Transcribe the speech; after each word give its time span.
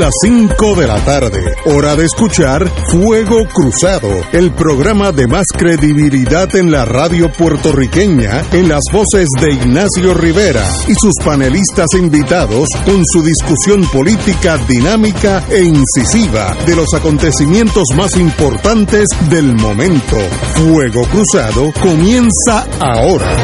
Las 0.00 0.14
5 0.22 0.76
de 0.76 0.86
la 0.86 0.98
tarde, 1.04 1.56
hora 1.66 1.94
de 1.94 2.06
escuchar 2.06 2.66
Fuego 2.90 3.44
Cruzado, 3.52 4.08
el 4.32 4.50
programa 4.50 5.12
de 5.12 5.28
más 5.28 5.44
credibilidad 5.52 6.56
en 6.56 6.72
la 6.72 6.86
radio 6.86 7.30
puertorriqueña, 7.30 8.42
en 8.50 8.70
las 8.70 8.84
voces 8.90 9.28
de 9.38 9.52
Ignacio 9.52 10.14
Rivera 10.14 10.66
y 10.88 10.94
sus 10.94 11.12
panelistas 11.22 11.92
invitados 11.92 12.70
con 12.86 13.04
su 13.04 13.22
discusión 13.22 13.86
política 13.92 14.56
dinámica 14.66 15.44
e 15.50 15.64
incisiva 15.64 16.56
de 16.64 16.76
los 16.76 16.94
acontecimientos 16.94 17.84
más 17.94 18.16
importantes 18.16 19.10
del 19.28 19.54
momento. 19.54 20.16
Fuego 20.54 21.02
Cruzado 21.12 21.74
comienza 21.78 22.66
ahora. 22.80 23.36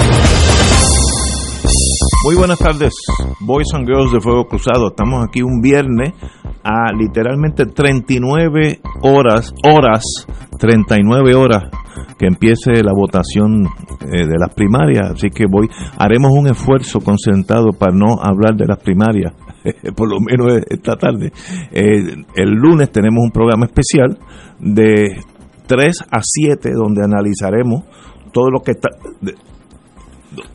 Muy 2.24 2.34
buenas 2.34 2.58
tardes, 2.58 2.94
Boys 3.40 3.68
and 3.74 3.86
Girls 3.86 4.10
de 4.10 4.20
Fuego 4.20 4.48
Cruzado. 4.48 4.88
Estamos 4.88 5.22
aquí 5.22 5.42
un 5.42 5.60
viernes 5.60 6.14
a 6.66 6.92
literalmente 6.92 7.64
39 7.64 8.80
horas, 9.02 9.54
horas, 9.64 10.02
39 10.58 11.34
horas 11.36 11.64
que 12.18 12.26
empiece 12.26 12.82
la 12.82 12.92
votación 12.92 13.66
eh, 14.00 14.26
de 14.26 14.36
las 14.36 14.52
primarias. 14.52 15.12
Así 15.12 15.30
que 15.30 15.44
voy, 15.48 15.68
haremos 15.96 16.32
un 16.32 16.48
esfuerzo 16.48 17.00
concentrado 17.00 17.70
para 17.70 17.94
no 17.94 18.18
hablar 18.20 18.56
de 18.56 18.66
las 18.66 18.78
primarias, 18.78 19.32
por 19.96 20.10
lo 20.10 20.18
menos 20.20 20.60
esta 20.68 20.96
tarde. 20.96 21.32
Eh, 21.70 22.24
el 22.34 22.50
lunes 22.50 22.90
tenemos 22.90 23.22
un 23.22 23.30
programa 23.30 23.66
especial 23.66 24.18
de 24.58 25.20
3 25.68 26.04
a 26.10 26.18
7 26.20 26.72
donde 26.72 27.04
analizaremos 27.04 27.84
todo 28.32 28.50
lo 28.50 28.60
que 28.60 28.72
está 28.72 28.88
de, 29.20 29.34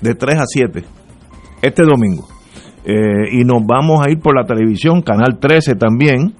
de 0.02 0.16
3 0.16 0.40
a 0.40 0.46
7 0.46 0.84
este 1.62 1.84
domingo. 1.84 2.28
Eh, 2.84 3.30
y 3.32 3.44
nos 3.44 3.66
vamos 3.66 4.06
a 4.06 4.10
ir 4.10 4.20
por 4.20 4.36
la 4.36 4.46
televisión, 4.46 5.02
Canal 5.02 5.38
13 5.40 5.76
también, 5.76 6.34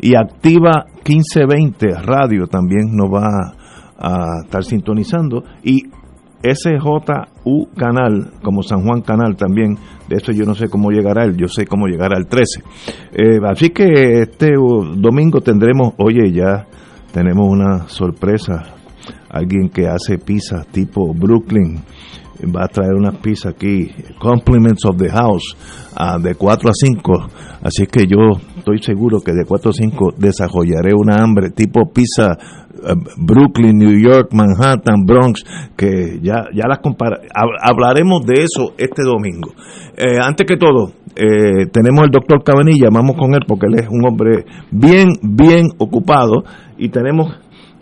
y 0.00 0.14
Activa 0.14 0.86
1520 1.06 1.94
Radio 2.02 2.46
también 2.46 2.94
nos 2.94 3.08
va 3.10 3.54
a, 3.98 4.42
estar 4.44 4.62
sintonizando, 4.64 5.42
y 5.64 5.82
SJU 6.42 7.68
Canal, 7.74 8.32
como 8.42 8.62
San 8.62 8.82
Juan 8.82 9.00
Canal 9.00 9.36
también, 9.36 9.76
de 10.08 10.16
eso 10.16 10.30
yo 10.32 10.44
no 10.44 10.54
sé 10.54 10.68
cómo 10.68 10.90
llegará 10.90 11.24
él, 11.24 11.36
yo 11.36 11.48
sé 11.48 11.66
cómo 11.66 11.86
llegará 11.86 12.16
al 12.16 12.26
13. 12.26 12.62
Eh, 13.12 13.38
así 13.44 13.70
que 13.70 14.20
este 14.20 14.52
domingo 14.96 15.40
tendremos, 15.40 15.94
oye, 15.96 16.30
ya 16.30 16.66
tenemos 17.12 17.48
una 17.48 17.88
sorpresa, 17.88 18.74
alguien 19.30 19.68
que 19.70 19.88
hace 19.88 20.18
pizza 20.18 20.64
tipo 20.70 21.12
Brooklyn 21.12 21.82
va 22.44 22.64
a 22.64 22.68
traer 22.68 22.94
unas 22.94 23.16
pizzas 23.16 23.54
aquí, 23.54 23.90
Compliments 24.18 24.84
of 24.84 24.96
the 24.96 25.10
House, 25.10 25.56
uh, 25.98 26.20
de 26.20 26.34
4 26.34 26.70
a 26.70 26.72
5. 26.72 27.26
Así 27.62 27.86
que 27.86 28.06
yo 28.06 28.38
estoy 28.56 28.78
seguro 28.82 29.20
que 29.20 29.32
de 29.32 29.44
4 29.44 29.70
a 29.70 29.72
5 29.72 30.14
desarrollaré 30.16 30.94
una 30.94 31.16
hambre 31.22 31.50
tipo 31.50 31.90
pizza 31.92 32.36
uh, 32.36 32.94
Brooklyn, 33.16 33.76
New 33.76 33.98
York, 33.98 34.32
Manhattan, 34.32 35.04
Bronx, 35.04 35.44
que 35.76 36.20
ya, 36.22 36.44
ya 36.54 36.68
las 36.68 36.78
compara 36.78 37.18
hablaremos 37.62 38.24
de 38.24 38.44
eso 38.44 38.74
este 38.78 39.02
domingo. 39.02 39.52
Eh, 39.96 40.18
antes 40.22 40.46
que 40.46 40.56
todo, 40.56 40.92
eh, 41.16 41.66
tenemos 41.72 42.04
el 42.04 42.10
doctor 42.10 42.44
Cabanilla, 42.44 42.88
vamos 42.92 43.16
con 43.16 43.34
él 43.34 43.40
porque 43.46 43.66
él 43.66 43.80
es 43.80 43.88
un 43.88 44.06
hombre 44.06 44.44
bien, 44.70 45.08
bien 45.22 45.70
ocupado 45.78 46.44
y 46.76 46.90
tenemos 46.90 47.34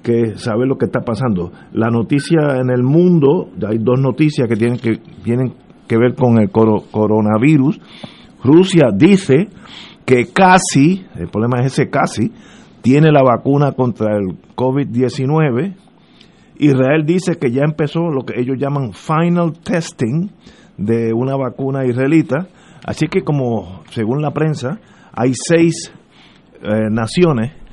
que 0.07 0.39
saber 0.39 0.69
lo 0.69 0.79
que 0.79 0.85
está 0.85 1.01
pasando. 1.01 1.51
La 1.73 1.89
noticia 1.91 2.61
en 2.61 2.71
el 2.71 2.85
mundo, 2.85 3.49
hay 3.69 3.79
dos 3.79 3.99
noticias 4.01 4.47
que 4.49 4.55
tienen 4.55 4.79
que, 4.79 5.01
tienen 5.25 5.53
que 5.89 5.99
ver 5.99 6.15
con 6.15 6.39
el 6.39 6.49
coronavirus. 6.49 7.81
Rusia 8.45 8.91
dice 8.95 9.49
que 10.05 10.27
casi, 10.33 11.05
el 11.17 11.27
problema 11.27 11.59
es 11.59 11.73
ese 11.73 11.91
casi, 11.91 12.31
tiene 12.83 13.11
la 13.11 13.25
vacuna 13.25 13.73
contra 13.73 14.17
el 14.17 14.37
COVID-19. 14.55 15.75
Israel 16.61 17.05
dice 17.05 17.37
que 17.37 17.51
ya 17.51 17.63
empezó 17.65 18.09
lo 18.09 18.25
que 18.25 18.41
ellos 18.41 18.59
llaman 18.61 18.93
final 18.93 19.55
testing 19.59 20.29
de 20.79 21.13
una 21.15 21.35
vacuna 21.35 21.85
israelita. 21.85 22.47
Así 22.87 23.09
que 23.09 23.23
como 23.23 23.83
según 23.91 24.23
la 24.23 24.31
prensa, 24.31 24.79
hay 25.13 25.33
seis 25.35 25.93
eh, 26.63 26.91
naciones 26.93 27.66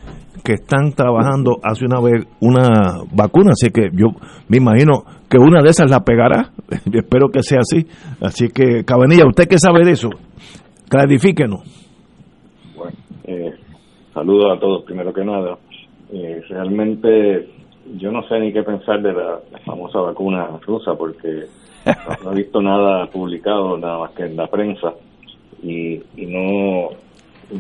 que 0.44 0.54
están 0.54 0.92
trabajando 0.92 1.58
hacia 1.64 1.88
una, 1.88 2.00
una 2.42 3.04
vacuna, 3.14 3.52
así 3.52 3.72
que 3.72 3.90
yo 3.94 4.08
me 4.50 4.58
imagino 4.58 5.04
que 5.30 5.38
una 5.38 5.62
de 5.62 5.70
esas 5.70 5.90
la 5.90 6.02
pegará, 6.02 6.52
espero 6.94 7.30
que 7.30 7.42
sea 7.42 7.59
así. 7.59 7.88
Así 8.22 8.50
que, 8.50 8.84
Cabanilla, 8.84 9.26
¿usted 9.26 9.48
qué 9.48 9.58
sabe 9.58 9.86
de 9.86 9.92
eso? 9.92 10.09
Clarifíquenos. 10.90 11.62
Bueno, 12.76 12.98
eh, 13.24 13.53
saludos 14.14 14.58
a 14.58 14.59
todos, 14.59 14.84
primero 14.84 15.14
que 15.14 15.24
nada. 15.24 15.58
Eh, 16.12 16.42
realmente 16.50 17.50
yo 17.98 18.12
no 18.12 18.22
sé 18.28 18.40
ni 18.40 18.52
qué 18.52 18.64
pensar 18.64 19.02
de 19.02 19.14
la, 19.14 19.40
famosa 19.66 20.00
vacuna 20.00 20.59
rusa, 20.68 20.94
porque 20.98 21.46
no, 22.24 22.32
he 22.34 22.36
visto 22.36 22.62
nada 22.62 23.08
publicado, 23.08 23.78
nada 23.78 24.00
más 24.00 24.12
que 24.12 24.24
en 24.24 24.36
la 24.36 24.48
prensa, 24.48 24.94
y, 25.62 25.96
y 26.18 26.26
no, 26.26 26.90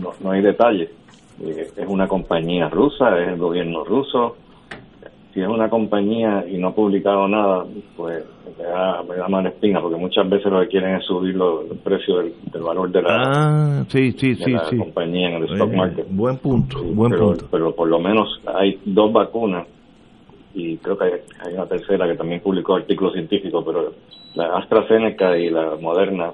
no, 0.01 0.11
no 0.21 0.31
hay 0.31 0.41
detalles 0.41 0.89
eh, 1.41 1.67
es 1.75 1.87
una 1.87 2.07
compañía 2.07 2.69
rusa, 2.69 3.19
es 3.19 3.29
el 3.29 3.37
gobierno 3.37 3.83
ruso. 3.83 4.37
Si 5.33 5.41
es 5.41 5.47
una 5.47 5.67
compañía 5.67 6.45
y 6.47 6.57
no 6.59 6.67
ha 6.67 6.75
publicado 6.75 7.27
nada, 7.27 7.65
pues 7.97 8.23
me 8.57 8.63
da, 8.65 9.01
me 9.01 9.15
da 9.15 9.27
mala 9.27 9.49
espina, 9.49 9.81
porque 9.81 9.97
muchas 9.97 10.29
veces 10.29 10.51
lo 10.51 10.61
que 10.61 10.67
quieren 10.67 10.95
es 10.95 11.05
subir 11.05 11.35
el 11.35 11.77
precio 11.79 12.17
del, 12.17 12.61
valor 12.61 12.91
de 12.91 13.01
la, 13.01 13.09
ah, 13.09 13.85
sí, 13.87 14.11
sí, 14.11 14.35
sí, 14.35 14.53
compañía 14.77 15.29
en 15.29 15.43
el 15.43 15.53
stock 15.53 15.73
market. 15.73 16.05
Buen 16.09 16.37
punto, 16.37 16.83
buen 16.83 17.11
pero, 17.11 17.27
punto. 17.29 17.47
Pero 17.49 17.75
por 17.75 17.87
lo 17.87 17.99
menos 17.99 18.39
hay 18.45 18.79
dos 18.85 19.11
vacunas 19.11 19.65
y 20.53 20.77
creo 20.77 20.97
que 20.97 21.05
hay, 21.05 21.53
una 21.53 21.65
tercera 21.65 22.07
que 22.07 22.15
también 22.15 22.41
publicó 22.41 22.75
artículos 22.75 23.13
científicos, 23.13 23.63
pero 23.65 23.91
la 24.35 24.57
AstraZeneca 24.57 25.35
y 25.37 25.49
la 25.49 25.77
Moderna 25.81 26.31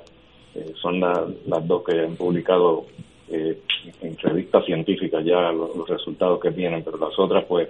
eh, 0.55 0.73
son 0.81 0.99
las 0.99 1.67
dos 1.67 1.83
que 1.83 2.01
han 2.01 2.15
publicado 2.15 2.85
eh, 3.31 3.57
en 4.01 4.17
revistas 4.17 4.65
científicas 4.65 5.23
ya 5.23 5.51
los, 5.51 5.87
resultados 5.87 6.39
que 6.39 6.51
tienen, 6.51 6.83
pero 6.83 6.97
las 6.97 7.17
otras 7.17 7.45
pues 7.45 7.69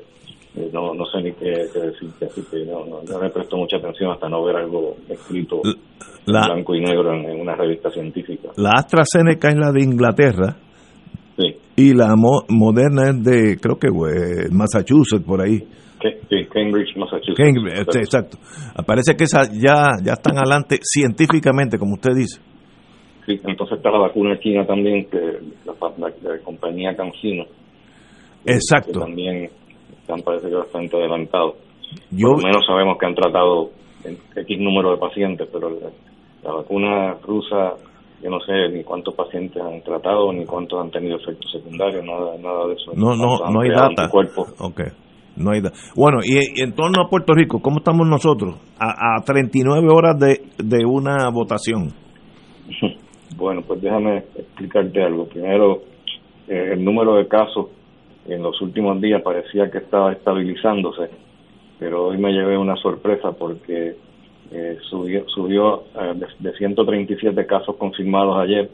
eh, 0.55 0.69
no, 0.73 0.93
no 0.93 1.05
sé 1.05 1.21
ni 1.21 1.31
qué, 1.33 1.49
decirte, 1.49 2.25
así 2.25 2.41
que 2.49 2.65
no, 2.65 2.85
no, 2.85 3.19
me 3.19 3.29
presto 3.29 3.57
mucha 3.57 3.77
atención 3.77 4.11
hasta 4.11 4.29
no 4.29 4.43
ver 4.43 4.55
algo 4.55 4.95
escrito 5.07 5.61
blanco 6.25 6.75
y 6.75 6.81
negro 6.81 7.13
en, 7.13 7.39
una 7.39 7.55
revista 7.55 7.89
científica. 7.89 8.49
La 8.57 8.71
AstraZeneca 8.75 9.49
es 9.49 9.55
la 9.55 9.71
de 9.71 9.83
Inglaterra. 9.83 10.55
Sí. 11.37 11.55
Y 11.75 11.93
la 11.93 12.15
Moderna 12.15 13.09
es 13.09 13.23
de, 13.23 13.57
creo 13.57 13.77
que 13.77 13.87
eh, 13.87 14.49
Massachusetts, 14.51 15.23
por 15.25 15.41
ahí. 15.41 15.59
Sí, 16.01 16.45
Cambridge, 16.51 16.95
Massachusetts. 16.95 17.37
Cambridge, 17.37 17.95
exacto. 17.95 18.37
Parece 18.85 19.15
que 19.15 19.25
esas 19.25 19.51
ya, 19.51 19.97
ya 20.03 20.13
están 20.13 20.37
adelante 20.37 20.79
científicamente, 20.81 21.77
como 21.77 21.95
usted 21.95 22.13
dice 22.15 22.41
entonces 23.33 23.77
está 23.77 23.91
la 23.91 23.99
vacuna 23.99 24.39
china 24.39 24.65
también, 24.65 25.05
que 25.05 25.39
la, 25.65 26.39
compañía 26.43 26.95
CanSino. 26.95 27.45
Exacto. 28.45 28.93
Que 28.93 28.99
también 28.99 29.49
están, 30.01 30.21
parece 30.21 30.49
que 30.49 30.55
bastante 30.55 30.97
adelantados. 30.97 31.55
Yo, 32.11 32.29
Por 32.29 32.41
lo 32.41 32.47
menos 32.47 32.65
sabemos 32.65 32.97
que 32.97 33.05
han 33.05 33.15
tratado 33.15 33.69
X 34.35 34.59
número 34.59 34.91
de 34.91 34.97
pacientes, 34.97 35.47
pero 35.51 35.69
la, 35.69 36.51
vacuna 36.51 37.15
rusa, 37.25 37.73
yo 38.21 38.29
no 38.29 38.39
sé 38.41 38.69
ni 38.73 38.83
cuántos 38.83 39.13
pacientes 39.15 39.61
han 39.61 39.81
tratado, 39.81 40.31
ni 40.33 40.45
cuántos 40.45 40.79
han 40.79 40.91
tenido 40.91 41.17
efectos 41.17 41.51
secundarios, 41.51 42.03
nada, 42.05 42.37
nada 42.37 42.67
de 42.67 42.73
eso. 42.73 42.91
No, 42.95 43.15
no, 43.15 43.39
no 43.51 43.61
hay 43.61 43.69
data. 43.69 44.09
Okay. 44.59 44.87
No 45.35 45.51
hay 45.51 45.61
bueno, 45.95 46.19
y, 46.21 46.61
en 46.61 46.73
torno 46.73 47.01
a 47.01 47.09
Puerto 47.09 47.33
Rico, 47.33 47.61
¿cómo 47.61 47.77
estamos 47.77 48.05
nosotros? 48.07 48.55
A, 48.77 49.17
a 49.17 49.23
39 49.23 49.87
horas 49.89 50.19
de, 50.19 50.41
de 50.57 50.85
una 50.85 51.29
votación. 51.29 51.93
Bueno, 53.39 53.61
pues 53.61 53.81
déjame 53.81 54.17
explicarte 54.35 55.01
algo. 55.01 55.25
Primero, 55.25 55.81
eh, 56.47 56.71
el 56.73 56.83
número 56.83 57.15
de 57.15 57.27
casos 57.27 57.67
en 58.27 58.43
los 58.43 58.61
últimos 58.61 58.99
días 58.99 59.21
parecía 59.21 59.71
que 59.71 59.77
estaba 59.77 60.11
estabilizándose, 60.11 61.09
pero 61.79 62.07
hoy 62.07 62.17
me 62.17 62.33
llevé 62.33 62.57
una 62.57 62.75
sorpresa 62.75 63.31
porque 63.31 63.95
eh, 64.51 64.77
subió, 64.89 65.27
subió 65.29 65.83
eh, 65.95 66.21
de, 66.37 66.51
137 66.53 67.45
casos 67.45 67.77
confirmados 67.77 68.37
ayer, 68.37 68.69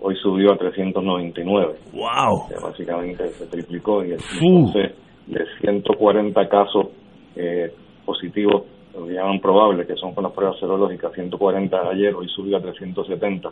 hoy 0.00 0.16
subió 0.16 0.52
a 0.52 0.56
399. 0.56 1.74
¡Wow! 1.92 2.44
básicamente 2.62 3.28
se 3.28 3.46
triplicó 3.46 4.02
y 4.04 4.12
entonces 4.12 4.94
de 5.26 5.44
140 5.60 6.48
casos 6.48 6.86
positivos, 8.04 8.64
lo 8.94 9.06
llaman 9.06 9.38
probables, 9.38 9.86
que 9.86 9.94
son 9.94 10.12
con 10.12 10.24
las 10.24 10.32
pruebas 10.32 10.58
serológicas, 10.58 11.12
140 11.12 11.88
ayer, 11.90 12.14
hoy 12.14 12.26
subió 12.30 12.56
a 12.56 12.60
370 12.60 13.50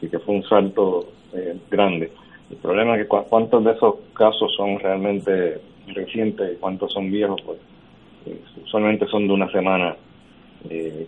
y 0.00 0.08
que 0.08 0.18
fue 0.18 0.36
un 0.36 0.42
salto 0.44 1.06
eh, 1.32 1.56
grande. 1.70 2.12
El 2.50 2.56
problema 2.58 2.96
es 2.96 3.02
que 3.02 3.08
cuántos 3.08 3.64
de 3.64 3.72
esos 3.72 3.96
casos 4.14 4.54
son 4.56 4.78
realmente 4.78 5.60
recientes 5.88 6.52
y 6.52 6.56
cuántos 6.56 6.92
son 6.92 7.10
viejos, 7.10 7.40
pues 7.42 7.58
eh, 8.26 8.40
solamente 8.66 9.06
son 9.06 9.26
de 9.26 9.34
una 9.34 9.50
semana, 9.50 9.96
eh, 10.70 11.06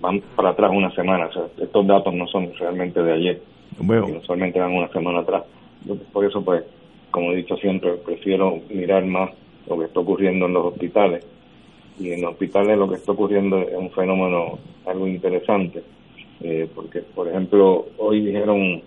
van 0.00 0.20
para 0.36 0.50
atrás 0.50 0.70
una 0.72 0.90
semana, 0.94 1.26
o 1.26 1.32
sea, 1.32 1.42
estos 1.58 1.86
datos 1.86 2.14
no 2.14 2.26
son 2.28 2.52
realmente 2.58 3.02
de 3.02 3.12
ayer, 3.12 3.42
bueno. 3.78 4.20
solamente 4.22 4.60
van 4.60 4.72
una 4.72 4.88
semana 4.88 5.20
atrás. 5.20 5.42
siempre 7.56 7.94
prefiero 7.94 8.60
mirar 8.68 9.04
más 9.04 9.30
lo 9.68 9.78
que 9.78 9.84
está 9.86 10.00
ocurriendo 10.00 10.46
en 10.46 10.54
los 10.54 10.66
hospitales. 10.66 11.24
Y 11.98 12.12
en 12.12 12.22
los 12.22 12.32
hospitales 12.32 12.78
lo 12.78 12.88
que 12.88 12.96
está 12.96 13.12
ocurriendo 13.12 13.58
es 13.58 13.76
un 13.76 13.90
fenómeno 13.90 14.58
algo 14.86 15.06
interesante, 15.06 15.82
eh, 16.42 16.68
porque, 16.74 17.00
por 17.00 17.28
ejemplo, 17.28 17.86
hoy 17.98 18.20
dijeron, 18.24 18.82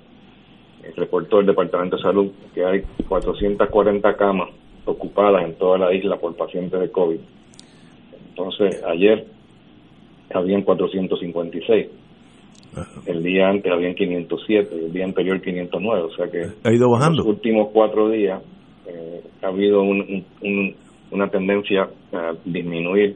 reportó 0.96 1.40
el 1.40 1.46
Departamento 1.46 1.98
de 1.98 2.02
Salud 2.02 2.32
que 2.54 2.66
hay 2.66 2.82
440 3.08 4.16
camas 4.16 4.50
ocupadas 4.86 5.46
en 5.46 5.56
toda 5.56 5.78
la 5.78 5.94
isla 5.94 6.18
por 6.18 6.36
pacientes 6.36 6.80
de 6.80 6.92
COVID. 6.92 7.20
Entonces, 8.30 8.84
ayer 8.84 9.26
habían 10.34 10.64
456. 10.64 11.88
El 13.06 13.22
día 13.22 13.50
antes 13.50 13.72
habían 13.72 13.94
507, 13.94 14.76
el 14.76 14.92
día 14.92 15.06
anterior 15.06 15.40
509, 15.40 16.02
o 16.02 16.16
sea 16.16 16.28
que 16.28 16.40
ha 16.64 16.74
ido 16.74 16.90
bajando. 16.90 17.22
En 17.22 17.28
los 17.28 17.36
últimos 17.36 17.70
cuatro 17.72 18.10
días 18.10 18.42
eh, 18.88 19.22
ha 19.44 19.48
habido 19.48 19.84
una 19.84 21.28
tendencia 21.30 21.88
a 22.12 22.34
disminuir. 22.44 23.16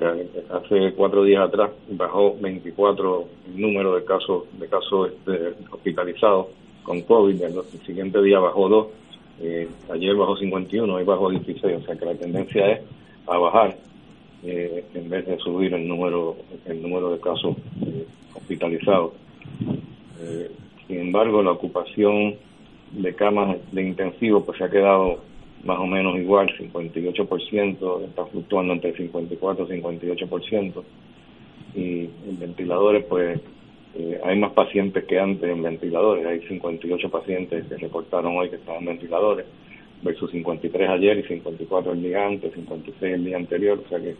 Hace 0.00 0.92
cuatro 0.92 1.24
días 1.24 1.42
atrás 1.42 1.70
bajó 1.90 2.36
24 2.40 3.24
el 3.46 3.60
número 3.60 3.96
de 3.96 4.04
casos 4.04 4.44
de 4.58 4.68
casos 4.68 5.10
este, 5.10 5.54
hospitalizados 5.70 6.46
con 6.84 7.00
COVID, 7.02 7.42
el, 7.42 7.54
siguiente 7.84 8.22
día 8.22 8.38
bajó 8.38 8.68
2, 8.68 8.86
eh, 9.42 9.68
ayer 9.92 10.14
bajó 10.14 10.36
51, 10.36 10.94
hoy 10.94 11.04
bajó 11.04 11.30
16, 11.30 11.78
o 11.82 11.84
sea 11.84 11.96
que 11.96 12.04
la 12.04 12.14
tendencia 12.14 12.70
es 12.72 12.80
a 13.26 13.38
bajar 13.38 13.76
eh, 14.44 14.84
en 14.94 15.10
vez 15.10 15.26
de 15.26 15.36
subir 15.38 15.74
el 15.74 15.86
número 15.86 16.36
el 16.64 16.80
número 16.80 17.10
de 17.10 17.20
casos 17.20 17.56
eh, 17.84 18.06
hospitalizados. 18.34 19.12
Eh, 20.20 20.50
sin 20.86 21.00
embargo, 21.00 21.42
la 21.42 21.50
ocupación 21.50 22.36
de 22.92 23.14
camas 23.14 23.56
de 23.72 23.82
intensivo 23.82 24.44
pues 24.44 24.58
se 24.58 24.64
ha 24.64 24.70
quedado 24.70 25.18
más 25.64 25.78
o 25.78 25.86
menos 25.86 26.16
igual, 26.18 26.48
58%, 26.56 28.04
está 28.04 28.24
fluctuando 28.26 28.72
entre 28.72 28.96
54 28.96 29.66
y 29.66 29.80
58%, 29.80 30.82
y 31.74 32.04
en 32.04 32.38
ventiladores 32.38 33.04
pues 33.04 33.40
hay 34.24 34.38
más 34.38 34.52
pacientes 34.52 35.04
que 35.04 35.18
antes 35.18 35.50
en 35.50 35.62
ventiladores, 35.62 36.24
hay 36.24 36.40
58 36.46 37.10
pacientes 37.10 37.66
que 37.66 37.76
reportaron 37.76 38.36
hoy 38.36 38.48
que 38.48 38.56
estaban 38.56 38.80
en 38.80 38.86
ventiladores, 38.86 39.46
versus 40.02 40.30
53 40.30 40.90
ayer 40.90 41.18
y 41.18 41.22
54 41.24 41.92
el 41.92 42.02
día 42.02 42.26
antes, 42.26 42.52
56 42.54 43.14
el 43.14 43.24
día 43.24 43.36
anterior, 43.36 43.82
o 43.84 43.88
sea 43.88 43.98
que 43.98 44.14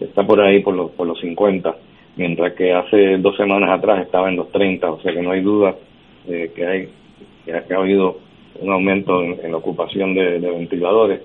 está 0.00 0.24
por 0.24 0.40
ahí 0.40 0.62
por 0.62 0.74
los, 0.74 0.90
por 0.92 1.06
los 1.06 1.20
50, 1.20 1.74
mientras 2.16 2.52
que 2.54 2.72
hace 2.72 3.18
dos 3.18 3.36
semanas 3.36 3.70
atrás 3.70 4.02
estaba 4.02 4.28
en 4.28 4.36
los 4.36 4.50
30, 4.52 4.90
o 4.90 5.00
sea 5.00 5.12
que 5.12 5.22
no 5.22 5.32
hay 5.32 5.40
duda 5.40 5.74
eh, 6.28 6.52
que 6.54 6.66
hay 6.66 6.88
que 7.44 7.52
ha, 7.52 7.76
habido 7.76 8.20
un 8.60 8.72
aumento 8.72 9.22
en, 9.22 9.50
la 9.50 9.56
ocupación 9.56 10.14
de, 10.14 10.38
ventiladores, 10.38 11.20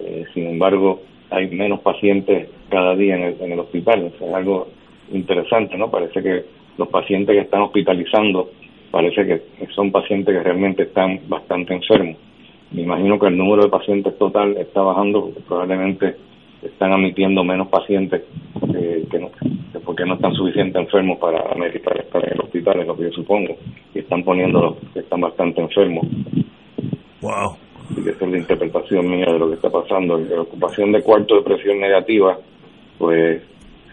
eh, 0.00 0.24
sin 0.34 0.46
embargo 0.46 1.02
hay 1.30 1.48
menos 1.48 1.80
pacientes 1.80 2.48
cada 2.68 2.94
día 2.94 3.16
en 3.16 3.22
el, 3.22 3.40
en 3.40 3.52
el 3.52 3.58
hospital, 3.60 4.12
es 4.14 4.34
algo 4.34 4.68
interesante, 5.12 5.76
¿no? 5.76 5.90
Parece 5.90 6.22
que 6.22 6.44
los 6.78 6.88
pacientes 6.88 7.34
que 7.34 7.42
están 7.42 7.62
hospitalizando 7.62 8.50
parece 8.90 9.26
que 9.26 9.66
son 9.74 9.90
pacientes 9.90 10.34
que 10.34 10.42
realmente 10.42 10.84
están 10.84 11.20
bastante 11.28 11.74
enfermos 11.74 12.16
me 12.72 12.82
imagino 12.82 13.18
que 13.18 13.28
el 13.28 13.36
número 13.36 13.62
de 13.62 13.68
pacientes 13.68 14.18
total 14.18 14.56
está 14.56 14.82
bajando, 14.82 15.30
probablemente 15.46 16.16
están 16.62 16.92
admitiendo 16.92 17.44
menos 17.44 17.68
pacientes 17.68 18.22
eh, 18.74 19.06
que 19.10 19.18
no, 19.18 19.30
porque 19.84 20.04
no 20.04 20.14
están 20.14 20.34
suficientes 20.34 20.82
enfermos 20.82 21.18
para, 21.18 21.42
para 21.44 22.00
estar 22.00 22.24
en 22.24 22.32
el 22.32 22.40
hospital, 22.40 22.80
es 22.80 22.86
lo 22.86 22.96
que 22.96 23.04
yo 23.04 23.12
supongo, 23.12 23.56
y 23.94 24.00
están 24.00 24.24
poniendo 24.24 24.76
que 24.92 25.00
están 25.00 25.20
bastante 25.20 25.60
enfermos. 25.60 26.06
Wow. 27.26 27.56
Y 27.96 28.08
esa 28.08 28.24
es 28.24 28.30
la 28.30 28.38
interpretación 28.38 29.10
mía 29.10 29.26
de 29.26 29.38
lo 29.38 29.48
que 29.48 29.54
está 29.54 29.70
pasando. 29.70 30.16
La 30.16 30.42
ocupación 30.42 30.92
de 30.92 31.02
cuarto 31.02 31.34
de 31.34 31.42
presión 31.42 31.80
negativa, 31.80 32.38
pues 32.98 33.42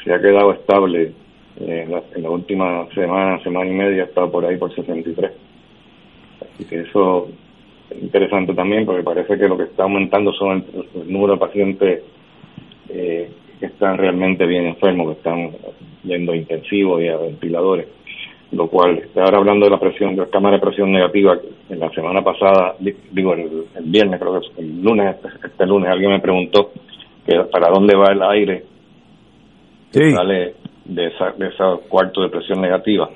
se 0.03 0.13
ha 0.13 0.21
quedado 0.21 0.53
estable 0.53 1.13
eh, 1.59 1.83
en, 1.85 1.91
la, 1.91 2.03
en 2.15 2.21
la 2.24 2.30
última 2.30 2.88
semana, 2.94 3.41
semana 3.41 3.69
y 3.69 3.74
media, 3.74 4.03
estado 4.03 4.31
por 4.31 4.45
ahí 4.45 4.57
por 4.57 4.74
63. 4.74 5.31
Así 6.41 6.65
que 6.65 6.81
eso 6.81 7.27
interesante 8.01 8.53
también 8.53 8.85
porque 8.85 9.03
parece 9.03 9.38
que 9.38 9.47
lo 9.47 9.57
que 9.57 9.63
está 9.63 9.83
aumentando 9.83 10.31
son 10.33 10.65
el, 10.74 11.12
número 11.12 11.33
de 11.33 11.39
pacientes 11.39 12.03
eh, 12.89 13.31
que 13.59 13.65
están 13.65 13.97
realmente 13.97 14.45
bien 14.45 14.65
enfermos, 14.68 15.07
que 15.07 15.13
están 15.13 15.51
yendo 16.03 16.33
a 16.33 16.35
intensivos 16.35 17.01
y 17.01 17.07
a 17.07 17.18
ventiladores, 17.18 17.88
lo 18.51 18.68
cual, 18.68 19.07
ahora 19.15 19.38
hablando 19.38 19.65
de 19.65 19.71
la 19.71 19.80
presión, 19.80 20.15
de 20.15 20.21
la 20.21 20.27
cámara 20.27 20.57
de 20.57 20.62
presión 20.62 20.91
negativa, 20.91 21.39
en 21.69 21.80
la 21.80 21.89
semana 21.92 22.21
pasada, 22.21 22.75
digo, 22.80 23.33
el, 23.33 23.65
viernes, 23.83 24.19
creo 24.19 24.39
que 24.39 24.62
el 24.62 24.81
lunes, 24.81 25.15
este 25.44 25.65
lunes, 25.65 25.89
alguien 25.89 26.12
me 26.12 26.19
preguntó 26.19 26.71
que 27.25 27.39
para 27.51 27.69
dónde 27.69 27.95
va 27.95 28.12
el 28.12 28.21
aire 28.21 28.63
que 29.92 30.12
sale 30.12 30.56
de 30.86 31.07
esa, 31.07 31.31
de 31.31 31.48
esa 31.48 31.77
cuarto 31.88 32.21
de 32.21 32.30
presión 32.30 32.62
negativa. 32.62 33.10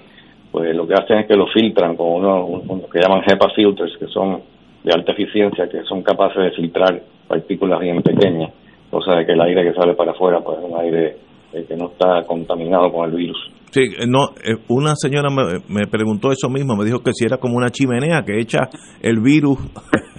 Pues 0.51 0.73
lo 0.75 0.87
que 0.87 0.93
hacen 0.93 1.19
es 1.19 1.27
que 1.27 1.35
lo 1.35 1.47
filtran 1.47 1.95
con 1.95 2.07
uno, 2.07 2.45
uno 2.45 2.87
que 2.89 2.99
llaman 2.99 3.23
HEPA 3.27 3.49
filters, 3.53 3.97
que 3.97 4.07
son 4.07 4.41
de 4.83 4.93
alta 4.93 5.11
eficiencia 5.11 5.67
que 5.67 5.83
son 5.83 6.01
capaces 6.01 6.41
de 6.41 6.51
filtrar 6.51 7.01
partículas 7.27 7.79
bien 7.81 8.01
pequeñas, 8.01 8.53
o 8.89 9.01
sea, 9.01 9.25
que 9.25 9.33
el 9.33 9.41
aire 9.41 9.63
que 9.63 9.73
sale 9.73 9.93
para 9.95 10.11
afuera 10.11 10.39
pues 10.39 10.59
es 10.59 10.63
un 10.63 10.79
aire 10.79 11.17
eh, 11.51 11.65
que 11.67 11.75
no 11.75 11.87
está 11.87 12.23
contaminado 12.23 12.91
con 12.91 13.09
el 13.09 13.15
virus. 13.15 13.51
Sí, 13.77 13.83
eh, 13.95 14.07
no, 14.07 14.29
eh, 14.43 14.57
una 14.69 14.95
señora 14.95 15.29
me, 15.29 15.85
preguntó 15.85 16.31
eso 16.31 16.49
mismo, 16.49 16.75
me 16.75 16.83
dijo 16.83 17.03
que 17.03 17.11
si 17.13 17.25
era 17.25 17.37
como 17.37 17.57
una 17.57 17.69
chimenea 17.69 18.23
que 18.23 18.39
echa 18.39 18.69
el 19.03 19.19
virus 19.19 19.59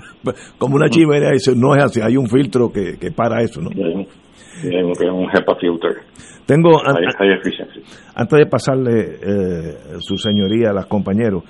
como 0.58 0.76
una 0.76 0.88
chimenea, 0.88 1.30
y 1.34 1.58
no 1.58 1.74
es 1.74 1.82
así, 1.82 2.00
hay 2.00 2.16
un 2.16 2.28
filtro 2.28 2.70
que, 2.70 2.96
que 3.00 3.10
para 3.10 3.42
eso, 3.42 3.60
¿no? 3.60 3.70
Sí, 3.70 4.68
un 4.68 5.26
HEPA 5.28 5.56
filter. 5.56 6.02
Tengo, 6.46 6.80
antes 8.14 8.38
de 8.38 8.46
pasarle 8.46 9.18
su 9.98 10.16
señoría 10.16 10.70
a 10.70 10.72
las 10.72 10.86
compañeros, 10.86 11.42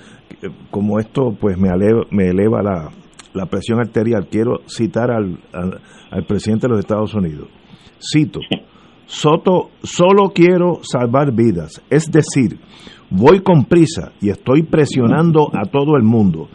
como 0.71 0.99
esto 0.99 1.35
pues 1.39 1.57
me 1.59 1.69
eleva, 1.69 2.01
me 2.09 2.29
eleva 2.29 2.63
la, 2.63 2.89
la 3.33 3.45
presión 3.45 3.79
arterial, 3.79 4.27
quiero 4.29 4.61
citar 4.67 5.11
al, 5.11 5.37
al, 5.53 6.23
presidente 6.25 6.67
de 6.67 6.71
los 6.71 6.79
Estados 6.79 7.13
Unidos. 7.13 7.47
Cito, 7.99 8.39
Soto, 9.09 9.71
solo 9.81 10.29
quiero 10.35 10.81
salvar 10.83 11.33
vidas, 11.33 11.81
es 11.89 12.11
decir, 12.11 12.59
voy 13.09 13.41
con 13.41 13.65
prisa 13.65 14.11
y 14.21 14.29
estoy 14.29 14.61
presionando 14.61 15.49
a 15.51 15.65
todo 15.67 15.97
el 15.97 16.03
mundo. 16.03 16.47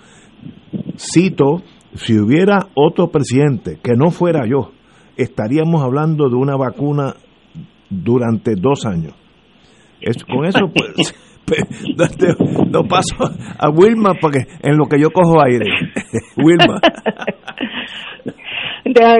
Cito, 0.97 1.63
si 1.95 2.17
hubiera 2.17 2.69
otro 2.77 3.09
presidente 3.09 3.81
que 3.83 3.95
no 3.97 4.13
fuera 4.13 4.47
yo, 4.47 4.71
estaríamos 5.17 5.83
hablando 5.83 6.29
de 6.29 6.37
una 6.37 6.55
vacuna 6.57 7.17
durante 7.91 8.55
dos 8.55 8.87
años. 8.87 9.15
Es, 10.01 10.23
con 10.23 10.45
eso, 10.45 10.71
pues, 10.73 11.13
no 12.71 12.85
paso 12.85 13.17
a 13.59 13.69
Wilma 13.69 14.15
porque 14.21 14.47
en 14.63 14.77
lo 14.77 14.87
que 14.87 15.01
yo 15.01 15.11
cojo 15.11 15.43
aire. 15.45 15.67
Wilma. 16.37 16.81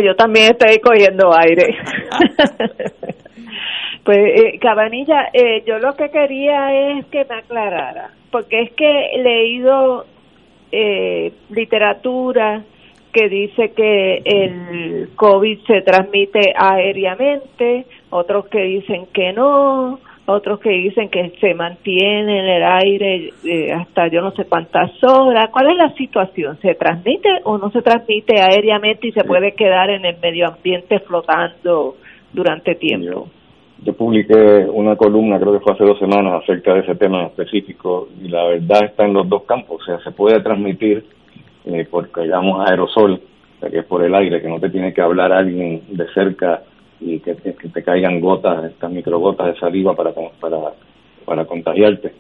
yo 0.05 0.15
también 0.17 0.53
estoy 0.53 0.79
cogiendo 0.79 1.37
aire. 1.37 1.77
Pues, 4.05 4.19
eh, 4.19 4.59
Cabanilla, 4.61 5.31
eh, 5.33 5.63
yo 5.67 5.79
lo 5.79 5.97
que 5.97 6.11
quería 6.11 6.99
es 6.99 7.07
que 7.07 7.25
me 7.25 7.37
aclarara, 7.37 8.11
porque 8.31 8.61
es 8.63 8.73
que 8.73 9.07
he 9.15 9.23
leído 9.23 10.05
eh, 10.71 11.33
literatura 11.51 12.63
que 13.13 13.29
dice 13.29 13.71
que 13.71 14.23
el 14.25 15.11
COVID 15.15 15.61
se 15.67 15.83
transmite 15.83 16.53
aéreamente, 16.57 17.87
otros 18.11 18.47
que 18.49 18.61
dicen 18.63 19.07
que 19.13 19.33
no, 19.33 20.01
otros 20.27 20.59
que 20.61 20.71
dicen 20.71 21.09
que 21.11 21.31
se 21.41 21.55
mantiene 21.55 22.41
en 22.41 22.47
el 22.47 22.63
aire 22.65 23.33
eh, 23.45 23.73
hasta 23.73 24.09
yo 24.09 24.21
no 24.21 24.33
sé 24.33 24.47
cuántas 24.47 24.91
horas. 25.05 25.51
¿Cuál 25.51 25.71
es 25.71 25.77
la 25.77 25.93
situación? 25.95 26.59
¿Se 26.61 26.75
transmite 26.75 27.29
o 27.45 27.59
no 27.59 27.71
se 27.71 27.83
transmite 27.83 28.41
aéreamente 28.41 29.09
y 29.09 29.13
se 29.13 29.25
puede 29.25 29.53
quedar 29.53 29.91
en 29.91 30.05
el 30.05 30.17
medio 30.19 30.49
ambiente 30.49 30.99
flotando 31.01 31.97
durante 32.33 32.75
tiempo? 32.75 33.29
Yo, 33.83 33.93
publiqué 33.95 34.67
una 34.73 34.97
columna, 34.97 35.39
creo 35.39 35.53
que 35.53 35.61
fue 35.61 35.73
hace 35.73 35.85
dos 35.85 35.99
semanas, 35.99 36.43
acerca 36.43 36.75
de 36.75 36.81
ese 36.81 36.95
tema 36.95 37.25
específico 37.27 38.09
y 38.23 38.29
la 38.29 38.45
verdad 38.45 38.85
está 38.85 39.05
en 39.05 39.15
los 39.15 39.29
dos 39.29 39.45
campos. 39.45 39.83
O 39.83 39.85
sea, 39.85 39.99
se 40.01 40.13
puede 40.13 40.41
transmitir 40.41 41.05
eh, 41.65 41.87
porque 41.91 42.27
llamamos 42.27 42.69
aerosol, 42.69 43.21
que 43.61 43.79
es 43.79 43.85
por 43.85 44.05
el 44.05 44.15
aire, 44.15 44.41
que 44.41 44.49
no 44.49 44.61
te 44.61 44.71
tiene 44.71 44.93
que 44.93 45.01
hablar 45.01 45.33
alguien 45.33 45.83
de 45.89 46.07
cerca 46.13 46.63
y 47.01 47.21
que, 47.21 47.35
te 47.35 47.83
caigan 47.83 48.21
gotas, 48.21 48.65
estas 48.65 48.91
microgotas 48.91 49.49
de 49.49 49.61
saliva 49.61 49.95
para, 49.95 50.13
para, 50.41 50.59
para 51.25 51.45
contagiarte. 51.45 52.13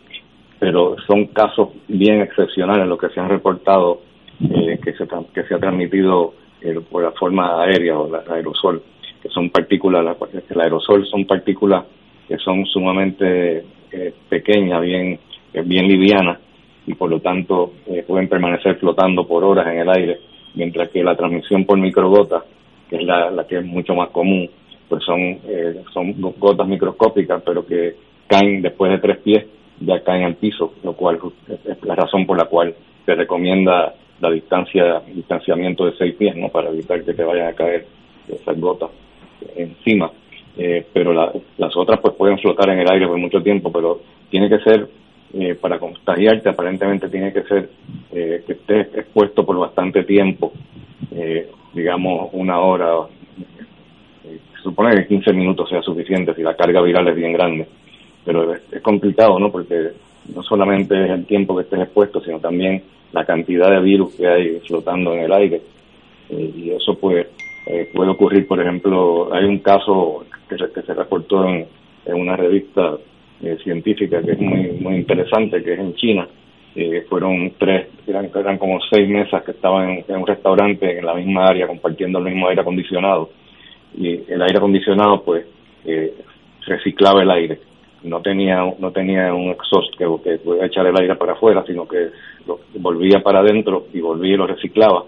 Pero 0.58 0.96
son 1.06 1.26
casos 1.26 1.70
bien 1.88 2.22
excepcionales 2.22 2.86
los 2.86 2.98
que 2.98 3.08
se 3.10 3.20
han 3.20 3.28
reportado 3.28 4.00
eh, 4.40 4.78
que, 4.82 4.92
se, 4.94 5.06
que 5.32 5.44
se 5.44 5.54
ha 5.54 5.58
transmitido 5.58 6.34
eh, 6.60 6.80
por 6.90 7.02
la 7.02 7.12
forma 7.12 7.62
aérea 7.62 7.98
o 7.98 8.10
la, 8.10 8.24
aerosol, 8.34 8.82
que 9.24 9.30
son 9.30 9.50
partículas, 9.50 10.04
la, 10.04 10.16
el 10.50 10.60
aerosol 10.60 11.04
son 11.06 11.24
partículas 11.24 11.84
que 12.28 12.36
son 12.36 12.64
sumamente 12.66 13.64
eh, 13.90 14.14
pequeñas, 14.28 14.80
bien, 14.82 15.18
bien 15.64 15.88
livianas 15.88 16.38
y 16.86 16.94
por 16.94 17.08
lo 17.10 17.18
tanto 17.20 17.72
pueden 18.06 18.28
permanecer 18.28 18.76
flotando 18.76 19.26
por 19.26 19.42
horas 19.42 19.66
en 19.68 19.78
el 19.78 19.88
aire 19.88 20.18
mientras 20.54 20.88
que 20.90 21.02
la 21.02 21.16
transmisión 21.16 21.64
por 21.64 21.78
microgotas, 21.78 22.44
que 22.88 22.96
es 22.96 23.04
la, 23.04 23.30
la 23.30 23.46
que 23.46 23.58
es 23.58 23.64
mucho 23.64 23.94
más 23.94 24.10
común, 24.10 24.48
pues 24.88 25.02
son, 25.04 25.20
eh, 25.20 25.82
son 25.92 26.14
gotas 26.38 26.68
microscópicas, 26.68 27.42
pero 27.44 27.66
que 27.66 27.96
caen 28.26 28.62
después 28.62 28.92
de 28.92 28.98
tres 28.98 29.18
pies, 29.18 29.46
ya 29.80 30.02
caen 30.02 30.24
al 30.24 30.36
piso, 30.36 30.74
lo 30.82 30.92
cual 30.94 31.18
es 31.48 31.82
la 31.82 31.94
razón 31.94 32.26
por 32.26 32.38
la 32.38 32.44
cual 32.44 32.74
se 33.04 33.14
recomienda 33.14 33.94
la 34.20 34.30
distancia, 34.30 35.02
distanciamiento 35.12 35.86
de 35.86 35.96
seis 35.96 36.14
pies, 36.14 36.36
¿no? 36.36 36.48
Para 36.48 36.70
evitar 36.70 37.02
que 37.02 37.12
te 37.12 37.24
vayan 37.24 37.48
a 37.48 37.54
caer 37.54 37.86
esas 38.28 38.58
gotas 38.58 38.90
encima. 39.56 40.10
Eh, 40.56 40.86
pero 40.92 41.12
las 41.12 41.76
otras 41.76 41.98
pues 42.00 42.14
pueden 42.14 42.38
flotar 42.38 42.70
en 42.70 42.78
el 42.78 42.90
aire 42.90 43.08
por 43.08 43.18
mucho 43.18 43.42
tiempo, 43.42 43.72
pero 43.72 44.00
tiene 44.30 44.48
que 44.48 44.60
ser, 44.60 44.88
eh, 45.34 45.56
para 45.56 45.80
contagiarte 45.80 46.48
aparentemente 46.48 47.08
tiene 47.08 47.32
que 47.32 47.42
ser 47.42 47.70
eh, 48.12 48.44
que 48.46 48.52
estés 48.52 48.94
expuesto 48.94 49.44
por 49.44 49.58
bastante 49.58 50.04
tiempo, 50.04 50.52
digamos 51.72 52.30
una 52.32 52.60
hora, 52.60 52.92
se 54.22 54.62
supone 54.62 54.94
que 54.94 55.08
15 55.08 55.32
minutos 55.32 55.68
sea 55.68 55.82
suficiente 55.82 56.34
si 56.34 56.42
la 56.42 56.54
carga 56.54 56.80
viral 56.82 57.08
es 57.08 57.16
bien 57.16 57.32
grande, 57.32 57.66
pero 58.24 58.54
es, 58.54 58.80
complicado, 58.80 59.38
¿no? 59.40 59.50
Porque 59.50 59.90
no 60.34 60.42
solamente 60.42 61.04
es 61.04 61.10
el 61.10 61.26
tiempo 61.26 61.56
que 61.56 61.62
estés 61.62 61.80
expuesto, 61.80 62.20
sino 62.20 62.38
también 62.38 62.82
la 63.12 63.24
cantidad 63.24 63.70
de 63.70 63.80
virus 63.80 64.14
que 64.14 64.26
hay 64.26 64.60
flotando 64.60 65.14
en 65.14 65.20
el 65.20 65.32
aire. 65.32 65.62
y 66.30 66.70
eso 66.70 66.96
pues 66.98 67.26
puede 67.92 68.10
ocurrir, 68.10 68.46
por 68.46 68.60
ejemplo, 68.60 69.32
hay 69.32 69.44
un 69.44 69.58
caso 69.58 70.24
que 70.48 70.56
se, 70.56 70.70
que 70.72 70.82
se 70.82 70.94
reportó 70.94 71.46
en, 71.48 71.66
una 72.06 72.36
revista 72.36 72.98
eh, 73.42 73.56
científica 73.62 74.20
que 74.22 74.32
es 74.32 74.38
muy 74.38 74.72
muy 74.80 74.96
interesante, 74.96 75.62
que 75.62 75.72
es 75.72 75.78
en 75.78 75.94
China. 75.94 76.28
Eh, 76.76 77.06
fueron 77.08 77.52
tres, 77.56 77.86
eran, 78.06 78.30
eran 78.34 78.58
como 78.58 78.80
seis 78.90 79.08
mesas 79.08 79.42
que 79.44 79.52
estaban 79.52 80.02
en, 80.06 80.16
un 80.16 80.26
restaurante 80.26 80.98
en 80.98 81.06
la 81.06 81.14
misma 81.14 81.46
área 81.46 81.66
compartiendo 81.66 82.18
el 82.18 82.24
mismo 82.24 82.48
aire 82.48 82.62
acondicionado. 82.62 83.30
Y 83.96 84.08
el 84.28 84.42
aire 84.42 84.58
acondicionado, 84.58 85.22
pues, 85.22 85.46
eh, 85.84 86.14
reciclaba 86.66 87.22
el 87.22 87.30
aire. 87.30 87.60
No 88.02 88.20
tenía, 88.20 88.58
no 88.78 88.90
tenía 88.90 89.32
un 89.32 89.50
exhaust 89.50 89.96
que, 89.96 90.04
que 90.22 90.38
podía 90.38 90.66
echar 90.66 90.86
el 90.86 90.96
aire 91.00 91.14
para 91.14 91.32
afuera, 91.32 91.64
sino 91.66 91.86
que 91.86 92.08
lo 92.46 92.60
volvía 92.74 93.22
para 93.22 93.38
adentro 93.38 93.86
y 93.94 94.00
volvía 94.00 94.34
y 94.34 94.36
lo 94.36 94.46
reciclaba. 94.46 95.04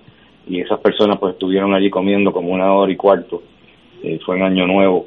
Y 0.47 0.61
esas 0.61 0.81
personas, 0.81 1.19
pues, 1.19 1.35
estuvieron 1.35 1.75
allí 1.75 1.91
comiendo 1.91 2.33
como 2.33 2.51
una 2.51 2.73
hora 2.73 2.93
y 2.93 2.97
cuarto. 2.97 3.43
fue 4.25 4.37
en 4.37 4.43
Año 4.43 4.67
Nuevo 4.67 5.07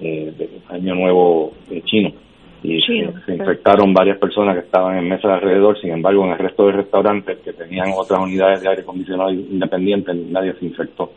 eh, 0.00 0.60
Año 0.68 0.94
Nuevo 0.94 1.52
eh, 1.70 1.82
chino. 1.84 2.12
Y 2.62 2.80
se 2.80 3.34
infectaron 3.34 3.94
varias 3.94 4.18
personas 4.18 4.56
que 4.56 4.64
estaban 4.64 4.98
en 4.98 5.08
mesas 5.08 5.30
alrededor, 5.30 5.78
sin 5.80 5.92
embargo, 5.92 6.24
en 6.24 6.32
el 6.32 6.38
resto 6.38 6.66
de 6.66 6.72
restaurantes 6.72 7.38
que 7.38 7.52
tenían 7.52 7.90
otras 7.96 8.18
unidades 8.18 8.60
de 8.60 8.68
aire 8.68 8.82
acondicionado 8.82 9.30
independientes, 9.30 10.16
nadie 10.16 10.52
se 10.54 10.64
infectó. 10.64 11.12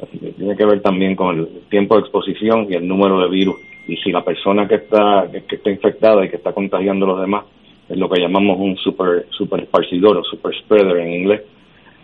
Así 0.00 0.18
que 0.18 0.32
tiene 0.32 0.56
que 0.56 0.64
ver 0.64 0.80
también 0.82 1.16
con 1.16 1.38
el 1.38 1.48
tiempo 1.68 1.96
de 1.96 2.02
exposición 2.02 2.66
y 2.70 2.74
el 2.74 2.86
número 2.86 3.18
de 3.20 3.28
virus. 3.28 3.56
Y 3.88 3.96
si 3.96 4.12
la 4.12 4.22
persona 4.22 4.68
que 4.68 4.76
está, 4.76 5.26
que, 5.32 5.56
está 5.56 5.70
infectada 5.70 6.24
y 6.24 6.28
que 6.28 6.36
está 6.36 6.52
contagiando 6.52 7.06
a 7.06 7.08
los 7.08 7.20
demás 7.20 7.44
es 7.88 7.96
lo 7.96 8.08
que 8.08 8.20
llamamos 8.20 8.56
un 8.58 8.76
super, 8.76 9.26
super 9.30 9.60
esparcidor 9.60 10.18
o 10.18 10.22
super 10.22 10.54
spreader 10.54 10.98
en 10.98 11.14
inglés, 11.14 11.42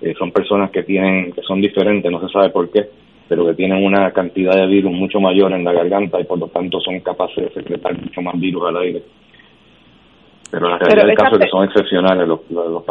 eh, 0.01 0.15
son 0.19 0.33
personas 0.33 0.71
que 0.71 0.83
tienen, 0.83 1.33
que 1.33 1.43
son 1.43 1.61
diferentes, 1.61 2.11
no 2.11 2.21
se 2.21 2.33
sabe 2.33 2.51
por 2.51 2.71
qué, 2.71 2.89
pero 3.29 3.47
que 3.47 3.55
tienen 3.55 3.85
una 3.85 4.11
cantidad 4.13 4.55
de 4.55 4.67
virus 4.67 4.93
mucho 4.93 5.21
mayor 5.21 5.53
en 5.53 5.65
la 5.65 5.73
garganta 5.73 6.21
y 6.21 6.25
por 6.25 6.39
lo 6.39 6.49
tanto 6.49 6.81
son 6.81 7.01
capaces 7.01 7.45
de 7.45 7.51
secretar 7.51 7.97
mucho 7.99 8.21
más 8.21 8.39
virus 8.39 8.65
al 8.69 8.77
aire. 8.79 9.03
Pero 10.51 10.69
la 10.69 10.79
realidad 10.79 11.07
del 11.07 11.17
caso 11.17 11.37
es 11.37 11.45
que 11.45 11.51
son 11.51 11.65
excepcionales 11.65 12.29
los, 12.29 12.41
los, 12.51 12.85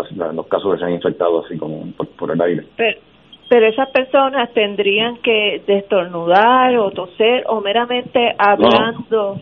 casos 0.48 0.74
que 0.74 0.80
se 0.80 0.86
han 0.86 0.92
infectado 0.94 1.46
así 1.46 1.58
como 1.58 1.86
por, 2.18 2.32
el 2.32 2.42
aire. 2.42 2.66
Pero, 2.76 3.68
esas 3.68 3.90
personas 3.92 4.52
tendrían 4.54 5.18
que 5.18 5.62
destornudar 5.68 6.76
o 6.78 6.90
toser 6.92 7.44
o 7.48 7.62
meramente 7.62 8.34
hablando 8.38 9.40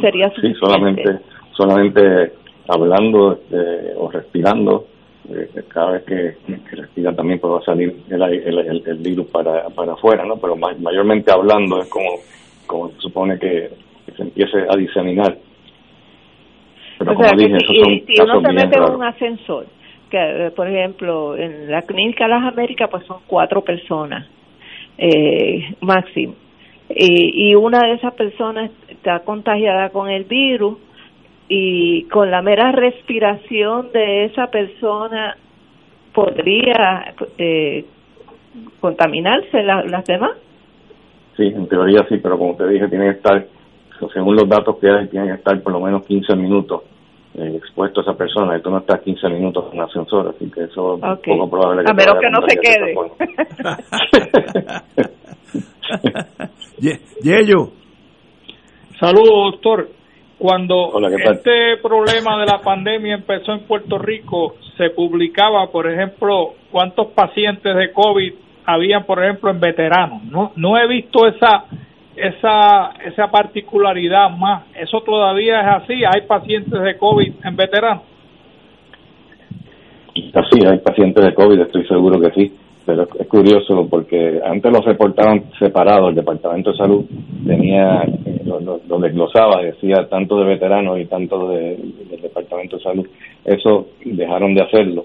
sería 0.00 0.28
suficiente. 0.30 0.52
Sí, 0.52 0.54
solamente, 0.60 1.18
solamente 1.52 2.32
hablando 2.68 3.32
este, 3.32 3.94
o 3.96 4.10
respirando 4.10 4.86
eh, 5.28 5.62
cada 5.68 5.92
vez 5.92 6.04
que, 6.04 6.36
respira 6.76 7.14
también 7.14 7.40
puede 7.40 7.64
salir 7.64 7.96
el, 8.10 8.82
el, 8.86 8.98
virus 8.98 9.26
para, 9.28 9.68
para 9.70 9.94
afuera, 9.94 10.24
¿no? 10.24 10.36
Pero 10.36 10.56
mayormente 10.56 11.32
hablando 11.32 11.80
es 11.80 11.88
como, 11.88 12.10
como 12.66 12.90
se 12.90 13.00
supone 13.00 13.38
que, 13.38 13.70
se 14.16 14.22
empiece 14.22 14.58
a 14.68 14.76
diseminar. 14.76 15.36
Pero 16.98 17.14
como 17.14 17.30
dije, 17.36 17.58
si, 17.58 17.76
son 17.76 18.00
si 18.06 18.22
uno 18.22 18.40
se 18.40 18.52
mete 18.52 18.78
en 18.78 18.94
un 18.94 19.04
ascensor, 19.04 19.66
que 20.10 20.52
por 20.54 20.68
ejemplo 20.68 21.36
en 21.36 21.70
la 21.70 21.82
clínica 21.82 22.24
de 22.24 22.30
las 22.30 22.52
Américas 22.52 22.88
pues 22.90 23.04
son 23.06 23.18
cuatro 23.26 23.62
personas 23.62 24.26
eh, 24.96 25.74
máximo 25.80 26.34
y, 26.88 27.50
y 27.50 27.54
una 27.54 27.80
de 27.80 27.94
esas 27.94 28.14
personas 28.14 28.70
está 28.88 29.20
contagiada 29.20 29.90
con 29.90 30.08
el 30.08 30.24
virus 30.24 30.78
y 31.48 32.04
con 32.04 32.30
la 32.30 32.42
mera 32.42 32.72
respiración 32.72 33.90
de 33.92 34.24
esa 34.26 34.48
persona 34.48 35.36
podría 36.12 37.14
eh, 37.38 37.84
contaminarse 38.80 39.62
las 39.62 40.04
demás. 40.04 40.32
Sí, 41.36 41.44
en 41.44 41.68
teoría 41.68 42.06
sí, 42.08 42.16
pero 42.22 42.38
como 42.38 42.56
te 42.56 42.66
dije, 42.66 42.88
tiene 42.88 43.04
que 43.06 43.16
estar, 43.18 43.46
según 44.12 44.36
los 44.36 44.48
datos 44.48 44.78
que 44.78 44.88
hay, 44.88 45.08
tiene 45.08 45.26
que 45.26 45.34
estar 45.34 45.60
por 45.62 45.72
lo 45.72 45.80
menos 45.80 46.06
15 46.06 46.34
minutos 46.36 46.82
eh, 47.34 47.52
expuesto 47.56 48.00
a 48.00 48.02
esa 48.04 48.14
persona 48.14 48.56
y 48.56 48.62
tú 48.62 48.70
no 48.70 48.78
estás 48.78 49.02
15 49.02 49.28
minutos 49.28 49.66
en 49.70 49.78
el 49.78 49.84
ascensor, 49.84 50.34
así 50.34 50.50
que 50.50 50.64
eso 50.64 50.94
es 50.94 51.00
poco 51.00 51.50
probable 51.50 51.84
que 51.84 51.90
A 51.90 51.94
menos 51.94 52.14
que 52.18 52.30
no 52.30 52.40
se 52.48 52.56
quede. 52.56 52.94
Yello. 57.22 57.70
Saludos, 58.98 59.52
doctor. 59.52 59.95
Cuando 60.38 60.92
este 61.08 61.78
problema 61.82 62.38
de 62.38 62.46
la 62.46 62.60
pandemia 62.60 63.14
empezó 63.14 63.52
en 63.52 63.60
Puerto 63.60 63.98
Rico, 63.98 64.56
se 64.76 64.90
publicaba, 64.90 65.70
por 65.70 65.90
ejemplo, 65.90 66.54
cuántos 66.70 67.08
pacientes 67.08 67.74
de 67.74 67.90
COVID 67.92 68.34
habían, 68.66 69.04
por 69.04 69.24
ejemplo, 69.24 69.50
en 69.50 69.60
veteranos. 69.60 70.24
No, 70.24 70.52
no 70.56 70.76
he 70.76 70.86
visto 70.86 71.26
esa 71.26 71.64
esa 72.14 72.92
esa 73.04 73.30
particularidad 73.30 74.30
más. 74.30 74.64
Eso 74.74 75.00
todavía 75.00 75.60
es 75.60 75.82
así. 75.82 76.04
Hay 76.04 76.22
pacientes 76.26 76.82
de 76.82 76.96
COVID 76.98 77.32
en 77.42 77.56
veteranos. 77.56 78.02
Así, 80.34 80.66
hay 80.66 80.78
pacientes 80.78 81.24
de 81.24 81.34
COVID, 81.34 81.60
estoy 81.60 81.86
seguro 81.86 82.20
que 82.20 82.30
sí 82.32 82.52
pero 82.86 83.08
es 83.18 83.26
curioso 83.26 83.88
porque 83.90 84.40
antes 84.44 84.72
los 84.72 84.84
reportaban 84.84 85.50
separados, 85.58 86.10
el 86.10 86.14
Departamento 86.14 86.70
de 86.70 86.76
Salud 86.76 87.04
tenía, 87.44 88.04
eh, 88.04 88.42
lo, 88.44 88.98
desglosaba, 89.00 89.60
decía 89.60 90.08
tanto 90.08 90.38
de 90.38 90.44
veteranos 90.44 91.00
y 91.00 91.06
tanto 91.06 91.48
de, 91.48 91.76
del 92.08 92.22
Departamento 92.22 92.76
de 92.76 92.82
Salud. 92.84 93.06
Eso 93.44 93.88
dejaron 94.04 94.54
de 94.54 94.62
hacerlo. 94.62 95.04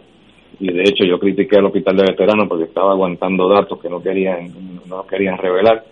Y 0.59 0.71
de 0.71 0.83
hecho 0.83 1.05
yo 1.05 1.17
critiqué 1.17 1.57
al 1.57 1.65
Hospital 1.65 1.97
de 1.97 2.11
Veteranos 2.11 2.47
porque 2.47 2.65
estaba 2.65 2.91
aguantando 2.91 3.50
datos 3.50 3.81
que 3.81 3.89
no 3.89 4.00
querían, 4.00 4.51
no 4.88 5.03
querían 5.07 5.39
revelar. 5.39 5.83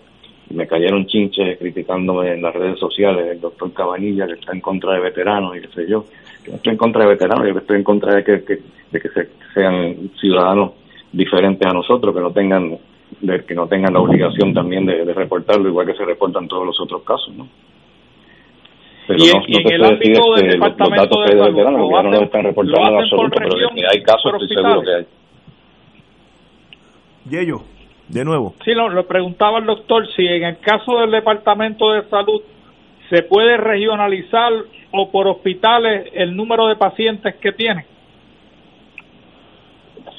Me 0.52 0.68
cayeron 0.68 1.08
chinches 1.08 1.58
criticándome 1.58 2.34
en 2.34 2.44
las 2.44 2.54
redes 2.54 2.78
sociales, 2.78 3.32
el 3.32 3.42
doctor 3.42 3.74
Cabanilla 3.74 4.28
que 4.28 4.34
está 4.34 4.52
en 4.54 4.62
contra 4.62 4.94
de 4.94 5.00
veteranos 5.00 5.58
y 5.58 5.62
qué 5.62 5.68
sé 5.70 5.90
yo. 5.90 6.06
Que 6.44 6.52
no 6.52 6.58
estoy 6.58 6.74
en 6.74 6.78
contra 6.78 7.04
de 7.04 7.10
veteranos, 7.10 7.48
yo 7.48 7.60
estoy 7.60 7.78
en 7.78 7.84
contra 7.84 8.14
de 8.14 8.24
que, 8.24 8.32
de 8.92 9.00
que 9.00 9.10
sean 9.56 10.12
ciudadanos 10.20 10.74
diferentes 11.12 11.68
a 11.68 11.74
nosotros, 11.74 12.14
que 12.14 12.22
no 12.22 12.32
tengan 12.32 12.78
de, 13.22 13.46
que 13.46 13.56
no 13.56 13.68
tengan 13.68 13.94
la 13.94 14.00
obligación 14.00 14.54
también 14.54 14.86
de, 14.86 15.14
reportarlo, 15.14 15.68
igual 15.68 15.88
que 15.88 15.96
se 15.96 16.06
reportan 16.06 16.48
todos 16.48 16.66
los 16.66 16.80
otros 16.80 17.04
casos, 17.04 17.34
¿no? 17.36 17.48
Pero 19.08 19.24
y, 19.24 19.28
no, 19.28 19.42
en, 19.48 19.64
no 19.64 19.70
el 19.70 19.84
ámbito 19.86 20.36
del 20.36 20.52
Departamento 20.52 21.22
de 21.22 21.40
Salud, 21.40 21.62
lo, 21.62 22.04
no 22.04 22.22
están 22.22 22.44
reportando 22.44 22.90
en 22.90 23.04
absoluto, 23.04 23.38
pero 23.40 23.70
que 23.76 23.84
hay 23.92 24.04
casos, 24.04 24.34
estoy 24.34 24.48
seguro 24.56 24.82
que 24.82 24.96
hay. 24.96 25.06
Yello, 27.30 27.62
de 28.08 28.24
nuevo. 28.24 28.54
Sí, 28.64 28.74
lo, 28.74 28.90
le 28.90 29.04
preguntaba 29.04 29.58
el 29.58 29.66
doctor 29.66 30.08
si 30.16 30.28
en 30.28 30.44
el 30.44 30.60
caso 30.60 31.00
del 31.00 31.10
Departamento 31.10 31.92
de 31.92 32.04
Salud 32.10 32.42
se 33.10 33.24
puede 33.24 33.58
regionalizar 33.58 34.54
o 34.92 35.12
por 35.12 35.28
hospitales 35.28 36.10
el 36.14 36.36
número 36.36 36.68
de 36.68 36.76
pacientes 36.76 37.36
que 37.38 37.52
tienen. 37.52 37.86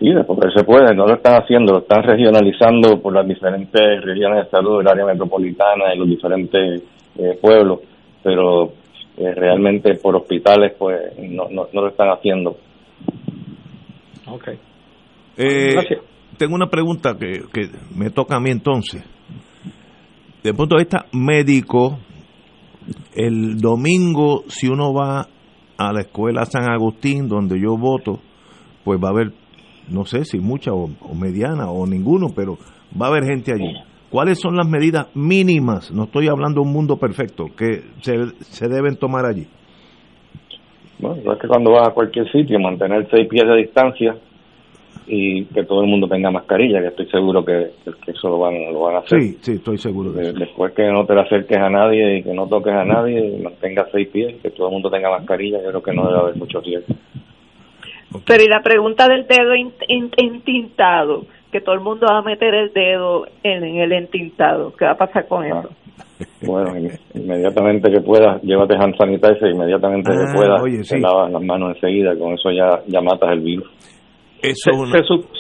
Sí, 0.01 0.07
porque 0.27 0.49
se 0.57 0.65
puede, 0.65 0.95
no 0.95 1.07
lo 1.07 1.17
están 1.17 1.43
haciendo, 1.43 1.75
lo 1.75 1.79
están 1.81 2.03
regionalizando 2.03 3.03
por 3.03 3.13
las 3.13 3.29
diferentes 3.29 4.03
regiones 4.03 4.47
de 4.47 4.51
salud 4.51 4.79
del 4.79 4.89
área 4.89 5.05
metropolitana 5.05 5.95
y 5.95 5.99
los 5.99 6.09
diferentes 6.09 6.83
eh, 7.19 7.39
pueblos, 7.39 7.81
pero 8.23 8.73
eh, 9.19 9.35
realmente 9.35 9.97
por 9.97 10.17
hospitales 10.17 10.73
pues 10.79 10.97
no, 11.19 11.51
no, 11.51 11.69
lo 11.71 11.89
están 11.89 12.09
haciendo. 12.09 12.57
Ok. 14.27 14.49
Eh, 15.37 15.77
tengo 16.39 16.55
una 16.55 16.71
pregunta 16.71 17.19
que, 17.19 17.43
que 17.53 17.69
me 17.95 18.09
toca 18.09 18.37
a 18.37 18.41
mí 18.41 18.51
entonces. 18.51 19.05
Desde 20.37 20.51
el 20.51 20.57
punto 20.57 20.77
de 20.77 20.85
vista 20.85 21.05
médico, 21.13 21.99
el 23.15 23.59
domingo, 23.59 24.45
si 24.49 24.67
uno 24.67 24.95
va 24.95 25.27
a 25.77 25.93
la 25.93 26.01
escuela 26.01 26.47
San 26.47 26.71
Agustín, 26.71 27.29
donde 27.29 27.61
yo 27.61 27.77
voto, 27.77 28.21
pues 28.83 28.99
va 28.99 29.09
a 29.09 29.11
haber 29.11 29.33
no 29.91 30.05
sé 30.05 30.25
si 30.25 30.39
mucha 30.39 30.73
o, 30.73 30.89
mediana 31.15 31.71
o 31.71 31.87
ninguno, 31.87 32.29
pero 32.35 32.57
va 33.01 33.07
a 33.07 33.09
haber 33.11 33.25
gente 33.25 33.53
allí. 33.53 33.75
¿Cuáles 34.11 34.41
son 34.41 34.57
las 34.57 34.69
medidas 34.69 35.09
mínimas? 35.15 35.93
No 35.93 36.05
estoy 36.05 36.29
hablando 36.29 36.61
de 36.61 36.67
un 36.67 36.73
mundo 36.73 36.97
perfecto 36.97 37.47
que 37.57 37.83
se, 38.01 38.15
se 38.41 38.69
deben 38.69 38.97
tomar 38.97 39.25
allí. 39.25 39.47
Bueno, 40.99 41.33
es 41.33 41.39
que 41.39 41.49
cuando 41.49 41.73
vas 41.73 41.89
a 41.89 41.93
cualquier 41.93 42.31
sitio, 42.31 42.59
mantener 42.59 43.09
seis 43.11 43.29
pies 43.29 43.47
de 43.47 43.57
distancia 43.57 44.17
y 45.07 45.45
que 45.47 45.65
todo 45.65 45.83
el 45.83 45.89
mundo 45.89 46.07
tenga 46.07 46.31
mascarilla, 46.31 46.81
que 46.81 46.89
estoy 46.89 47.07
seguro 47.07 47.45
que, 47.45 47.71
eso 48.07 48.29
lo 48.29 48.39
van, 48.39 48.73
lo 48.73 48.81
van 48.81 48.97
a 48.97 48.99
hacer. 48.99 49.21
Sí, 49.21 49.39
sí, 49.41 49.53
estoy 49.55 49.77
seguro 49.79 50.13
de 50.13 50.33
Después 50.33 50.73
que 50.73 50.87
no 50.89 51.05
te 51.05 51.19
acerques 51.19 51.59
a 51.59 51.69
nadie 51.69 52.19
y 52.19 52.23
que 52.23 52.33
no 52.33 52.47
toques 52.47 52.73
a 52.73 52.85
nadie, 52.85 53.37
y 53.37 53.43
mantengas 53.43 53.89
seis 53.91 54.09
pies, 54.09 54.37
que 54.41 54.51
todo 54.51 54.69
el 54.69 54.75
mundo 54.75 54.89
tenga 54.91 55.11
mascarilla, 55.11 55.61
yo 55.63 55.71
creo 55.71 55.83
que 55.83 55.93
no 55.93 56.07
debe 56.07 56.19
haber 56.21 56.37
mucho 56.37 56.61
riesgo. 56.61 56.95
Pero 58.27 58.43
y 58.43 58.49
la 58.49 58.63
pregunta 58.63 59.07
del 59.09 59.27
dedo 59.27 59.53
entintado, 60.17 61.27
que 61.53 61.61
todo 61.61 61.75
el 61.75 61.81
mundo 61.81 62.07
va 62.11 62.19
a 62.19 62.23
meter 62.23 62.55
el 62.55 62.73
dedo 62.73 63.27
en, 63.43 63.63
el 63.65 63.93
entintado, 63.93 64.73
¿qué 64.77 64.85
va 64.85 64.93
a 64.93 64.97
pasar 64.97 65.27
con 65.29 65.45
ah. 65.45 65.61
eso? 65.61 65.71
Bueno, 66.43 66.73
inmediatamente 67.15 67.91
que 67.91 68.01
puedas, 68.01 68.43
llévate 68.43 68.75
hand 68.75 68.95
sanitizer, 68.97 69.53
inmediatamente 69.53 70.11
que 70.11 70.19
ah, 70.19 70.33
puedas, 70.35 70.89
te 70.89 71.01
lavas 71.01 71.31
las 71.31 71.43
manos 71.43 71.77
enseguida, 71.77 72.15
con 72.19 72.35
eso 72.35 72.51
ya, 72.51 72.81
ya 72.87 73.01
matas 73.01 73.31
el 73.33 73.41
virus. 73.41 73.71
Eso 74.43 74.71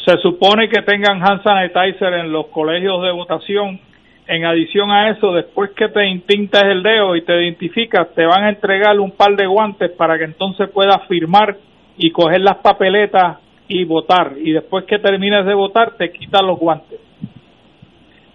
se, 0.05 0.17
supone 0.23 0.69
que 0.69 0.83
tengan 0.83 1.23
hand 1.23 1.43
sanitizer 1.43 2.15
en 2.15 2.33
los 2.33 2.47
colegios 2.49 3.03
de 3.03 3.13
votación. 3.13 3.81
En 4.27 4.45
adición 4.45 4.91
a 4.91 5.11
eso, 5.11 5.33
después 5.33 5.71
que 5.77 5.89
te 5.89 6.07
intintas 6.07 6.63
el 6.63 6.83
dedo 6.83 7.17
y 7.17 7.25
te 7.25 7.33
identificas, 7.43 8.15
te 8.15 8.25
van 8.25 8.45
a 8.45 8.51
entregar 8.51 8.99
un 9.01 9.11
par 9.11 9.35
de 9.37 9.47
guantes 9.47 9.91
para 9.93 10.19
que 10.19 10.25
entonces 10.25 10.69
puedas 10.71 11.07
firmar 11.09 11.57
y 12.01 12.11
coger 12.11 12.41
las 12.41 12.57
papeletas 12.59 13.39
y 13.69 13.85
votar. 13.85 14.33
Y 14.37 14.53
después 14.53 14.85
que 14.87 14.99
termines 14.99 15.47
de 15.47 15.55
votar, 15.55 15.97
te 15.97 16.11
quitan 16.11 16.47
los 16.47 16.59
guantes. 16.59 16.99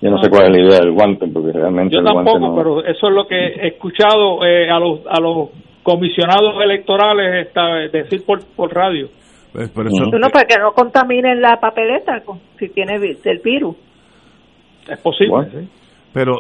Yo 0.02 0.12
no 0.12 0.22
sé 0.22 0.30
cuál 0.30 0.46
es 0.46 0.52
la 0.52 0.68
idea 0.68 0.80
del 0.80 0.92
guante, 0.92 1.28
porque 1.28 1.52
realmente. 1.52 1.96
Yo 1.96 2.04
tampoco, 2.04 2.56
pero 2.56 2.86
eso 2.86 3.08
es 3.08 3.14
lo 3.14 3.28
que 3.28 3.36
he 3.36 3.68
escuchado 3.70 4.46
eh, 4.46 4.70
a, 4.70 4.80
los, 4.80 5.00
a 5.10 5.20
los 5.20 5.50
comisionados 5.82 6.62
electorales 6.64 7.48
esta, 7.48 7.76
decir 7.92 8.24
por, 8.26 8.46
por 8.56 8.74
radio. 8.74 9.10
Pues 9.52 9.70
para 9.70 9.90
que 9.90 10.58
no 10.60 10.74
contaminen 10.74 11.42
la 11.42 11.58
papeleta 11.60 12.22
si 12.60 12.70
tiene 12.70 12.96
el 12.96 13.40
virus. 13.40 13.76
Es 14.88 15.00
posible. 15.00 15.70
Pero 16.14 16.34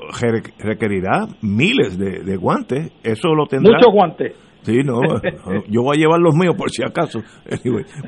requerirá 0.59 1.25
miles 1.41 1.97
de, 1.97 2.37
guantes. 2.37 2.91
Eso 3.03 3.33
lo 3.33 3.45
tendrá. 3.45 3.77
Muchos 3.77 3.93
guantes. 3.93 4.33
Sí, 4.65 4.79
no, 4.83 4.99
yo 5.69 5.83
voy 5.83 5.97
a 5.97 5.99
llevar 5.99 6.19
los 6.19 6.33
míos 6.33 6.55
por 6.57 6.71
si 6.71 6.83
acaso. 6.83 7.19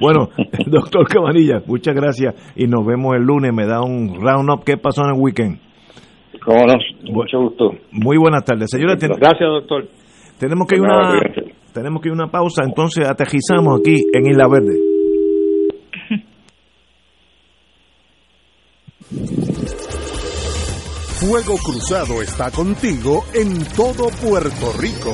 Bueno, 0.02 0.30
doctor 0.68 1.08
Cabanilla, 1.08 1.62
muchas 1.66 1.94
gracias 1.94 2.34
y 2.56 2.66
nos 2.66 2.86
vemos 2.86 3.16
el 3.16 3.24
lunes. 3.24 3.54
Me 3.54 3.66
da 3.66 3.82
un 3.82 4.16
round 4.20 4.50
up. 4.50 4.64
¿Qué 4.66 4.78
pasó 4.78 5.04
en 5.04 5.16
el 5.16 5.22
weekend? 5.22 5.60
Cómo 6.44 6.66
no, 6.66 6.74
mucho 7.12 7.40
gusto. 7.40 7.72
Muy 7.92 8.18
buenas 8.18 8.44
tardes, 8.44 8.70
señora. 8.72 8.96
Gracias, 8.96 9.40
doctor. 9.40 9.88
Tenemos 10.40 10.68
que 10.68 10.76
ir 10.76 10.82
una, 10.82 11.20
tenemos 11.74 12.02
que 12.02 12.10
ir 12.10 12.14
una 12.14 12.28
pausa, 12.28 12.64
entonces 12.64 13.08
aterrizamos 13.08 13.80
aquí 13.80 14.04
en 14.14 14.28
Isla 14.28 14.48
Verde. 14.48 14.78
Fuego 21.20 21.58
Cruzado 21.58 22.22
está 22.22 22.52
contigo 22.52 23.24
en 23.34 23.64
todo 23.76 24.10
Puerto 24.22 24.72
Rico. 24.80 25.14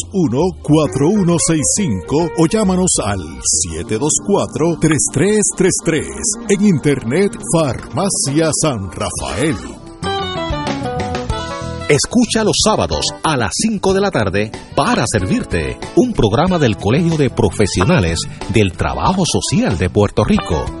14165 0.11 2.31
o 2.37 2.47
llámanos 2.47 2.91
al 3.03 3.19
724-3333. 3.19 6.05
En 6.49 6.65
Internet, 6.65 7.37
Farmacia 7.53 8.49
San 8.61 8.89
Rafael. 8.91 9.57
Escucha 11.89 12.43
los 12.45 12.55
sábados 12.63 13.05
a 13.21 13.35
las 13.35 13.51
5 13.53 13.93
de 13.93 13.99
la 13.99 14.11
tarde 14.11 14.49
para 14.75 15.03
servirte 15.05 15.77
un 15.97 16.13
programa 16.13 16.57
del 16.57 16.77
Colegio 16.77 17.17
de 17.17 17.29
Profesionales 17.29 18.21
del 18.53 18.71
Trabajo 18.71 19.25
Social 19.25 19.77
de 19.77 19.89
Puerto 19.89 20.23
Rico 20.23 20.80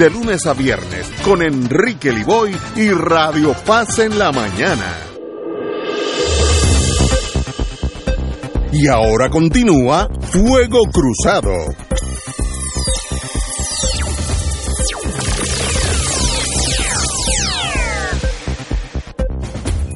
de 0.00 0.08
lunes 0.08 0.46
a 0.46 0.54
viernes 0.54 1.12
con 1.22 1.42
Enrique 1.42 2.10
Liboy 2.10 2.56
y 2.74 2.88
Radio 2.88 3.54
Paz 3.66 3.98
en 3.98 4.18
la 4.18 4.32
mañana. 4.32 4.96
Y 8.72 8.88
ahora 8.88 9.28
continúa 9.28 10.08
Fuego 10.22 10.78
Cruzado. 10.90 11.52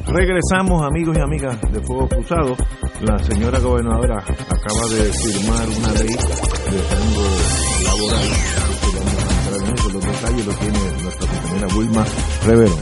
Regresamos 0.09 0.83
amigos 0.83 1.17
y 1.17 1.21
amigas 1.23 1.59
de 1.73 1.81
Fuego 1.81 2.09
Cruzado. 2.09 2.57
La 3.01 3.19
señora 3.21 3.59
gobernadora 3.59 4.19
acaba 4.19 4.87
de 4.91 5.11
firmar 5.15 5.67
una 5.67 5.93
ley 5.93 6.09
de 6.09 6.83
rango 6.91 7.27
laboral 7.85 8.64
los 9.95 10.05
detalles 10.05 10.45
lo 10.45 10.53
tiene 10.55 10.79
nuestra 11.03 11.29
compañera 11.29 11.69
Wilma 11.79 12.05
Revero. 12.45 12.75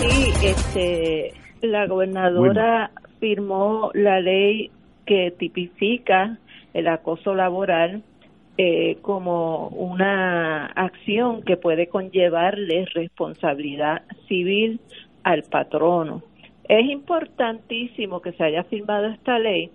Sí, 0.00 0.32
este, 0.44 1.32
la 1.62 1.86
gobernadora 1.86 2.90
firmó 3.20 3.92
la 3.94 4.20
ley 4.20 4.72
que 5.06 5.30
tipifica 5.30 6.36
el 6.74 6.88
acoso 6.88 7.34
laboral 7.36 8.02
eh, 8.58 8.98
como 9.02 9.68
una 9.68 10.66
acción 10.66 11.42
que 11.42 11.56
puede 11.56 11.86
conllevarle 11.86 12.86
responsabilidad 12.86 14.02
civil 14.26 14.80
al 15.22 15.44
patrono. 15.44 16.22
Es 16.68 16.90
importantísimo 16.90 18.20
que 18.20 18.32
se 18.32 18.42
haya 18.42 18.64
firmado 18.64 19.06
esta 19.06 19.38
ley 19.38 19.70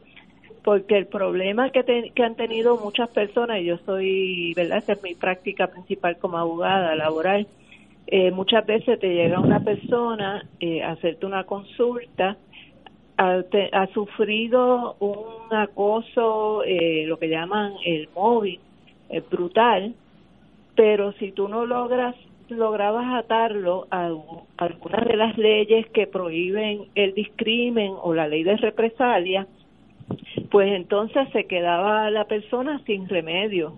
porque 0.64 0.98
el 0.98 1.08
problema 1.08 1.72
que, 1.72 2.12
han 2.24 2.36
tenido 2.36 2.78
muchas 2.78 3.10
personas, 3.10 3.60
y 3.60 3.66
yo 3.66 3.78
soy, 3.86 4.54
¿verdad? 4.56 4.78
Esa 4.78 4.94
es 4.94 5.04
mi 5.04 5.16
práctica 5.16 5.68
principal 5.68 6.18
como 6.18 6.38
abogada 6.38 6.96
laboral, 6.96 7.48
eh, 8.08 8.32
muchas 8.32 8.66
veces 8.66 9.00
te 9.00 9.14
llega 9.14 9.40
una 9.40 9.62
persona 9.62 10.46
eh, 10.60 10.84
a 10.84 10.92
hacerte 10.92 11.26
una 11.26 11.46
consulta, 11.46 12.38
ha, 13.18 13.88
sufrido 13.94 14.96
un 15.00 15.56
acoso, 15.56 16.64
eh, 16.64 17.06
lo 17.06 17.18
que 17.20 17.30
llaman 17.30 17.74
el 17.86 18.10
móvil, 18.16 18.60
brutal, 19.30 19.94
pero 20.76 21.12
si 21.14 21.32
tú 21.32 21.48
no 21.48 21.66
logras 21.66 22.16
lograbas 22.50 23.24
atarlo 23.24 23.88
a, 23.92 24.12
algunas 24.58 25.06
de 25.06 25.18
las 25.18 25.38
leyes 25.38 25.88
que 25.90 26.08
prohíben 26.08 26.86
el 26.96 27.14
discrimen 27.14 27.94
o 28.02 28.14
la 28.14 28.28
ley 28.28 28.44
de 28.44 28.58
represalia, 28.58 29.48
pues 30.50 30.72
entonces 30.74 31.28
se 31.32 31.46
quedaba 31.46 32.10
la 32.10 32.26
persona 32.26 32.82
sin 32.86 33.08
remedio. 33.08 33.74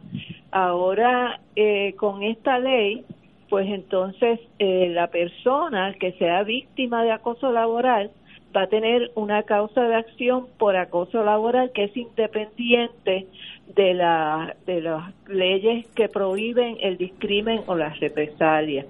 Ahora, 0.52 1.40
eh, 1.56 1.94
con 1.98 2.24
esta 2.24 2.60
ley, 2.60 3.06
pues 3.50 3.68
entonces 3.70 4.40
eh, 4.60 4.90
la 4.90 5.08
persona 5.08 5.94
que 6.00 6.14
sea 6.14 6.44
víctima 6.44 7.04
de 7.04 7.12
acoso 7.12 7.52
laboral 7.52 8.12
va 8.56 8.64
a 8.64 8.68
tener 8.68 9.12
una 9.16 9.44
causa 9.44 9.84
de 9.84 9.96
acción 9.96 10.48
por 10.58 10.76
acoso 10.76 11.24
laboral 11.24 11.72
que 11.72 11.86
es 11.86 11.98
independiente 11.98 13.28
de, 13.76 14.54
de 14.66 14.82
las 14.82 15.14
leyes 15.28 15.88
que 15.96 16.08
prohíben 16.08 16.78
el 16.82 16.98
discrimen 16.98 17.62
o 17.68 17.76
las 17.76 18.00
represalias. 18.00 18.86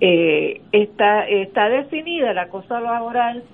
Eh, 0.00 0.60
está, 0.72 1.26
está 1.28 1.68
definida 1.68 2.32
el 2.32 2.38
acoso 2.38 2.78
laboral 2.80 3.44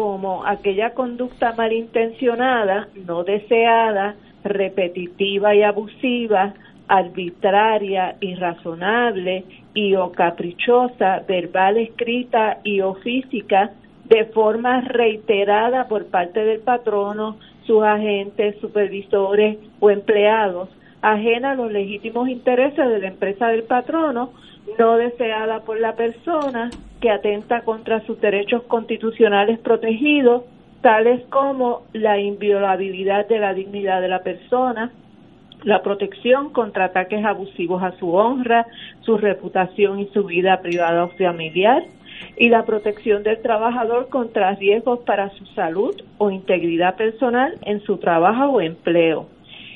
como 0.00 0.46
aquella 0.46 0.94
conducta 0.94 1.52
malintencionada, 1.52 2.88
no 3.06 3.22
deseada, 3.22 4.14
repetitiva 4.42 5.54
y 5.54 5.62
abusiva, 5.62 6.54
arbitraria, 6.88 8.16
irrazonable 8.18 9.44
y 9.74 9.96
o 9.96 10.10
caprichosa, 10.10 11.22
verbal, 11.28 11.76
escrita 11.76 12.60
y 12.64 12.80
o 12.80 12.94
física, 12.94 13.72
de 14.06 14.24
forma 14.24 14.80
reiterada 14.80 15.86
por 15.86 16.06
parte 16.06 16.46
del 16.46 16.60
patrono, 16.60 17.36
sus 17.66 17.82
agentes, 17.82 18.56
supervisores 18.58 19.58
o 19.80 19.90
empleados, 19.90 20.70
ajena 21.02 21.52
a 21.52 21.54
los 21.54 21.72
legítimos 21.72 22.28
intereses 22.28 22.88
de 22.88 22.98
la 22.98 23.08
empresa 23.08 23.48
del 23.48 23.64
patrono, 23.64 24.32
no 24.78 24.96
deseada 24.96 25.60
por 25.60 25.80
la 25.80 25.94
persona, 25.94 26.70
que 27.00 27.10
atenta 27.10 27.62
contra 27.62 28.00
sus 28.00 28.20
derechos 28.20 28.62
constitucionales 28.64 29.58
protegidos, 29.58 30.44
tales 30.82 31.22
como 31.28 31.82
la 31.92 32.18
inviolabilidad 32.18 33.26
de 33.28 33.38
la 33.38 33.54
dignidad 33.54 34.00
de 34.00 34.08
la 34.08 34.22
persona, 34.22 34.92
la 35.62 35.82
protección 35.82 36.50
contra 36.50 36.86
ataques 36.86 37.24
abusivos 37.24 37.82
a 37.82 37.92
su 37.98 38.14
honra, 38.14 38.66
su 39.02 39.18
reputación 39.18 40.00
y 40.00 40.06
su 40.08 40.24
vida 40.24 40.60
privada 40.62 41.04
o 41.04 41.08
familiar, 41.08 41.82
y 42.36 42.48
la 42.48 42.64
protección 42.64 43.22
del 43.22 43.40
trabajador 43.40 44.08
contra 44.08 44.54
riesgos 44.54 45.00
para 45.00 45.30
su 45.30 45.46
salud 45.46 45.94
o 46.18 46.30
integridad 46.30 46.96
personal 46.96 47.54
en 47.62 47.80
su 47.80 47.98
trabajo 47.98 48.46
o 48.46 48.60
empleo. 48.60 49.26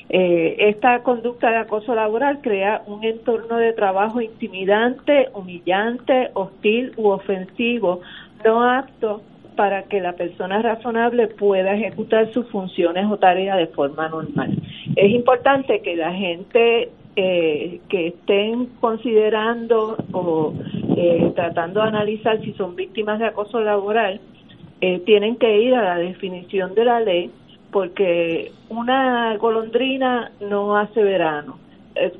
Eh, 0.09 0.55
esta 0.69 1.01
conducta 1.01 1.49
de 1.49 1.57
acoso 1.57 1.95
laboral 1.95 2.39
crea 2.41 2.83
un 2.85 3.03
entorno 3.03 3.57
de 3.57 3.73
trabajo 3.73 4.21
intimidante, 4.21 5.29
humillante, 5.33 6.29
hostil 6.33 6.93
u 6.95 7.07
ofensivo, 7.07 8.01
no 8.43 8.63
apto 8.63 9.21
para 9.55 9.83
que 9.83 10.01
la 10.01 10.13
persona 10.13 10.61
razonable 10.61 11.27
pueda 11.27 11.73
ejecutar 11.73 12.31
sus 12.33 12.47
funciones 12.49 13.05
o 13.09 13.17
tareas 13.17 13.57
de 13.57 13.67
forma 13.67 14.07
normal. 14.09 14.55
Es 14.95 15.11
importante 15.11 15.81
que 15.81 15.95
la 15.95 16.13
gente 16.13 16.89
eh, 17.15 17.79
que 17.89 18.07
estén 18.07 18.65
considerando 18.81 19.97
o 20.11 20.53
eh, 20.97 21.31
tratando 21.33 21.81
de 21.81 21.87
analizar 21.87 22.41
si 22.41 22.51
son 22.53 22.75
víctimas 22.75 23.19
de 23.19 23.25
acoso 23.25 23.61
laboral, 23.61 24.19
eh, 24.81 24.99
tienen 25.05 25.37
que 25.37 25.61
ir 25.61 25.73
a 25.73 25.81
la 25.81 25.97
definición 25.97 26.75
de 26.75 26.85
la 26.85 26.99
ley 26.99 27.31
porque 27.75 28.53
una 28.69 29.35
golondrina 29.35 30.31
no 30.39 30.77
hace 30.77 31.03
verano. 31.03 31.59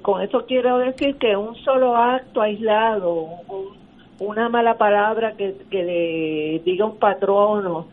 con 0.02 0.22
eso 0.22 0.46
quiero 0.46 0.80
decir 0.80 1.16
que 1.16 1.38
un 1.38 1.56
solo 1.56 1.96
acto 1.96 2.42
aislado, 2.42 3.30
una 4.20 4.50
mala 4.50 4.78
palabra 4.78 5.32
que, 5.38 5.56
le 5.72 6.60
diga 6.66 6.84
un 6.84 6.98
patrono 6.98 7.88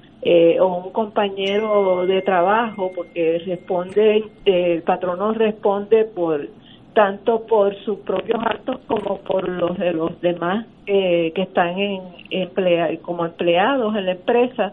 o 0.60 0.66
un 0.84 0.90
compañero 0.90 2.04
de 2.04 2.20
trabajo, 2.22 2.90
porque 2.96 3.40
responde, 3.46 4.24
el 4.44 4.82
patrono 4.82 5.32
responde 5.32 6.04
por 6.04 6.48
tanto 6.94 7.46
por 7.46 7.76
sus 7.84 7.98
propios 8.00 8.40
actos 8.44 8.80
como 8.88 9.18
por 9.18 9.48
los 9.48 9.78
de 9.78 9.92
los 9.92 10.20
demás 10.20 10.66
eh, 10.86 11.30
que 11.32 11.42
están 11.42 11.78
en 11.78 12.98
como 13.02 13.24
empleados 13.24 13.94
en 13.94 14.06
la 14.06 14.12
empresa 14.12 14.72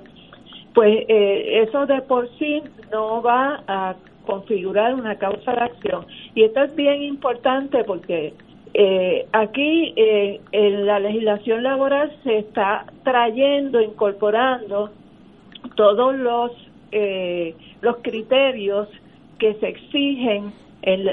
pues 0.74 1.06
eh, 1.08 1.64
eso 1.68 1.86
de 1.86 2.02
por 2.02 2.30
sí 2.38 2.62
no 2.92 3.22
va 3.22 3.64
a 3.68 3.96
configurar 4.26 4.94
una 4.94 5.16
causa 5.16 5.54
de 5.54 5.62
acción 5.62 6.06
y 6.36 6.44
esto 6.44 6.64
es 6.64 6.76
bien 6.76 7.02
importante 7.02 7.84
porque 7.84 8.34
eh, 8.74 9.26
aquí 9.32 9.94
en 9.98 10.86
la 10.86 11.00
legislación 11.00 11.64
laboral 11.64 12.16
se 12.24 12.38
está 12.38 12.86
trayendo 13.04 13.82
incorporando 13.82 14.92
todos 15.76 16.16
los 16.16 16.52
los 17.82 17.98
criterios 18.02 18.88
que 19.38 19.54
se 19.56 19.68
exigen 19.70 20.52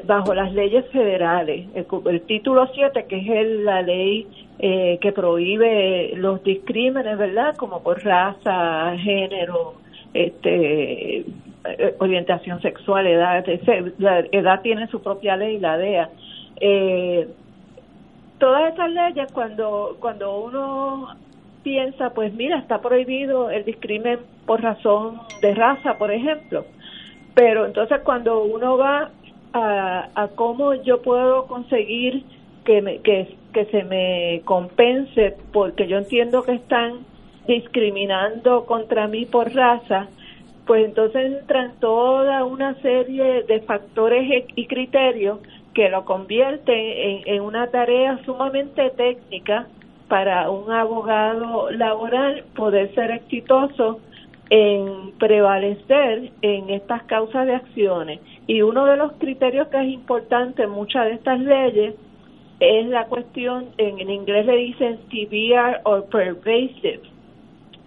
bajo 0.04 0.34
las 0.34 0.52
leyes 0.52 0.86
federales. 0.90 1.66
El, 1.74 2.20
título 2.22 2.68
7, 2.74 3.06
que 3.08 3.18
es 3.18 3.60
la 3.60 3.82
ley 3.82 4.26
eh, 4.58 4.98
que 5.00 5.12
prohíbe 5.12 6.12
los 6.16 6.42
discrímenes, 6.42 7.18
¿verdad? 7.18 7.56
Como 7.56 7.82
por 7.82 8.02
raza, 8.02 8.96
género, 8.98 9.74
este 10.14 11.18
eh, 11.18 11.94
orientación 11.98 12.60
sexual, 12.62 13.06
edad, 13.06 13.44
La 13.98 14.20
edad 14.20 14.60
tiene 14.62 14.86
su 14.88 15.02
propia 15.02 15.36
ley, 15.36 15.58
la 15.58 15.76
DEA. 15.76 16.10
Eh, 16.60 17.28
todas 18.38 18.72
esas 18.72 18.90
leyes, 18.90 19.30
cuando, 19.32 19.96
cuando 20.00 20.38
uno 20.38 21.16
piensa, 21.62 22.10
pues 22.10 22.32
mira, 22.32 22.58
está 22.58 22.80
prohibido 22.80 23.50
el 23.50 23.64
discrimen 23.64 24.20
por 24.46 24.62
razón 24.62 25.20
de 25.42 25.54
raza, 25.54 25.98
por 25.98 26.12
ejemplo. 26.12 26.64
Pero 27.34 27.66
entonces 27.66 28.00
cuando 28.02 28.44
uno 28.44 28.78
va 28.78 29.10
a, 29.52 30.28
cómo 30.34 30.74
yo 30.74 31.02
puedo 31.02 31.46
conseguir 31.46 32.24
que, 32.64 32.82
me, 32.82 32.98
que, 32.98 33.36
que 33.56 33.64
se 33.70 33.84
me 33.84 34.42
compense, 34.44 35.34
porque 35.50 35.86
yo 35.88 35.96
entiendo 35.96 36.42
que 36.42 36.52
están 36.52 37.06
discriminando 37.46 38.66
contra 38.66 39.08
mí 39.08 39.24
por 39.24 39.50
raza, 39.54 40.08
pues 40.66 40.84
entonces 40.84 41.38
entran 41.40 41.72
toda 41.80 42.44
una 42.44 42.74
serie 42.82 43.44
de 43.44 43.60
factores 43.60 44.44
y 44.54 44.66
criterios 44.66 45.38
que 45.72 45.88
lo 45.88 46.04
convierten 46.04 46.76
en, 46.78 47.22
en 47.24 47.40
una 47.40 47.68
tarea 47.68 48.20
sumamente 48.26 48.90
técnica 48.90 49.66
para 50.06 50.50
un 50.50 50.70
abogado 50.70 51.70
laboral 51.70 52.44
poder 52.54 52.94
ser 52.94 53.10
exitoso 53.10 54.00
en 54.50 55.12
prevalecer 55.18 56.30
en 56.42 56.68
estas 56.68 57.04
causas 57.04 57.46
de 57.46 57.54
acciones. 57.54 58.20
Y 58.46 58.60
uno 58.60 58.84
de 58.84 58.98
los 58.98 59.12
criterios 59.12 59.68
que 59.68 59.80
es 59.80 59.88
importante 59.88 60.64
en 60.64 60.70
muchas 60.70 61.06
de 61.06 61.12
estas 61.12 61.40
leyes 61.40 61.94
es 62.60 62.86
la 62.86 63.04
cuestión, 63.06 63.66
en, 63.78 64.08
inglés 64.10 64.46
le 64.46 64.56
dicen 64.56 64.98
severe 65.10 65.78
or 65.84 66.06
pervasive, 66.06 67.00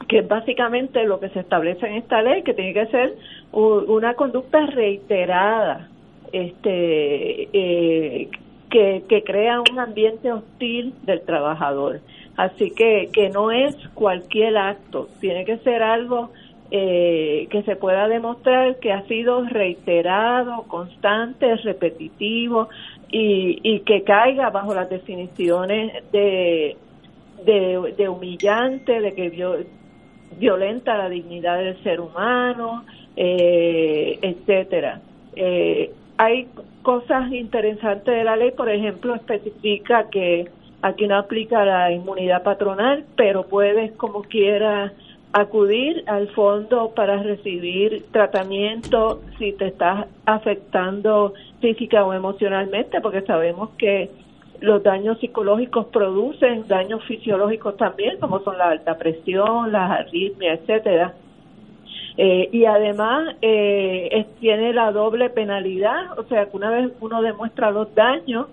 que 0.08 0.20
es 0.20 0.28
básicamente 0.28 1.04
lo 1.06 1.20
que 1.20 1.30
se 1.30 1.40
establece 1.40 1.88
en 1.88 1.94
esta 1.96 2.22
ley, 2.22 2.44
que 2.44 2.54
tiene 2.54 2.74
que 2.74 2.88
ser 2.88 3.16
una 3.52 4.14
conducta 4.14 4.66
reiterada, 4.68 5.88
este, 6.32 7.50
eh, 7.52 8.30
que, 8.70 9.04
que 9.08 9.24
crea 9.24 9.62
un 9.62 9.80
ambiente 9.80 10.32
hostil 10.32 10.94
del 11.04 11.22
trabajador. 11.22 12.02
Así 12.38 12.72
que, 12.72 13.10
que 13.12 13.30
no 13.30 13.52
es 13.52 13.76
cualquier 13.96 14.58
acto, 14.58 15.10
tiene 15.20 15.46
que 15.46 15.58
ser 15.58 15.82
algo 15.82 16.30
eh, 16.72 17.48
que 17.50 17.64
se 17.64 17.76
pueda 17.76 18.08
demostrar 18.08 18.78
que 18.78 18.94
ha 18.94 19.02
sido 19.08 19.44
reiterado, 19.44 20.64
constante, 20.68 21.56
repetitivo 21.58 22.70
y, 23.12 23.60
y 23.64 23.80
que 23.82 24.04
caiga 24.04 24.50
bajo 24.50 24.74
las 24.74 24.90
definiciones 24.90 26.04
de, 26.12 26.78
de, 27.46 28.10
humillante, 28.10 29.00
de 29.00 29.14
que 29.14 29.30
violenta 30.38 30.98
la 30.98 31.10
dignidad 31.10 31.58
del 31.58 31.82
ser 31.84 32.00
humano, 32.00 32.86
eh, 33.16 34.20
etcétera. 34.22 35.02
Eh, 35.36 35.92
hay 36.18 36.48
cosas 36.82 37.32
interesantes 37.32 38.14
de 38.14 38.24
la 38.24 38.36
ley, 38.36 38.52
por 38.52 38.70
ejemplo, 38.70 39.16
especifica 39.16 40.10
que 40.10 40.50
aquí 40.82 41.08
no 41.08 41.18
aplica 41.18 41.66
la 41.66 41.92
inmunidad 41.92 42.44
patronal, 42.44 43.06
pero 43.16 43.44
puedes 43.44 43.92
como 43.94 44.22
quiera 44.24 44.94
acudir 45.32 46.04
al 46.08 46.28
fondo 46.30 46.92
para 46.96 47.22
recibir 47.22 48.06
tratamiento 48.12 49.22
si 49.38 49.54
te 49.54 49.68
estás 49.68 50.08
afectando 50.26 51.34
física 51.62 52.04
o 52.04 52.14
emocionalmente, 52.14 53.00
porque 53.02 53.22
sabemos 53.22 53.70
que 53.78 54.10
los 54.62 54.84
daños 54.84 55.20
psicológicos 55.20 55.88
producen 55.88 56.68
daños 56.68 57.04
fisiológicos 57.06 57.78
también, 57.78 58.20
como 58.20 58.40
son 58.40 58.58
la 58.58 58.70
alta 58.70 58.98
presión, 58.98 59.72
las 59.72 59.92
arritmias, 59.92 60.60
etcétera. 60.62 61.14
Eh, 62.18 62.50
y 62.52 62.66
además 62.66 63.36
eh, 63.42 64.26
tiene 64.42 64.74
la 64.74 64.92
doble 64.92 65.30
penalidad, 65.30 66.20
o 66.20 66.24
sea 66.24 66.48
que 66.48 66.58
una 66.58 66.70
vez 66.70 66.92
uno 67.00 67.22
demuestra 67.22 67.72
los 67.72 67.94
daños, 67.96 68.48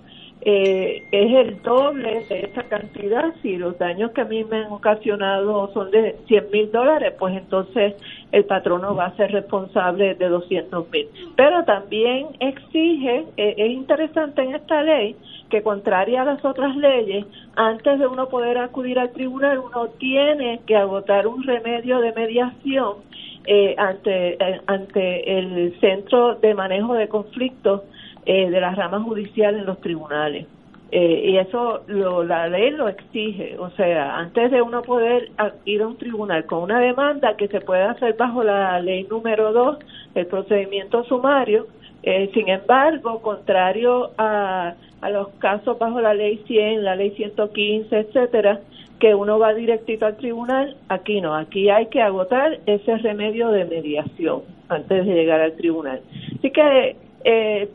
eh, 0.49 1.03
es 1.11 1.35
el 1.35 1.61
doble 1.61 2.25
de 2.29 2.43
esa 2.43 2.63
cantidad. 2.63 3.35
Si 3.43 3.57
los 3.57 3.77
daños 3.79 4.13
que 4.13 4.21
a 4.21 4.27
mí 4.27 4.45
me 4.45 4.59
han 4.59 4.71
ocasionado 4.71 5.73
son 5.73 5.91
de 5.91 6.15
100 6.29 6.51
mil 6.53 6.71
dólares, 6.71 7.15
pues 7.19 7.37
entonces 7.37 7.95
el 8.31 8.45
patrono 8.45 8.95
va 8.95 9.07
a 9.07 9.17
ser 9.17 9.33
responsable 9.33 10.15
de 10.15 10.29
200 10.29 10.89
mil. 10.93 11.09
Pero 11.35 11.65
también 11.65 12.29
exige, 12.39 13.25
eh, 13.37 13.55
es 13.57 13.71
interesante 13.73 14.43
en 14.43 14.55
esta 14.55 14.85
ley, 14.85 15.17
que 15.51 15.65
contraria 15.65 16.23
a 16.23 16.27
las 16.27 16.45
otras 16.45 16.77
leyes, 16.77 17.27
antes 17.57 17.99
de 17.99 18.07
uno 18.07 18.29
poder 18.29 18.59
acudir 18.59 19.01
al 19.01 19.11
tribunal, 19.11 19.59
uno 19.59 19.89
tiene 19.99 20.61
que 20.65 20.77
agotar 20.77 21.27
un 21.27 21.43
remedio 21.43 21.99
de 21.99 22.13
mediación 22.13 22.99
eh, 23.47 23.75
ante, 23.79 24.39
ante 24.69 25.39
el 25.39 25.77
Centro 25.81 26.37
de 26.37 26.55
Manejo 26.55 26.95
de 26.95 27.09
Conflictos 27.09 27.83
eh, 28.27 28.51
de 28.51 28.61
las 28.61 28.77
ramas 28.77 29.03
judiciales 29.03 29.61
en 29.61 29.67
los 29.67 29.81
tribunales. 29.81 30.47
Eh, 30.93 31.31
y 31.31 31.37
eso 31.37 31.83
lo, 31.89 32.23
la 32.23 32.47
ley 32.49 32.71
lo 32.71 32.89
exige, 32.89 33.57
o 33.59 33.71
sea, 33.71 34.17
antes 34.19 34.53
de 34.53 34.62
uno 34.62 34.83
poder 34.83 35.31
ir 35.65 35.83
a 35.83 35.87
un 35.89 35.97
tribunal 35.97 36.47
con 36.47 36.62
una 36.62 36.79
demanda 36.79 37.37
que 37.37 37.49
se 37.49 37.61
puede 37.61 37.83
hacer 37.83 38.15
bajo 38.17 38.45
la 38.45 38.79
ley 38.81 39.05
número 39.11 39.53
2, 39.53 39.79
el 40.15 40.27
procedimiento 40.27 41.03
sumario, 41.05 41.67
eh, 42.05 42.31
sin 42.33 42.49
embargo, 42.49 43.21
contrario 43.21 44.12
a, 44.17 44.75
a 45.01 45.11
los 45.11 45.29
casos 45.41 45.77
bajo 45.77 46.01
la 46.01 46.15
ley 46.15 46.41
100, 46.47 46.85
la 46.85 46.95
ley 46.95 47.11
115, 47.11 47.99
etcétera, 47.99 48.61
que 49.01 49.15
uno 49.15 49.41
va 49.41 49.55
directito 49.55 50.07
al 50.07 50.17
tribunal, 50.17 50.77
aquí 50.89 51.21
no, 51.21 51.35
aquí 51.35 51.69
hay 51.69 51.87
que 51.87 52.01
agotar 52.01 52.61
ese 52.67 52.97
remedio 52.99 53.51
de 53.51 53.65
mediación 53.65 54.43
antes 54.69 55.05
de 55.05 55.15
llegar 55.15 55.41
al 55.41 55.53
tribunal. 55.57 56.01
Así 56.39 56.51
que 56.51 56.97
eh, 57.25 57.69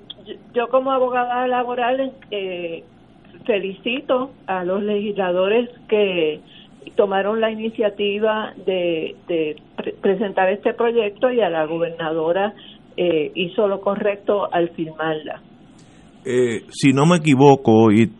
yo 0.53 0.67
como 0.69 0.91
abogada 0.91 1.47
laboral 1.47 2.13
eh, 2.31 2.83
felicito 3.45 4.31
a 4.47 4.63
los 4.63 4.83
legisladores 4.83 5.69
que 5.87 6.39
tomaron 6.95 7.39
la 7.39 7.51
iniciativa 7.51 8.53
de, 8.65 9.15
presentar 10.01 10.51
este 10.51 10.73
proyecto 10.73 11.31
y 11.31 11.41
a 11.41 11.49
la 11.49 11.65
gobernadora 11.65 12.53
eh, 12.97 13.31
hizo 13.35 13.67
lo 13.67 13.81
correcto 13.81 14.51
al 14.51 14.69
firmarla. 14.69 15.41
Eh, 16.23 16.65
si 16.69 16.93
no 16.93 17.07
me 17.07 17.17
equivoco 17.17 17.91
y 17.91 18.11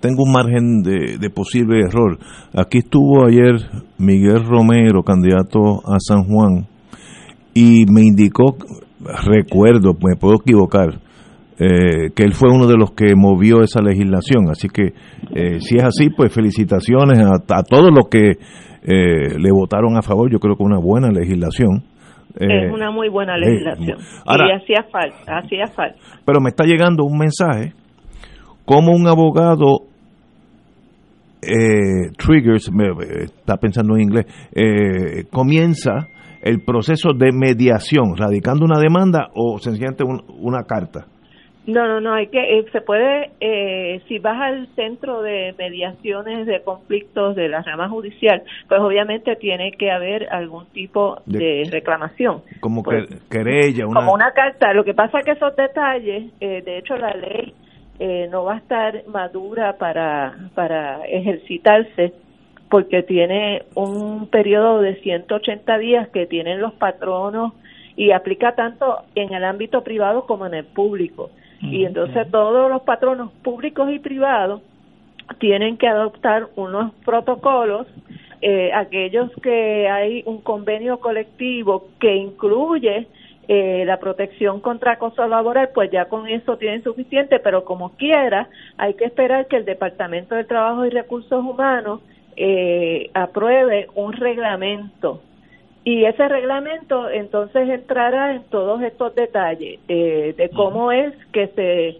tengo 0.00 0.24
un 0.24 0.32
margen 0.32 0.82
de, 0.82 1.16
de, 1.18 1.30
posible 1.30 1.80
error, 1.80 2.18
aquí 2.54 2.78
estuvo 2.78 3.26
ayer 3.26 3.54
Miguel 3.96 4.44
Romero, 4.44 5.02
candidato 5.02 5.80
a 5.86 5.98
San 5.98 6.24
Juan, 6.24 6.66
y 7.54 7.86
me 7.90 8.02
indicó, 8.02 8.56
recuerdo, 9.24 9.94
me 9.94 10.16
puedo 10.16 10.34
equivocar, 10.34 11.00
eh, 11.58 12.10
que 12.14 12.22
él 12.22 12.34
fue 12.34 12.50
uno 12.52 12.66
de 12.66 12.76
los 12.76 12.90
que 12.92 13.14
movió 13.16 13.62
esa 13.62 13.80
legislación. 13.80 14.50
Así 14.50 14.68
que 14.68 14.92
eh, 15.34 15.60
si 15.60 15.76
es 15.76 15.84
así, 15.84 16.10
pues 16.10 16.32
felicitaciones 16.32 17.18
a, 17.18 17.62
todos 17.62 17.90
los 17.90 18.08
que 18.10 18.32
eh, 18.32 19.38
le 19.38 19.52
votaron 19.52 19.96
a 19.96 20.02
favor. 20.02 20.30
Yo 20.30 20.38
creo 20.38 20.56
que 20.56 20.62
una 20.62 20.78
buena 20.78 21.08
legislación. 21.08 21.82
es 22.38 22.70
una 22.70 22.90
muy 22.90 23.08
buena 23.08 23.38
legislación. 23.38 23.98
y 23.98 24.52
hacía 24.52 24.84
falta, 24.92 25.38
hacía 25.38 25.66
falta. 25.74 25.98
Pero 26.26 26.40
me 26.40 26.50
está 26.50 26.64
llegando 26.64 27.04
un 27.04 27.16
mensaje 27.16 27.72
como 28.66 28.92
un 28.92 29.06
abogado 29.06 29.84
triggers, 32.18 32.72
me, 32.72 32.88
está 33.22 33.56
pensando 33.56 33.94
en 33.94 34.02
inglés, 34.02 34.26
comienza 35.30 36.08
el 36.42 36.64
proceso 36.64 37.10
de 37.16 37.30
mediación, 37.32 38.16
radicando 38.16 38.64
una 38.64 38.80
demanda 38.80 39.28
o 39.34 39.58
sencillamente 39.58 40.02
una 40.40 40.64
carta. 40.64 41.06
No, 41.66 41.88
no, 41.88 42.00
no, 42.00 42.14
hay 42.14 42.28
que, 42.28 42.58
eh, 42.58 42.64
se 42.70 42.80
puede, 42.80 43.30
eh, 43.40 44.00
si 44.06 44.20
vas 44.20 44.40
al 44.40 44.68
centro 44.76 45.20
de 45.22 45.52
mediaciones 45.58 46.46
de 46.46 46.62
conflictos 46.62 47.34
de 47.34 47.48
la 47.48 47.62
rama 47.62 47.88
judicial, 47.88 48.44
pues 48.68 48.80
obviamente 48.80 49.34
tiene 49.34 49.72
que 49.72 49.90
haber 49.90 50.32
algún 50.32 50.66
tipo 50.66 51.20
de, 51.26 51.68
reclamación. 51.70 52.42
Como 52.60 52.84
pues, 52.84 53.06
querella, 53.28 53.86
una... 53.86 54.00
Como 54.00 54.14
una 54.14 54.30
carta. 54.30 54.72
Lo 54.74 54.84
que 54.84 54.94
pasa 54.94 55.18
es 55.18 55.24
que 55.24 55.32
esos 55.32 55.56
detalles, 55.56 56.32
eh, 56.40 56.62
de 56.62 56.78
hecho 56.78 56.96
la 56.96 57.12
ley 57.14 57.54
no 58.30 58.44
va 58.44 58.54
a 58.54 58.58
estar 58.58 59.02
madura 59.08 59.78
para, 59.78 60.50
para 60.54 61.06
ejercitarse 61.06 62.12
porque 62.68 63.02
tiene 63.02 63.62
un 63.74 64.28
periodo 64.28 64.82
de 64.82 64.96
180 64.96 65.78
días 65.78 66.08
que 66.08 66.26
tienen 66.26 66.60
los 66.60 66.74
patronos 66.74 67.54
y 67.96 68.10
aplica 68.10 68.54
tanto 68.54 69.02
en 69.14 69.32
el 69.32 69.44
ámbito 69.44 69.82
privado 69.82 70.26
como 70.26 70.46
en 70.46 70.54
el 70.54 70.64
público. 70.64 71.30
Y 71.60 71.84
entonces 71.84 72.30
todos 72.30 72.70
los 72.70 72.82
patronos 72.82 73.32
públicos 73.42 73.90
y 73.90 73.98
privados 73.98 74.62
tienen 75.38 75.76
que 75.76 75.88
adoptar 75.88 76.48
unos 76.56 76.92
protocolos, 77.04 77.86
eh, 78.42 78.70
aquellos 78.72 79.30
que 79.42 79.88
hay 79.88 80.22
un 80.26 80.40
convenio 80.40 81.00
colectivo 81.00 81.88
que 81.98 82.14
incluye 82.14 83.08
eh, 83.48 83.84
la 83.86 83.98
protección 83.98 84.60
contra 84.60 84.92
acoso 84.92 85.26
laboral, 85.26 85.70
pues 85.74 85.90
ya 85.90 86.06
con 86.06 86.28
eso 86.28 86.56
tienen 86.58 86.82
suficiente, 86.82 87.38
pero 87.38 87.64
como 87.64 87.90
quiera, 87.96 88.48
hay 88.76 88.94
que 88.94 89.04
esperar 89.04 89.46
que 89.46 89.56
el 89.56 89.64
Departamento 89.64 90.34
de 90.34 90.44
Trabajo 90.44 90.84
y 90.84 90.90
Recursos 90.90 91.44
Humanos 91.44 92.00
eh, 92.36 93.10
apruebe 93.14 93.88
un 93.94 94.12
reglamento 94.12 95.22
y 95.86 96.04
ese 96.04 96.26
reglamento 96.26 97.08
entonces 97.08 97.68
entrará 97.68 98.34
en 98.34 98.42
todos 98.50 98.82
estos 98.82 99.14
detalles 99.14 99.78
eh, 99.86 100.34
de 100.36 100.50
cómo 100.50 100.90
es 100.90 101.14
que 101.32 101.46
se 101.54 101.98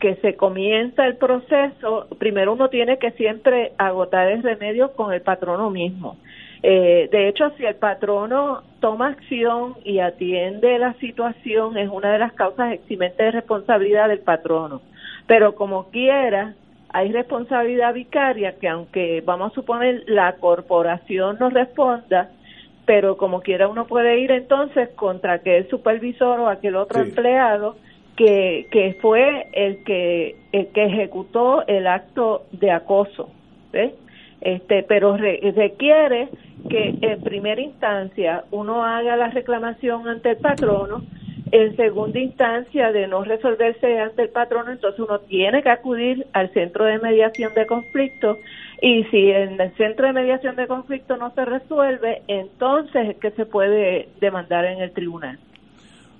que 0.00 0.16
se 0.16 0.34
comienza 0.34 1.06
el 1.06 1.16
proceso. 1.16 2.08
Primero 2.18 2.54
uno 2.54 2.68
tiene 2.68 2.98
que 2.98 3.12
siempre 3.12 3.72
agotar 3.78 4.28
el 4.28 4.42
remedio 4.42 4.92
con 4.92 5.12
el 5.12 5.22
patrono 5.22 5.70
mismo. 5.70 6.16
Eh, 6.64 7.08
de 7.12 7.28
hecho, 7.28 7.50
si 7.56 7.64
el 7.64 7.76
patrono 7.76 8.62
toma 8.80 9.10
acción 9.10 9.76
y 9.84 10.00
atiende 10.00 10.76
la 10.80 10.94
situación, 10.94 11.76
es 11.78 11.88
una 11.88 12.12
de 12.12 12.18
las 12.18 12.32
causas 12.32 12.72
eximentes 12.72 13.18
de 13.18 13.30
responsabilidad 13.30 14.08
del 14.08 14.20
patrono. 14.20 14.82
Pero 15.28 15.54
como 15.54 15.90
quiera, 15.90 16.54
hay 16.88 17.12
responsabilidad 17.12 17.94
vicaria 17.94 18.58
que 18.58 18.68
aunque 18.68 19.22
vamos 19.24 19.52
a 19.52 19.54
suponer 19.54 20.02
la 20.06 20.32
corporación 20.36 21.36
no 21.38 21.50
responda, 21.50 22.30
pero 22.88 23.18
como 23.18 23.42
quiera 23.42 23.68
uno 23.68 23.86
puede 23.86 24.18
ir 24.18 24.30
entonces 24.30 24.88
contra 24.96 25.34
aquel 25.34 25.68
supervisor 25.68 26.40
o 26.40 26.48
aquel 26.48 26.74
otro 26.74 27.02
empleado 27.02 27.76
que, 28.16 28.66
que 28.70 28.96
fue 29.02 29.46
el 29.52 29.84
que 29.84 30.36
el 30.52 30.68
que 30.68 30.86
ejecutó 30.86 31.66
el 31.66 31.86
acto 31.86 32.46
de 32.50 32.70
acoso 32.70 33.28
este 34.40 34.84
pero 34.84 35.18
requiere 35.18 36.30
que 36.70 36.94
en 37.02 37.20
primera 37.20 37.60
instancia 37.60 38.44
uno 38.52 38.82
haga 38.82 39.16
la 39.16 39.28
reclamación 39.28 40.08
ante 40.08 40.30
el 40.30 40.36
patrono 40.38 41.02
en 41.52 41.76
segunda 41.76 42.18
instancia 42.18 42.92
de 42.92 43.06
no 43.08 43.24
resolverse 43.24 43.98
ante 43.98 44.22
el 44.22 44.28
patrono 44.30 44.72
entonces 44.72 45.00
uno 45.00 45.18
tiene 45.20 45.62
que 45.62 45.70
acudir 45.70 46.26
al 46.32 46.52
centro 46.52 46.84
de 46.84 46.98
mediación 46.98 47.52
de 47.54 47.66
conflictos 47.66 48.38
y 48.80 49.04
si 49.04 49.30
en 49.30 49.60
el 49.60 49.74
centro 49.76 50.06
de 50.06 50.12
mediación 50.12 50.54
de 50.56 50.68
conflicto 50.68 51.16
no 51.16 51.30
se 51.34 51.44
resuelve, 51.44 52.22
entonces 52.28 53.10
es 53.10 53.16
que 53.16 53.32
se 53.32 53.44
puede 53.44 54.08
demandar 54.20 54.64
en 54.66 54.80
el 54.80 54.92
tribunal. 54.92 55.38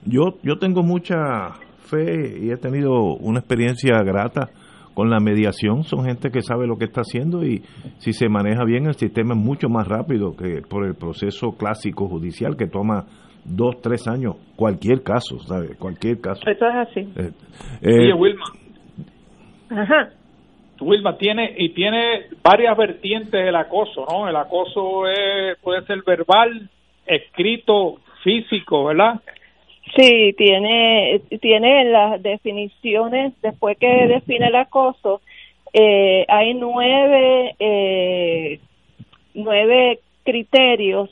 Yo, 0.04 0.38
yo 0.42 0.58
tengo 0.58 0.82
mucha 0.82 1.50
fe 1.78 2.38
y 2.40 2.50
he 2.50 2.56
tenido 2.56 3.14
una 3.20 3.38
experiencia 3.38 4.02
grata 4.02 4.50
con 4.94 5.10
la 5.10 5.20
mediación. 5.20 5.84
Son 5.84 6.04
gente 6.04 6.30
que 6.30 6.42
sabe 6.42 6.66
lo 6.66 6.76
que 6.76 6.86
está 6.86 7.02
haciendo 7.02 7.44
y 7.44 7.62
si 7.98 8.12
se 8.12 8.28
maneja 8.28 8.64
bien 8.64 8.86
el 8.86 8.96
sistema 8.96 9.34
es 9.34 9.40
mucho 9.40 9.68
más 9.68 9.86
rápido 9.86 10.34
que 10.36 10.60
por 10.68 10.84
el 10.84 10.96
proceso 10.96 11.52
clásico 11.52 12.08
judicial 12.08 12.56
que 12.56 12.66
toma 12.66 13.06
dos, 13.48 13.80
tres 13.82 14.06
años, 14.08 14.37
cualquier 14.56 15.02
caso, 15.02 15.38
¿sabe? 15.40 15.76
Cualquier 15.76 16.20
caso. 16.20 16.40
Eso 16.46 16.66
es 16.66 16.74
así. 16.74 17.00
Eh, 17.16 17.32
eh, 17.82 18.12
Wilma. 18.12 18.44
Ajá. 19.70 20.11
Wilma 20.80 21.16
tiene 21.18 21.54
y 21.58 21.70
tiene 21.70 22.26
varias 22.42 22.76
vertientes 22.76 23.32
del 23.32 23.56
acoso, 23.56 24.06
¿no? 24.11 24.28
El 24.28 24.37
acoso 24.37 25.02
puede 25.61 25.84
ser 25.87 26.02
verbal, 26.06 26.70
escrito, 27.04 27.96
físico, 28.22 28.84
¿verdad? 28.84 29.20
Sí, 29.96 30.34
tiene 30.37 31.20
tiene 31.40 31.84
las 31.87 32.22
definiciones 32.22 33.32
después 33.42 33.76
que 33.78 34.06
define 34.06 34.48
el 34.48 34.56
acoso 34.56 35.20
eh, 35.72 36.24
hay 36.28 36.54
nueve 36.54 37.54
eh, 37.58 38.61
nueve 39.34 40.00
criterios 40.24 41.11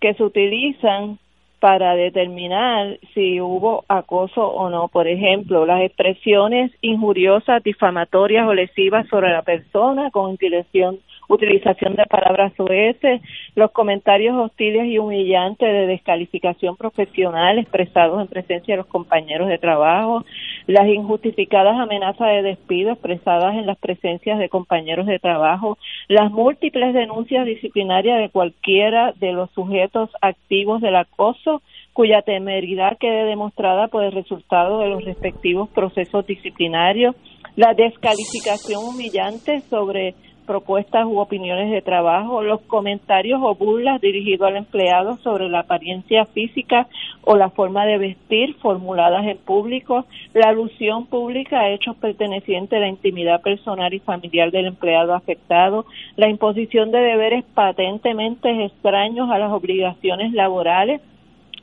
que 0.00 0.14
se 0.14 0.22
utilizan 0.22 1.18
para 1.60 1.94
determinar 1.94 2.98
si 3.14 3.40
hubo 3.40 3.84
acoso 3.86 4.46
o 4.46 4.70
no. 4.70 4.88
Por 4.88 5.06
ejemplo, 5.06 5.66
las 5.66 5.82
expresiones 5.82 6.72
injuriosas, 6.80 7.62
difamatorias 7.62 8.48
o 8.48 8.54
lesivas 8.54 9.06
sobre 9.08 9.30
la 9.30 9.42
persona 9.42 10.10
con 10.10 10.32
utilización, 10.32 10.98
utilización 11.30 11.94
de 11.94 12.04
palabras 12.06 12.52
soeces, 12.56 13.22
los 13.54 13.70
comentarios 13.70 14.36
hostiles 14.36 14.86
y 14.86 14.98
humillantes 14.98 15.68
de 15.72 15.86
descalificación 15.86 16.76
profesional 16.76 17.58
expresados 17.58 18.20
en 18.20 18.26
presencia 18.26 18.74
de 18.74 18.78
los 18.78 18.86
compañeros 18.86 19.48
de 19.48 19.58
trabajo, 19.58 20.24
las 20.66 20.88
injustificadas 20.88 21.78
amenazas 21.78 22.28
de 22.28 22.42
despido 22.42 22.92
expresadas 22.92 23.54
en 23.54 23.66
las 23.66 23.78
presencias 23.78 24.40
de 24.40 24.48
compañeros 24.48 25.06
de 25.06 25.20
trabajo, 25.20 25.78
las 26.08 26.32
múltiples 26.32 26.92
denuncias 26.94 27.46
disciplinarias 27.46 28.18
de 28.18 28.30
cualquiera 28.30 29.12
de 29.20 29.32
los 29.32 29.50
sujetos 29.52 30.10
activos 30.20 30.80
del 30.80 30.96
acoso 30.96 31.62
cuya 31.92 32.22
temeridad 32.22 32.98
quede 32.98 33.24
demostrada 33.24 33.88
por 33.88 34.02
el 34.02 34.12
resultado 34.12 34.80
de 34.80 34.88
los 34.88 35.04
respectivos 35.04 35.68
procesos 35.68 36.26
disciplinarios, 36.26 37.14
la 37.56 37.74
descalificación 37.74 38.84
humillante 38.84 39.60
sobre 39.68 40.14
propuestas 40.50 41.06
u 41.06 41.20
opiniones 41.20 41.70
de 41.70 41.80
trabajo, 41.80 42.42
los 42.42 42.60
comentarios 42.62 43.40
o 43.40 43.54
burlas 43.54 44.00
dirigidos 44.00 44.48
al 44.48 44.56
empleado 44.56 45.16
sobre 45.18 45.48
la 45.48 45.60
apariencia 45.60 46.24
física 46.26 46.88
o 47.22 47.36
la 47.36 47.50
forma 47.50 47.86
de 47.86 47.98
vestir 47.98 48.56
formuladas 48.56 49.24
en 49.28 49.38
público, 49.38 50.06
la 50.34 50.48
alusión 50.48 51.06
pública 51.06 51.60
a 51.60 51.70
hechos 51.70 51.94
pertenecientes 51.98 52.76
a 52.76 52.80
la 52.80 52.88
intimidad 52.88 53.40
personal 53.42 53.94
y 53.94 54.00
familiar 54.00 54.50
del 54.50 54.66
empleado 54.66 55.14
afectado, 55.14 55.86
la 56.16 56.28
imposición 56.28 56.90
de 56.90 56.98
deberes 56.98 57.44
patentemente 57.54 58.64
extraños 58.64 59.30
a 59.30 59.38
las 59.38 59.52
obligaciones 59.52 60.32
laborales, 60.32 61.00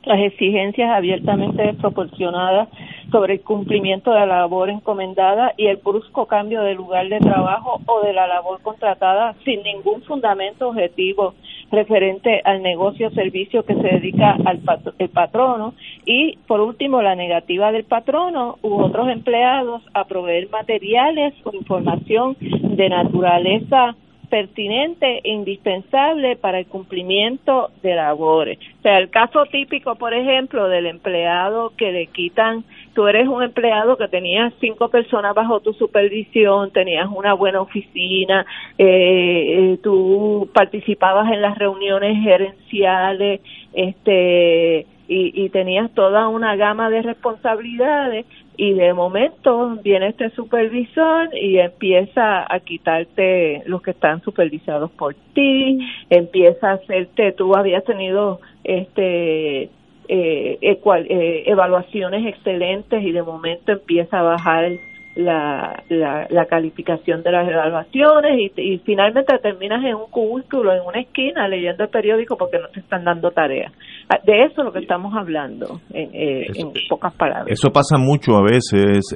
las 0.04 0.20
exigencias 0.20 0.90
abiertamente 0.90 1.62
desproporcionadas 1.62 2.68
sobre 3.10 3.34
el 3.34 3.40
cumplimiento 3.40 4.12
de 4.12 4.20
la 4.20 4.26
labor 4.26 4.70
encomendada 4.70 5.54
y 5.56 5.66
el 5.66 5.76
brusco 5.76 6.26
cambio 6.26 6.62
de 6.62 6.74
lugar 6.74 7.08
de 7.08 7.18
trabajo 7.18 7.80
o 7.86 8.00
de 8.02 8.12
la 8.12 8.26
labor 8.26 8.60
contratada 8.62 9.34
sin 9.44 9.62
ningún 9.62 10.02
fundamento 10.02 10.68
objetivo 10.68 11.34
referente 11.70 12.40
al 12.44 12.62
negocio 12.62 13.08
o 13.08 13.10
servicio 13.10 13.64
que 13.64 13.74
se 13.74 13.88
dedica 13.88 14.36
al 14.44 14.60
el 14.98 15.08
patrono. 15.10 15.74
Y 16.04 16.38
por 16.46 16.60
último 16.60 17.02
la 17.02 17.14
negativa 17.14 17.72
del 17.72 17.84
patrono 17.84 18.58
u 18.62 18.74
otros 18.80 19.08
empleados 19.08 19.82
a 19.94 20.04
proveer 20.04 20.48
materiales 20.50 21.34
o 21.44 21.54
información 21.54 22.36
de 22.40 22.88
naturaleza 22.88 23.96
pertinente 24.28 25.20
e 25.24 25.30
indispensable 25.30 26.36
para 26.36 26.58
el 26.60 26.66
cumplimiento 26.66 27.70
de 27.82 27.94
labores. 27.94 28.58
O 28.78 28.82
sea, 28.82 28.98
el 28.98 29.10
caso 29.10 29.44
típico, 29.46 29.96
por 29.96 30.14
ejemplo, 30.14 30.68
del 30.68 30.86
empleado 30.86 31.72
que 31.76 31.92
le 31.92 32.06
quitan, 32.06 32.64
tú 32.94 33.06
eres 33.06 33.26
un 33.28 33.42
empleado 33.42 33.96
que 33.96 34.08
tenías 34.08 34.52
cinco 34.60 34.88
personas 34.88 35.34
bajo 35.34 35.60
tu 35.60 35.72
supervisión, 35.72 36.70
tenías 36.70 37.08
una 37.14 37.34
buena 37.34 37.60
oficina, 37.60 38.44
eh, 38.76 39.72
eh 39.72 39.78
tú 39.82 40.48
participabas 40.52 41.32
en 41.32 41.42
las 41.42 41.58
reuniones 41.58 42.22
gerenciales, 42.22 43.40
este 43.72 44.86
y, 45.08 45.44
y 45.44 45.48
tenías 45.48 45.90
toda 45.94 46.28
una 46.28 46.54
gama 46.56 46.90
de 46.90 47.00
responsabilidades 47.00 48.26
y 48.58 48.74
de 48.74 48.92
momento 48.92 49.78
viene 49.84 50.08
este 50.08 50.30
supervisor 50.30 51.30
y 51.32 51.58
empieza 51.58 52.44
a 52.52 52.58
quitarte 52.58 53.62
los 53.66 53.80
que 53.80 53.92
están 53.92 54.20
supervisados 54.22 54.90
por 54.90 55.14
ti, 55.32 55.78
empieza 56.10 56.70
a 56.70 56.72
hacerte, 56.74 57.30
tú 57.32 57.54
habías 57.54 57.84
tenido 57.84 58.40
este 58.64 59.70
eh, 60.08 60.58
eh, 60.60 61.42
evaluaciones 61.46 62.26
excelentes 62.26 63.00
y 63.00 63.12
de 63.12 63.22
momento 63.22 63.70
empieza 63.70 64.18
a 64.18 64.22
bajar 64.22 64.72
la, 65.18 65.82
la, 65.88 66.46
calificación 66.46 67.24
de 67.24 67.32
las 67.32 67.48
evaluaciones 67.48 68.38
y, 68.38 68.74
y, 68.74 68.78
finalmente 68.78 69.36
terminas 69.42 69.84
en 69.84 69.96
un 69.96 70.08
cubículo, 70.10 70.72
en 70.72 70.80
una 70.86 71.00
esquina, 71.00 71.48
leyendo 71.48 71.82
el 71.82 71.90
periódico 71.90 72.36
porque 72.36 72.58
no 72.60 72.68
te 72.68 72.78
están 72.78 73.02
dando 73.02 73.32
tareas. 73.32 73.72
Ah, 74.08 74.18
de 74.24 74.44
eso 74.44 74.60
es 74.60 74.64
lo 74.64 74.72
que 74.72 74.78
estamos 74.78 75.12
hablando, 75.16 75.80
en, 75.92 76.14
eh, 76.14 76.46
en 76.54 76.72
pocas 76.88 77.12
palabras. 77.14 77.48
Eso 77.48 77.70
pasa 77.70 77.98
mucho 77.98 78.36
a 78.36 78.42
veces, 78.42 79.12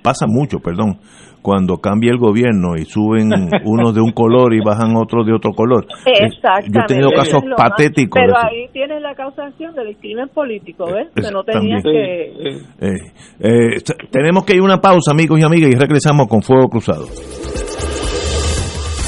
pasa 0.00 0.26
mucho, 0.28 0.58
perdón, 0.60 0.98
cuando 1.42 1.78
cambia 1.78 2.12
el 2.12 2.18
gobierno 2.18 2.76
y 2.76 2.84
suben 2.84 3.30
unos 3.64 3.94
de 3.94 4.00
un 4.00 4.12
color 4.12 4.54
y 4.54 4.60
bajan 4.60 4.96
otros 4.96 5.26
de 5.26 5.34
otro 5.34 5.52
color. 5.52 5.86
Exactamente. 6.06 6.72
Yo 6.72 6.80
he 6.80 6.86
tenido 6.86 7.10
casos 7.10 7.42
patéticos. 7.56 8.20
Pero 8.20 8.34
ahí 8.38 8.68
tienes 8.72 9.02
la 9.02 9.14
causación 9.14 9.74
del 9.74 9.96
crimen 9.96 10.28
político, 10.28 10.86
¿ves? 10.86 11.08
Que 11.14 11.30
no 11.30 11.42
tenías 11.42 11.82
que... 11.82 12.58
Eh, 12.80 12.96
eh, 13.40 13.82
tenemos 14.10 14.44
que 14.44 14.54
ir 14.54 14.60
a 14.60 14.64
una 14.64 14.78
pausa, 14.78 15.10
amigos 15.10 15.40
y 15.40 15.44
amigas, 15.44 15.70
y 15.70 15.76
regresamos 15.76 16.28
con 16.28 16.42
Fuego 16.42 16.68
Cruzado. 16.68 17.06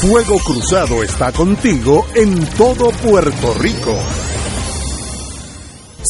Fuego 0.05 0.37
Cruzado 0.45 1.03
está 1.03 1.33
contigo 1.33 2.05
en 2.15 2.45
todo 2.59 2.91
Puerto 3.03 3.55
Rico. 3.59 4.24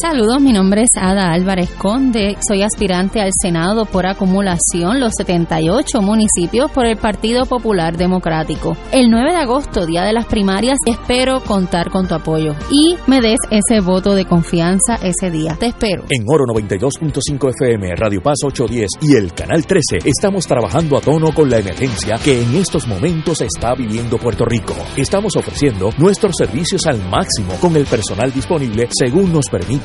Saludos, 0.01 0.41
mi 0.41 0.51
nombre 0.51 0.81
es 0.81 0.89
Ada 0.97 1.31
Álvarez 1.31 1.69
Conde, 1.71 2.35
soy 2.45 2.63
aspirante 2.63 3.21
al 3.21 3.29
Senado 3.41 3.85
por 3.85 4.05
acumulación, 4.05 4.99
los 4.99 5.13
78 5.17 6.01
municipios 6.01 6.69
por 6.69 6.85
el 6.85 6.97
Partido 6.97 7.45
Popular 7.45 7.95
Democrático. 7.95 8.75
El 8.91 9.09
9 9.09 9.31
de 9.31 9.37
agosto, 9.37 9.85
día 9.85 10.03
de 10.03 10.11
las 10.11 10.25
primarias, 10.25 10.77
espero 10.85 11.39
contar 11.39 11.91
con 11.91 12.09
tu 12.09 12.15
apoyo 12.15 12.55
y 12.69 12.97
me 13.07 13.21
des 13.21 13.39
ese 13.49 13.79
voto 13.79 14.15
de 14.15 14.25
confianza 14.25 14.95
ese 14.95 15.31
día. 15.31 15.55
Te 15.57 15.67
espero. 15.67 16.03
En 16.09 16.25
Oro 16.27 16.43
92.5 16.45 17.51
FM, 17.51 17.95
Radio 17.95 18.21
Paz 18.21 18.39
810 18.43 18.89
y 19.01 19.15
el 19.15 19.33
Canal 19.33 19.65
13 19.65 19.99
estamos 20.03 20.45
trabajando 20.45 20.97
a 20.97 21.01
tono 21.01 21.33
con 21.33 21.49
la 21.49 21.59
emergencia 21.59 22.17
que 22.21 22.41
en 22.41 22.55
estos 22.55 22.85
momentos 22.85 23.39
está 23.39 23.73
viviendo 23.75 24.17
Puerto 24.17 24.43
Rico. 24.43 24.75
Estamos 24.97 25.37
ofreciendo 25.37 25.91
nuestros 25.97 26.35
servicios 26.37 26.85
al 26.85 27.01
máximo 27.09 27.53
con 27.61 27.77
el 27.77 27.85
personal 27.85 28.33
disponible 28.33 28.89
según 28.91 29.31
nos 29.31 29.47
permite 29.47 29.84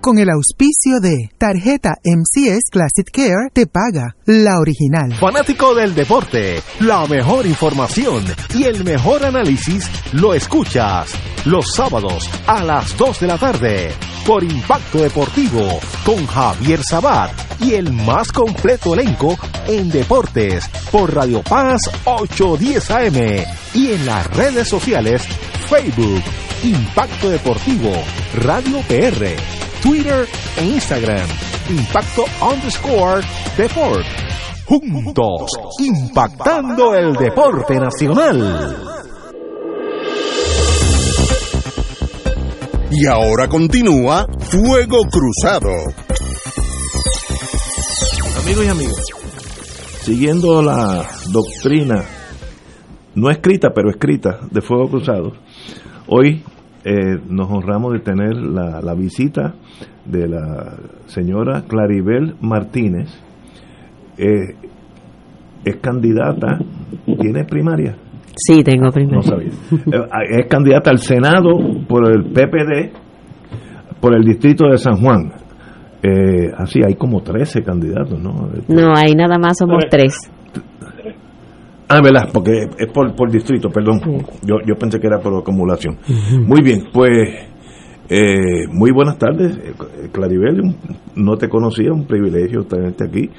con 0.00 0.18
el 0.18 0.28
auspicio 0.30 1.00
de 1.00 1.30
Tarjeta 1.38 1.96
MCS 2.04 2.70
Classic 2.70 3.10
Care 3.12 3.50
te 3.52 3.66
paga 3.66 4.16
la 4.26 4.58
original. 4.58 5.14
Fanático 5.14 5.74
del 5.74 5.94
deporte, 5.94 6.62
la 6.80 7.06
mejor 7.06 7.46
información 7.46 8.24
y 8.54 8.64
el 8.64 8.84
mejor 8.84 9.24
análisis 9.24 9.88
lo 10.12 10.34
escuchas 10.34 11.12
los 11.44 11.74
sábados 11.74 12.28
a 12.46 12.64
las 12.64 12.96
2 12.96 13.20
de 13.20 13.26
la 13.26 13.38
tarde 13.38 13.92
por 14.26 14.44
Impacto 14.44 15.02
Deportivo 15.02 15.80
con 16.04 16.26
Javier 16.26 16.80
Sabat 16.82 17.32
y 17.60 17.74
el 17.74 17.92
más 17.92 18.32
completo 18.32 18.94
elenco 18.94 19.36
en 19.66 19.90
deportes 19.90 20.68
por 20.90 21.14
Radio 21.14 21.42
Paz 21.42 21.80
810 22.04 22.90
AM 22.90 23.44
y 23.74 23.92
en 23.92 24.06
las 24.06 24.26
redes 24.28 24.68
sociales 24.68 25.22
Facebook 25.70 26.22
Impacto 26.64 27.30
Deportivo 27.30 27.92
Radio 28.42 28.80
PR 28.88 29.36
Twitter 29.80 30.26
e 30.56 30.64
Instagram. 30.64 31.28
Impacto 31.68 32.24
underscore 32.42 33.22
Deport. 33.56 34.04
juntos, 34.66 35.50
impactando 35.78 36.94
el 36.94 37.14
deporte 37.14 37.78
nacional. 37.78 38.76
Y 42.90 43.06
ahora 43.06 43.48
continúa 43.48 44.26
Fuego 44.40 44.98
Cruzado. 45.04 45.70
Amigos 48.42 48.64
y 48.64 48.68
amigas, 48.68 49.06
siguiendo 50.02 50.62
la 50.62 51.08
doctrina, 51.32 52.04
no 53.14 53.30
escrita, 53.30 53.70
pero 53.74 53.90
escrita, 53.90 54.40
de 54.50 54.60
Fuego 54.60 54.88
Cruzado, 54.88 55.32
hoy 56.10 56.42
eh, 56.84 57.18
nos 57.28 57.50
honramos 57.50 57.92
de 57.94 58.00
tener 58.00 58.34
la, 58.36 58.80
la 58.82 58.94
visita 58.94 59.54
de 60.04 60.28
la 60.28 60.76
señora 61.06 61.62
Claribel 61.68 62.34
Martínez, 62.40 63.08
eh, 64.18 64.54
es 65.64 65.76
candidata, 65.76 66.58
¿tiene 67.04 67.44
primaria? 67.44 67.96
Sí, 68.34 68.62
tengo 68.62 68.90
primaria. 68.90 69.16
No 69.16 69.22
sabía. 69.22 69.50
Eh, 69.50 70.40
es 70.40 70.46
candidata 70.46 70.90
al 70.90 70.98
Senado 70.98 71.50
por 71.86 72.10
el 72.10 72.24
PPD, 72.24 72.92
por 74.00 74.14
el 74.14 74.24
distrito 74.24 74.68
de 74.68 74.78
San 74.78 74.96
Juan. 74.96 75.32
Eh, 76.02 76.50
así, 76.56 76.80
hay 76.86 76.94
como 76.94 77.20
13 77.22 77.62
candidatos, 77.62 78.18
¿no? 78.18 78.48
No, 78.68 78.94
ahí 78.96 79.14
nada 79.14 79.38
más 79.38 79.58
somos 79.58 79.84
tres. 79.90 80.14
Ah, 81.92 82.00
verdad, 82.00 82.30
porque 82.32 82.68
es 82.78 82.86
por, 82.92 83.14
por 83.16 83.32
distrito, 83.32 83.68
perdón. 83.68 84.00
Yo, 84.42 84.56
yo 84.64 84.76
pensé 84.76 85.00
que 85.00 85.08
era 85.08 85.18
por 85.18 85.36
acumulación. 85.36 85.98
Muy 86.46 86.62
bien, 86.62 86.84
pues 86.92 87.50
eh, 88.08 88.66
muy 88.68 88.90
buenas 88.90 89.18
tardes, 89.18 89.56
eh, 89.56 89.72
Claribel. 90.12 90.62
No 91.14 91.36
te 91.36 91.48
conocía, 91.48 91.92
un 91.92 92.06
privilegio 92.06 92.64
tenerte 92.64 93.04
aquí. 93.04 93.30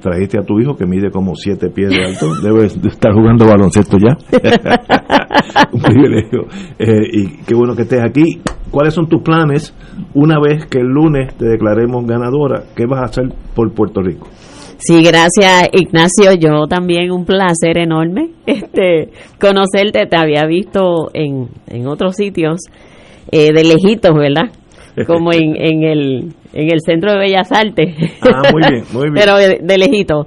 Trajiste 0.00 0.38
a 0.38 0.42
tu 0.42 0.58
hijo 0.58 0.76
que 0.76 0.84
mide 0.84 1.10
como 1.10 1.34
siete 1.36 1.70
pies 1.70 1.90
de 1.90 2.04
alto. 2.04 2.34
Debe 2.42 2.68
de 2.68 2.88
estar 2.88 3.12
jugando 3.12 3.46
baloncesto 3.46 3.96
ya. 3.98 4.16
un 5.72 5.80
privilegio. 5.80 6.42
Eh, 6.78 7.08
y 7.12 7.28
qué 7.44 7.54
bueno 7.54 7.76
que 7.76 7.82
estés 7.82 8.02
aquí. 8.02 8.40
¿Cuáles 8.70 8.94
son 8.94 9.08
tus 9.08 9.22
planes 9.22 9.72
una 10.12 10.40
vez 10.40 10.66
que 10.66 10.78
el 10.78 10.88
lunes 10.88 11.36
te 11.36 11.46
declaremos 11.46 12.04
ganadora? 12.04 12.64
¿Qué 12.74 12.84
vas 12.86 13.00
a 13.00 13.04
hacer 13.04 13.32
por 13.54 13.72
Puerto 13.72 14.02
Rico? 14.02 14.26
Sí, 14.78 15.02
gracias 15.02 15.68
Ignacio. 15.72 16.34
Yo 16.38 16.66
también 16.68 17.10
un 17.10 17.24
placer 17.24 17.78
enorme 17.78 18.30
este 18.46 19.10
conocerte. 19.40 20.06
Te 20.06 20.16
había 20.16 20.46
visto 20.46 21.10
en, 21.14 21.48
en 21.66 21.86
otros 21.86 22.16
sitios 22.16 22.60
eh, 23.30 23.52
de 23.52 23.64
lejitos, 23.64 24.14
¿verdad? 24.14 24.50
Como 25.06 25.30
en, 25.32 25.56
en, 25.56 25.82
el, 25.82 26.34
en 26.54 26.72
el 26.72 26.80
Centro 26.80 27.12
de 27.12 27.18
Bellas 27.18 27.52
Artes. 27.52 27.94
Ah, 28.22 28.50
muy 28.50 28.62
bien, 28.70 28.84
muy 28.92 29.10
bien. 29.10 29.14
Pero 29.14 29.36
de, 29.36 29.58
de 29.62 29.78
lejitos. 29.78 30.26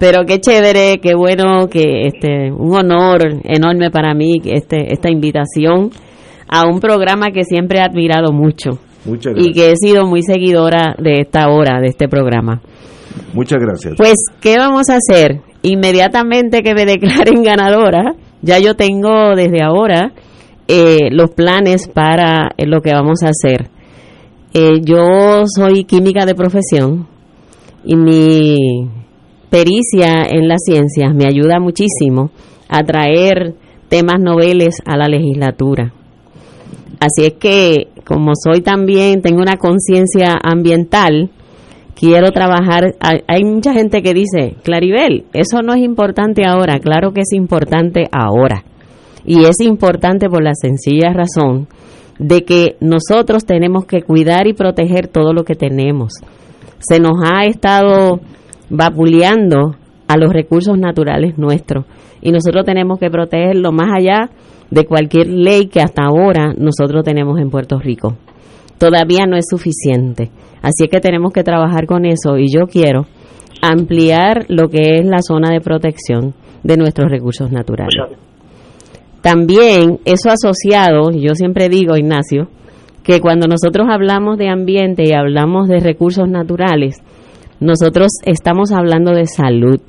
Pero 0.00 0.24
qué 0.26 0.40
chévere, 0.40 0.98
qué 1.00 1.14
bueno, 1.14 1.68
que 1.68 2.06
este 2.06 2.50
un 2.50 2.74
honor 2.74 3.40
enorme 3.44 3.90
para 3.90 4.14
mí 4.14 4.40
este 4.44 4.92
esta 4.92 5.10
invitación 5.10 5.90
a 6.48 6.66
un 6.66 6.80
programa 6.80 7.30
que 7.32 7.44
siempre 7.44 7.78
he 7.78 7.82
admirado 7.82 8.32
mucho. 8.32 8.78
Muchas 9.04 9.34
Y 9.36 9.52
que 9.52 9.70
he 9.70 9.76
sido 9.76 10.06
muy 10.06 10.22
seguidora 10.22 10.94
de 10.98 11.20
esta 11.20 11.48
hora, 11.48 11.80
de 11.80 11.86
este 11.86 12.08
programa. 12.08 12.60
Muchas 13.32 13.60
gracias. 13.60 13.94
Pues, 13.96 14.16
¿qué 14.40 14.58
vamos 14.58 14.88
a 14.90 14.96
hacer? 14.96 15.40
Inmediatamente 15.62 16.62
que 16.62 16.74
me 16.74 16.86
declaren 16.86 17.42
ganadora, 17.44 18.14
ya 18.42 18.58
yo 18.58 18.74
tengo 18.74 19.34
desde 19.36 19.62
ahora 19.62 20.12
eh, 20.68 21.10
los 21.10 21.30
planes 21.30 21.88
para 21.88 22.50
eh, 22.56 22.66
lo 22.66 22.80
que 22.80 22.92
vamos 22.92 23.22
a 23.22 23.30
hacer. 23.30 23.68
Eh, 24.54 24.80
yo 24.82 25.44
soy 25.46 25.84
química 25.84 26.26
de 26.26 26.34
profesión 26.34 27.06
y 27.84 27.96
mi 27.96 28.56
pericia 29.48 30.24
en 30.28 30.48
las 30.48 30.62
ciencias 30.64 31.14
me 31.14 31.26
ayuda 31.26 31.60
muchísimo 31.60 32.30
a 32.68 32.82
traer 32.84 33.54
temas 33.88 34.20
noveles 34.20 34.76
a 34.86 34.96
la 34.96 35.08
legislatura. 35.08 35.92
Así 37.00 37.26
es 37.26 37.32
que, 37.34 37.88
como 38.04 38.32
soy 38.34 38.60
también, 38.60 39.22
tengo 39.22 39.40
una 39.40 39.56
conciencia 39.56 40.38
ambiental, 40.42 41.30
quiero 42.00 42.32
trabajar. 42.32 42.94
Hay, 42.98 43.44
mucha 43.44 43.74
gente 43.74 44.02
que 44.02 44.14
dice, 44.14 44.56
Claribel, 44.64 45.26
eso 45.34 45.60
no 45.62 45.74
es 45.74 45.80
importante 45.80 46.46
ahora. 46.46 46.78
Claro 46.80 47.12
que 47.12 47.20
es 47.20 47.32
importante 47.32 48.08
ahora. 48.10 48.64
Y 49.24 49.44
es 49.44 49.60
importante 49.60 50.30
por 50.30 50.42
la 50.42 50.54
sencilla 50.54 51.12
razón 51.12 51.68
de 52.18 52.44
que 52.44 52.76
nosotros 52.80 53.44
tenemos 53.44 53.84
que 53.84 54.02
cuidar 54.02 54.46
y 54.46 54.54
proteger 54.54 55.08
todo 55.08 55.34
lo 55.34 55.44
que 55.44 55.54
tenemos. 55.54 56.14
Se 56.78 56.98
nos 57.00 57.20
ha 57.22 57.44
estado 57.44 58.20
vapuleando 58.70 59.76
a 60.08 60.16
los 60.16 60.32
recursos 60.32 60.78
naturales 60.78 61.36
nuestros 61.36 61.84
y 62.22 62.32
nosotros 62.32 62.64
tenemos 62.64 62.98
que 62.98 63.10
protegerlo 63.10 63.72
más 63.72 63.88
allá 63.94 64.30
de 64.70 64.86
cualquier 64.86 65.28
ley 65.28 65.66
que 65.66 65.80
hasta 65.80 66.04
ahora 66.04 66.54
nosotros 66.56 67.04
tenemos 67.04 67.38
en 67.38 67.50
Puerto 67.50 67.78
Rico. 67.78 68.16
Todavía 68.80 69.26
no 69.26 69.36
es 69.36 69.44
suficiente. 69.46 70.30
Así 70.62 70.84
es 70.84 70.90
que 70.90 71.00
tenemos 71.00 71.34
que 71.34 71.44
trabajar 71.44 71.84
con 71.84 72.06
eso 72.06 72.38
y 72.38 72.46
yo 72.50 72.66
quiero 72.66 73.06
ampliar 73.60 74.46
lo 74.48 74.70
que 74.70 74.96
es 74.96 75.04
la 75.04 75.20
zona 75.20 75.50
de 75.50 75.60
protección 75.60 76.32
de 76.62 76.78
nuestros 76.78 77.10
recursos 77.10 77.52
naturales. 77.52 77.94
También 79.20 79.98
eso 80.06 80.30
asociado, 80.30 81.10
yo 81.10 81.34
siempre 81.34 81.68
digo, 81.68 81.94
Ignacio, 81.94 82.48
que 83.02 83.20
cuando 83.20 83.48
nosotros 83.48 83.86
hablamos 83.90 84.38
de 84.38 84.48
ambiente 84.48 85.04
y 85.06 85.12
hablamos 85.12 85.68
de 85.68 85.80
recursos 85.80 86.26
naturales, 86.26 86.96
nosotros 87.60 88.12
estamos 88.24 88.72
hablando 88.72 89.12
de 89.12 89.26
salud. 89.26 89.80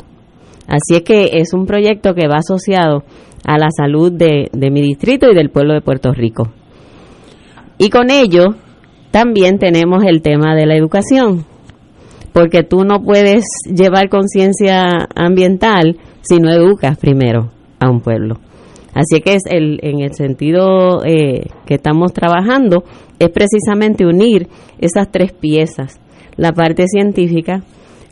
Así 0.67 0.97
es 0.97 1.03
que 1.03 1.37
es 1.37 1.53
un 1.53 1.65
proyecto 1.65 2.13
que 2.13 2.27
va 2.27 2.39
asociado 2.39 3.03
a 3.45 3.57
la 3.57 3.69
salud 3.71 4.11
de, 4.11 4.49
de 4.51 4.69
mi 4.69 4.81
distrito 4.81 5.31
y 5.31 5.33
del 5.33 5.49
pueblo 5.49 5.75
de 5.75 5.81
Puerto 5.81 6.11
Rico. 6.11 6.49
Y 7.77 7.89
con 7.89 8.11
ello 8.11 8.55
también 9.11 9.59
tenemos 9.59 10.03
el 10.05 10.21
tema 10.21 10.55
de 10.55 10.65
la 10.65 10.75
educación, 10.75 11.45
porque 12.33 12.63
tú 12.63 12.83
no 12.85 13.03
puedes 13.03 13.43
llevar 13.65 14.09
conciencia 14.09 15.07
ambiental 15.15 15.97
si 16.21 16.39
no 16.39 16.49
educas 16.49 16.97
primero 16.97 17.51
a 17.79 17.89
un 17.89 17.99
pueblo. 17.99 18.39
Así 18.93 19.21
que 19.21 19.35
es 19.35 19.43
el, 19.49 19.79
en 19.83 20.01
el 20.01 20.13
sentido 20.13 21.03
eh, 21.05 21.45
que 21.65 21.75
estamos 21.75 22.13
trabajando 22.13 22.83
es 23.19 23.29
precisamente 23.29 24.05
unir 24.05 24.47
esas 24.79 25.09
tres 25.11 25.31
piezas, 25.31 25.99
la 26.35 26.51
parte 26.51 26.87
científica, 26.87 27.63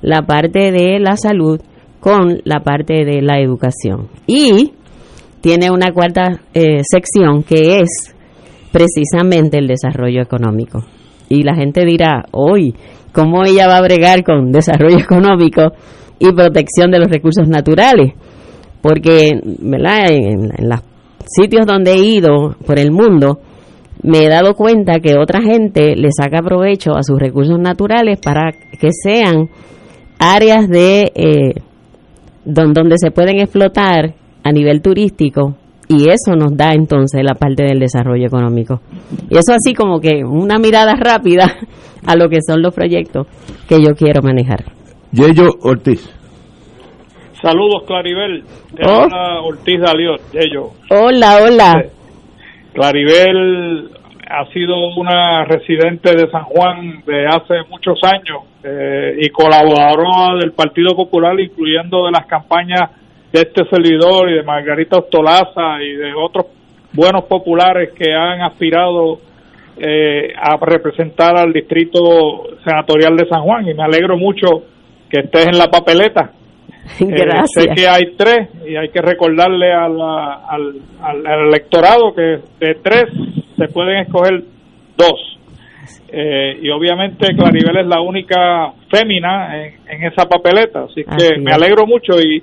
la 0.02 0.22
parte 0.22 0.72
de 0.72 1.00
la 1.00 1.18
salud 1.18 1.60
con 2.00 2.42
la 2.46 2.62
parte 2.62 3.06
de 3.06 3.22
la 3.22 3.40
educación. 3.40 4.08
Y 4.28 4.72
tiene 5.42 5.72
una 5.72 5.92
cuarta 5.92 6.42
eh, 6.54 6.82
sección 6.84 7.44
que 7.44 7.80
es 7.80 8.16
precisamente 8.72 9.58
el 9.58 9.68
desarrollo 9.68 10.22
económico. 10.22 10.84
Y 11.30 11.44
la 11.44 11.56
gente 11.56 11.86
dirá, 11.86 12.26
hoy, 12.32 12.76
¿cómo 13.14 13.44
ella 13.46 13.68
va 13.68 13.78
a 13.78 13.82
bregar 13.82 14.24
con 14.24 14.52
desarrollo 14.52 14.98
económico 15.00 15.74
y 16.20 16.32
protección 16.32 16.92
de 16.92 17.00
los 17.00 17.10
recursos 17.10 17.48
naturales? 17.48 18.14
porque 18.82 19.30
en 19.30 20.70
los 20.70 20.80
sitios 21.26 21.66
donde 21.66 21.94
he 21.94 22.00
ido 22.00 22.56
por 22.66 22.80
el 22.80 22.92
mundo, 22.92 23.40
me 24.02 24.24
he 24.24 24.30
dado 24.30 24.54
cuenta 24.54 25.00
que 25.00 25.18
otra 25.18 25.42
gente 25.42 25.96
le 25.96 26.10
saca 26.12 26.42
provecho 26.42 26.96
a 26.96 27.04
sus 27.04 27.20
recursos 27.20 27.60
naturales 27.60 28.20
para 28.20 28.52
que 28.52 28.90
sean 28.92 29.50
áreas 30.18 30.70
de 30.70 31.12
eh, 31.14 31.62
donde 32.46 32.98
se 32.98 33.12
pueden 33.12 33.40
explotar 33.40 34.16
a 34.44 34.52
nivel 34.52 34.82
turístico 34.82 35.56
y 35.92 36.08
eso 36.10 36.36
nos 36.36 36.56
da 36.56 36.74
entonces 36.74 37.24
la 37.24 37.34
parte 37.34 37.64
del 37.64 37.80
desarrollo 37.80 38.28
económico. 38.28 38.80
Y 39.28 39.38
eso 39.38 39.54
así 39.54 39.74
como 39.74 40.00
que 40.00 40.24
una 40.24 40.60
mirada 40.60 40.94
rápida 40.94 41.46
a 42.06 42.16
lo 42.16 42.30
que 42.30 42.42
son 42.42 42.62
los 42.62 42.76
proyectos 42.76 43.28
que 43.68 43.82
yo 43.82 43.96
quiero 43.96 44.22
manejar. 44.22 44.66
Yello 45.12 45.50
Ortiz. 45.64 46.08
Saludos, 47.42 47.84
Claribel. 47.88 48.44
Oh. 48.86 49.48
Ortiz 49.48 49.80
Daliot, 49.82 50.22
Yello. 50.32 50.70
Hola, 50.92 51.40
hola. 51.44 51.86
Claribel 52.74 53.90
ha 54.30 54.46
sido 54.54 54.76
una 54.96 55.44
residente 55.46 56.16
de 56.16 56.30
San 56.30 56.44
Juan 56.44 57.04
de 57.08 57.26
hace 57.26 57.68
muchos 57.68 58.00
años 58.04 58.44
eh, 58.64 59.16
y 59.22 59.30
colaboradora 59.30 60.38
del 60.40 60.52
Partido 60.52 60.96
Popular, 60.96 61.40
incluyendo 61.40 62.06
de 62.06 62.12
las 62.12 62.28
campañas 62.28 62.92
de 63.32 63.42
este 63.42 63.64
servidor 63.66 64.30
y 64.30 64.36
de 64.36 64.44
Margarita 64.44 64.98
Ostolaza 64.98 65.82
y 65.82 65.96
de 65.96 66.14
otros 66.14 66.48
buenos 66.94 67.26
populares 67.26 67.92
que 67.94 68.14
han 68.14 68.42
aspirado 68.42 69.20
eh, 69.78 70.34
a 70.36 70.58
representar 70.58 71.38
al 71.38 71.54
distrito 71.54 72.00
senatorial 72.64 73.16
de 73.16 73.28
San 73.28 73.44
Juan 73.44 73.68
y 73.68 73.74
me 73.74 73.84
alegro 73.84 74.18
mucho 74.18 74.64
que 75.10 75.22
estés 75.22 75.48
en 75.48 75.58
la 75.58 75.68
papeleta. 75.68 76.32
Gracias. 77.00 77.66
Eh, 77.66 77.70
sé 77.70 77.76
que 77.76 77.88
hay 77.88 78.16
tres 78.18 78.50
y 78.68 78.76
hay 78.76 78.90
que 78.90 79.02
recordarle 79.02 79.72
a 79.72 79.88
la, 79.88 80.34
al, 80.50 80.74
al, 81.02 81.28
al, 81.28 81.48
electorado 81.48 82.14
que 82.16 82.40
de 82.60 82.76
tres 82.84 83.06
se 83.56 83.68
pueden 83.68 84.00
escoger 84.00 84.44
dos. 84.98 85.38
eh, 86.12 86.60
y 86.62 86.70
obviamente 86.70 87.28
Claribel 87.36 87.78
es 87.78 87.88
la 87.88 88.02
única 88.02 88.74
fémina 88.90 89.66
en, 89.66 90.04
esa 90.04 90.28
papeleta, 90.28 90.84
así 90.84 91.04
que 91.04 91.40
me 91.40 91.52
alegro 91.52 91.86
mucho 91.86 92.20
y, 92.20 92.42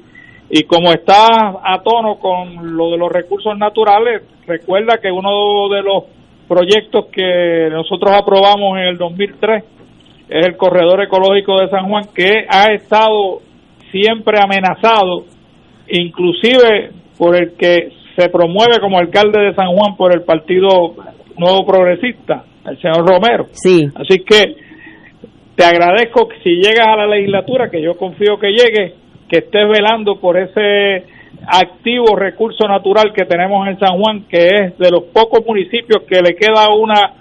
y 0.49 0.63
como 0.65 0.93
está 0.93 1.27
a 1.63 1.83
tono 1.83 2.17
con 2.17 2.77
lo 2.77 2.91
de 2.91 2.99
los 2.99 3.11
recursos 3.11 3.57
naturales, 3.59 4.23
recuerda 4.47 4.99
que 4.99 5.11
uno 5.11 5.69
de 5.69 5.83
los 5.83 6.05
proyectos 6.47 7.07
que 7.07 7.69
nosotros 7.71 8.13
aprobamos 8.15 8.79
en 8.79 8.85
el 8.85 8.97
2003 8.97 9.65
es 10.29 10.47
el 10.47 10.57
corredor 10.57 11.03
ecológico 11.03 11.61
de 11.61 11.69
San 11.69 11.89
Juan 11.89 12.05
que 12.15 12.47
ha 12.49 12.73
estado 12.73 13.41
siempre 13.91 14.39
amenazado, 14.43 15.25
inclusive 15.89 16.91
por 17.19 17.37
el 17.37 17.57
que 17.57 17.93
se 18.17 18.29
promueve 18.29 18.79
como 18.81 18.99
alcalde 18.99 19.41
de 19.41 19.55
San 19.55 19.69
Juan 19.69 19.97
por 19.97 20.13
el 20.13 20.23
Partido 20.23 20.95
Nuevo 21.37 21.67
Progresista, 21.67 22.45
el 22.67 22.81
señor 22.81 23.07
Romero. 23.07 23.47
Sí. 23.53 23.89
Así 23.95 24.21
que 24.25 24.57
te 25.55 25.65
agradezco 25.65 26.29
que 26.29 26.37
si 26.43 26.51
llegas 26.57 26.87
a 26.87 26.97
la 26.97 27.07
legislatura, 27.07 27.71
que 27.71 27.83
yo 27.83 27.95
confío 27.95 28.39
que 28.39 28.51
llegue, 28.51 28.95
que 29.29 29.39
estés 29.39 29.69
velando 29.69 30.17
por 30.21 30.39
ese 30.39 31.05
activo 31.47 32.17
recurso 32.17 32.67
natural 32.67 33.13
que 33.15 33.25
tenemos 33.25 33.67
en 33.69 33.79
San 33.79 33.99
Juan, 33.99 34.25
que 34.29 34.47
es 34.47 34.79
de 34.79 34.91
los 34.91 35.05
pocos 35.13 35.45
municipios 35.47 36.03
que 36.09 36.23
le 36.23 36.35
queda 36.35 36.75
una, 36.75 37.15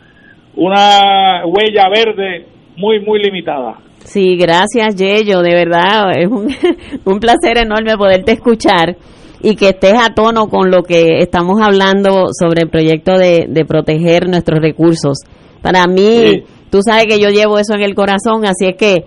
una 0.55 1.45
huella 1.45 1.89
verde 1.89 2.45
muy, 2.77 2.99
muy 3.01 3.19
limitada. 3.19 3.79
Sí, 3.99 4.35
gracias, 4.37 4.95
Yello. 4.95 5.41
De 5.41 5.53
verdad, 5.53 6.11
es 6.17 6.27
un, 6.27 6.47
un 7.05 7.19
placer 7.19 7.57
enorme 7.57 7.97
poderte 7.97 8.33
escuchar 8.33 8.95
y 9.41 9.55
que 9.55 9.69
estés 9.69 9.93
a 9.93 10.13
tono 10.13 10.47
con 10.47 10.71
lo 10.71 10.83
que 10.83 11.19
estamos 11.19 11.61
hablando 11.61 12.27
sobre 12.31 12.63
el 12.63 12.69
proyecto 12.69 13.17
de, 13.17 13.45
de 13.47 13.65
proteger 13.65 14.27
nuestros 14.27 14.59
recursos. 14.59 15.19
Para 15.61 15.87
mí, 15.87 16.43
tú 16.69 16.79
sabes 16.81 17.07
que 17.07 17.19
yo 17.19 17.29
llevo 17.29 17.57
eso 17.57 17.73
en 17.73 17.81
el 17.81 17.95
corazón, 17.95 18.45
así 18.45 18.67
es 18.67 18.75
que 18.75 19.05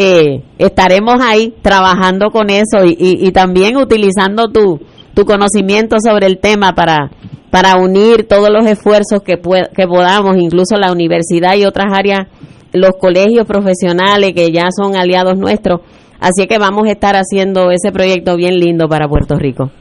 eh, 0.00 0.42
estaremos 0.58 1.16
ahí 1.20 1.52
trabajando 1.60 2.30
con 2.30 2.50
eso 2.50 2.84
y, 2.84 2.94
y, 2.98 3.32
también 3.32 3.76
utilizando 3.76 4.48
tu, 4.48 4.78
tu 5.12 5.24
conocimiento 5.24 5.96
sobre 5.98 6.28
el 6.28 6.38
tema 6.38 6.72
para, 6.72 7.10
para 7.50 7.76
unir 7.76 8.28
todos 8.28 8.48
los 8.48 8.64
esfuerzos 8.64 9.22
que, 9.24 9.40
que 9.74 9.86
podamos, 9.88 10.36
incluso 10.36 10.76
la 10.76 10.92
universidad 10.92 11.56
y 11.56 11.64
otras 11.64 11.92
áreas, 11.92 12.28
los 12.72 12.92
colegios 12.92 13.44
profesionales 13.44 14.34
que 14.36 14.52
ya 14.52 14.68
son 14.70 14.94
aliados 14.94 15.36
nuestros. 15.36 15.80
Así 16.20 16.46
que 16.46 16.58
vamos 16.58 16.86
a 16.86 16.92
estar 16.92 17.16
haciendo 17.16 17.72
ese 17.72 17.90
proyecto 17.90 18.36
bien 18.36 18.54
lindo 18.54 18.88
para 18.88 19.08
Puerto 19.08 19.36
Rico. 19.36 19.72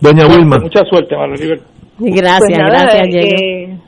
Doña 0.00 0.26
Wilma. 0.26 0.58
Mucha 0.58 0.84
suerte, 0.84 1.16
Maribel. 1.16 1.60
Gracias, 2.00 2.40
pues 2.48 2.58
gracias, 2.58 3.08
eh, 3.14 3.78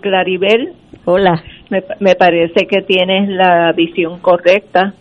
Claribel. 0.00 0.74
Hola 1.06 1.42
me, 1.70 2.14
parece 2.16 2.66
que 2.66 2.82
tienes 2.82 3.28
la 3.28 3.72
visión 3.72 4.18
correcta, 4.20 4.92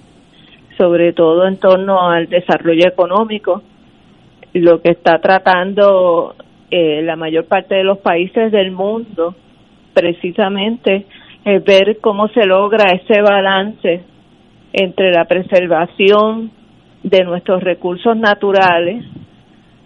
sobre 0.77 1.13
todo 1.13 1.47
en 1.47 1.57
torno 1.57 2.09
al 2.09 2.29
desarrollo 2.29 2.87
económico. 2.87 3.63
Lo 4.53 4.81
que 4.81 4.91
está 4.91 5.19
tratando 5.19 6.35
eh, 6.69 7.01
la 7.01 7.15
mayor 7.15 7.45
parte 7.45 7.75
de 7.75 7.83
los 7.83 7.97
países 7.97 8.51
del 8.51 8.71
mundo, 8.71 9.35
precisamente, 9.93 11.05
es 11.43 11.63
ver 11.63 11.97
cómo 12.01 12.27
se 12.29 12.45
logra 12.45 12.91
ese 12.91 13.21
balance 13.21 14.03
entre 14.71 15.11
la 15.11 15.25
preservación 15.25 16.51
de 17.01 17.23
nuestros 17.23 17.63
recursos 17.63 18.15
naturales, 18.15 19.03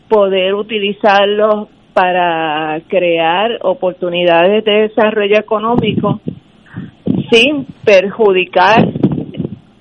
poder 0.09 0.53
utilizarlos 0.53 1.69
para 1.93 2.81
crear 2.87 3.59
oportunidades 3.61 4.65
de 4.65 4.89
desarrollo 4.89 5.37
económico 5.37 6.19
sin 7.33 7.65
perjudicar 7.83 8.87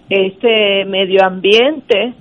este 0.09 0.86
medio 0.86 1.22
ambiente 1.22 2.14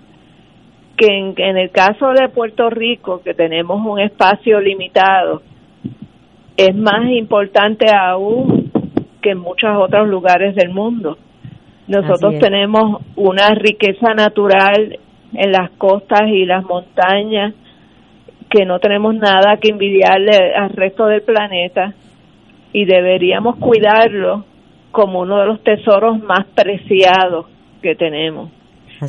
que 0.97 1.07
en, 1.07 1.57
el 1.57 1.71
caso 1.71 2.11
de 2.11 2.27
Puerto 2.27 2.69
Rico 2.69 3.21
que 3.23 3.33
tenemos 3.33 3.79
un 3.85 4.01
espacio 4.01 4.59
limitado 4.59 5.41
es 6.57 6.75
más 6.75 7.09
importante 7.11 7.85
aún 7.95 8.71
que 9.21 9.31
en 9.31 9.37
muchos 9.37 9.69
otros 9.77 10.09
lugares 10.09 10.53
del 10.53 10.69
mundo. 10.69 11.17
Nosotros 11.87 12.37
tenemos 12.39 13.01
una 13.15 13.49
riqueza 13.55 14.13
natural 14.13 14.99
en 15.33 15.51
las 15.51 15.71
costas 15.71 16.27
y 16.27 16.45
las 16.45 16.65
montañas 16.65 17.53
que 18.49 18.65
no 18.65 18.79
tenemos 18.79 19.15
nada 19.15 19.57
que 19.61 19.69
envidiarle 19.69 20.53
al 20.55 20.71
resto 20.71 21.05
del 21.05 21.21
planeta 21.21 21.93
y 22.73 22.83
deberíamos 22.83 23.55
cuidarlo 23.55 24.50
como 24.91 25.21
uno 25.21 25.39
de 25.39 25.45
los 25.45 25.63
tesoros 25.63 26.19
más 26.19 26.45
preciados 26.55 27.47
que 27.81 27.95
tenemos. 27.95 28.49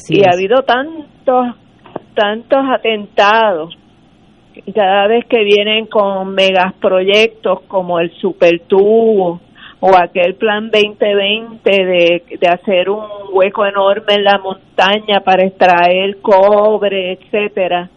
y 0.08 0.24
ha 0.24 0.32
habido 0.32 0.62
tantos, 0.62 1.56
tantos 2.14 2.64
atentados 2.70 3.76
cada 4.74 5.06
vez 5.06 5.24
que 5.26 5.44
vienen 5.44 5.86
con 5.86 6.34
megaproyectos 6.34 7.62
como 7.62 7.98
el 8.00 8.10
Supertubo 8.12 9.40
o 9.80 9.96
aquel 9.96 10.34
plan 10.36 10.70
2020 10.70 11.70
de, 11.70 12.22
de 12.38 12.48
hacer 12.48 12.88
un 12.88 13.04
hueco 13.32 13.66
enorme 13.66 14.14
en 14.14 14.24
la 14.24 14.38
montaña 14.38 15.20
para 15.24 15.44
extraer 15.44 16.18
cobre, 16.20 17.12
etcétera. 17.12 17.90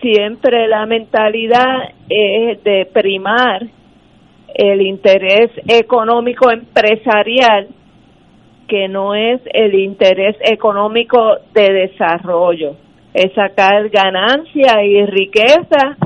Siempre 0.00 0.66
la 0.66 0.84
mentalidad 0.86 1.90
es 2.08 2.62
de 2.64 2.88
primar 2.92 3.66
el 4.56 4.80
interés 4.80 5.50
económico 5.68 6.50
empresarial 6.50 7.68
que 8.66 8.88
no 8.88 9.14
es 9.14 9.40
el 9.52 9.74
interés 9.74 10.34
económico 10.40 11.36
de 11.52 11.72
desarrollo, 11.72 12.74
es 13.14 13.32
sacar 13.34 13.88
ganancia 13.90 14.82
y 14.82 15.04
riqueza, 15.06 15.96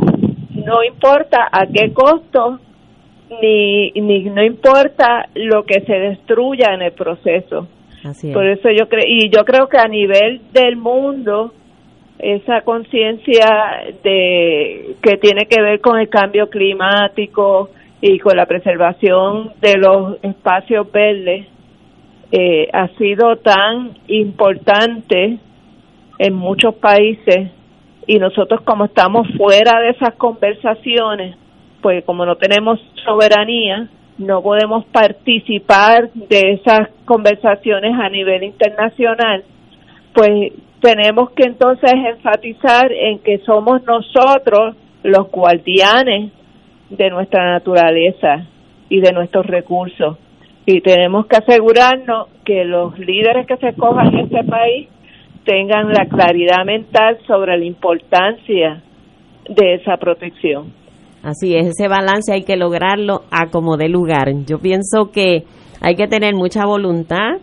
no 0.54 0.82
importa 0.84 1.48
a 1.50 1.66
qué 1.66 1.92
costo, 1.92 2.58
ni, 3.40 3.92
ni 3.92 4.24
no 4.24 4.42
importa 4.42 5.28
lo 5.34 5.64
que 5.64 5.80
se 5.82 5.94
destruya 5.94 6.74
en 6.74 6.82
el 6.82 6.92
proceso. 6.92 7.68
Por 8.32 8.46
eso 8.46 8.68
yo 8.70 8.88
creo, 8.88 9.04
y 9.06 9.30
yo 9.30 9.44
creo 9.44 9.68
que 9.68 9.78
a 9.78 9.86
nivel 9.86 10.40
del 10.52 10.76
mundo, 10.76 11.52
esa 12.18 12.62
conciencia 12.62 13.92
de 14.02 14.96
que 15.02 15.16
tiene 15.18 15.46
que 15.46 15.62
ver 15.62 15.80
con 15.80 15.98
el 15.98 16.08
cambio 16.08 16.48
climático, 16.50 17.70
y 18.00 18.18
con 18.18 18.36
la 18.36 18.46
preservación 18.46 19.52
de 19.60 19.76
los 19.76 20.16
espacios 20.22 20.90
verdes 20.90 21.46
eh, 22.32 22.68
ha 22.72 22.88
sido 22.96 23.36
tan 23.36 23.98
importante 24.06 25.38
en 26.18 26.34
muchos 26.34 26.74
países. 26.76 27.50
Y 28.06 28.18
nosotros 28.18 28.62
como 28.62 28.86
estamos 28.86 29.28
fuera 29.36 29.80
de 29.80 29.90
esas 29.90 30.14
conversaciones, 30.14 31.36
pues 31.82 32.04
como 32.04 32.24
no 32.24 32.36
tenemos 32.36 32.80
soberanía, 33.04 33.88
no 34.18 34.42
podemos 34.42 34.84
participar 34.86 36.10
de 36.12 36.52
esas 36.52 36.88
conversaciones 37.04 37.92
a 37.98 38.08
nivel 38.08 38.44
internacional, 38.44 39.44
pues 40.14 40.52
tenemos 40.80 41.30
que 41.30 41.44
entonces 41.44 41.92
enfatizar 41.92 42.90
en 42.92 43.18
que 43.20 43.38
somos 43.38 43.82
nosotros 43.84 44.76
los 45.02 45.30
guardianes 45.30 46.32
de 46.90 47.10
nuestra 47.10 47.52
naturaleza 47.52 48.46
y 48.88 49.00
de 49.00 49.12
nuestros 49.12 49.46
recursos. 49.46 50.18
Y 50.66 50.80
tenemos 50.82 51.26
que 51.26 51.36
asegurarnos 51.36 52.28
que 52.44 52.64
los 52.64 52.98
líderes 52.98 53.46
que 53.46 53.56
se 53.56 53.74
cojan 53.74 54.08
en 54.08 54.26
este 54.26 54.44
país 54.44 54.88
tengan 55.44 55.88
la 55.88 56.06
claridad 56.06 56.64
mental 56.66 57.18
sobre 57.26 57.56
la 57.56 57.64
importancia 57.64 58.82
de 59.48 59.74
esa 59.74 59.96
protección. 59.96 60.72
Así 61.22 61.54
es, 61.54 61.66
ese 61.66 61.88
balance 61.88 62.32
hay 62.32 62.42
que 62.42 62.56
lograrlo 62.56 63.22
a 63.30 63.50
como 63.50 63.76
de 63.76 63.88
lugar. 63.88 64.28
Yo 64.46 64.58
pienso 64.58 65.10
que 65.12 65.44
hay 65.80 65.94
que 65.94 66.08
tener 66.08 66.34
mucha 66.34 66.64
voluntad, 66.66 67.38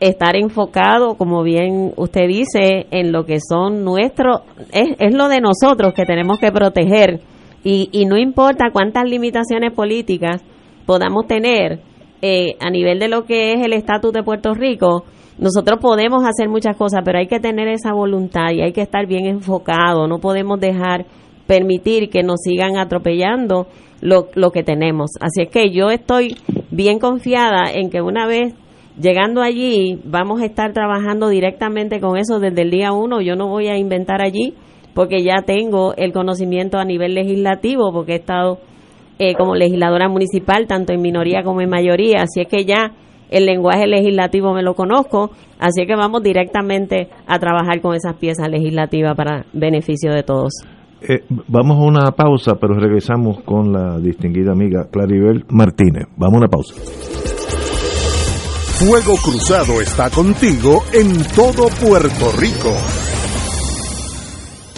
estar 0.00 0.36
enfocado, 0.36 1.16
como 1.16 1.42
bien 1.42 1.92
usted 1.96 2.28
dice, 2.28 2.86
en 2.90 3.12
lo 3.12 3.24
que 3.24 3.38
son 3.40 3.84
nuestros, 3.84 4.42
es, 4.72 4.94
es 4.98 5.14
lo 5.14 5.28
de 5.28 5.40
nosotros 5.40 5.94
que 5.94 6.04
tenemos 6.04 6.38
que 6.38 6.52
proteger 6.52 7.20
y, 7.64 7.88
y 7.92 8.06
no 8.06 8.16
importa 8.16 8.70
cuántas 8.72 9.08
limitaciones 9.08 9.72
políticas 9.72 10.42
podamos 10.86 11.26
tener 11.26 11.80
eh, 12.20 12.56
a 12.60 12.70
nivel 12.70 12.98
de 12.98 13.08
lo 13.08 13.24
que 13.24 13.52
es 13.52 13.64
el 13.64 13.72
estatus 13.72 14.12
de 14.12 14.22
Puerto 14.22 14.54
Rico, 14.54 15.04
nosotros 15.38 15.78
podemos 15.80 16.24
hacer 16.26 16.48
muchas 16.48 16.76
cosas, 16.76 17.02
pero 17.04 17.18
hay 17.18 17.28
que 17.28 17.38
tener 17.38 17.68
esa 17.68 17.92
voluntad 17.92 18.50
y 18.52 18.60
hay 18.60 18.72
que 18.72 18.82
estar 18.82 19.06
bien 19.06 19.26
enfocado. 19.26 20.08
No 20.08 20.18
podemos 20.18 20.58
dejar 20.58 21.06
permitir 21.46 22.10
que 22.10 22.24
nos 22.24 22.40
sigan 22.42 22.76
atropellando 22.76 23.68
lo, 24.00 24.28
lo 24.34 24.50
que 24.50 24.64
tenemos. 24.64 25.12
Así 25.20 25.42
es 25.42 25.48
que 25.48 25.70
yo 25.70 25.90
estoy 25.90 26.36
bien 26.72 26.98
confiada 26.98 27.70
en 27.72 27.88
que 27.88 28.02
una 28.02 28.26
vez 28.26 28.52
llegando 29.00 29.40
allí 29.40 30.00
vamos 30.04 30.40
a 30.40 30.46
estar 30.46 30.72
trabajando 30.72 31.28
directamente 31.28 32.00
con 32.00 32.16
eso 32.16 32.40
desde 32.40 32.62
el 32.62 32.70
día 32.72 32.90
uno. 32.90 33.20
Yo 33.20 33.36
no 33.36 33.46
voy 33.46 33.68
a 33.68 33.78
inventar 33.78 34.22
allí 34.22 34.54
porque 34.98 35.22
ya 35.22 35.42
tengo 35.46 35.94
el 35.96 36.12
conocimiento 36.12 36.76
a 36.76 36.84
nivel 36.84 37.14
legislativo, 37.14 37.92
porque 37.92 38.14
he 38.14 38.16
estado 38.16 38.58
eh, 39.20 39.36
como 39.36 39.54
legisladora 39.54 40.08
municipal, 40.08 40.66
tanto 40.66 40.92
en 40.92 41.00
minoría 41.00 41.44
como 41.44 41.60
en 41.60 41.70
mayoría, 41.70 42.22
así 42.22 42.40
es 42.40 42.48
que 42.48 42.64
ya 42.64 42.96
el 43.30 43.46
lenguaje 43.46 43.86
legislativo 43.86 44.52
me 44.52 44.64
lo 44.64 44.74
conozco, 44.74 45.30
así 45.60 45.86
que 45.86 45.94
vamos 45.94 46.24
directamente 46.24 47.10
a 47.28 47.38
trabajar 47.38 47.80
con 47.80 47.94
esas 47.94 48.16
piezas 48.16 48.48
legislativas 48.48 49.14
para 49.14 49.46
beneficio 49.52 50.12
de 50.12 50.24
todos. 50.24 50.64
Eh, 51.00 51.20
vamos 51.46 51.76
a 51.76 51.86
una 51.86 52.10
pausa, 52.10 52.56
pero 52.60 52.74
regresamos 52.74 53.40
con 53.44 53.72
la 53.72 54.00
distinguida 54.00 54.50
amiga 54.50 54.88
Claribel 54.90 55.44
Martínez. 55.48 56.08
Vamos 56.16 56.34
a 56.34 56.38
una 56.38 56.48
pausa. 56.48 56.74
Fuego 58.80 59.14
Cruzado 59.24 59.80
está 59.80 60.10
contigo 60.10 60.82
en 60.92 61.22
todo 61.36 61.68
Puerto 61.80 62.32
Rico. 62.36 62.74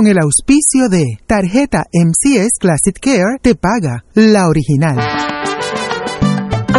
con 0.00 0.06
el 0.06 0.16
auspicio 0.18 0.88
de 0.88 1.18
Tarjeta 1.26 1.84
MCS 1.92 2.58
Classic 2.58 2.98
Care 2.98 3.36
te 3.42 3.54
paga 3.54 4.02
la 4.14 4.48
original. 4.48 4.96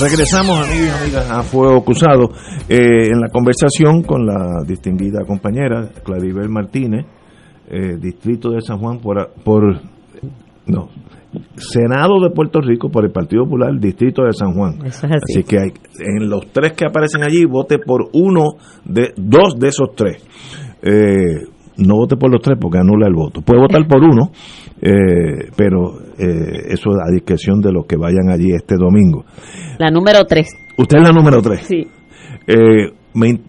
Regresamos, 0.00 0.66
amigos 0.66 0.88
y 0.88 1.04
amigas, 1.04 1.30
a 1.30 1.42
Fuego 1.42 1.84
Cruzado. 1.84 2.30
Eh, 2.68 3.08
en 3.10 3.20
la 3.20 3.28
conversación 3.28 4.02
con 4.02 4.26
la 4.26 4.62
distinguida 4.66 5.24
compañera 5.26 5.90
Claribel 6.04 6.48
Martínez, 6.48 7.06
eh, 7.68 7.96
distrito 7.98 8.50
de 8.50 8.60
San 8.60 8.78
Juan, 8.78 8.98
por, 8.98 9.32
por. 9.42 9.80
No, 10.66 10.88
Senado 11.56 12.20
de 12.20 12.30
Puerto 12.30 12.60
Rico 12.60 12.90
por 12.90 13.04
el 13.04 13.10
Partido 13.10 13.44
Popular, 13.44 13.72
distrito 13.78 14.22
de 14.24 14.32
San 14.32 14.52
Juan. 14.52 14.78
así. 14.84 15.44
que 15.44 15.58
hay, 15.58 15.72
en 15.98 16.28
los 16.28 16.46
tres 16.52 16.72
que 16.72 16.86
aparecen 16.86 17.22
allí, 17.22 17.44
vote 17.44 17.78
por 17.78 18.08
uno 18.12 18.56
de 18.84 19.12
dos 19.16 19.58
de 19.58 19.68
esos 19.68 19.94
tres. 19.94 20.22
Eh, 20.82 21.46
no 21.78 21.96
vote 21.96 22.16
por 22.16 22.30
los 22.30 22.40
tres 22.40 22.58
porque 22.60 22.78
anula 22.78 23.06
el 23.06 23.14
voto. 23.14 23.42
Puede 23.42 23.60
votar 23.60 23.86
por 23.86 24.02
uno, 24.02 24.30
eh, 24.80 25.50
pero 25.56 25.98
eh, 26.18 26.72
eso 26.72 26.90
a 26.90 27.10
discreción 27.12 27.60
de 27.60 27.72
los 27.72 27.86
que 27.86 27.96
vayan 27.96 28.30
allí 28.30 28.52
este 28.52 28.76
domingo. 28.76 29.24
La 29.78 29.90
número 29.90 30.24
tres. 30.24 30.48
Usted 30.76 30.98
es 30.98 31.04
la 31.04 31.12
número 31.12 31.40
tres. 31.42 31.60
Sí. 31.62 31.86
Eh, 32.46 32.92
me, 33.14 33.40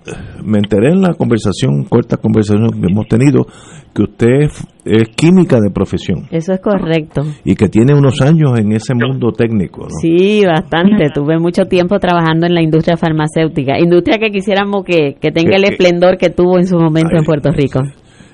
me, 0.43 0.59
enteré 0.59 0.91
en 0.91 1.01
la 1.01 1.13
conversación, 1.13 1.83
corta 1.83 2.17
conversación 2.17 2.69
que 2.69 2.87
hemos 2.89 3.05
tenido, 3.07 3.45
que 3.93 4.03
usted 4.03 4.49
es, 4.85 5.09
química 5.15 5.59
de 5.59 5.69
profesión. 5.69 6.27
Eso 6.31 6.53
es 6.53 6.61
correcto. 6.61 7.23
Y 7.43 7.55
que 7.55 7.67
tiene 7.67 7.93
unos 7.93 8.21
años 8.21 8.57
en 8.57 8.71
ese 8.71 8.93
mundo 8.95 9.31
técnico, 9.31 9.83
¿no? 9.83 9.89
Sí, 10.01 10.43
bastante. 10.45 11.09
Tuve 11.13 11.37
mucho 11.37 11.65
tiempo 11.65 11.99
trabajando 11.99 12.47
en 12.47 12.53
la 12.53 12.61
industria 12.61 12.95
farmacéutica, 12.95 13.77
industria 13.77 14.17
que 14.19 14.31
quisiéramos 14.31 14.85
que, 14.85 15.15
que 15.19 15.31
tenga 15.31 15.57
el 15.57 15.65
esplendor 15.65 16.17
que 16.17 16.29
tuvo 16.29 16.57
en 16.57 16.65
su 16.65 16.77
momento 16.77 17.17
en 17.17 17.25
Puerto 17.25 17.51
Rico 17.51 17.81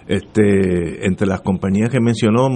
este 0.07 1.05
entre 1.05 1.27
las 1.27 1.41
compañías 1.41 1.89
que 1.89 1.99
mencionó 2.01 2.49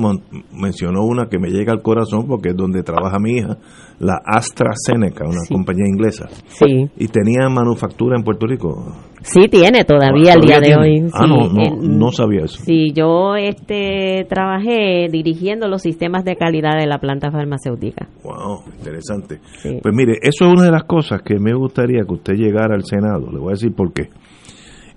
mencionó 0.51 1.03
una 1.03 1.27
que 1.27 1.39
me 1.39 1.49
llega 1.49 1.71
al 1.71 1.81
corazón 1.81 2.27
porque 2.27 2.49
es 2.49 2.55
donde 2.55 2.83
trabaja 2.83 3.19
mi 3.19 3.37
hija 3.37 3.57
la 3.99 4.19
AstraZeneca 4.23 5.25
una 5.25 5.41
compañía 5.49 5.85
inglesa. 5.87 6.27
Sí. 6.47 6.87
Y 6.97 7.07
tenía 7.07 7.49
manufactura 7.49 8.15
en 8.15 8.23
Puerto 8.23 8.45
Rico. 8.45 8.93
Sí 9.21 9.47
tiene 9.49 9.83
todavía 9.85 10.33
al 10.33 10.41
día 10.41 10.59
de 10.59 10.75
hoy 10.75 11.09
ah 11.13 11.25
no 11.25 11.47
no, 11.47 12.11
sabía 12.11 12.45
eso. 12.45 12.61
Sí 12.63 12.91
yo 12.93 13.35
este 13.35 14.25
trabajé 14.29 15.07
dirigiendo 15.11 15.67
los 15.67 15.81
sistemas 15.81 16.23
de 16.25 16.35
calidad 16.35 16.77
de 16.77 16.85
la 16.85 16.99
planta 16.99 17.31
farmacéutica. 17.31 18.07
Wow 18.23 18.63
interesante. 18.77 19.39
Pues 19.81 19.95
mire 19.95 20.13
eso 20.21 20.45
es 20.45 20.51
una 20.51 20.63
de 20.63 20.71
las 20.71 20.83
cosas 20.83 21.21
que 21.21 21.39
me 21.39 21.53
gustaría 21.53 22.03
que 22.03 22.13
usted 22.13 22.33
llegara 22.33 22.75
al 22.75 22.83
senado. 22.83 23.31
Le 23.31 23.39
voy 23.39 23.49
a 23.49 23.51
decir 23.51 23.73
por 23.73 23.93
qué 23.93 24.09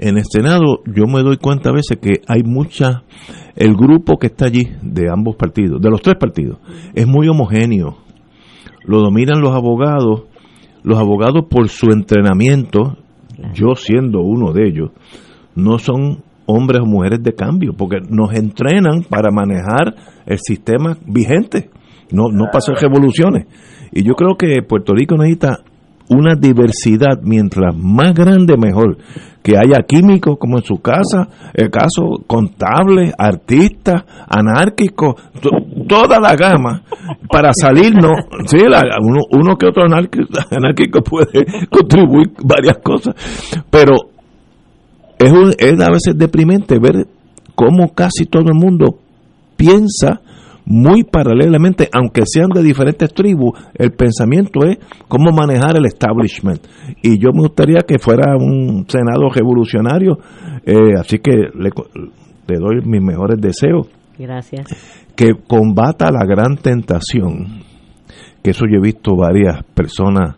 en 0.01 0.17
el 0.17 0.25
Senado 0.25 0.81
yo 0.87 1.05
me 1.07 1.23
doy 1.23 1.37
cuenta 1.37 1.69
a 1.69 1.75
veces 1.75 1.99
que 2.01 2.23
hay 2.27 2.43
mucha, 2.43 3.03
el 3.55 3.75
grupo 3.77 4.19
que 4.19 4.29
está 4.29 4.47
allí 4.47 4.67
de 4.81 5.11
ambos 5.11 5.37
partidos, 5.37 5.81
de 5.81 5.91
los 5.91 6.01
tres 6.01 6.17
partidos, 6.19 6.59
es 6.95 7.07
muy 7.07 7.29
homogéneo. 7.29 7.99
Lo 8.85 9.01
dominan 9.01 9.43
los 9.43 9.55
abogados, 9.55 10.23
los 10.83 10.99
abogados 10.99 11.45
por 11.51 11.69
su 11.69 11.91
entrenamiento, 11.91 12.97
yo 13.53 13.75
siendo 13.75 14.21
uno 14.21 14.53
de 14.53 14.69
ellos, 14.69 14.91
no 15.55 15.79
son 15.79 16.23
hombres 16.47 16.81
o 16.81 16.87
mujeres 16.87 17.23
de 17.23 17.35
cambio, 17.35 17.75
porque 17.77 17.99
nos 18.09 18.33
entrenan 18.33 19.03
para 19.03 19.31
manejar 19.31 19.95
el 20.25 20.39
sistema 20.39 20.97
vigente, 21.07 21.69
no, 22.11 22.29
no 22.33 22.47
para 22.47 22.59
hacer 22.59 22.77
revoluciones. 22.77 23.47
Y 23.93 24.03
yo 24.03 24.15
creo 24.15 24.37
que 24.37 24.63
Puerto 24.63 24.95
Rico 24.95 25.17
necesita 25.17 25.59
una 26.11 26.35
diversidad, 26.35 27.21
mientras 27.23 27.75
más 27.75 28.13
grande 28.15 28.57
mejor. 28.57 28.99
Que 29.43 29.57
haya 29.57 29.83
químicos 29.87 30.37
como 30.39 30.59
en 30.59 30.65
su 30.65 30.83
casa, 30.83 31.29
el 31.55 31.71
caso 31.71 32.23
contables, 32.27 33.15
artistas, 33.17 34.05
anárquicos, 34.29 35.15
toda 35.89 36.21
la 36.21 36.35
gama. 36.35 36.83
Para 37.31 37.53
salirnos. 37.55 38.13
Sí, 38.47 38.59
uno, 38.59 39.21
uno 39.31 39.57
que 39.57 39.67
otro 39.67 39.85
anárquico, 39.85 41.01
puede 41.03 41.47
contribuir 41.71 42.33
varias 42.45 42.79
cosas, 42.79 43.15
pero 43.71 43.95
es, 45.19 45.33
es 45.59 45.81
a 45.81 45.91
veces 45.91 46.19
deprimente 46.19 46.79
ver 46.79 47.07
cómo 47.55 47.95
casi 47.95 48.27
todo 48.27 48.47
el 48.49 48.59
mundo 48.59 48.99
piensa 49.57 50.21
muy 50.71 51.03
paralelamente, 51.03 51.89
aunque 51.93 52.23
sean 52.25 52.49
de 52.49 52.63
diferentes 52.63 53.13
tribus, 53.13 53.59
el 53.75 53.91
pensamiento 53.91 54.65
es 54.65 54.79
cómo 55.09 55.33
manejar 55.33 55.77
el 55.77 55.85
establishment. 55.85 56.65
Y 57.03 57.19
yo 57.19 57.31
me 57.33 57.41
gustaría 57.41 57.81
que 57.81 57.99
fuera 57.99 58.37
un 58.37 58.87
Senado 58.89 59.29
revolucionario, 59.35 60.19
eh, 60.65 60.95
así 60.97 61.19
que 61.19 61.33
le, 61.33 61.71
le 62.47 62.57
doy 62.57 62.83
mis 62.85 63.03
mejores 63.03 63.41
deseos. 63.41 63.89
Gracias. 64.17 64.69
Que 65.17 65.33
combata 65.45 66.09
la 66.13 66.25
gran 66.25 66.57
tentación, 66.57 67.65
que 68.41 68.51
eso 68.51 68.65
yo 68.71 68.79
he 68.79 68.81
visto 68.81 69.17
varias 69.17 69.65
personas, 69.75 70.37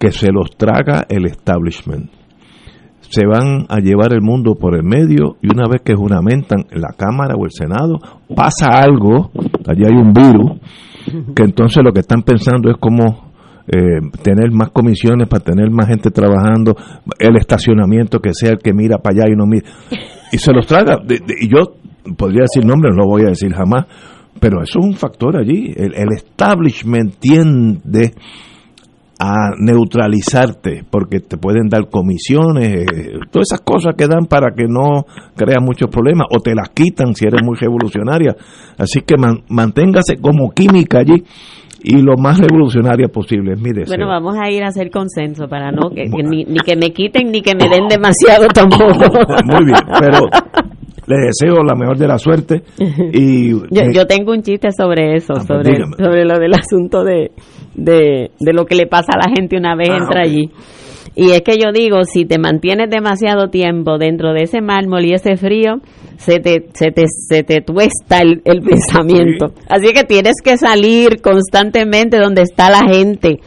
que 0.00 0.10
se 0.10 0.32
los 0.32 0.50
traga 0.56 1.06
el 1.08 1.26
establishment 1.26 2.10
se 3.08 3.26
van 3.26 3.66
a 3.68 3.78
llevar 3.80 4.12
el 4.12 4.22
mundo 4.22 4.54
por 4.54 4.74
el 4.74 4.82
medio 4.82 5.36
y 5.42 5.52
una 5.52 5.68
vez 5.68 5.82
que 5.82 5.94
juramentan 5.94 6.64
en 6.70 6.80
la 6.80 6.94
Cámara 6.96 7.34
o 7.36 7.44
el 7.44 7.50
Senado, 7.50 7.98
pasa 8.34 8.68
algo, 8.70 9.30
allí 9.66 9.84
hay 9.84 9.96
un 9.96 10.12
virus, 10.12 10.60
que 11.34 11.42
entonces 11.42 11.82
lo 11.84 11.92
que 11.92 12.00
están 12.00 12.22
pensando 12.22 12.70
es 12.70 12.76
cómo 12.78 13.32
eh, 13.66 14.00
tener 14.22 14.50
más 14.52 14.70
comisiones 14.70 15.28
para 15.28 15.44
tener 15.44 15.70
más 15.70 15.86
gente 15.86 16.10
trabajando, 16.10 16.76
el 17.18 17.36
estacionamiento 17.36 18.20
que 18.20 18.30
sea 18.32 18.50
el 18.50 18.58
que 18.58 18.72
mira 18.72 18.98
para 18.98 19.16
allá 19.16 19.32
y 19.32 19.36
no 19.36 19.46
mira, 19.46 19.68
y 20.32 20.38
se 20.38 20.52
los 20.52 20.66
traga. 20.66 20.98
y 21.08 21.48
yo 21.48 21.76
podría 22.16 22.42
decir 22.42 22.64
nombres, 22.64 22.94
no 22.94 23.04
lo 23.04 23.08
voy 23.08 23.22
a 23.22 23.30
decir 23.30 23.52
jamás, 23.54 23.86
pero 24.40 24.62
eso 24.62 24.80
es 24.80 24.84
un 24.84 24.94
factor 24.94 25.36
allí. 25.36 25.72
El, 25.76 25.94
el 25.94 26.08
establishment 26.14 27.14
tiende 27.18 28.12
a 29.26 29.52
neutralizarte 29.58 30.84
porque 30.90 31.20
te 31.20 31.38
pueden 31.38 31.68
dar 31.70 31.88
comisiones, 31.88 32.84
eh, 32.84 33.18
todas 33.30 33.48
esas 33.50 33.60
cosas 33.62 33.94
que 33.96 34.06
dan 34.06 34.26
para 34.26 34.54
que 34.54 34.64
no 34.68 35.06
creas 35.34 35.62
muchos 35.62 35.88
problemas 35.88 36.26
o 36.30 36.40
te 36.40 36.54
las 36.54 36.68
quitan 36.68 37.14
si 37.14 37.26
eres 37.26 37.42
muy 37.42 37.56
revolucionaria. 37.56 38.36
Así 38.76 39.00
que 39.00 39.14
manténgase 39.48 40.18
como 40.20 40.50
química 40.50 40.98
allí 40.98 41.24
y 41.82 42.02
lo 42.02 42.16
más 42.18 42.38
revolucionaria 42.38 43.08
posible 43.08 43.52
es 43.54 43.60
mi 43.60 43.70
deseo. 43.70 43.96
Bueno, 43.96 44.08
vamos 44.08 44.36
a 44.38 44.50
ir 44.50 44.62
a 44.62 44.68
hacer 44.68 44.90
consenso 44.90 45.48
para 45.48 45.70
no 45.70 45.88
que, 45.88 46.04
ni, 46.06 46.44
ni, 46.44 46.58
que 46.60 46.76
me 46.76 46.92
quiten 46.92 47.30
ni 47.30 47.40
que 47.40 47.54
me 47.54 47.68
den 47.68 47.88
demasiado 47.88 48.48
tampoco. 48.48 48.84
Muy 49.44 49.64
bien, 49.64 49.80
pero 50.00 50.20
le 51.06 51.16
deseo 51.16 51.62
la 51.62 51.74
mejor 51.74 51.98
de 51.98 52.08
la 52.08 52.18
suerte. 52.18 52.62
y 53.12 53.50
Yo, 53.92 54.06
tengo 54.06 54.32
un 54.32 54.42
chiste 54.42 54.68
sobre 54.72 55.16
eso, 55.16 55.34
ah, 55.36 55.44
pues 55.46 55.66
sobre, 55.66 55.84
sobre 55.98 56.24
lo 56.24 56.38
del 56.38 56.54
asunto 56.54 57.04
de, 57.04 57.30
de, 57.74 58.30
lo 58.52 58.64
que 58.64 58.74
le 58.74 58.86
pasa 58.86 59.12
a 59.14 59.28
la 59.28 59.34
gente 59.34 59.56
una 59.56 59.76
vez 59.76 59.90
ah, 59.90 59.98
entra 59.98 60.22
allí. 60.22 60.50
Y 61.16 61.30
es 61.30 61.42
que 61.42 61.58
yo 61.58 61.70
digo, 61.72 62.02
si 62.04 62.24
te 62.24 62.38
mantienes 62.38 62.90
demasiado 62.90 63.48
tiempo 63.48 63.98
dentro 63.98 64.32
de 64.32 64.42
ese 64.42 64.60
mármol 64.60 65.04
y 65.04 65.12
ese 65.12 65.36
frío, 65.36 65.80
se 66.16 66.40
te, 66.40 66.66
se 66.74 66.90
te, 66.90 67.04
se 67.06 67.44
te 67.44 67.60
tuesta 67.60 68.20
el, 68.20 68.40
pensamiento. 68.42 69.52
Así 69.68 69.92
que 69.92 70.02
tienes 70.02 70.34
que 70.42 70.56
salir 70.56 71.20
constantemente 71.22 72.18
donde 72.18 72.42
está 72.42 72.68
la 72.68 72.82
gente, 72.92 73.38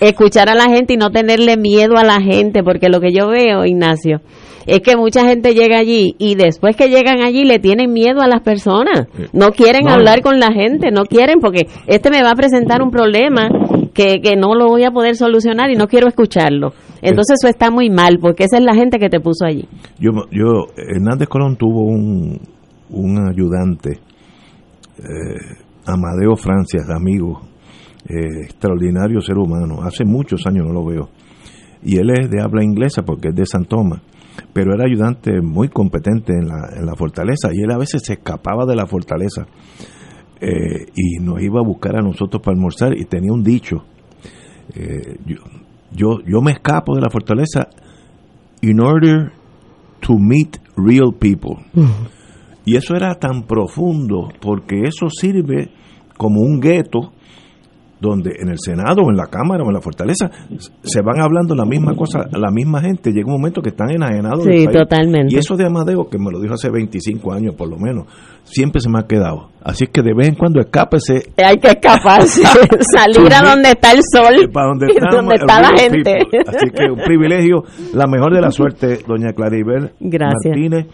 escuchar 0.00 0.48
a 0.48 0.54
la 0.54 0.66
gente 0.66 0.94
y 0.94 0.96
no 0.96 1.10
tenerle 1.10 1.56
miedo 1.56 1.96
a 1.96 2.04
la 2.04 2.20
gente, 2.20 2.62
porque 2.62 2.88
lo 2.88 3.00
que 3.00 3.12
yo 3.12 3.28
veo, 3.28 3.64
Ignacio, 3.64 4.20
es 4.66 4.80
que 4.80 4.96
mucha 4.96 5.26
gente 5.28 5.54
llega 5.54 5.78
allí 5.78 6.16
y 6.18 6.34
después 6.34 6.76
que 6.76 6.88
llegan 6.88 7.20
allí 7.20 7.44
le 7.44 7.58
tienen 7.60 7.92
miedo 7.92 8.20
a 8.20 8.26
las 8.26 8.42
personas. 8.42 9.06
No 9.32 9.52
quieren 9.52 9.88
hablar 9.88 10.22
con 10.22 10.40
la 10.40 10.52
gente, 10.52 10.90
no 10.90 11.04
quieren 11.04 11.38
porque 11.40 11.68
este 11.86 12.10
me 12.10 12.22
va 12.22 12.32
a 12.32 12.34
presentar 12.34 12.82
un 12.82 12.90
problema 12.90 13.48
que, 13.94 14.20
que 14.20 14.36
no 14.36 14.54
lo 14.54 14.66
voy 14.66 14.84
a 14.84 14.90
poder 14.90 15.14
solucionar 15.14 15.70
y 15.70 15.76
no 15.76 15.86
quiero 15.86 16.08
escucharlo. 16.08 16.72
Entonces 17.00 17.38
eso 17.40 17.48
está 17.48 17.70
muy 17.70 17.90
mal 17.90 18.18
porque 18.20 18.44
esa 18.44 18.58
es 18.58 18.64
la 18.64 18.74
gente 18.74 18.98
que 18.98 19.08
te 19.08 19.20
puso 19.20 19.46
allí. 19.46 19.68
Yo, 20.00 20.10
yo 20.32 20.66
Hernández 20.76 21.28
Colón 21.28 21.56
tuvo 21.56 21.84
un, 21.84 22.40
un 22.90 23.28
ayudante, 23.28 24.00
eh, 24.98 25.62
Amadeo 25.86 26.34
Francia, 26.34 26.80
amigo, 26.92 27.42
eh, 28.08 28.42
extraordinario 28.44 29.20
ser 29.20 29.38
humano. 29.38 29.82
Hace 29.82 30.04
muchos 30.04 30.44
años 30.46 30.66
no 30.66 30.72
lo 30.72 30.84
veo. 30.84 31.08
Y 31.84 31.98
él 31.98 32.10
es 32.10 32.28
de 32.30 32.42
habla 32.42 32.64
inglesa 32.64 33.02
porque 33.02 33.28
es 33.28 33.34
de 33.36 33.46
San 33.46 33.64
Tomás 33.64 34.00
pero 34.52 34.74
era 34.74 34.84
ayudante 34.84 35.40
muy 35.40 35.68
competente 35.68 36.32
en 36.32 36.48
la, 36.48 36.68
en 36.76 36.86
la 36.86 36.94
fortaleza 36.94 37.50
y 37.52 37.62
él 37.62 37.70
a 37.70 37.78
veces 37.78 38.02
se 38.04 38.14
escapaba 38.14 38.64
de 38.66 38.76
la 38.76 38.86
fortaleza 38.86 39.46
eh, 40.40 40.86
y 40.94 41.18
nos 41.18 41.40
iba 41.40 41.60
a 41.60 41.64
buscar 41.64 41.96
a 41.96 42.02
nosotros 42.02 42.42
para 42.42 42.54
almorzar 42.54 42.96
y 42.96 43.06
tenía 43.06 43.32
un 43.32 43.42
dicho, 43.42 43.84
eh, 44.74 45.16
yo, 45.92 46.20
yo, 46.26 46.42
me 46.42 46.52
escapo 46.52 46.94
de 46.94 47.00
la 47.00 47.08
fortaleza 47.08 47.68
in 48.60 48.80
order 48.80 49.32
to 50.00 50.18
meet 50.18 50.58
real 50.76 51.14
people. 51.18 51.56
Y 52.66 52.76
eso 52.76 52.94
era 52.94 53.14
tan 53.14 53.44
profundo 53.44 54.28
porque 54.40 54.82
eso 54.82 55.08
sirve 55.08 55.70
como 56.18 56.40
un 56.40 56.60
gueto 56.60 57.12
donde 58.00 58.32
en 58.38 58.50
el 58.50 58.58
Senado 58.58 59.02
o 59.02 59.10
en 59.10 59.16
la 59.16 59.26
Cámara 59.26 59.64
o 59.64 59.68
en 59.68 59.74
la 59.74 59.80
Fortaleza 59.80 60.30
se 60.82 61.00
van 61.00 61.20
hablando 61.20 61.54
la 61.54 61.64
misma 61.64 61.94
cosa, 61.94 62.26
la 62.32 62.50
misma 62.50 62.80
gente, 62.80 63.10
llega 63.10 63.26
un 63.26 63.40
momento 63.40 63.62
que 63.62 63.70
están 63.70 63.90
enajenados. 63.90 64.44
Sí, 64.44 64.66
totalmente. 64.66 65.34
Y 65.34 65.38
eso 65.38 65.56
de 65.56 65.66
Amadeo, 65.66 66.08
que 66.08 66.18
me 66.18 66.30
lo 66.30 66.40
dijo 66.40 66.54
hace 66.54 66.70
25 66.70 67.32
años 67.32 67.54
por 67.54 67.68
lo 67.68 67.78
menos, 67.78 68.06
siempre 68.44 68.80
se 68.80 68.90
me 68.90 68.98
ha 68.98 69.06
quedado. 69.06 69.48
Así 69.62 69.86
que 69.86 70.02
de 70.02 70.12
vez 70.14 70.28
en 70.28 70.34
cuando 70.34 70.60
escápese. 70.60 71.32
Hay 71.36 71.56
que 71.56 71.68
escaparse, 71.68 72.42
salir 72.80 73.32
a 73.32 73.42
donde 73.42 73.70
está 73.70 73.92
el 73.92 74.00
sol, 74.02 74.50
para 74.52 74.68
donde, 74.68 74.86
está 75.34 75.60
la 75.60 75.76
gente. 75.76 76.18
Así 76.46 76.70
que 76.70 76.90
un 76.90 77.00
privilegio, 77.04 77.64
la 77.94 78.06
mejor 78.06 78.34
de 78.34 78.40
la 78.40 78.50
suerte, 78.50 79.00
doña 79.06 79.32
Claribel 79.32 79.92
Martínez, 80.00 80.86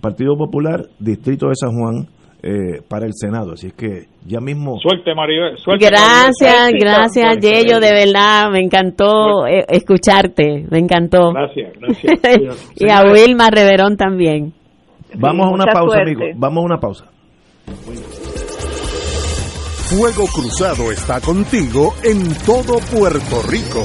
Partido 0.00 0.36
Popular, 0.36 0.86
Distrito 0.98 1.48
de 1.48 1.54
San 1.54 1.72
Juan 1.72 2.08
eh, 2.42 2.82
para 2.88 3.06
el 3.06 3.12
Senado. 3.14 3.52
Así 3.52 3.68
es 3.68 3.74
que 3.74 4.06
ya 4.26 4.40
mismo. 4.40 4.78
Suerte, 4.80 5.14
Maribel. 5.14 5.56
gracias, 5.78 6.72
gracias, 6.72 7.38
Yello. 7.38 7.80
De 7.80 7.92
verdad, 7.92 8.50
me 8.50 8.60
encantó 8.60 9.46
eh, 9.46 9.64
escucharte. 9.68 10.66
Me 10.70 10.78
encantó. 10.78 11.32
Gracias, 11.32 11.72
gracias. 11.78 12.72
y 12.76 12.90
a 12.90 13.02
Wilma 13.02 13.50
Reverón 13.50 13.96
también. 13.96 14.52
Vamos 15.14 15.48
a 15.48 15.50
una 15.50 15.66
pausa, 15.66 16.00
amigos. 16.02 16.28
Vamos 16.36 16.62
a 16.62 16.64
una 16.64 16.78
pausa. 16.78 17.04
Fuego 19.90 20.26
Cruzado 20.32 20.92
está 20.92 21.20
contigo 21.20 21.94
en 22.04 22.32
todo 22.46 22.78
Puerto 22.96 23.42
Rico. 23.48 23.84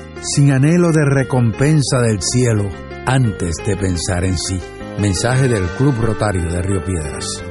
sin 0.21 0.51
anhelo 0.51 0.91
de 0.91 1.03
recompensa 1.03 1.99
del 1.99 2.21
cielo 2.21 2.69
antes 3.05 3.55
de 3.65 3.75
pensar 3.75 4.23
en 4.23 4.37
sí. 4.37 4.59
Mensaje 4.99 5.47
del 5.47 5.65
Club 5.77 5.95
Rotario 5.99 6.43
de 6.43 6.61
Río 6.61 6.83
Piedras. 6.85 7.50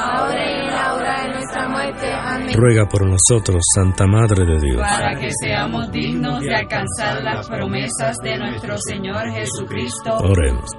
ahora 0.00 0.50
y 0.50 0.60
en 0.60 0.66
la 0.66 0.94
hora 0.94 1.22
de 1.22 1.28
nuestra 1.34 1.68
muerte. 1.68 2.12
Amén. 2.12 2.54
Ruega 2.56 2.86
por 2.86 3.06
nosotros, 3.06 3.62
Santa 3.74 4.06
Madre 4.06 4.44
de 4.46 4.58
Dios. 4.60 4.80
Para 4.80 5.18
que 5.18 5.30
seamos 5.42 5.90
dignos 5.92 6.40
de 6.40 6.54
alcanzar 6.54 7.22
las 7.22 7.48
promesas 7.48 8.16
de 8.22 8.38
nuestro 8.38 8.76
Señor 8.78 9.30
Jesucristo. 9.32 10.16
Oremos. 10.18 10.70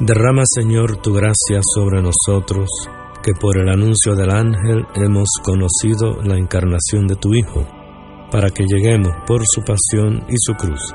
Derrama, 0.00 0.42
Señor, 0.44 0.96
tu 0.96 1.12
gracia 1.12 1.60
sobre 1.74 2.02
nosotros, 2.02 2.68
que 3.22 3.32
por 3.32 3.58
el 3.58 3.68
anuncio 3.68 4.14
del 4.16 4.30
ángel 4.30 4.86
hemos 4.94 5.28
conocido 5.42 6.20
la 6.22 6.36
encarnación 6.36 7.06
de 7.06 7.16
tu 7.16 7.34
Hijo, 7.34 7.66
para 8.30 8.50
que 8.50 8.64
lleguemos 8.64 9.12
por 9.26 9.42
su 9.46 9.62
pasión 9.62 10.24
y 10.28 10.34
su 10.36 10.54
cruz 10.54 10.94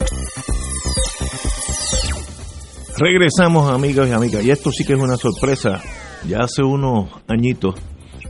Regresamos 3.03 3.71
amigos 3.71 4.07
y 4.07 4.11
amigas, 4.11 4.45
y 4.45 4.51
esto 4.51 4.69
sí 4.69 4.85
que 4.85 4.93
es 4.93 4.99
una 4.99 5.15
sorpresa. 5.15 5.81
Ya 6.29 6.41
hace 6.41 6.61
unos 6.61 7.09
añitos 7.27 7.73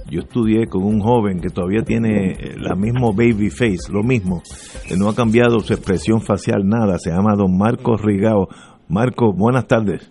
yo 0.10 0.22
estudié 0.22 0.68
con 0.68 0.84
un 0.84 1.02
joven 1.02 1.42
que 1.42 1.50
todavía 1.50 1.82
tiene 1.82 2.38
la 2.56 2.74
mismo 2.76 3.12
baby 3.12 3.50
face, 3.50 3.92
lo 3.92 4.02
mismo, 4.02 4.42
que 4.88 4.96
no 4.96 5.10
ha 5.10 5.14
cambiado 5.16 5.60
su 5.60 5.74
expresión 5.74 6.22
facial 6.22 6.66
nada, 6.66 7.00
se 7.00 7.12
llama 7.12 7.36
don 7.36 7.58
Marcos 7.58 8.02
Rigao. 8.02 8.48
Marcos, 8.88 9.36
buenas 9.36 9.68
tardes. 9.68 10.10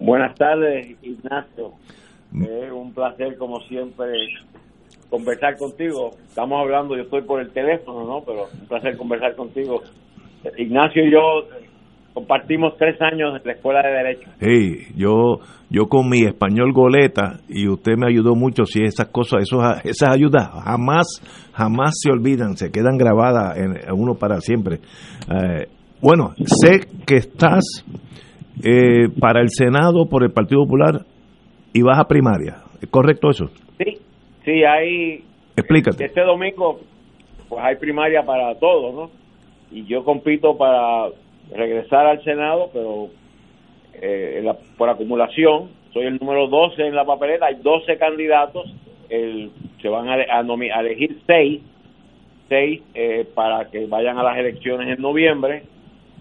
Buenas 0.00 0.34
tardes, 0.36 0.96
Ignacio. 1.02 1.72
Es 2.40 2.72
un 2.72 2.94
placer, 2.94 3.36
como 3.36 3.60
siempre, 3.68 4.08
conversar 5.10 5.58
contigo. 5.58 6.12
Estamos 6.26 6.58
hablando, 6.58 6.96
yo 6.96 7.02
estoy 7.02 7.20
por 7.20 7.42
el 7.42 7.50
teléfono, 7.52 8.06
¿no? 8.06 8.24
Pero 8.24 8.46
un 8.50 8.66
placer 8.66 8.96
conversar 8.96 9.36
contigo. 9.36 9.82
Ignacio 10.56 11.04
y 11.04 11.12
yo 11.12 11.20
compartimos 12.18 12.76
tres 12.76 13.00
años 13.00 13.36
en 13.36 13.46
la 13.46 13.52
escuela 13.52 13.80
de 13.80 13.94
derecho. 13.94 14.28
Hey, 14.40 14.88
yo 14.96 15.38
yo 15.70 15.86
con 15.86 16.08
mi 16.08 16.24
español 16.24 16.72
goleta 16.72 17.38
y 17.48 17.68
usted 17.68 17.92
me 17.96 18.08
ayudó 18.08 18.34
mucho 18.34 18.64
si 18.64 18.82
esas 18.82 19.08
cosas 19.10 19.42
esas 19.42 19.84
esas 19.84 20.08
ayudas 20.08 20.48
jamás 20.64 21.06
jamás 21.52 21.90
se 22.02 22.10
olvidan 22.10 22.56
se 22.56 22.72
quedan 22.72 22.96
grabadas 22.96 23.56
en, 23.58 23.76
uno 23.92 24.14
para 24.14 24.40
siempre 24.40 24.78
eh, 25.30 25.66
bueno 26.00 26.32
sé 26.44 26.80
que 27.06 27.16
estás 27.16 27.84
eh, 28.64 29.08
para 29.20 29.40
el 29.40 29.50
senado 29.50 30.08
por 30.08 30.24
el 30.24 30.32
Partido 30.32 30.64
Popular 30.64 31.02
y 31.72 31.82
vas 31.82 32.00
a 32.00 32.08
primaria 32.08 32.62
¿es 32.80 32.88
correcto 32.88 33.28
eso? 33.28 33.48
sí 33.76 33.98
sí 34.44 34.64
hay 34.64 35.22
explícate 35.54 36.06
este 36.06 36.22
domingo 36.22 36.80
pues 37.48 37.62
hay 37.62 37.76
primaria 37.76 38.22
para 38.22 38.58
todos 38.58 38.94
¿no? 38.94 39.10
y 39.70 39.84
yo 39.84 40.02
compito 40.02 40.56
para 40.56 41.10
regresar 41.52 42.06
al 42.06 42.22
Senado, 42.24 42.70
pero 42.72 43.08
eh, 43.94 44.44
por 44.76 44.88
acumulación, 44.88 45.70
soy 45.92 46.06
el 46.06 46.18
número 46.18 46.48
12 46.48 46.86
en 46.86 46.94
la 46.94 47.04
papeleta, 47.04 47.46
hay 47.46 47.56
12 47.56 47.96
candidatos, 47.98 48.72
el, 49.08 49.50
se 49.80 49.88
van 49.88 50.08
a, 50.08 50.14
a, 50.14 50.40
a 50.40 50.80
elegir 50.80 51.18
6, 51.26 51.60
6 52.48 52.82
eh, 52.94 53.26
para 53.34 53.70
que 53.70 53.86
vayan 53.86 54.18
a 54.18 54.22
las 54.22 54.38
elecciones 54.38 54.88
en 54.88 55.02
noviembre, 55.02 55.64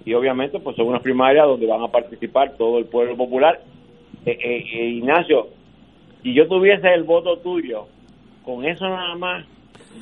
y 0.05 0.13
obviamente 0.13 0.59
pues 0.59 0.75
son 0.77 0.87
unas 0.87 1.01
primarias 1.01 1.45
donde 1.45 1.67
van 1.67 1.83
a 1.83 1.89
participar 1.89 2.53
todo 2.57 2.79
el 2.79 2.85
pueblo 2.85 3.17
popular. 3.17 3.59
Eh, 4.25 4.63
Ignacio, 4.95 5.49
si 6.23 6.33
yo 6.33 6.47
tuviese 6.47 6.93
el 6.93 7.03
voto 7.03 7.37
tuyo, 7.39 7.87
con 8.43 8.65
eso 8.65 8.87
nada 8.87 9.15
más 9.15 9.45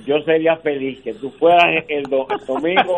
yo 0.05 0.19
sería 0.21 0.55
feliz 0.57 1.01
que 1.01 1.13
tú 1.13 1.29
fueras 1.31 1.83
el, 1.87 2.03
do, 2.03 2.27
el 2.29 2.45
domingo 2.45 2.97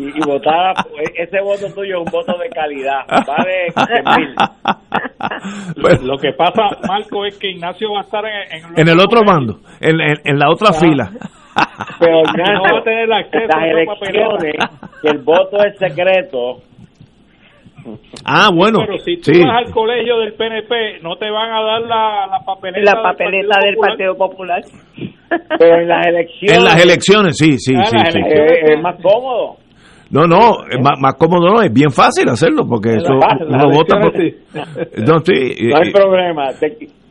y, 0.00 0.04
y 0.06 0.20
votaras. 0.26 0.86
Ese 1.14 1.40
voto 1.40 1.72
tuyo 1.74 2.00
es 2.00 2.06
un 2.06 2.12
voto 2.12 2.36
de 2.38 2.48
calidad. 2.50 3.00
Vale 3.08 3.72
pues, 5.80 6.02
lo 6.02 6.18
que 6.18 6.32
pasa, 6.32 6.62
Marco, 6.86 7.24
es 7.24 7.38
que 7.38 7.50
Ignacio 7.50 7.92
va 7.92 8.00
a 8.00 8.02
estar 8.02 8.24
en, 8.24 8.32
en, 8.52 8.80
en 8.80 8.88
el 8.88 9.00
otro 9.00 9.22
bando, 9.24 9.60
en, 9.80 10.00
en, 10.00 10.38
la 10.38 10.50
otra 10.50 10.68
ah, 10.70 10.78
fila. 10.78 11.10
pero 11.98 12.22
no 12.22 12.62
va 12.62 12.78
a 12.78 12.82
tener 12.82 13.12
acceso 13.12 13.46
las 13.46 13.64
elecciones, 13.64 14.54
que 15.02 15.08
el 15.08 15.18
voto 15.18 15.64
es 15.64 15.78
secreto. 15.78 16.62
Ah, 18.24 18.50
bueno. 18.52 18.80
pero 18.84 18.98
si 18.98 19.16
tú 19.18 19.30
vas 19.46 19.64
al 19.64 19.72
colegio 19.72 20.18
del 20.18 20.32
PNP, 20.34 21.00
no 21.02 21.16
te 21.16 21.30
van 21.30 21.52
a 21.52 21.62
dar 21.62 21.80
la, 21.82 22.26
la 22.26 22.40
papeleta, 22.44 22.94
la 22.94 23.02
papeleta 23.02 23.60
del 23.60 23.76
Partido, 23.76 24.16
Popular. 24.16 24.62
Pero 25.58 25.80
en 25.80 25.88
las 25.88 26.06
elecciones. 26.06 26.58
En 26.58 26.64
las 26.64 26.84
elecciones, 26.84 27.36
sí, 27.36 27.58
sí, 27.58 27.74
sí. 27.74 27.98
sí. 28.12 28.20
Es, 28.28 28.80
más 28.80 28.96
cómodo. 29.02 29.56
No, 30.10 30.26
no, 30.26 30.58
más, 30.80 31.00
más, 31.00 31.14
cómodo 31.14 31.54
no, 31.54 31.62
es 31.62 31.72
bien 31.72 31.90
fácil 31.90 32.28
hacerlo 32.28 32.64
porque 32.68 32.94
eso 32.94 33.12
uno 33.12 33.70
vota 33.72 33.98
por... 33.98 34.12
No, 35.04 35.18
sí, 35.24 35.68
no 35.68 35.76
hay 35.78 35.90
problema. 35.90 36.50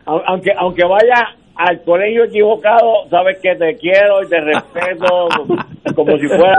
aunque 0.05 0.51
aunque 0.57 0.84
vaya 0.86 1.36
al 1.56 1.82
colegio 1.84 2.26
equivocado, 2.26 3.08
sabes 3.10 3.38
que 3.41 3.56
te 3.56 3.76
quiero 3.78 4.22
y 4.24 4.28
te 4.28 4.41
respeto 4.41 5.28
como 5.95 6.18
si 6.18 6.28
fuera 6.28 6.58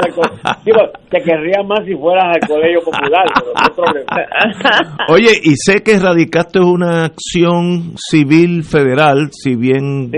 digo, 0.65 0.81
te 1.11 1.21
querría 1.21 1.63
más 1.63 1.85
si 1.85 1.95
fueras 1.95 2.37
al 2.37 2.49
colegio 2.49 2.81
popular, 2.81 3.25
pero 3.35 3.53
no 3.53 3.63
hay 3.63 3.75
problema. 3.75 5.07
Oye, 5.09 5.31
y 5.43 5.55
sé 5.57 5.83
que 5.83 5.99
radicaste 5.99 6.61
una 6.61 7.05
acción 7.05 7.95
civil 7.97 8.65
federal, 8.65 9.29
si 9.33 9.57
bien 9.57 10.11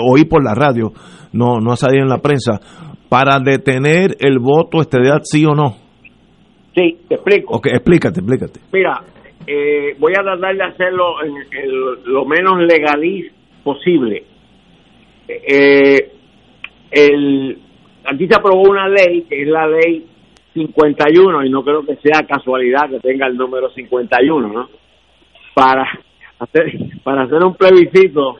oí 0.00 0.24
por 0.24 0.44
la 0.44 0.54
radio, 0.54 0.92
no 1.32 1.58
no 1.60 1.72
ha 1.72 1.76
salido 1.76 2.04
en 2.04 2.08
la 2.08 2.18
prensa, 2.18 2.60
para 3.08 3.38
detener 3.40 4.16
el 4.20 4.38
voto 4.38 4.80
estelar, 4.80 5.20
sí 5.24 5.44
o 5.44 5.54
no. 5.54 5.76
Sí, 6.74 6.96
te 7.08 7.16
explico. 7.16 7.56
Ok, 7.56 7.66
explícate, 7.66 8.20
explícate. 8.20 8.60
Mira, 8.72 9.02
eh, 9.46 9.94
voy 9.98 10.12
a 10.18 10.22
tratar 10.22 10.56
de 10.56 10.64
hacerlo 10.64 11.16
en, 11.22 12.12
lo 12.12 12.24
menos 12.24 12.54
legalista 12.60 13.41
posible. 13.62 14.24
Eh, 15.28 16.12
el, 16.90 17.58
aquí 18.04 18.26
se 18.28 18.34
aprobó 18.34 18.62
una 18.62 18.88
ley 18.88 19.22
que 19.22 19.42
es 19.42 19.48
la 19.48 19.66
ley 19.66 20.06
51 20.54 21.44
y 21.44 21.50
no 21.50 21.64
creo 21.64 21.84
que 21.84 21.96
sea 21.96 22.26
casualidad 22.26 22.90
que 22.90 23.00
tenga 23.00 23.26
el 23.26 23.36
número 23.36 23.70
51, 23.70 24.48
¿no? 24.48 24.68
Para 25.54 25.88
hacer 26.38 26.72
para 27.02 27.22
hacer 27.22 27.42
un 27.42 27.54
plebiscito 27.54 28.38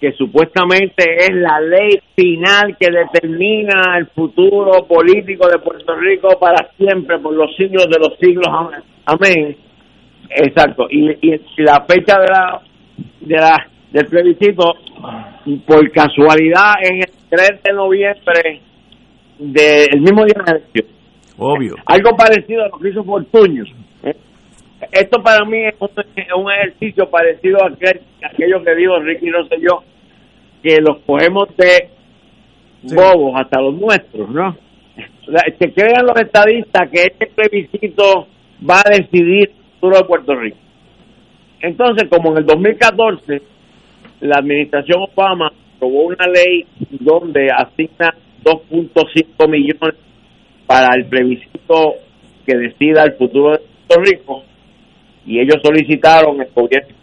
que 0.00 0.12
supuestamente 0.12 1.16
es 1.18 1.30
la 1.34 1.60
ley 1.60 2.00
final 2.14 2.76
que 2.78 2.90
determina 2.90 3.96
el 3.96 4.06
futuro 4.08 4.86
político 4.86 5.48
de 5.48 5.58
Puerto 5.58 5.94
Rico 5.96 6.38
para 6.38 6.70
siempre, 6.76 7.18
por 7.18 7.34
los 7.34 7.56
siglos 7.56 7.86
de 7.88 7.98
los 7.98 8.18
siglos. 8.18 8.46
Amén. 9.06 9.56
Exacto. 10.28 10.86
Y, 10.90 11.10
y 11.22 11.40
la 11.58 11.86
fecha 11.88 12.18
de 12.18 12.26
la, 12.26 12.60
de 13.20 13.36
la 13.36 13.68
del 13.94 14.06
plebiscito, 14.06 14.74
por 15.68 15.90
casualidad, 15.92 16.74
es 16.82 17.06
el 17.06 17.12
3 17.30 17.62
de 17.62 17.72
noviembre 17.72 18.60
del 19.38 20.00
mismo 20.00 20.24
día 20.24 20.34
de 20.34 20.42
la 20.44 20.58
elección. 20.58 20.86
Obvio. 21.38 21.76
Algo 21.86 22.16
parecido 22.16 22.64
a 22.64 22.68
lo 22.70 22.78
que 22.78 22.88
hizo 22.88 23.04
Fortuño. 23.04 23.62
¿eh? 24.02 24.16
Esto 24.90 25.22
para 25.22 25.44
mí 25.44 25.58
es 25.64 25.74
un, 25.80 26.50
ejercicio 26.50 27.08
parecido 27.08 27.58
a, 27.62 27.68
aquello 27.68 28.64
que 28.64 28.74
dijo 28.74 28.98
Ricky, 28.98 29.26
no 29.26 29.46
sé 29.46 29.60
yo, 29.60 29.84
que 30.60 30.80
los 30.80 30.98
cogemos 31.06 31.56
de 31.56 31.88
bobos 32.82 33.40
hasta 33.40 33.60
los 33.60 33.76
nuestros, 33.76 34.28
¿no? 34.28 34.56
Se 35.56 35.72
crean 35.72 36.04
los 36.04 36.16
estadistas 36.16 36.90
que 36.90 37.04
este 37.04 37.26
plebiscito 37.28 38.26
va 38.68 38.80
a 38.80 38.90
decidir 38.90 39.50
el 39.50 39.72
futuro 39.74 39.98
de 39.98 40.04
Puerto 40.04 40.34
Rico. 40.34 40.58
Entonces, 41.60 42.08
como 42.10 42.32
en 42.32 42.38
el 42.38 42.46
2014 42.46 43.53
la 44.24 44.36
administración 44.38 45.02
Obama 45.02 45.52
aprobó 45.76 46.06
una 46.06 46.26
ley 46.26 46.64
donde 46.90 47.48
asigna 47.54 48.14
2.5 48.42 49.48
millones 49.48 50.00
para 50.66 50.96
el 50.96 51.04
plebiscito 51.06 51.96
que 52.46 52.56
decida 52.56 53.04
el 53.04 53.12
futuro 53.14 53.52
de 53.52 53.60
Puerto 53.86 54.02
Rico 54.02 54.42
y 55.26 55.40
ellos 55.40 55.56
solicitaron 55.62 56.40
el 56.40 56.48
gobierno 56.54 56.94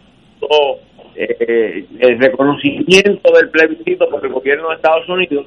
eh, 1.16 1.86
el 2.00 2.20
reconocimiento 2.20 3.32
del 3.34 3.50
plebiscito 3.50 4.10
por 4.10 4.26
el 4.26 4.32
gobierno 4.32 4.70
de 4.70 4.76
Estados 4.76 5.08
Unidos 5.08 5.46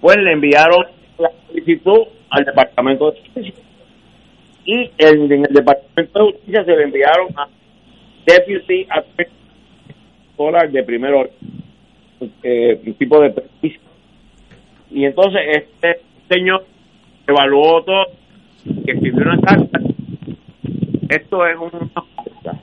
pues 0.00 0.16
le 0.16 0.32
enviaron 0.32 0.86
la 1.18 1.30
solicitud 1.48 2.04
al 2.30 2.44
Departamento 2.44 3.10
de 3.10 3.20
Justicia 3.20 3.64
y 4.64 4.90
en, 4.96 5.32
el 5.32 5.54
Departamento 5.54 6.18
de 6.18 6.32
Justicia 6.32 6.64
se 6.64 6.76
le 6.76 6.84
enviaron 6.84 7.28
a 7.36 7.46
Deputy 8.24 8.86
Attorney 8.88 9.37
de 10.70 10.84
primero 10.84 11.28
eh, 12.42 12.94
tipo 12.96 13.20
de 13.20 13.30
permiso. 13.30 13.80
Y 14.90 15.04
entonces 15.04 15.40
este 15.50 16.00
señor 16.28 16.64
evaluó 17.26 17.82
todo, 17.82 18.04
que 18.84 18.92
escribió 18.92 19.22
una 19.22 19.40
carta. 19.40 19.80
Esto 21.08 21.46
es 21.46 21.56
una 21.56 21.88
falta. 21.88 22.62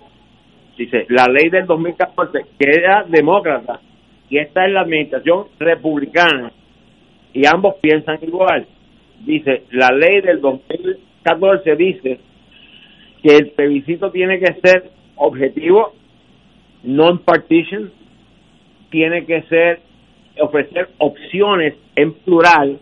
Dice, 0.77 1.05
la 1.09 1.25
ley 1.25 1.49
del 1.49 1.65
2014, 1.65 2.45
que 2.57 2.69
era 2.69 3.03
demócrata, 3.07 3.81
y 4.29 4.37
esta 4.37 4.65
es 4.65 4.71
la 4.71 4.81
administración 4.81 5.47
republicana, 5.59 6.51
y 7.33 7.45
ambos 7.45 7.75
piensan 7.81 8.19
igual. 8.21 8.65
Dice, 9.25 9.63
la 9.71 9.89
ley 9.89 10.21
del 10.21 10.39
2014 10.39 11.75
dice 11.75 12.19
que 13.21 13.35
el 13.35 13.51
plebiscito 13.51 14.11
tiene 14.11 14.39
que 14.39 14.53
ser 14.61 14.91
objetivo 15.17 15.93
non-partition 16.85 17.91
tiene 18.89 19.25
que 19.25 19.41
ser 19.43 19.81
ofrecer 20.39 20.89
opciones 20.97 21.75
en 21.95 22.13
plural 22.13 22.79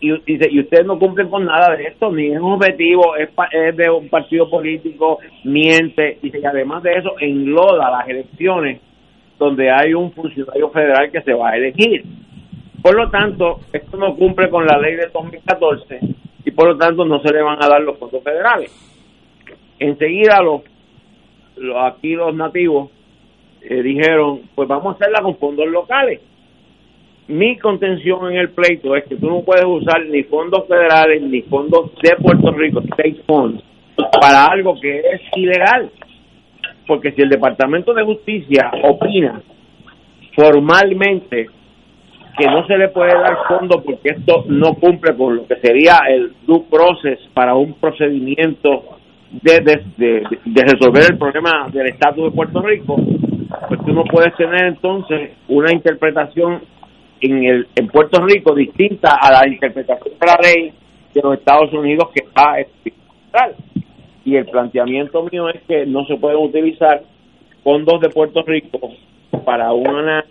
y, 0.00 0.12
y, 0.26 0.60
ustedes 0.60 0.86
no 0.86 0.98
cumplen 0.98 1.28
con 1.28 1.44
nada 1.46 1.74
de 1.74 1.84
esto, 1.84 2.12
ni 2.12 2.26
es 2.26 2.38
un 2.38 2.52
objetivo, 2.52 3.16
es, 3.16 3.30
es 3.52 3.76
de 3.76 3.90
un 3.90 4.08
partido 4.08 4.48
político, 4.50 5.18
miente, 5.44 6.18
y 6.22 6.44
además 6.44 6.82
de 6.82 6.92
eso 6.92 7.14
engloda 7.18 7.90
las 7.90 8.08
elecciones 8.08 8.80
donde 9.38 9.70
hay 9.70 9.94
un 9.94 10.12
funcionario 10.12 10.68
federal 10.70 11.10
que 11.10 11.22
se 11.22 11.32
va 11.32 11.50
a 11.50 11.56
elegir. 11.56 12.04
Por 12.82 12.94
lo 12.96 13.10
tanto, 13.10 13.60
esto 13.72 13.96
no 13.96 14.14
cumple 14.14 14.50
con 14.50 14.66
la 14.66 14.78
ley 14.78 14.94
de 14.94 15.06
2014 15.12 16.00
y 16.44 16.50
por 16.50 16.68
lo 16.68 16.76
tanto 16.76 17.04
no 17.04 17.20
se 17.20 17.32
le 17.32 17.42
van 17.42 17.62
a 17.62 17.68
dar 17.68 17.80
los 17.80 17.98
fondos 17.98 18.22
federales. 18.22 18.72
Enseguida 19.78 20.42
los 20.42 20.62
aquí 21.80 22.14
los 22.14 22.34
nativos 22.34 22.90
eh, 23.62 23.82
dijeron, 23.82 24.42
pues 24.54 24.68
vamos 24.68 24.94
a 24.94 24.96
hacerla 24.96 25.22
con 25.22 25.36
fondos 25.36 25.66
locales. 25.66 26.20
Mi 27.28 27.58
contención 27.58 28.32
en 28.32 28.38
el 28.38 28.50
pleito 28.50 28.96
es 28.96 29.04
que 29.04 29.16
tú 29.16 29.28
no 29.28 29.42
puedes 29.42 29.64
usar 29.66 30.06
ni 30.06 30.22
fondos 30.22 30.66
federales 30.66 31.20
ni 31.22 31.42
fondos 31.42 31.92
de 32.02 32.16
Puerto 32.16 32.52
Rico, 32.52 32.80
state 32.80 33.22
funds, 33.26 33.62
para 34.20 34.46
algo 34.46 34.80
que 34.80 35.00
es 35.00 35.20
ilegal. 35.36 35.90
Porque 36.86 37.12
si 37.12 37.20
el 37.20 37.28
Departamento 37.28 37.92
de 37.92 38.04
Justicia 38.04 38.70
opina 38.82 39.42
formalmente 40.34 41.48
que 42.38 42.46
no 42.46 42.64
se 42.66 42.78
le 42.78 42.88
puede 42.88 43.12
dar 43.12 43.36
fondos 43.48 43.82
porque 43.84 44.10
esto 44.10 44.44
no 44.46 44.74
cumple 44.74 45.14
con 45.16 45.36
lo 45.36 45.46
que 45.46 45.56
sería 45.56 45.98
el 46.08 46.32
due 46.46 46.62
process 46.70 47.18
para 47.34 47.54
un 47.54 47.74
procedimiento 47.74 48.97
de, 49.30 49.82
de, 49.96 50.62
resolver 50.62 51.04
el 51.10 51.18
problema 51.18 51.68
del 51.72 51.88
estatus 51.88 52.24
de 52.24 52.30
Puerto 52.30 52.62
Rico, 52.62 52.96
pues 53.68 53.80
tú 53.84 53.92
no 53.92 54.04
puedes 54.04 54.34
tener 54.36 54.66
entonces 54.66 55.32
una 55.48 55.72
interpretación 55.72 56.62
en, 57.20 57.44
el, 57.44 57.68
en 57.74 57.88
Puerto 57.88 58.24
Rico 58.24 58.54
distinta 58.54 59.16
a 59.20 59.32
la 59.32 59.48
interpretación 59.48 60.14
de 60.18 60.26
la 60.26 60.38
ley 60.42 60.72
de 61.14 61.20
los 61.22 61.38
Estados 61.38 61.72
Unidos 61.72 62.08
que 62.14 62.24
está 62.24 62.56
tal 63.30 63.54
Y 64.24 64.36
el 64.36 64.46
planteamiento 64.46 65.22
mío 65.30 65.48
es 65.48 65.60
que 65.66 65.84
no 65.86 66.04
se 66.06 66.16
pueden 66.16 66.38
utilizar 66.38 67.02
fondos 67.62 68.00
de 68.00 68.08
Puerto 68.08 68.42
Rico 68.42 68.92
para 69.44 69.72
una, 69.72 70.24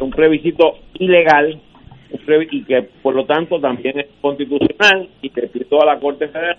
un 0.00 0.10
plebiscito 0.10 0.78
ilegal 0.94 1.60
y 2.50 2.64
que 2.64 2.82
por 3.02 3.14
lo 3.14 3.24
tanto 3.26 3.60
también 3.60 3.98
es 3.98 4.06
constitucional 4.20 5.08
y 5.20 5.30
que 5.30 5.42
pido 5.42 5.82
a 5.82 5.86
la 5.86 5.98
Corte 5.98 6.28
Federal 6.28 6.56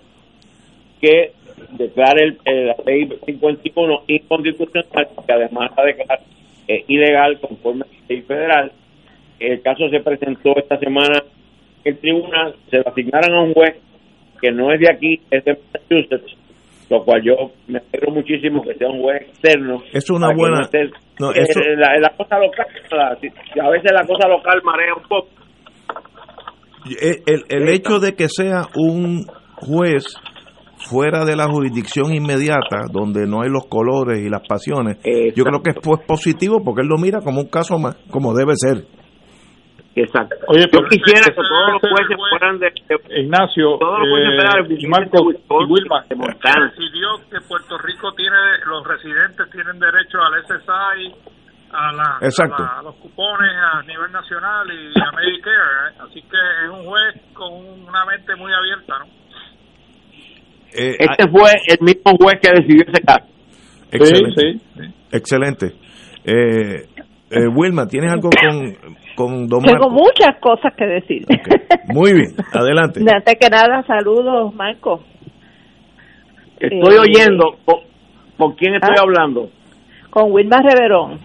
que 1.01 1.31
declare 1.77 2.37
el, 2.45 2.67
la 2.67 2.75
ley 2.85 3.09
51 3.25 4.03
inconstitucional, 4.07 5.07
que 5.25 5.33
además 5.33 5.71
la 5.77 5.83
declara 5.83 6.21
eh, 6.67 6.83
ilegal 6.87 7.39
conforme 7.39 7.83
a 7.83 7.87
la 7.87 8.07
ley 8.07 8.21
federal. 8.21 8.71
El 9.39 9.61
caso 9.61 9.89
se 9.89 9.99
presentó 10.01 10.57
esta 10.57 10.77
semana 10.77 11.23
en 11.83 11.93
el 11.93 11.99
tribunal, 11.99 12.55
se 12.69 12.77
lo 12.77 12.87
asignaron 12.89 13.33
a 13.35 13.43
un 13.43 13.53
juez 13.53 13.75
que 14.41 14.51
no 14.51 14.71
es 14.71 14.79
de 14.79 14.91
aquí, 14.91 15.21
es 15.31 15.43
de 15.45 15.53
Massachusetts, 15.53 16.37
lo 16.89 17.03
cual 17.03 17.21
yo 17.23 17.51
me 17.67 17.79
alegro 17.79 18.11
muchísimo 18.13 18.61
que 18.61 18.73
sea 18.75 18.89
un 18.89 19.01
juez 19.01 19.21
externo. 19.21 19.77
Es 19.93 20.09
una 20.09 20.33
buena... 20.33 20.69
No 21.19 21.31
eh, 21.33 21.43
la, 21.75 22.09
cosa 22.15 22.39
local, 22.39 22.65
a 22.91 23.69
veces 23.69 23.91
la 23.91 24.07
cosa 24.07 24.27
local 24.29 24.61
marea 24.63 24.93
un 24.95 25.03
poco. 25.03 25.27
El, 27.01 27.23
el, 27.25 27.43
el 27.49 27.69
hecho 27.69 27.99
de 27.99 28.15
que 28.15 28.29
sea 28.29 28.67
un 28.75 29.25
juez 29.57 30.05
fuera 30.79 31.25
de 31.25 31.35
la 31.35 31.47
jurisdicción 31.47 32.13
inmediata, 32.13 32.85
donde 32.91 33.27
no 33.27 33.41
hay 33.41 33.49
los 33.49 33.65
colores 33.67 34.19
y 34.19 34.29
las 34.29 34.41
pasiones, 34.47 34.97
yo 35.35 35.43
creo 35.43 35.61
que 35.61 35.71
es 35.71 35.77
pues, 35.83 36.01
positivo 36.07 36.63
porque 36.63 36.81
él 36.81 36.87
lo 36.87 36.97
mira 36.97 37.19
como 37.21 37.41
un 37.41 37.49
caso 37.49 37.77
más, 37.77 37.95
como 38.09 38.33
debe 38.33 38.53
ser. 38.55 38.85
Exacto. 39.95 40.35
Oye, 40.47 40.65
yo 40.71 40.79
quisiera 40.87 41.25
que 41.27 41.33
todos 41.35 41.73
los 41.73 41.81
jueces 41.81 42.15
fueran 42.29 42.59
de, 42.59 42.71
Ignacio, 43.21 43.75
todos 43.79 43.99
los 43.99 44.07
jueces 44.09 44.31
fueran 44.39 44.67
de, 44.69 44.75
y 44.79 44.87
Marco 44.87 45.17
y 45.31 45.65
Wilma, 45.67 46.05
de 46.07 46.15
Montana. 46.15 46.71
decidió 46.71 47.09
que 47.29 47.41
Puerto 47.47 47.77
Rico 47.79 48.13
tiene, 48.13 48.37
los 48.65 48.85
residentes 48.87 49.49
tienen 49.51 49.77
derecho 49.79 50.19
al 50.21 50.39
SSI, 50.45 51.15
a, 51.73 51.91
la, 51.91 52.17
Exacto. 52.21 52.55
a, 52.55 52.61
la- 52.61 52.79
a 52.79 52.83
los 52.83 52.95
cupones 52.95 53.51
a 53.51 53.81
nivel 53.83 54.11
nacional 54.11 54.67
y 54.71 54.93
a 54.99 55.11
Medicare, 55.11 55.57
¿eh? 55.57 55.95
así 56.07 56.21
que 56.21 56.37
es 56.37 56.69
un 56.71 56.85
juez 56.85 57.15
con 57.33 57.51
una 57.53 58.05
mente 58.05 58.35
muy 58.37 58.53
abierta, 58.53 58.99
¿no? 58.99 59.18
Eh, 60.73 60.95
Este 60.99 61.29
fue 61.31 61.51
el 61.67 61.77
mismo 61.81 62.11
juez 62.19 62.39
que 62.41 62.49
decidió 62.51 62.83
ese 62.87 63.01
caso. 63.01 63.25
Excelente. 63.91 64.65
Excelente. 65.11 65.65
Eh, 66.25 66.85
eh, 67.31 67.47
Wilma, 67.55 67.87
¿tienes 67.87 68.11
algo 68.11 68.29
con, 68.29 68.75
con 69.15 69.47
Don 69.47 69.61
Tengo 69.63 69.89
Marco? 69.89 69.89
muchas 69.89 70.35
cosas 70.39 70.73
que 70.77 70.85
decir. 70.85 71.25
Muy 71.93 72.13
bien, 72.13 72.35
adelante. 72.53 72.99
Antes 73.11 73.35
que 73.39 73.49
nada, 73.49 73.83
saludos, 73.87 74.53
Marco. 74.53 75.03
Estoy 76.59 76.95
Eh, 76.95 76.99
oyendo. 76.99 77.57
¿Con, 77.65 77.79
con 78.37 78.55
quién 78.55 78.75
estoy 78.75 78.95
ah. 78.97 79.01
hablando? 79.03 79.49
Con 80.09 80.31
Wilma 80.31 80.61
Reverón. 80.61 81.19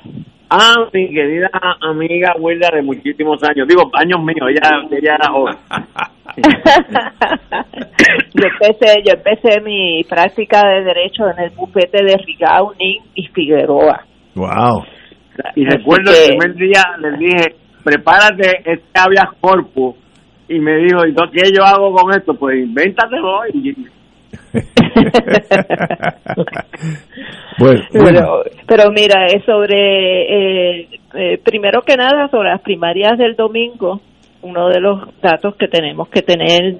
Ah, 0.56 0.74
mi 0.92 1.08
querida 1.08 1.50
amiga 1.80 2.34
Wilda 2.38 2.68
de 2.72 2.82
muchísimos 2.82 3.42
años. 3.42 3.66
Digo, 3.66 3.90
años 3.94 4.20
míos, 4.22 4.48
ella, 4.50 4.70
ella 4.90 5.14
era 5.16 5.28
joven. 5.32 5.56
Yo 8.34 8.44
empecé, 8.48 9.02
yo 9.04 9.12
empecé 9.14 9.60
mi 9.60 10.02
práctica 10.08 10.66
de 10.66 10.82
derecho 10.84 11.24
en 11.30 11.44
el 11.44 11.50
bufete 11.50 12.02
de 12.04 12.16
Rigau, 12.16 12.72
Nin 12.78 13.02
y 13.14 13.26
Figueroa. 13.28 14.04
Wow. 14.34 14.84
Y 15.54 15.66
Así 15.66 15.76
recuerdo 15.76 16.12
que- 16.12 16.24
el 16.32 16.36
primer 16.38 16.54
día 16.56 16.82
les 17.00 17.18
dije, 17.18 17.54
prepárate 17.84 18.58
este 18.64 19.00
habeas 19.00 19.30
corpus. 19.40 19.96
Y 20.48 20.58
me 20.58 20.76
dijo, 20.76 21.06
¿y 21.06 21.14
qué 21.32 21.50
yo 21.56 21.64
hago 21.64 21.92
con 21.94 22.12
esto? 22.14 22.34
Pues 22.34 22.58
invéntatelo. 22.58 23.46
Y, 23.52 23.74
Bueno, 27.56 27.82
Pero, 27.92 28.42
pero 28.66 28.90
mira, 28.90 29.26
es 29.26 29.44
sobre, 29.44 30.80
eh, 30.80 30.88
eh, 31.14 31.38
primero 31.42 31.82
que 31.82 31.96
nada, 31.96 32.28
sobre 32.28 32.50
las 32.50 32.60
primarias 32.60 33.16
del 33.16 33.36
domingo, 33.36 34.00
uno 34.42 34.68
de 34.68 34.80
los 34.80 35.00
datos 35.22 35.54
que 35.56 35.68
tenemos 35.68 36.08
que 36.08 36.22
tener 36.22 36.78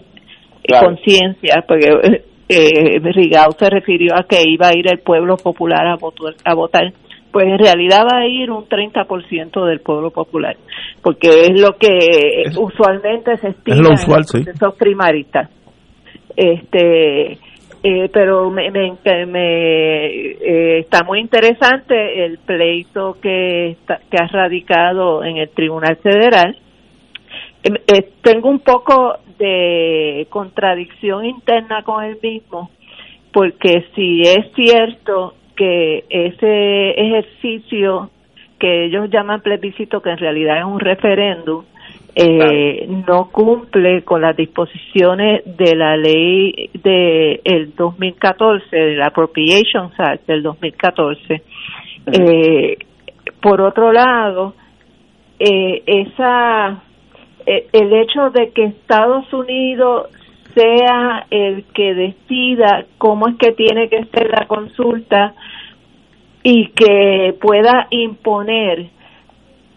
Claro. 0.67 0.87
conciencia, 0.89 1.63
porque 1.69 2.23
eh, 2.49 2.99
Rigau 3.01 3.53
se 3.53 3.69
refirió 3.71 4.15
a 4.15 4.25
que 4.25 4.43
iba 4.47 4.69
a 4.69 4.77
ir 4.77 4.87
el 4.91 4.99
pueblo 5.01 5.37
popular 5.37 5.87
a 5.87 5.97
votar, 5.97 6.35
a 6.45 6.55
votar. 6.55 6.93
Pues 7.31 7.47
en 7.47 7.59
realidad 7.59 8.05
va 8.11 8.21
a 8.21 8.27
ir 8.27 8.51
un 8.51 8.65
30% 8.65 9.67
del 9.67 9.81
pueblo 9.81 10.11
popular, 10.11 10.57
porque 11.03 11.47
es 11.47 11.61
lo 11.61 11.77
que 11.77 12.45
usualmente 12.59 13.37
se 13.39 13.49
estima 13.49 13.77
lo 13.77 13.89
en 13.89 13.93
los 13.93 14.01
sí. 14.01 14.11
procesos 14.43 14.75
primaristas. 14.77 15.51
Este, 16.37 17.39
eh, 17.87 18.09
pero 18.11 18.51
me, 18.51 18.71
me, 18.71 18.97
me, 19.27 20.07
eh, 20.07 20.79
está 20.79 21.05
muy 21.05 21.21
interesante 21.21 22.25
el 22.25 22.39
pleito 22.39 23.19
que, 23.21 23.73
está- 23.73 24.01
que 24.11 24.17
ha 24.17 24.27
radicado 24.27 25.23
en 25.23 25.37
el 25.37 25.51
Tribunal 25.51 25.97
Federal. 25.97 26.57
Em, 27.63 27.75
eh, 27.75 28.09
tengo 28.23 28.49
un 28.49 28.61
poco 28.61 29.19
de 29.39 30.27
contradicción 30.31 31.27
interna 31.27 31.83
con 31.83 32.03
el 32.03 32.17
mismo, 32.23 32.71
porque 33.35 33.85
si 33.95 34.23
es 34.23 34.51
cierto 34.55 35.35
que 35.55 36.05
ese 36.09 36.91
ejercicio 36.93 38.09
que 38.59 38.87
ellos 38.87 39.11
llaman 39.11 39.43
plebiscito, 39.43 40.01
que 40.01 40.09
en 40.11 40.19
realidad 40.19 40.57
es 40.59 40.65
un 40.65 40.81
referéndum, 40.81 41.65
eh, 42.17 42.87
no 43.07 43.31
cumple 43.31 44.03
con 44.03 44.23
las 44.23 44.37
disposiciones 44.37 45.43
de 45.45 45.75
la 45.75 45.97
ley 45.97 46.71
de 46.75 47.41
el 47.45 47.75
2014, 47.75 48.77
del 48.77 49.03
Appropriations 49.03 49.99
Act 49.99 50.27
del 50.27 50.43
2014. 50.43 51.43
Eh, 52.07 52.79
por 53.41 53.61
otro 53.61 53.93
lado, 53.93 54.55
eh, 55.39 55.83
esa 55.87 56.83
eh, 57.47 57.67
el 57.73 57.93
hecho 57.93 58.31
de 58.31 58.51
que 58.51 58.65
Estados 58.65 59.31
Unidos 59.33 60.09
sea 60.55 61.27
el 61.31 61.65
que 61.75 61.95
decida 61.95 62.87
cómo 62.97 63.29
es 63.29 63.37
que 63.37 63.53
tiene 63.53 63.89
que 63.89 64.05
ser 64.05 64.31
la 64.31 64.47
consulta 64.47 65.35
y 66.43 66.69
que 66.69 67.35
pueda 67.41 67.89
imponer 67.91 68.87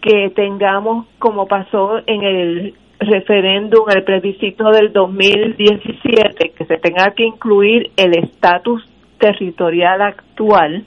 que 0.00 0.30
tengamos, 0.30 1.06
como 1.18 1.46
pasó 1.46 1.98
en 2.06 2.22
el 2.22 2.74
referéndum, 3.00 3.88
el 3.90 4.04
plebiscito 4.04 4.70
del 4.70 4.92
2017, 4.92 6.50
que 6.50 6.64
se 6.64 6.78
tenga 6.78 7.12
que 7.12 7.24
incluir 7.24 7.90
el 7.96 8.16
estatus 8.18 8.84
territorial 9.18 10.02
actual, 10.02 10.84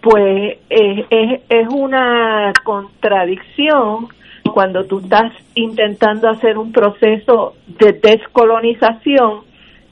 pues 0.00 0.58
eh, 0.70 1.06
es, 1.10 1.40
es 1.48 1.68
una 1.68 2.52
contradicción 2.64 4.08
cuando 4.52 4.84
tú 4.84 5.00
estás 5.00 5.32
intentando 5.54 6.28
hacer 6.28 6.58
un 6.58 6.72
proceso 6.72 7.54
de 7.66 7.92
descolonización 7.92 9.40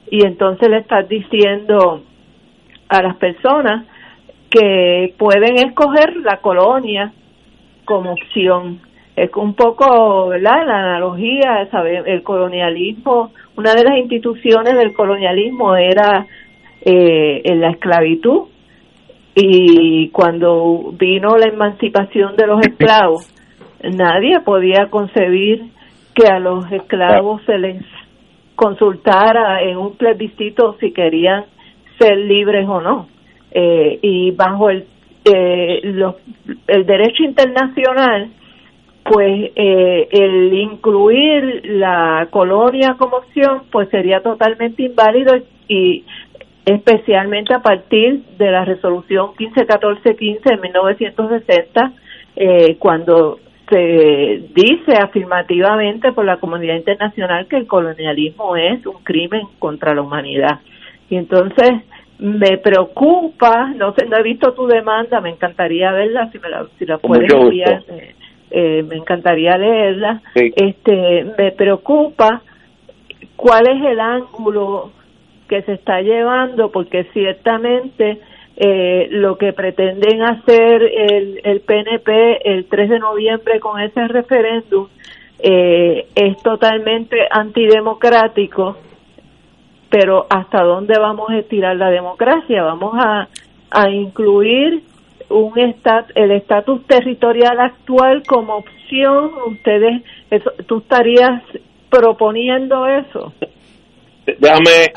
y 0.09 0.25
entonces 0.25 0.69
le 0.69 0.77
estás 0.77 1.07
diciendo 1.07 2.01
a 2.89 3.01
las 3.01 3.15
personas 3.17 3.85
que 4.49 5.13
pueden 5.17 5.57
escoger 5.57 6.15
la 6.17 6.37
colonia 6.37 7.11
como 7.85 8.13
opción. 8.13 8.81
Es 9.15 9.29
un 9.35 9.53
poco, 9.53 10.29
¿verdad? 10.29 10.65
La 10.65 10.79
analogía. 10.79 11.67
El 12.05 12.23
colonialismo, 12.23 13.31
una 13.55 13.73
de 13.73 13.83
las 13.83 13.97
instituciones 13.97 14.73
del 14.75 14.93
colonialismo 14.93 15.75
era 15.75 16.25
eh, 16.81 17.41
la 17.55 17.69
esclavitud 17.69 18.47
y 19.35 20.09
cuando 20.09 20.93
vino 20.97 21.37
la 21.37 21.47
emancipación 21.47 22.37
de 22.37 22.47
los 22.47 22.61
esclavos, 22.61 23.29
nadie 23.83 24.39
podía 24.39 24.87
concebir 24.89 25.65
que 26.13 26.27
a 26.27 26.39
los 26.39 26.71
esclavos 26.71 27.41
se 27.45 27.57
les 27.57 27.83
consultara 28.55 29.61
en 29.61 29.75
un 29.75 29.97
plebiscito 29.97 30.77
si 30.79 30.93
querían 30.93 31.43
ser 31.99 32.17
libres 32.17 32.65
o 32.67 32.79
no. 32.79 33.07
Eh, 33.51 33.99
y 34.01 34.31
bajo 34.31 34.69
el, 34.69 34.85
eh, 35.25 35.81
los- 35.83 36.15
el 36.67 36.85
derecho 36.85 37.23
internacional, 37.23 38.29
pues 39.03 39.51
eh, 39.55 40.07
el 40.11 40.53
incluir 40.53 41.61
la 41.65 42.27
colonia 42.31 42.95
como 42.97 43.17
opción, 43.17 43.63
pues 43.71 43.89
sería 43.89 44.21
totalmente 44.21 44.83
inválido 44.83 45.35
y 45.67 46.03
especialmente 46.65 47.53
a 47.53 47.61
partir 47.61 48.23
de 48.37 48.51
la 48.51 48.65
resolución 48.65 49.31
151415 49.37 50.41
de 50.49 50.57
1960, 50.57 51.91
eh, 52.35 52.75
cuando 52.79 53.39
se 53.69 54.43
dice 54.53 54.93
afirmativamente 55.01 56.11
por 56.11 56.25
la 56.25 56.37
comunidad 56.37 56.75
internacional 56.75 57.47
que 57.47 57.57
el 57.57 57.67
colonialismo 57.67 58.55
es 58.55 58.85
un 58.85 59.03
crimen 59.03 59.41
contra 59.59 59.93
la 59.95 60.01
humanidad. 60.01 60.59
Y 61.09 61.17
entonces 61.17 61.71
me 62.19 62.57
preocupa, 62.57 63.73
no 63.75 63.93
sé, 63.93 64.05
no 64.05 64.17
he 64.17 64.23
visto 64.23 64.53
tu 64.53 64.67
demanda, 64.67 65.21
me 65.21 65.29
encantaría 65.29 65.91
verla, 65.91 66.29
si 66.31 66.39
me 66.39 66.49
la, 66.49 66.65
si 66.79 66.85
la 66.85 66.97
puedes 66.97 67.31
enviar, 67.31 67.83
eh, 67.89 68.15
eh, 68.51 68.83
me 68.83 68.95
encantaría 68.95 69.57
leerla. 69.57 70.21
Sí. 70.35 70.53
Este, 70.55 71.25
me 71.37 71.51
preocupa 71.51 72.41
cuál 73.35 73.67
es 73.67 73.85
el 73.85 73.99
ángulo 73.99 74.91
que 75.47 75.61
se 75.63 75.73
está 75.73 76.01
llevando, 76.01 76.71
porque 76.71 77.05
ciertamente 77.13 78.19
eh, 78.57 79.07
lo 79.11 79.37
que 79.37 79.51
pretenden 79.51 80.21
hacer 80.21 80.81
el, 80.83 81.41
el 81.43 81.59
PNP 81.59 82.49
el 82.49 82.65
3 82.65 82.89
de 82.89 82.99
noviembre 82.99 83.59
con 83.59 83.81
ese 83.81 84.07
referéndum 84.07 84.87
eh, 85.39 86.07
es 86.15 86.37
totalmente 86.41 87.17
antidemocrático, 87.29 88.77
pero 89.95 90.27
¿hasta 90.29 90.61
dónde 90.61 90.99
vamos 90.99 91.29
a 91.29 91.37
estirar 91.37 91.77
la 91.77 91.89
democracia? 91.89 92.63
Vamos 92.63 92.95
a, 92.97 93.29
a 93.71 93.89
incluir 93.89 94.81
un 95.29 95.57
estat, 95.57 96.11
el 96.15 96.31
estatus 96.31 96.85
territorial 96.85 97.57
actual 97.61 98.21
como 98.27 98.57
opción. 98.57 99.31
Ustedes, 99.47 100.03
eso, 100.29 100.51
¿tú 100.67 100.79
estarías 100.79 101.41
proponiendo 101.89 102.85
eso? 102.87 103.31
Déjame. 104.25 104.91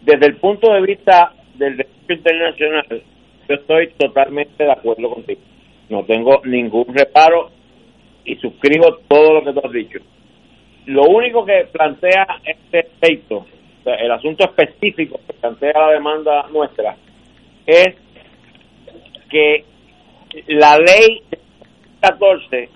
Desde 0.00 0.26
el 0.26 0.36
punto 0.38 0.72
de 0.72 0.80
vista 0.80 1.32
del 1.54 1.76
derecho 1.76 2.12
internacional, 2.14 3.02
yo 3.48 3.54
estoy 3.54 3.92
totalmente 3.96 4.64
de 4.64 4.72
acuerdo 4.72 5.08
contigo. 5.08 5.40
No 5.88 6.02
tengo 6.04 6.42
ningún 6.44 6.86
reparo 6.88 7.50
y 8.24 8.34
suscribo 8.38 8.96
todo 9.06 9.34
lo 9.34 9.44
que 9.44 9.52
tú 9.52 9.60
has 9.64 9.72
dicho. 9.72 10.00
Lo 10.86 11.04
único 11.04 11.44
que 11.44 11.68
plantea 11.70 12.26
este 12.44 12.88
pleito, 12.98 13.36
o 13.36 13.82
sea, 13.84 13.94
el 13.94 14.10
asunto 14.10 14.44
específico 14.44 15.20
que 15.26 15.32
plantea 15.34 15.72
la 15.74 15.92
demanda 15.92 16.46
nuestra, 16.52 16.96
es 17.66 17.94
que 19.30 19.64
la 20.48 20.76
ley 20.76 21.22
14 22.00 22.68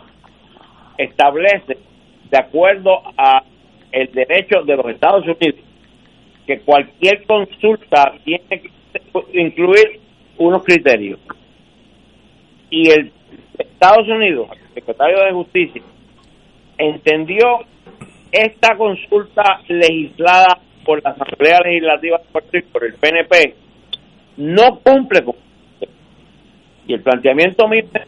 establece, 0.98 1.78
de 2.30 2.38
acuerdo 2.38 3.02
a 3.16 3.42
el 3.92 4.12
derecho 4.12 4.62
de 4.62 4.76
los 4.76 4.86
Estados 4.86 5.24
Unidos, 5.24 5.60
que 6.46 6.60
cualquier 6.60 7.24
consulta 7.24 8.14
tiene 8.24 8.44
que 8.48 8.70
incluir 9.32 10.00
unos 10.38 10.62
criterios. 10.64 11.18
Y 12.70 12.90
el 12.90 13.12
Estados 13.58 14.08
Unidos, 14.08 14.48
el 14.52 14.74
secretario 14.74 15.24
de 15.24 15.32
Justicia, 15.32 15.82
entendió 16.78 17.65
esta 18.32 18.77
consulta 18.77 19.61
legislada 19.69 20.59
por 20.85 21.03
la 21.03 21.11
Asamblea 21.11 21.61
Legislativa 21.65 22.20
de 22.53 22.62
por 22.62 22.85
el 22.85 22.94
PNP, 22.94 23.55
no 24.36 24.78
cumple 24.81 25.24
con 25.24 25.35
y 26.89 26.94
el 26.94 27.03
planteamiento 27.03 27.66
mío 27.66 27.85
es 27.93 28.03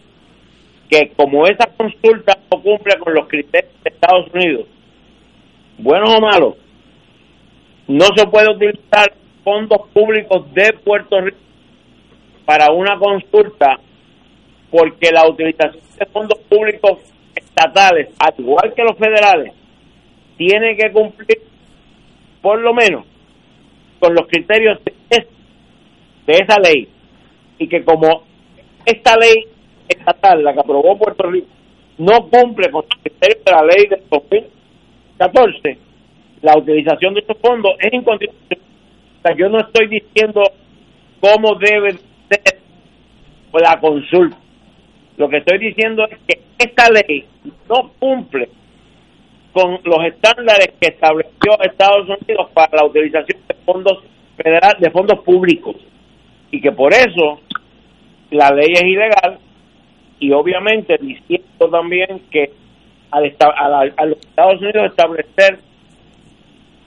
que 0.88 1.12
como 1.16 1.46
esa 1.46 1.66
consulta 1.76 2.38
no 2.50 2.62
cumple 2.62 2.96
con 2.98 3.12
los 3.12 3.26
criterios 3.26 3.72
de 3.82 3.90
Estados 3.90 4.32
Unidos, 4.32 4.66
buenos 5.78 6.14
o 6.14 6.20
malos, 6.20 6.54
no 7.88 8.04
se 8.16 8.26
puede 8.26 8.50
utilizar 8.50 9.12
fondos 9.42 9.88
públicos 9.92 10.52
de 10.54 10.72
Puerto 10.84 11.20
Rico 11.20 11.38
para 12.44 12.70
una 12.72 12.98
consulta 12.98 13.80
porque 14.70 15.10
la 15.10 15.26
utilización 15.28 15.82
de 15.98 16.06
fondos 16.06 16.38
públicos 16.48 16.98
estatales, 17.38 18.08
al 18.18 18.34
igual 18.38 18.72
que 18.74 18.82
los 18.82 18.96
federales, 18.96 19.52
tiene 20.36 20.76
que 20.76 20.92
cumplir 20.92 21.38
por 22.40 22.60
lo 22.60 22.72
menos 22.72 23.04
con 23.98 24.14
los 24.14 24.26
criterios 24.28 24.78
de, 24.84 25.26
de 26.26 26.32
esa 26.32 26.58
ley 26.60 26.88
y 27.58 27.68
que 27.68 27.84
como 27.84 28.22
esta 28.84 29.16
ley 29.16 29.44
estatal, 29.88 30.44
la 30.44 30.54
que 30.54 30.60
aprobó 30.60 30.96
Puerto 30.96 31.28
Rico, 31.30 31.48
no 31.98 32.28
cumple 32.28 32.70
con 32.70 32.84
los 32.88 33.00
criterios 33.02 33.44
de 33.44 33.50
la 33.50 33.62
ley 33.62 33.86
del 33.88 34.02
2014, 34.08 35.78
la 36.42 36.56
utilización 36.56 37.14
de 37.14 37.20
estos 37.20 37.38
fondos 37.38 37.72
es 37.80 37.92
inconstitucional. 37.92 38.58
O 39.18 39.22
sea, 39.22 39.36
yo 39.36 39.48
no 39.48 39.58
estoy 39.58 39.88
diciendo 39.88 40.42
cómo 41.20 41.56
debe 41.56 41.94
ser 42.28 42.60
la 43.52 43.80
consulta. 43.80 44.36
Lo 45.16 45.28
que 45.28 45.38
estoy 45.38 45.58
diciendo 45.58 46.06
es 46.08 46.18
que 46.28 46.47
esta 46.58 46.90
ley 46.90 47.24
no 47.68 47.90
cumple 47.98 48.48
con 49.52 49.78
los 49.84 50.04
estándares 50.04 50.72
que 50.80 50.88
estableció 50.88 51.60
Estados 51.62 52.08
Unidos 52.08 52.50
para 52.52 52.76
la 52.76 52.84
utilización 52.84 53.40
de 53.48 53.54
fondos 53.64 54.02
federales, 54.36 54.80
de 54.80 54.90
fondos 54.90 55.20
públicos, 55.20 55.76
y 56.50 56.60
que 56.60 56.72
por 56.72 56.92
eso 56.92 57.40
la 58.30 58.50
ley 58.50 58.72
es 58.72 58.82
ilegal 58.82 59.38
y 60.20 60.32
obviamente 60.32 60.96
diciendo 61.00 61.68
también 61.70 62.22
que 62.30 62.50
al 63.10 63.34
a, 63.40 64.06
los 64.06 64.18
Estados 64.18 64.60
Unidos 64.60 64.90
establecer 64.90 65.58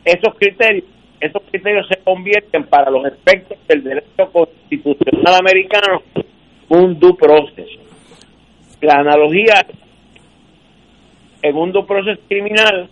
esos 0.06 0.35
criterios, 0.35 0.85
esos 1.19 1.41
criterios 1.49 1.88
se 1.88 1.98
convierten 2.03 2.64
para 2.65 2.91
los 2.91 3.06
efectos 3.06 3.57
del 3.68 3.84
derecho 3.84 4.31
constitucional 4.31 5.35
americano 5.39 6.02
un 6.69 6.99
due 6.99 7.15
process. 7.15 7.68
La 8.82 8.99
analogía 8.99 9.66
en 11.41 11.56
un 11.56 11.72
due 11.72 11.86
process 11.86 12.20
criminal 12.28 12.90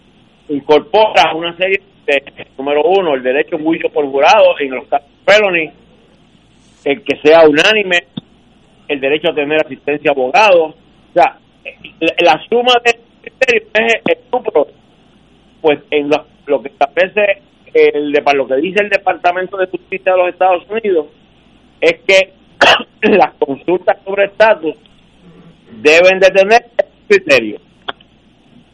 incorpora 0.49 1.33
una 1.35 1.55
serie 1.57 1.81
de, 2.05 2.23
número 2.57 2.83
uno, 2.83 3.15
el 3.15 3.23
derecho 3.23 3.55
a 3.55 3.59
juicio 3.59 3.89
por 3.91 4.05
jurado 4.05 4.59
en 4.59 4.71
los 4.71 4.87
casos 4.87 5.09
felony, 5.25 5.71
el 6.85 7.03
que 7.03 7.17
sea 7.17 7.47
unánime, 7.47 8.07
el 8.87 8.99
derecho 8.99 9.29
a 9.29 9.35
tener 9.35 9.63
asistencia 9.63 10.11
a 10.11 10.13
abogados, 10.13 10.75
o 10.75 11.13
sea, 11.13 11.37
la, 12.19 12.41
suma 12.49 12.73
de 12.83 12.99
criterios 13.21 13.69
es 14.07 14.17
due 14.31 14.67
Pues 15.61 15.79
en 15.91 16.09
lo, 16.09 16.25
lo 16.47 16.61
que 16.61 16.69
establece 16.69 17.41
el 17.73 18.11
lo 18.11 18.47
que 18.47 18.55
dice 18.55 18.81
el 18.81 18.89
Departamento 18.89 19.57
de 19.57 19.67
Justicia 19.67 20.13
de 20.13 20.17
los 20.17 20.29
Estados 20.29 20.63
Unidos 20.69 21.07
es 21.81 21.99
que 22.07 22.33
las 23.09 23.33
consultas 23.35 23.97
sobre 24.03 24.25
estatus 24.25 24.75
deben 25.81 26.19
de 26.19 26.27
tener 26.29 26.65
criterios 27.07 27.61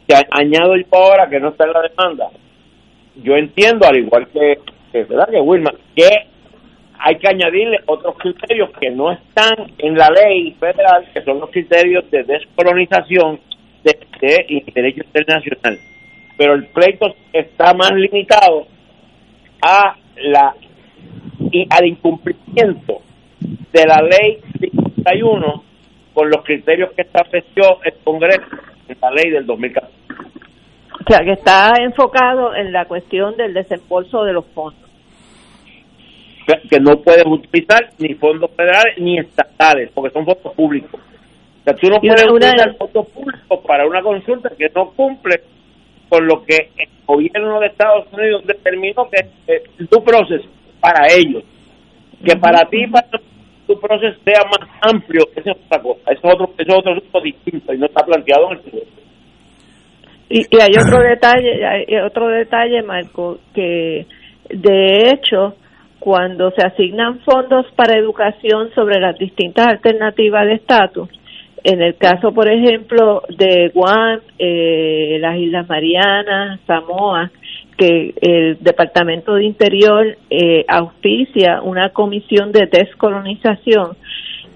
que 0.06 0.14
añado 0.30 0.76
yo 0.76 0.84
ahora 0.92 1.28
que 1.28 1.40
no 1.40 1.48
está 1.48 1.64
en 1.64 1.72
la 1.72 1.82
demanda, 1.82 2.28
yo 3.16 3.36
entiendo, 3.36 3.86
al 3.86 3.96
igual 3.96 4.28
que, 4.28 4.58
¿verdad? 4.92 5.28
que 5.30 5.40
Wilma, 5.40 5.72
que 5.94 6.08
hay 6.98 7.16
que 7.16 7.28
añadirle 7.28 7.78
otros 7.86 8.16
criterios 8.18 8.70
que 8.80 8.90
no 8.90 9.12
están 9.12 9.72
en 9.78 9.94
la 9.94 10.08
ley 10.10 10.52
federal, 10.52 11.06
que 11.12 11.22
son 11.22 11.40
los 11.40 11.50
criterios 11.50 12.10
de 12.10 12.22
descolonización 12.24 13.40
de, 13.84 13.98
de, 14.20 14.64
derecho 14.74 15.02
internacional. 15.04 15.78
Pero 16.36 16.54
el 16.54 16.66
pleito 16.66 17.14
está 17.32 17.74
más 17.74 17.92
limitado 17.92 18.66
a 19.62 19.96
la 20.22 20.54
y 21.50 21.66
al 21.70 21.86
incumplimiento 21.86 23.02
de 23.72 23.84
la 23.86 24.02
ley 24.02 24.38
51 25.04 25.64
con 26.16 26.30
los 26.30 26.42
criterios 26.44 26.92
que 26.94 27.02
estableció 27.02 27.78
el 27.84 27.92
Congreso 28.02 28.40
en 28.88 28.96
la 29.02 29.10
ley 29.10 29.30
del 29.30 29.44
2014. 29.44 29.92
O 30.94 31.12
sea, 31.12 31.18
que 31.22 31.32
está 31.32 31.74
enfocado 31.78 32.54
en 32.54 32.72
la 32.72 32.86
cuestión 32.86 33.36
del 33.36 33.52
desembolso 33.52 34.24
de 34.24 34.32
los 34.32 34.46
fondos. 34.46 34.88
Que 36.70 36.80
no 36.80 36.96
puedes 37.02 37.26
utilizar 37.26 37.90
ni 37.98 38.14
fondos 38.14 38.50
federales 38.56 38.96
ni 38.96 39.18
estatales, 39.18 39.90
porque 39.92 40.10
son 40.14 40.24
fondos 40.24 40.54
públicos. 40.54 40.98
O 40.98 41.64
sea, 41.64 41.74
tú 41.74 41.90
no 41.90 42.00
puedes 42.00 42.26
utilizar 42.26 42.74
fondos 42.78 43.08
públicos 43.08 43.60
para 43.66 43.86
una 43.86 44.00
consulta 44.00 44.48
que 44.56 44.70
no 44.74 44.92
cumple 44.92 45.42
con 46.08 46.26
lo 46.26 46.42
que 46.44 46.70
el 46.78 46.88
gobierno 47.04 47.60
de 47.60 47.66
Estados 47.66 48.06
Unidos 48.10 48.42
determinó 48.46 49.06
que 49.10 49.28
es 49.48 49.88
tu 49.90 50.02
proceso 50.02 50.48
para 50.80 51.08
ellos. 51.12 51.44
Que 52.24 52.34
para 52.36 52.64
ti, 52.70 52.86
para 52.86 53.06
tu 53.66 53.78
proceso 53.80 54.16
sea 54.24 54.42
más 54.44 54.68
amplio, 54.80 55.22
esa 55.34 55.50
es 55.50 55.56
otra 55.64 55.82
cosa, 55.82 56.12
es 56.12 56.18
otro, 56.22 56.50
es 56.56 56.66
otro 56.72 56.92
asunto 56.92 57.20
distinto 57.20 57.72
y 57.72 57.78
no 57.78 57.86
está 57.86 58.04
planteado 58.04 58.46
en 58.46 58.52
el 58.52 58.58
proceso. 58.60 58.92
Y, 60.28 60.40
y 60.40 60.60
hay 60.60 60.76
otro 60.76 61.02
detalle, 61.02 61.64
hay 61.64 61.96
otro 61.98 62.28
detalle, 62.28 62.82
Marco, 62.82 63.38
que 63.54 64.06
de 64.50 65.10
hecho, 65.10 65.56
cuando 65.98 66.50
se 66.52 66.66
asignan 66.66 67.20
fondos 67.20 67.66
para 67.74 67.98
educación 67.98 68.70
sobre 68.74 69.00
las 69.00 69.18
distintas 69.18 69.66
alternativas 69.66 70.46
de 70.46 70.54
estatus, 70.54 71.08
en 71.68 71.82
el 71.82 71.96
caso, 71.96 72.32
por 72.32 72.48
ejemplo, 72.48 73.22
de 73.28 73.72
Guam, 73.74 74.20
eh, 74.38 75.18
las 75.20 75.36
Islas 75.36 75.68
Marianas, 75.68 76.60
Samoa, 76.64 77.32
que 77.76 78.14
el 78.20 78.58
Departamento 78.60 79.34
de 79.34 79.46
Interior 79.46 80.16
eh, 80.30 80.64
auspicia 80.68 81.62
una 81.62 81.90
comisión 81.90 82.52
de 82.52 82.68
descolonización. 82.70 83.96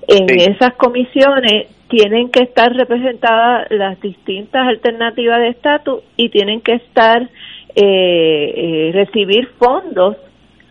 En 0.06 0.30
esas 0.30 0.74
comisiones 0.74 1.66
tienen 1.88 2.30
que 2.30 2.44
estar 2.44 2.72
representadas 2.72 3.66
las 3.70 4.00
distintas 4.00 4.68
alternativas 4.68 5.40
de 5.40 5.48
estatus 5.48 6.04
y 6.16 6.28
tienen 6.28 6.60
que 6.60 6.74
estar 6.74 7.22
eh, 7.22 7.28
eh, 7.74 8.90
recibir 8.94 9.48
fondos 9.58 10.16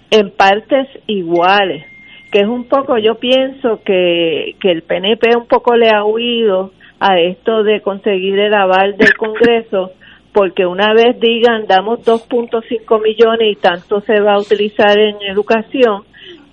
en 0.10 0.32
partes 0.32 0.88
iguales 1.06 1.89
que 2.32 2.42
es 2.42 2.48
un 2.48 2.66
poco, 2.66 2.98
yo 2.98 3.16
pienso 3.16 3.82
que, 3.84 4.56
que 4.60 4.72
el 4.72 4.84
PNP 4.84 5.36
un 5.36 5.48
poco 5.48 5.76
le 5.76 5.90
ha 5.90 6.04
huido 6.04 6.72
a 7.00 7.20
esto 7.20 7.64
de 7.64 7.82
conseguir 7.82 8.38
el 8.38 8.54
aval 8.54 8.98
del 8.98 9.16
Congreso, 9.16 9.94
porque 10.32 10.66
una 10.66 10.94
vez 10.94 11.20
digan 11.20 11.66
damos 11.66 12.06
2.5 12.06 13.02
millones 13.02 13.52
y 13.52 13.56
tanto 13.56 14.02
se 14.02 14.20
va 14.22 14.34
a 14.34 14.40
utilizar 14.40 15.00
en 15.00 15.16
educación, 15.24 16.04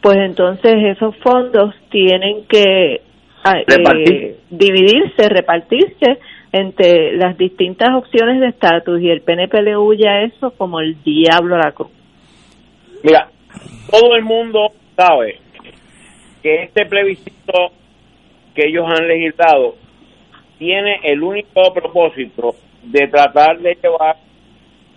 pues 0.01 0.17
entonces 0.19 0.73
esos 0.97 1.15
fondos 1.17 1.75
tienen 1.91 2.47
que 2.47 3.03
ah, 3.45 3.59
eh, 3.59 4.37
dividirse, 4.49 5.29
repartirse 5.29 6.19
entre 6.53 7.17
las 7.19 7.37
distintas 7.37 7.91
opciones 7.95 8.41
de 8.41 8.49
estatus 8.49 9.01
y 9.03 9.11
el 9.11 9.21
PNP 9.21 9.61
le 9.61 9.77
huye 9.77 10.09
a 10.09 10.23
eso 10.23 10.53
como 10.53 10.81
el 10.81 11.03
diablo 11.03 11.57
a 11.57 11.59
la 11.59 11.73
cruz. 11.73 11.91
Mira, 13.03 13.29
todo 13.91 14.15
el 14.17 14.25
mundo 14.25 14.71
sabe 14.97 15.41
que 16.47 16.63
este 16.63 16.87
plebiscito 16.87 17.73
que 18.55 18.69
ellos 18.69 18.87
han 18.87 19.09
legislado 19.09 19.75
tiene 20.61 21.01
el 21.03 21.21
único 21.21 21.75
propósito 21.75 22.55
de 22.85 23.09
tratar 23.09 23.59
de 23.59 23.77
llevar 23.83 24.17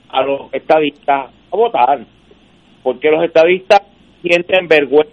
a 0.10 0.22
los 0.22 0.54
estadistas 0.54 1.32
a 1.52 1.58
votar, 1.58 2.06
porque 2.84 3.10
los 3.10 3.24
estadistas 3.24 3.82
sienten 4.22 4.68
vergüenza 4.68 5.12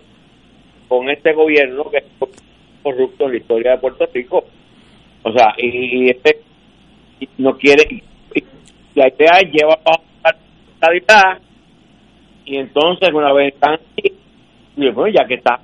con 0.88 1.08
este 1.08 1.32
gobierno 1.32 1.90
que 1.90 1.96
es 1.96 2.04
corrupto 2.82 3.24
en 3.24 3.30
la 3.30 3.36
historia 3.38 3.70
de 3.70 3.78
Puerto 3.78 4.06
Rico. 4.12 4.44
O 5.22 5.32
sea, 5.32 5.54
y, 5.56 6.10
este 6.10 6.42
no 7.38 7.56
quiere, 7.56 8.02
la 8.94 9.08
idea 9.08 9.38
es 9.40 9.52
llevar 9.52 9.80
a 9.86 10.32
la 10.32 10.36
estadidad 10.74 11.40
y 12.44 12.58
entonces 12.58 13.08
una 13.14 13.32
vez 13.32 13.54
están 13.54 13.80
aquí, 13.96 14.12
bueno, 14.76 15.08
ya 15.08 15.26
que 15.26 15.36
está 15.36 15.62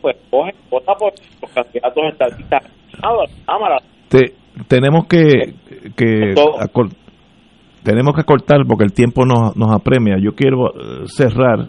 pues 0.00 0.16
coge, 0.30 0.54
vota 0.70 0.94
por 0.94 1.12
los 1.40 1.50
candidatos 1.52 2.04
estadistas 2.12 2.62
tenemos 4.66 5.06
que 5.06 5.54
que 5.96 6.34
tenemos 7.82 8.14
que 8.14 8.24
cortar 8.24 8.66
porque 8.66 8.84
el 8.84 8.92
tiempo 8.92 9.24
nos, 9.24 9.56
nos 9.56 9.72
apremia. 9.72 10.16
Yo 10.20 10.32
quiero 10.34 10.68
eh, 10.68 11.06
cerrar 11.06 11.68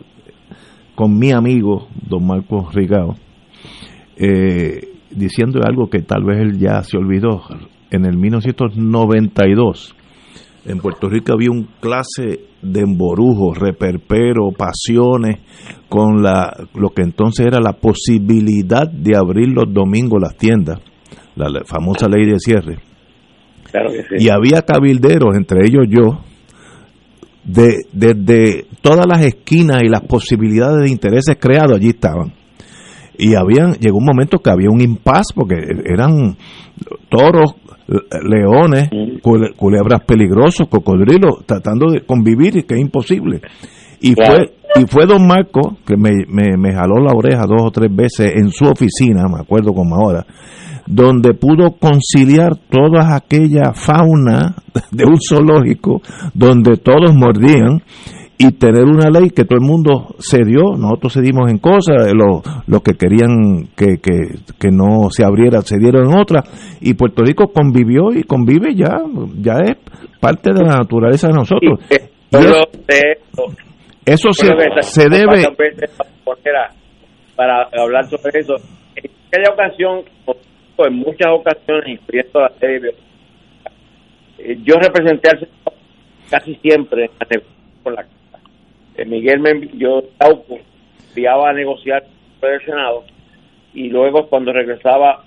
con 0.96 1.18
mi 1.18 1.32
amigo, 1.32 1.88
don 2.08 2.26
Marcos 2.28 2.74
Rigao, 2.74 3.16
eh, 4.18 4.82
diciendo 5.12 5.62
algo 5.64 5.90
que 5.90 6.02
tal 6.02 6.24
vez 6.26 6.42
él 6.42 6.60
ya 6.60 6.84
se 6.84 6.98
olvidó. 6.98 7.44
En 7.92 8.06
el 8.06 8.18
1992, 8.18 9.96
en 10.66 10.80
Puerto 10.80 11.10
Rico 11.10 11.34
había 11.34 11.52
un 11.52 11.68
clase 11.80 12.42
de 12.62 12.82
emborujos, 12.82 13.58
reperpero, 13.58 14.52
pasiones, 14.52 15.38
con 15.88 16.22
la, 16.22 16.56
lo 16.76 16.90
que 16.90 17.02
entonces 17.02 17.46
era 17.46 17.60
la 17.60 17.74
posibilidad 17.74 18.88
de 18.88 19.18
abrir 19.18 19.50
los 19.50 19.74
domingos 19.74 20.22
las 20.22 20.36
tiendas, 20.36 20.80
la, 21.36 21.64
famosa 21.66 22.08
ley 22.08 22.26
de 22.26 22.40
cierre. 22.40 22.78
Y 24.18 24.30
había 24.30 24.64
cabilderos, 24.64 25.36
entre 25.36 25.66
ellos 25.66 25.86
yo, 25.90 26.20
de 27.44 27.78
desde 27.94 28.66
todas 28.82 29.06
las 29.08 29.26
esquinas 29.26 29.82
y 29.84 29.88
las 29.88 30.02
posibilidades 30.02 30.84
de 30.84 30.92
intereses 30.92 31.38
creados 31.40 31.78
allí 31.78 31.90
estaban. 31.90 32.34
Y 33.18 33.36
habían, 33.36 33.74
llegó 33.74 33.98
un 33.98 34.06
momento 34.06 34.40
que 34.40 34.50
había 34.50 34.70
un 34.70 34.82
impas 34.82 35.28
porque 35.36 35.56
eran 35.86 36.38
toros, 37.10 37.56
leones, 38.24 38.90
culebras 39.22 40.02
peligrosos, 40.06 40.68
cocodrilos, 40.68 41.46
tratando 41.46 41.92
de 41.92 42.02
convivir 42.02 42.58
y 42.58 42.64
que 42.64 42.76
es 42.76 42.82
imposible. 42.82 43.42
Y 44.02 44.14
fue 44.16 44.54
y 44.76 44.86
fue 44.86 45.08
don 45.08 45.26
Marco 45.26 45.78
que 45.86 45.98
me, 45.98 46.12
me, 46.28 46.56
me, 46.56 46.74
jaló 46.74 47.00
la 47.00 47.12
oreja 47.16 47.46
dos 47.48 47.64
o 47.64 47.72
tres 47.72 47.94
veces 47.94 48.34
en 48.36 48.52
su 48.52 48.66
oficina, 48.66 49.24
me 49.28 49.42
acuerdo 49.42 49.74
como 49.74 49.96
ahora, 49.96 50.26
donde 50.86 51.34
pudo 51.34 51.76
conciliar 51.80 52.56
toda 52.70 53.16
aquella 53.16 53.74
fauna 53.74 54.56
de 54.92 55.06
un 55.06 55.18
zoológico 55.18 56.02
donde 56.34 56.78
todos 56.78 57.16
mordían 57.16 57.82
y 58.42 58.54
tener 58.54 58.86
una 58.86 59.10
ley 59.10 59.32
que 59.32 59.44
todo 59.44 59.60
el 59.60 59.66
mundo 59.66 60.16
cedió, 60.18 60.78
nosotros 60.78 61.14
cedimos 61.14 61.52
en 61.52 61.58
cosas, 61.58 62.14
los 62.14 62.42
lo 62.68 62.80
que 62.80 62.94
querían 62.94 63.68
que, 63.76 63.98
que, 64.00 64.72
no 64.72 65.10
se 65.10 65.26
abriera 65.26 65.62
cedieron 65.62 66.08
en 66.08 66.18
otras, 66.18 66.48
y 66.80 66.94
Puerto 66.94 67.22
Rico 67.22 67.52
convivió 67.52 68.14
y 68.16 68.24
convive 68.24 68.76
ya, 68.76 68.96
ya 69.36 69.58
es 69.58 69.76
parte 70.22 70.54
de 70.54 70.64
la 70.64 70.78
naturaleza 70.78 71.28
de 71.28 71.34
nosotros. 71.34 71.80
eso, 74.06 74.32
se, 74.32 74.48
se 74.84 75.10
debe... 75.10 75.44
Para 77.36 77.68
hablar 77.78 78.06
sobre 78.06 78.40
eso, 78.40 78.56
en 78.96 79.12
aquella 79.28 79.54
ocasión, 79.54 80.04
en 80.78 80.94
muchas 80.96 81.28
ocasiones, 81.30 82.00
incluyendo 82.00 82.40
la 82.40 82.52
serie, 82.58 82.92
eh, 84.40 84.58
yo 84.64 84.76
representé 84.76 85.30
al 85.30 85.48
casi 86.30 86.56
siempre 86.56 87.10
con 87.84 87.96
la 87.96 88.06
Miguel 89.06 89.40
me 89.40 89.52
envió 89.52 90.04
Tauco, 90.18 90.60
enviaba 91.10 91.50
a 91.50 91.54
negociar 91.54 92.04
con 92.40 92.52
el 92.52 92.66
Senado 92.66 93.04
y 93.74 93.90
luego 93.90 94.28
cuando 94.28 94.52
regresaba 94.52 95.24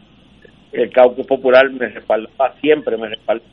el 0.72 0.90
Caucus 0.90 1.26
Popular 1.26 1.70
me 1.70 1.88
respaldaba, 1.88 2.54
siempre 2.60 2.96
me 2.96 3.08
respaldaba. 3.08 3.50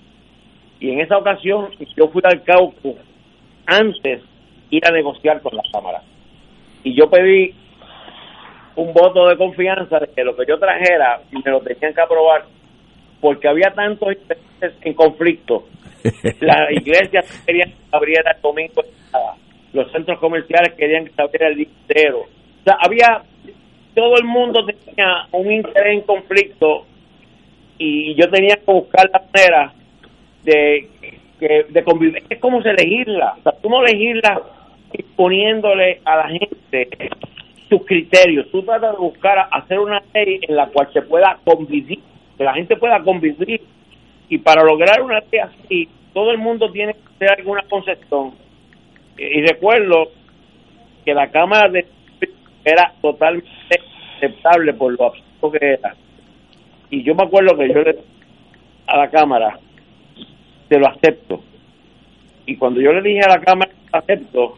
Y 0.80 0.92
en 0.92 1.02
esa 1.02 1.18
ocasión 1.18 1.70
yo 1.96 2.08
fui 2.08 2.22
al 2.24 2.44
Caucus 2.44 2.96
antes 3.66 4.22
ir 4.70 4.86
a 4.88 4.92
negociar 4.92 5.42
con 5.42 5.56
la 5.56 5.64
Cámara. 5.72 6.02
Y 6.84 6.96
yo 6.96 7.10
pedí 7.10 7.54
un 8.76 8.94
voto 8.94 9.28
de 9.28 9.38
confianza 9.38 10.00
de 10.00 10.08
que 10.08 10.24
lo 10.24 10.36
que 10.36 10.46
yo 10.48 10.58
trajera 10.58 11.22
me 11.32 11.52
lo 11.52 11.60
tenían 11.60 11.94
que 11.94 12.02
aprobar 12.02 12.46
porque 13.20 13.50
había 13.50 13.72
tantos 13.76 14.14
intereses 14.14 14.78
en 14.82 14.94
conflicto. 14.94 15.66
La 16.40 16.68
iglesia 16.72 17.22
quería 17.46 17.66
que 17.66 17.76
abriera 17.92 18.32
el 18.32 18.42
domingo 18.42 18.82
los 19.74 19.92
centros 19.92 20.20
comerciales 20.20 20.74
querían 20.74 21.06
que 21.06 21.14
se 21.14 21.22
abriera 21.22 21.48
el 21.48 21.58
día 21.58 21.68
O 22.16 22.28
sea, 22.64 22.78
había, 22.82 23.22
todo 23.96 24.18
el 24.18 24.26
mundo 24.26 24.66
tenía 24.66 25.28
un 25.32 25.52
interés 25.52 25.94
en 25.94 26.02
conflicto 26.02 26.86
y 27.78 28.16
yo 28.16 28.30
tenía 28.30 28.56
que 28.56 28.72
buscar 28.72 29.10
la 29.12 29.22
manera 29.34 29.74
de, 30.44 30.90
de 31.70 31.84
convivir. 31.84 32.24
Es 32.30 32.40
como 32.40 32.62
se 32.62 32.74
legisla. 32.74 33.36
O 33.40 33.44
sea, 33.44 33.52
tú 33.62 33.70
no 33.70 33.84
legislas 33.84 34.40
a 36.06 36.16
la 36.16 36.30
gente 36.30 36.90
sus 37.70 37.86
criterios. 37.86 38.50
Tú 38.52 38.64
tratas 38.64 38.94
de 38.94 38.98
buscar 38.98 39.48
hacer 39.52 39.80
una 39.80 40.02
ley 40.14 40.40
en 40.48 40.56
la 40.56 40.68
cual 40.68 40.90
se 40.92 41.02
pueda 41.02 41.38
convivir, 41.44 42.00
que 42.38 42.44
la 42.44 42.54
gente 42.54 42.76
pueda 42.76 43.02
convivir. 43.02 43.62
Y 44.28 44.38
para 44.40 44.64
lograr 44.64 45.02
una 45.02 45.20
ley 45.32 45.40
así, 45.40 45.90
todo 46.14 46.32
el 46.32 46.38
mundo 46.40 46.72
tiene 46.72 46.94
que 46.94 47.00
hacer 47.16 47.40
alguna 47.40 47.64
concesión 47.70 48.34
y 49.20 49.42
recuerdo 49.42 50.12
que 51.06 51.14
la 51.14 51.30
Cámara 51.30 51.70
de 51.70 51.86
era 52.64 52.94
totalmente 53.02 53.50
aceptable 54.16 54.74
por 54.74 54.98
lo 54.98 55.08
absurdo 55.08 55.52
que 55.52 55.74
era. 55.74 55.96
Y 56.90 57.04
yo 57.04 57.16
me 57.16 57.24
acuerdo 57.24 57.58
que 57.58 57.68
yo 57.68 57.82
le 57.82 57.98
a 58.88 58.98
la 58.98 59.10
Cámara, 59.10 59.60
te 60.68 60.80
lo 60.80 60.88
acepto. 60.88 61.44
Y 62.46 62.58
cuando 62.58 62.82
yo 62.82 62.92
le 62.92 63.02
dije 63.02 63.22
a 63.24 63.38
la 63.38 63.42
Cámara, 63.42 63.72
acepto, 63.92 64.58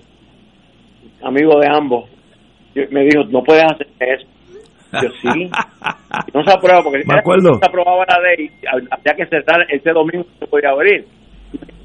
amigo 1.22 1.60
de 1.60 1.68
ambos, 1.70 2.10
me 2.74 3.04
dijo, 3.04 3.26
no 3.26 3.44
puedes 3.44 3.64
hacer 3.66 3.88
eso. 4.00 4.28
Yo 4.94 5.10
sí. 5.22 5.50
no 6.34 6.44
se 6.44 6.54
aprueba 6.54 6.82
porque 6.84 7.04
me 7.06 7.20
acuerdo. 7.20 7.60
se 7.60 7.66
aprobaba 7.66 8.06
la 8.08 8.20
ley, 8.20 8.50
había 8.90 9.14
que 9.16 9.26
cerrar 9.28 9.66
ese 9.70 9.92
domingo, 9.92 10.26
se 10.40 10.48
podía 10.48 10.70
abrir. 10.70 11.06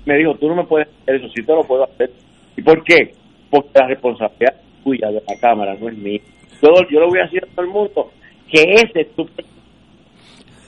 Me 0.05 0.17
dijo, 0.17 0.35
tú 0.37 0.49
no 0.49 0.55
me 0.55 0.65
puedes 0.65 0.89
hacer 1.03 1.17
eso, 1.17 1.29
sí 1.35 1.45
te 1.45 1.53
lo 1.53 1.65
puedo 1.65 1.85
hacer 1.85 2.11
¿Y 2.57 2.63
por 2.63 2.83
qué? 2.85 3.13
Porque 3.51 3.71
la 3.75 3.89
responsabilidad 3.89 4.55
es 4.55 4.85
tuya 4.85 5.09
de 5.09 5.23
la 5.27 5.41
Cámara, 5.41 5.75
no 5.81 5.89
es 5.89 5.97
mía. 5.97 6.21
Yo, 6.63 6.69
yo 6.91 7.01
lo 7.01 7.09
voy 7.09 7.21
a 7.21 7.25
decir 7.25 7.45
a 7.45 7.55
todo 7.55 7.67
el 7.67 7.73
mundo 7.73 8.11
que 8.51 8.63
ese 8.75 9.01
es 9.01 9.15
tu 9.15 9.27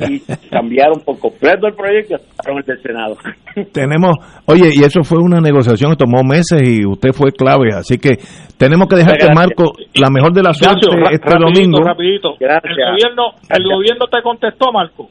y 0.00 0.20
cambiaron 0.50 1.00
por 1.04 1.18
completo 1.18 1.66
el 1.66 1.74
proyecto 1.74 2.14
y 2.14 2.36
sacaron 2.36 2.58
el 2.58 2.64
del 2.64 2.82
Senado. 2.82 3.16
Tenemos, 3.72 4.16
oye, 4.46 4.70
y 4.74 4.84
eso 4.84 5.02
fue 5.02 5.18
una 5.18 5.40
negociación 5.40 5.92
que 5.92 6.04
tomó 6.04 6.22
meses 6.22 6.62
y 6.62 6.86
usted 6.86 7.10
fue 7.12 7.32
clave, 7.32 7.70
así 7.74 7.98
que 7.98 8.16
tenemos 8.56 8.88
que 8.88 8.96
dejar 8.96 9.18
que 9.18 9.28
Marco, 9.34 9.72
la 9.94 10.10
mejor 10.10 10.32
de 10.32 10.42
la 10.42 10.52
suerte 10.52 10.88
este 11.10 11.38
domingo. 11.38 11.80
Rapidito. 11.82 12.34
Gracias. 12.38 12.74
El 12.76 12.92
gobierno, 12.92 13.22
el 13.48 13.64
gobierno 13.64 14.06
te 14.06 14.22
contestó, 14.22 14.72
Marco. 14.72 15.08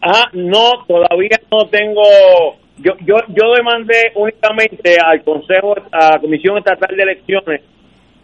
Ah, 0.00 0.30
no, 0.32 0.84
todavía 0.86 1.38
no 1.50 1.68
tengo 1.70 2.02
yo, 2.78 2.92
yo, 3.04 3.16
yo 3.28 3.54
demandé 3.54 4.12
únicamente 4.14 4.96
al 5.04 5.22
Consejo, 5.22 5.74
a 5.92 6.14
la 6.14 6.18
Comisión 6.20 6.58
Estatal 6.58 6.96
de 6.96 7.02
Elecciones, 7.02 7.62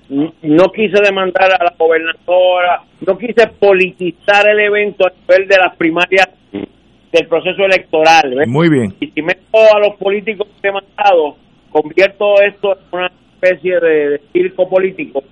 no 0.08 0.68
quise 0.70 1.00
demandar 1.02 1.50
a 1.58 1.64
la 1.64 1.74
gobernadora, 1.78 2.82
no 3.06 3.16
quise 3.16 3.46
politizar 3.58 4.48
el 4.48 4.60
evento 4.60 5.06
a 5.06 5.10
nivel 5.10 5.48
de 5.48 5.56
las 5.56 5.76
primarias 5.76 6.28
del 6.52 7.26
proceso 7.28 7.64
electoral. 7.64 8.34
Muy 8.46 8.68
bien. 8.68 8.94
Y 9.00 9.06
si 9.08 9.22
meto 9.22 9.58
a 9.74 9.78
los 9.78 9.96
políticos 9.96 10.48
demandados, 10.62 11.36
convierto 11.70 12.40
esto 12.42 12.72
en 12.72 12.98
una 12.98 13.10
especie 13.34 13.80
de, 13.80 14.20
circo 14.32 14.68
político 14.68 15.22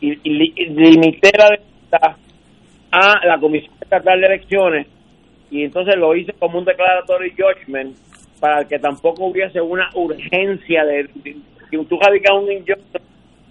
y, 0.00 0.14
limité 0.24 1.30
la 1.36 1.50
demanda 1.50 2.18
a 2.90 3.26
la 3.26 3.38
Comisión 3.38 3.74
Estatal 3.80 4.20
de 4.20 4.26
Elecciones 4.26 4.86
y 5.50 5.64
entonces 5.64 5.96
lo 5.96 6.14
hice 6.14 6.32
como 6.34 6.58
un 6.58 6.64
declaratory 6.64 7.32
judgment 7.32 7.96
para 8.40 8.64
que 8.64 8.78
tampoco 8.78 9.26
hubiese 9.26 9.60
una 9.60 9.88
urgencia 9.94 10.84
de, 10.84 11.08
si 11.70 11.84
tú 11.84 11.98
radicas 11.98 12.36
un 12.36 12.52
injusto, 12.52 12.98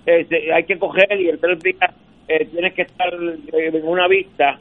eh, 0.05 0.27
hay 0.53 0.63
que 0.63 0.77
coger 0.77 1.19
y 1.19 1.29
el 1.29 1.39
tres 1.39 1.59
días 1.59 1.91
eh, 2.27 2.45
tienes 2.45 2.73
que 2.73 2.83
estar 2.83 3.13
eh, 3.13 3.71
en 3.73 3.87
una 3.87 4.07
vista. 4.07 4.59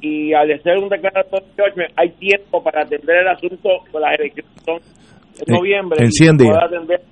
Y 0.00 0.32
al 0.32 0.50
hacer 0.50 0.78
un 0.78 0.88
declaratorio 0.88 1.64
hay 1.96 2.10
tiempo 2.12 2.62
para 2.62 2.82
atender 2.82 3.18
el 3.18 3.28
asunto 3.28 3.68
de 3.92 4.00
las 4.00 4.18
elecciones 4.18 4.50
son 4.64 4.80
en 5.38 5.54
noviembre 5.54 6.02
en 6.02 6.10
100 6.10 6.36
días. 6.38 6.58
atender 6.62 7.02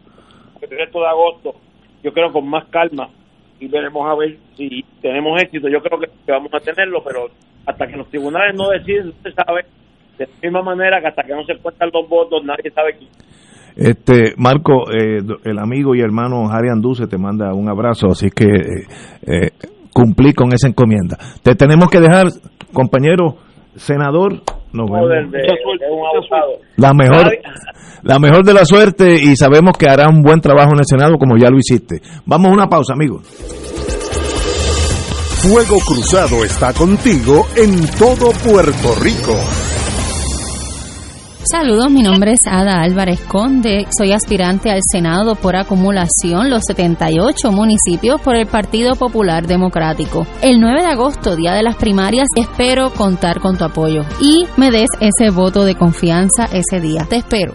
el 0.62 0.70
resto 0.70 1.00
de 1.00 1.06
agosto 1.06 1.54
yo 2.02 2.12
creo 2.12 2.32
con 2.32 2.48
más 2.48 2.66
calma. 2.68 3.10
Y 3.58 3.68
veremos 3.68 4.10
a 4.10 4.14
ver 4.14 4.38
si 4.56 4.82
tenemos 5.02 5.40
éxito. 5.42 5.68
Yo 5.68 5.82
creo 5.82 6.00
que, 6.00 6.08
vamos 6.32 6.52
a 6.54 6.60
tenerlo 6.60 7.02
pero 7.04 7.28
hasta 7.66 7.86
que 7.86 7.96
los 7.96 8.08
tribunales 8.08 8.54
no 8.56 8.70
deciden 8.70 9.08
usted 9.08 9.34
sabe 9.34 9.66
de 10.24 10.26
la 10.26 10.40
misma 10.42 10.62
manera 10.62 11.00
que 11.00 11.08
hasta 11.08 11.22
que 11.22 11.34
no 11.34 11.44
se 11.44 11.56
cuentan 11.58 11.90
los 11.92 12.08
votos 12.08 12.44
nadie 12.44 12.70
sabe 12.70 12.96
quién. 12.98 13.10
Este, 13.76 14.34
Marco, 14.36 14.90
eh, 14.90 15.20
el 15.44 15.58
amigo 15.58 15.94
y 15.94 16.00
hermano 16.00 16.46
Jari 16.46 16.68
Anduce 16.68 17.06
te 17.06 17.16
manda 17.16 17.54
un 17.54 17.68
abrazo, 17.68 18.08
así 18.08 18.28
que 18.30 18.44
eh, 18.44 18.86
eh, 19.26 19.50
cumplí 19.92 20.34
con 20.34 20.52
esa 20.52 20.68
encomienda. 20.68 21.16
Te 21.42 21.54
tenemos 21.54 21.88
que 21.88 22.00
dejar, 22.00 22.26
compañero 22.72 23.36
senador, 23.76 24.42
nos 24.72 24.90
vemos. 24.90 25.08
la 26.76 26.92
mejor, 26.92 27.32
la 28.02 28.18
mejor 28.18 28.44
de 28.44 28.54
la 28.54 28.64
suerte 28.64 29.14
y 29.14 29.36
sabemos 29.36 29.78
que 29.78 29.88
hará 29.88 30.08
un 30.08 30.22
buen 30.22 30.40
trabajo 30.40 30.72
en 30.72 30.80
el 30.80 30.86
Senado 30.86 31.16
como 31.16 31.36
ya 31.38 31.48
lo 31.48 31.56
hiciste. 31.56 32.00
Vamos 32.26 32.50
a 32.50 32.54
una 32.54 32.66
pausa, 32.66 32.92
amigos. 32.92 33.22
Fuego 35.42 35.78
Cruzado 35.86 36.44
está 36.44 36.74
contigo 36.74 37.46
en 37.56 37.80
todo 37.98 38.30
Puerto 38.44 38.94
Rico. 39.02 39.69
Saludos, 41.42 41.90
mi 41.90 42.02
nombre 42.02 42.32
es 42.32 42.46
Ada 42.46 42.82
Álvarez 42.82 43.18
Conde, 43.22 43.86
soy 43.96 44.12
aspirante 44.12 44.70
al 44.70 44.80
Senado 44.92 45.36
por 45.36 45.56
acumulación, 45.56 46.50
los 46.50 46.64
78 46.66 47.50
municipios 47.50 48.20
por 48.20 48.36
el 48.36 48.46
Partido 48.46 48.94
Popular 48.94 49.46
Democrático. 49.46 50.26
El 50.42 50.60
9 50.60 50.82
de 50.82 50.88
agosto, 50.88 51.36
día 51.36 51.54
de 51.54 51.62
las 51.62 51.76
primarias, 51.76 52.28
espero 52.36 52.90
contar 52.90 53.40
con 53.40 53.56
tu 53.56 53.64
apoyo 53.64 54.04
y 54.20 54.46
me 54.58 54.70
des 54.70 54.90
ese 55.00 55.30
voto 55.30 55.64
de 55.64 55.76
confianza 55.76 56.44
ese 56.52 56.78
día. 56.78 57.06
Te 57.08 57.16
espero. 57.16 57.54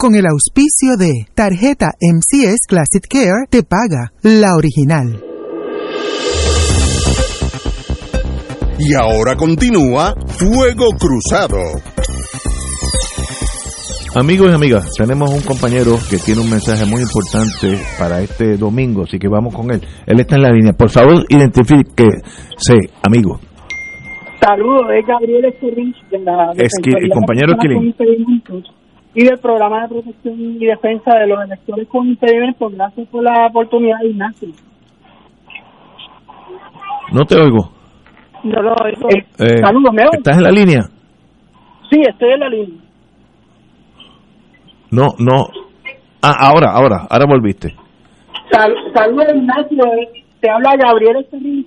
con 0.00 0.14
el 0.14 0.24
auspicio 0.24 0.96
de 0.96 1.26
Tarjeta 1.34 1.92
MCS 2.00 2.66
Classic 2.66 3.04
Care 3.06 3.44
te 3.50 3.62
paga 3.62 4.08
la 4.22 4.56
original. 4.56 5.20
Y 8.78 8.94
ahora 8.94 9.36
continúa 9.36 10.14
Fuego 10.26 10.86
Cruzado. 10.98 11.58
Amigos 14.16 14.50
y 14.50 14.54
amigas, 14.54 14.88
tenemos 14.96 15.28
un 15.34 15.42
compañero 15.42 15.98
que 16.08 16.16
tiene 16.16 16.40
un 16.40 16.48
mensaje 16.48 16.86
muy 16.86 17.02
importante 17.02 17.76
para 17.98 18.22
este 18.22 18.56
domingo, 18.56 19.02
así 19.02 19.18
que 19.18 19.28
vamos 19.28 19.54
con 19.54 19.70
él. 19.70 19.82
Él 20.06 20.18
está 20.18 20.36
en 20.36 20.42
la 20.42 20.50
línea. 20.50 20.72
Por 20.72 20.88
favor, 20.88 21.26
identifíquese, 21.28 22.88
amigo. 23.02 23.38
Saludos, 24.40 24.86
es 24.98 25.06
Gabriel 25.06 25.44
Esquilín, 25.44 25.92
de 26.10 26.18
la 26.20 26.52
el 26.56 27.10
compañero 27.12 27.52
Esquilín 27.52 28.79
y 29.14 29.24
del 29.24 29.38
programa 29.38 29.82
de 29.82 29.88
protección 29.88 30.34
y 30.38 30.66
defensa 30.66 31.14
de 31.18 31.26
los 31.26 31.44
electores 31.44 31.88
con 31.88 32.06
impedimentos. 32.08 32.72
Gracias 32.72 33.08
por 33.08 33.22
la 33.24 33.46
oportunidad, 33.46 34.00
Ignacio. 34.04 34.48
No 37.12 37.24
te 37.24 37.36
oigo. 37.36 37.70
No 38.44 38.62
lo 38.62 38.74
oigo. 38.84 39.08
Eh, 39.10 39.58
Saludos, 39.64 39.92
¿me 39.92 40.02
¿Estás 40.12 40.36
en 40.36 40.42
la 40.44 40.50
línea? 40.50 40.80
Sí, 41.90 42.00
estoy 42.08 42.32
en 42.32 42.40
la 42.40 42.48
línea. 42.48 42.80
No, 44.92 45.08
no. 45.18 45.48
Ah, 46.22 46.34
ahora, 46.38 46.72
ahora, 46.72 47.06
ahora 47.08 47.24
volviste. 47.28 47.74
saludos, 48.94 49.26
Ignacio. 49.34 49.84
Te 50.40 50.50
habla 50.50 50.74
Gabriel 50.76 51.16
Estelín, 51.16 51.66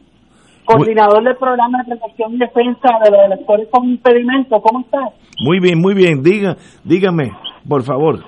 coordinador 0.65 1.23
del 1.23 1.35
programa 1.35 1.79
de 1.79 1.95
protección 1.95 2.35
y 2.35 2.37
defensa 2.37 2.99
de 3.03 3.11
los 3.11 3.25
electores 3.25 3.67
con 3.71 3.85
impedimento. 3.85 4.61
¿Cómo 4.61 4.81
estás? 4.81 5.09
Muy 5.39 5.59
bien, 5.59 5.79
muy 5.79 5.93
bien. 5.93 6.23
Diga, 6.23 6.57
dígame, 6.83 7.31
por 7.67 7.83
favor. 7.83 8.19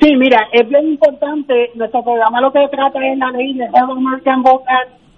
Sí, 0.00 0.14
mira, 0.16 0.48
es 0.52 0.68
bien 0.68 0.88
importante. 0.88 1.70
Nuestro 1.74 2.02
programa 2.02 2.40
lo 2.40 2.52
que 2.52 2.68
trata 2.68 2.98
es 3.04 3.18
la 3.18 3.30
ley 3.32 3.54
de 3.54 3.66
American 3.66 4.42
Vote 4.42 4.64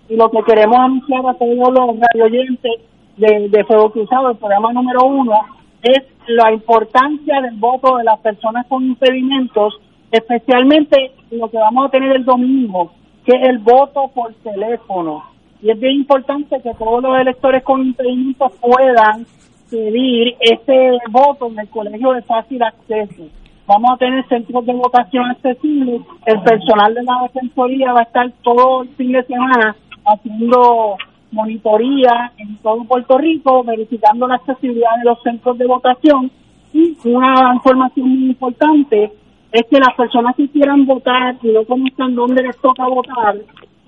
y 0.09 0.16
lo 0.16 0.30
que 0.30 0.42
queremos 0.42 0.78
anunciar 0.78 1.26
a 1.26 1.34
todos 1.34 1.72
los 1.72 1.97
radioyentes 2.01 2.72
de, 3.16 3.48
de 3.48 3.64
Fuego 3.64 3.90
Cruzado, 3.90 4.30
el 4.30 4.36
programa 4.36 4.72
número 4.72 5.05
uno, 5.05 5.34
es 5.82 6.02
la 6.26 6.52
importancia 6.52 7.40
del 7.40 7.56
voto 7.56 7.97
de 7.97 8.05
las 8.05 8.18
personas 8.20 8.66
con 8.66 8.84
impedimentos, 8.84 9.78
especialmente 10.10 11.12
lo 11.30 11.51
que 11.51 11.59
vamos 11.59 11.86
a 11.86 11.90
tener 11.90 12.16
el 12.16 12.24
domingo, 12.24 12.92
que 13.24 13.36
es 13.36 13.48
el 13.48 13.59
voto 13.59 14.10
por 14.14 14.32
teléfono. 14.42 15.30
Y 15.62 15.70
es 15.70 15.78
bien 15.78 15.96
importante 15.96 16.60
que 16.62 16.74
todos 16.74 17.02
los 17.02 17.18
electores 17.18 17.62
con 17.62 17.82
impedimentos 17.82 18.52
puedan 18.60 19.26
pedir 19.70 20.34
ese 20.40 20.98
voto 21.10 21.48
en 21.48 21.58
el 21.58 21.68
colegio 21.68 22.12
de 22.12 22.22
fácil 22.22 22.62
acceso. 22.62 23.24
Vamos 23.66 23.92
a 23.92 23.96
tener 23.98 24.26
centros 24.28 24.66
de 24.66 24.72
votación 24.72 25.26
accesibles. 25.26 26.02
El 26.26 26.42
personal 26.42 26.94
de 26.94 27.02
la 27.04 27.22
defensoría 27.22 27.92
va 27.92 28.00
a 28.00 28.04
estar 28.04 28.30
todo 28.42 28.82
el 28.82 28.88
fin 28.96 29.12
de 29.12 29.22
semana 29.24 29.76
haciendo 30.04 30.96
monitoría 31.30 32.32
en 32.38 32.56
todo 32.58 32.84
Puerto 32.84 33.18
Rico, 33.18 33.62
verificando 33.62 34.26
la 34.26 34.36
accesibilidad 34.36 34.96
de 34.98 35.10
los 35.10 35.22
centros 35.22 35.56
de 35.58 35.66
votación. 35.66 36.30
Y 36.72 36.96
una 37.04 37.54
información 37.54 38.08
muy 38.08 38.30
importante 38.30 39.12
es 39.52 39.62
que 39.68 39.78
las 39.78 39.94
personas 39.94 40.34
que 40.36 40.48
quieran 40.48 40.86
votar 40.86 41.36
y 41.42 41.48
no 41.48 41.64
conozcan 41.64 42.14
dónde 42.14 42.42
les 42.42 42.56
toca 42.58 42.86
votar, 42.86 43.36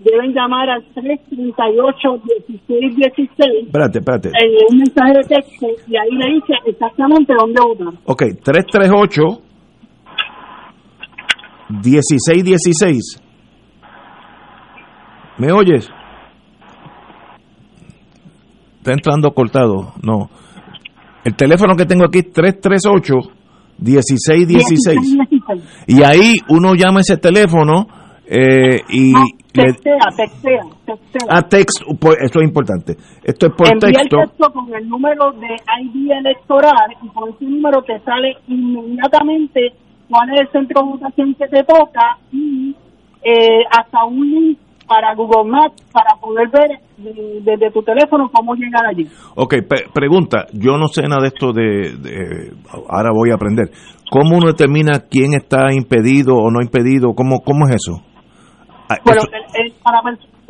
deben 0.05 0.35
llamar 0.35 0.69
al 0.71 0.83
338-1616. 0.95 3.67
Espérate, 3.67 3.99
espérate. 3.99 4.29
En 4.29 4.51
un 4.71 4.79
mensaje 4.79 5.13
de 5.13 5.25
texto 5.25 5.67
y 5.87 5.97
ahí 5.97 6.11
le 6.11 6.35
dice 6.35 6.55
exactamente 6.67 7.35
dónde 7.39 7.61
votar. 7.61 7.95
Ok, 8.05 8.23
338 8.43 9.43
1616. 11.71 13.21
¿Me 15.39 15.53
oyes? 15.53 15.89
Está 18.79 18.93
entrando 18.93 19.33
cortado. 19.33 19.93
No. 20.03 20.29
El 21.25 21.37
teléfono 21.37 21.77
que 21.77 21.87
tengo 21.87 22.05
aquí 22.05 22.19
es 22.19 22.33
338 22.33 23.15
1616. 23.79 25.17
Y 25.87 26.03
ahí 26.03 26.39
uno 26.49 26.75
llama 26.75 27.01
ese 27.01 27.17
teléfono 27.17 27.87
eh, 28.27 28.81
y 28.89 29.13
textea, 29.53 29.99
textea, 30.17 30.63
textea. 30.87 31.29
Ah, 31.29 31.43
texto, 31.43 31.85
pues, 32.01 32.17
esto 32.23 32.41
es 32.41 32.47
importante. 32.47 32.97
Esto 33.23 33.47
es 33.47 33.53
por 33.57 33.69
Envía 33.69 34.01
texto. 34.01 34.21
el 34.21 34.29
texto 34.29 34.53
con 34.53 34.75
el 34.75 34.89
número 34.89 35.33
de 35.33 35.57
ID 35.83 36.11
electoral 36.11 36.97
y 37.03 37.09
con 37.09 37.31
ese 37.31 37.45
número 37.45 37.83
te 37.83 37.99
sale 38.01 38.35
inmediatamente 38.49 39.73
cuál 40.09 40.31
es 40.35 40.41
el 40.41 40.49
centro 40.53 40.83
de 40.83 40.91
votación 40.93 41.35
que 41.35 41.49
te 41.49 41.63
toca 41.65 42.19
y 42.33 42.75
eh, 43.23 43.65
hasta 43.71 44.05
un 44.05 44.31
link 44.31 44.59
para 44.87 45.15
Google 45.15 45.51
Maps 45.51 45.83
para 45.93 46.21
poder 46.21 46.49
ver 46.51 46.81
desde 47.43 47.71
tu 47.71 47.83
teléfono 47.83 48.31
cómo 48.33 48.55
llegar 48.55 48.85
allí. 48.87 49.09
Ok, 49.37 49.55
pregunta, 49.95 50.47
yo 50.53 50.77
no 50.77 50.89
sé 50.89 51.03
nada 51.03 51.23
de 51.23 51.29
esto 51.29 51.53
de, 51.53 51.97
de, 51.97 52.53
ahora 52.89 53.11
voy 53.15 53.31
a 53.31 53.35
aprender. 53.35 53.71
¿Cómo 54.11 54.37
uno 54.37 54.49
determina 54.49 55.01
quién 55.09 55.33
está 55.33 55.73
impedido 55.73 56.35
o 56.35 56.51
no 56.51 56.61
impedido? 56.61 57.15
¿Cómo, 57.15 57.41
cómo 57.41 57.67
es 57.67 57.77
eso? 57.77 58.03
Ah, 58.91 58.99
bueno, 59.05 59.23
para 59.83 60.01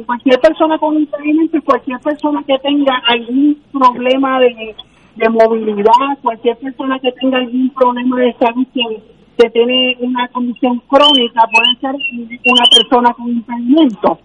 cualquier 0.06 0.40
persona 0.40 0.78
con 0.78 0.96
impedimento 0.96 1.60
cualquier 1.62 1.98
persona 2.00 2.42
que 2.46 2.59
tenga 2.59 3.02
algún 3.09 3.60
problema 3.72 4.40
de, 4.40 4.74
de 5.16 5.28
movilidad, 5.28 6.18
cualquier 6.22 6.56
persona 6.59 6.98
que 6.98 7.12
tenga 7.12 7.38
algún 7.38 7.70
problema 7.70 8.20
de 8.20 8.34
salud 8.34 8.66
que, 8.74 9.02
tiene 9.50 9.96
una 9.98 10.28
condición 10.28 10.80
crónica, 10.86 11.42
puede 11.52 11.74
ser 11.80 11.94
una 12.44 12.64
persona 12.70 13.12
con 13.12 13.28
impedimento. 13.28 14.18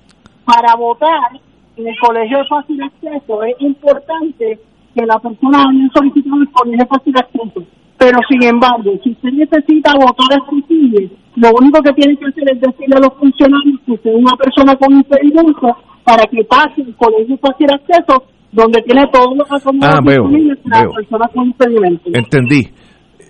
Para 0.46 0.76
votar 0.76 1.40
en 1.76 1.88
el 1.88 2.00
colegio 2.00 2.38
de 2.38 2.46
fácil 2.46 2.84
acceso 2.84 3.44
es 3.44 3.56
importante 3.60 4.60
que 4.94 5.06
la 5.06 5.18
persona 5.18 5.62
haya 5.70 5.90
solicitado 5.94 6.42
el 6.42 6.52
colegio 6.52 6.78
de 6.78 6.86
fácil 6.86 7.14
acceso. 7.18 7.64
Pero 7.98 8.20
sin 8.30 8.44
embargo, 8.44 8.94
si 9.04 9.12
usted 9.12 9.30
necesita 9.34 9.94
votar 9.98 10.38
accesible, 10.38 11.10
lo 11.36 11.50
único 11.60 11.82
que 11.82 11.94
tienen 11.94 12.18
que 12.18 12.26
hacer 12.26 12.44
es 12.54 12.62
decirle 12.62 12.96
a 12.98 13.00
los 13.00 13.14
funcionarios 13.18 13.80
que 13.86 13.92
usted 13.94 14.10
es 14.12 14.18
una 14.18 14.38
persona 14.38 14.76
con 14.76 14.94
impedimento 14.94 15.68
para 16.04 16.24
que 16.26 16.44
pase 16.46 16.82
el 16.82 16.96
colegio 16.96 17.38
fácil 17.38 17.68
acceso 17.74 18.24
donde 18.52 18.82
tiene 18.84 19.04
todos 19.12 19.38
los 19.38 19.48
ah, 19.52 20.00
veo, 20.06 20.24
para 20.70 20.90
personas 20.90 21.30
con 21.34 21.46
impedimento. 21.48 22.10
Entendí. 22.14 22.62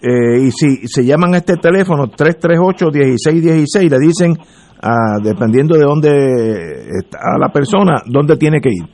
Eh, 0.02 0.45
y 0.45 0.52
si 0.52 0.88
se 0.88 1.03
llaman 1.03 1.34
a 1.34 1.38
este 1.38 1.56
teléfono 1.57 2.06
338-1616, 2.07 3.89
le 3.89 3.99
dicen, 3.99 4.38
ah, 4.81 5.18
dependiendo 5.23 5.76
de 5.76 5.84
dónde 5.84 6.10
está 6.99 7.18
la 7.39 7.49
persona, 7.49 8.03
dónde 8.06 8.38
tiene 8.38 8.60
que 8.61 8.69
ir. 8.69 8.85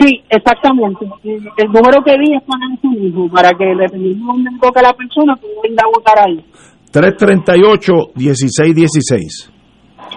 Sí, 0.00 0.24
exactamente. 0.30 1.04
El 1.24 1.68
número 1.68 2.02
que 2.02 2.16
di 2.16 2.34
es 2.34 2.42
para 2.44 2.66
su 2.80 2.88
mismo, 2.88 3.28
para 3.28 3.50
que 3.50 3.66
dependiendo 3.66 4.32
de 4.32 4.32
dónde 4.32 4.50
toque 4.58 4.80
la 4.80 4.94
persona, 4.94 5.36
pueda 5.36 5.68
ir 5.68 5.78
a 5.78 5.84
votar 5.94 6.18
ahí. 6.26 6.42
338-1616. 6.90 9.50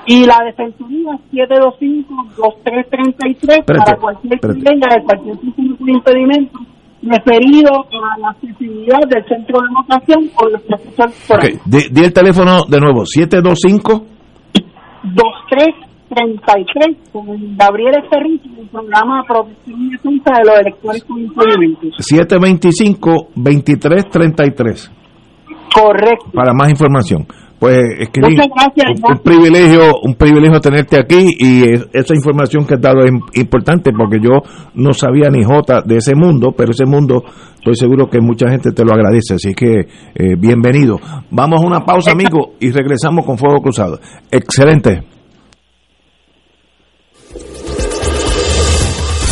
Y 0.07 0.25
la 0.25 0.39
defensoría 0.45 1.19
725-2333 1.31 3.65
para 3.65 3.95
cualquier 3.97 4.39
venga 4.41 4.95
de 4.95 5.03
cualquier 5.03 5.37
tipo 5.37 5.85
de 5.85 5.91
impedimento 5.91 6.59
referido 7.01 7.85
a 7.91 8.17
la 8.19 8.29
accesibilidad 8.29 9.01
del 9.09 9.25
centro 9.27 9.59
de 9.61 9.67
votación 9.75 10.31
o 10.37 10.47
los 10.47 10.61
procesos 10.61 11.29
okay. 11.29 11.59
di, 11.65 11.89
di, 11.91 12.05
el 12.05 12.13
teléfono 12.13 12.63
de 12.67 12.79
nuevo, 12.79 13.05
725 13.05 14.05
2333 15.03 15.92
con 17.11 17.25
Gabriel 17.57 17.95
Esterrito 18.03 18.49
el 18.59 18.67
programa 18.67 19.23
protección 19.27 19.81
y 19.81 19.91
defensa 19.91 20.33
de 20.37 20.45
los 20.45 20.59
electores 20.59 21.03
con 21.03 21.19
impedimentos. 21.19 21.95
725 21.97 23.29
2333 23.35 24.91
Correcto. 25.73 26.25
Para 26.33 26.53
más 26.53 26.69
información. 26.69 27.25
Pues 27.59 27.79
es 27.97 28.09
que 28.09 28.19
Muchas 28.19 28.47
gracias, 28.53 29.09
un, 29.09 29.19
privilegio, 29.19 30.01
un 30.03 30.15
privilegio 30.15 30.59
tenerte 30.59 30.99
aquí 30.99 31.29
y 31.39 31.63
esa 31.93 32.13
información 32.13 32.65
que 32.65 32.73
has 32.73 32.81
dado 32.81 33.05
es 33.05 33.11
importante 33.35 33.91
porque 33.93 34.17
yo 34.21 34.41
no 34.75 34.91
sabía 34.91 35.29
ni 35.29 35.43
jota 35.43 35.81
de 35.81 35.95
ese 35.95 36.13
mundo, 36.13 36.53
pero 36.57 36.71
ese 36.71 36.85
mundo 36.85 37.23
estoy 37.55 37.75
seguro 37.77 38.09
que 38.09 38.19
mucha 38.19 38.49
gente 38.49 38.73
te 38.73 38.83
lo 38.83 38.91
agradece, 38.91 39.35
así 39.35 39.53
que 39.53 39.79
eh, 39.79 40.35
bienvenido. 40.37 40.99
Vamos 41.31 41.61
a 41.61 41.65
una 41.65 41.85
pausa, 41.85 42.11
amigo, 42.11 42.55
y 42.59 42.69
regresamos 42.71 43.25
con 43.25 43.37
Fuego 43.37 43.61
Cruzado. 43.61 43.97
Excelente. 44.29 45.12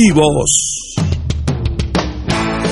vivos! 0.00 0.79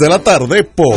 de 0.00 0.08
la 0.08 0.18
tarde 0.18 0.64
por 0.64 0.96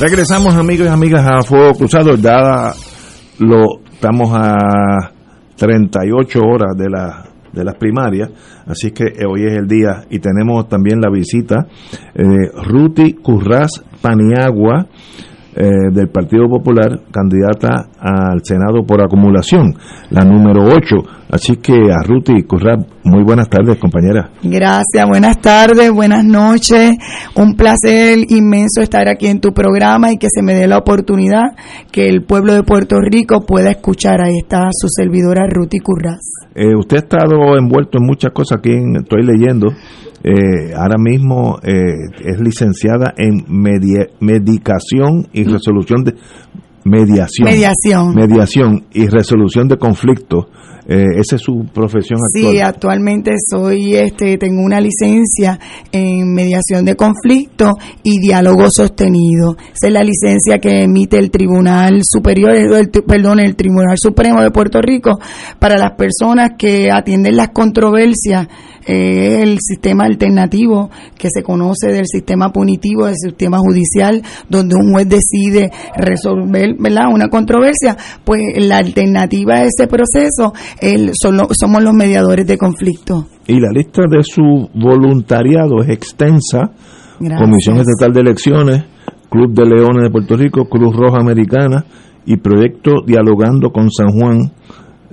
Regresamos 0.00 0.54
amigos 0.54 0.86
y 0.86 0.90
amigas 0.90 1.26
a 1.26 1.42
Fuego 1.42 1.72
Cruzado, 1.74 2.14
ya 2.14 2.72
lo 3.40 3.80
estamos 3.92 4.30
a 4.32 5.10
38 5.56 6.38
horas 6.38 6.76
de 6.76 6.88
la 6.88 7.24
de 7.52 7.64
las 7.64 7.74
primarias, 7.74 8.30
así 8.66 8.92
que 8.92 9.06
hoy 9.26 9.46
es 9.46 9.58
el 9.58 9.66
día. 9.66 10.04
Y 10.08 10.20
tenemos 10.20 10.68
también 10.68 11.00
la 11.00 11.10
visita 11.10 11.66
eh, 12.14 12.22
Ruti 12.64 13.14
Curraz 13.14 13.82
Paniagua 14.00 14.86
eh, 15.56 15.90
del 15.92 16.08
Partido 16.08 16.48
Popular, 16.48 17.00
candidata 17.10 17.88
al 17.98 18.40
Senado 18.44 18.84
por 18.86 19.02
acumulación, 19.02 19.74
la 20.10 20.22
número 20.22 20.64
8. 20.64 21.18
Así 21.30 21.56
que 21.56 21.74
a 21.74 22.02
Ruti 22.06 22.32
muy 23.04 23.22
buenas 23.22 23.48
tardes, 23.48 23.78
compañera. 23.78 24.30
Gracias, 24.42 25.06
buenas 25.06 25.40
tardes, 25.40 25.90
buenas 25.90 26.24
noches. 26.24 26.96
Un 27.34 27.54
placer 27.54 28.18
inmenso 28.28 28.80
estar 28.80 29.08
aquí 29.08 29.26
en 29.26 29.40
tu 29.40 29.52
programa 29.52 30.12
y 30.12 30.16
que 30.18 30.28
se 30.30 30.42
me 30.42 30.54
dé 30.54 30.66
la 30.68 30.78
oportunidad 30.78 31.56
que 31.90 32.08
el 32.08 32.22
pueblo 32.22 32.54
de 32.54 32.62
Puerto 32.62 32.96
Rico 33.00 33.44
pueda 33.46 33.70
escuchar 33.70 34.20
a 34.20 34.30
esta 34.30 34.68
su 34.72 34.88
servidora 34.88 35.46
Ruti 35.48 35.78
Curraz. 35.78 36.20
Eh, 36.54 36.74
usted 36.76 36.96
ha 36.96 37.00
estado 37.00 37.58
envuelto 37.58 37.98
en 37.98 38.06
muchas 38.06 38.32
cosas 38.32 38.58
aquí, 38.58 38.72
estoy 38.96 39.22
leyendo. 39.24 39.68
Eh, 40.24 40.74
ahora 40.74 40.96
mismo 40.98 41.58
eh, 41.62 41.94
es 42.24 42.40
licenciada 42.40 43.14
en 43.16 43.44
medicación 43.48 45.28
y 45.32 45.44
resolución 45.44 46.04
de 46.04 46.14
mediación. 46.84 47.44
Mediación. 47.44 48.14
Mediación 48.14 48.86
y 48.92 49.06
resolución 49.06 49.68
de 49.68 49.76
conflictos. 49.76 50.46
Eh, 50.90 51.04
esa 51.18 51.36
es 51.36 51.42
su 51.42 51.66
profesión 51.74 52.18
actual. 52.18 52.52
Sí, 52.54 52.60
actualmente 52.60 53.32
soy, 53.50 53.94
este, 53.94 54.38
tengo 54.38 54.62
una 54.62 54.80
licencia 54.80 55.60
en 55.92 56.32
mediación 56.32 56.86
de 56.86 56.96
conflicto 56.96 57.74
y 58.02 58.18
diálogo 58.18 58.70
sostenido. 58.70 59.54
Esa 59.74 59.88
es 59.88 59.92
la 59.92 60.02
licencia 60.02 60.58
que 60.58 60.84
emite 60.84 61.18
el 61.18 61.30
Tribunal 61.30 62.00
Superior, 62.04 62.52
el, 62.52 62.88
perdón, 63.06 63.40
el 63.40 63.54
Tribunal 63.54 63.98
Supremo 63.98 64.40
de 64.40 64.50
Puerto 64.50 64.80
Rico 64.80 65.18
para 65.58 65.76
las 65.76 65.92
personas 65.92 66.52
que 66.56 66.90
atienden 66.90 67.36
las 67.36 67.50
controversias 67.50 68.48
es 68.88 69.42
el 69.42 69.58
sistema 69.60 70.04
alternativo 70.04 70.90
que 71.18 71.28
se 71.30 71.42
conoce 71.42 71.88
del 71.88 72.06
sistema 72.06 72.50
punitivo, 72.52 73.06
del 73.06 73.16
sistema 73.16 73.58
judicial, 73.58 74.22
donde 74.48 74.76
un 74.76 74.92
juez 74.92 75.08
decide 75.08 75.70
resolver 75.94 76.74
¿verdad? 76.78 77.12
una 77.12 77.28
controversia, 77.28 77.96
pues 78.24 78.40
la 78.56 78.78
alternativa 78.78 79.56
a 79.56 79.64
ese 79.64 79.86
proceso 79.86 80.54
el, 80.80 81.10
somos 81.12 81.82
los 81.82 81.94
mediadores 81.94 82.46
de 82.46 82.56
conflicto. 82.56 83.26
Y 83.46 83.60
la 83.60 83.70
lista 83.72 84.02
de 84.08 84.22
su 84.22 84.68
voluntariado 84.74 85.82
es 85.82 85.90
extensa. 85.90 86.72
Comisión 87.18 87.78
Estatal 87.78 88.12
de 88.12 88.20
Elecciones, 88.20 88.84
Club 89.28 89.52
de 89.52 89.64
Leones 89.64 90.04
de 90.04 90.10
Puerto 90.10 90.36
Rico, 90.36 90.66
Cruz 90.66 90.94
Roja 90.94 91.18
Americana 91.20 91.84
y 92.24 92.36
Proyecto 92.36 93.02
Dialogando 93.04 93.70
con 93.70 93.90
San 93.90 94.08
Juan 94.08 94.52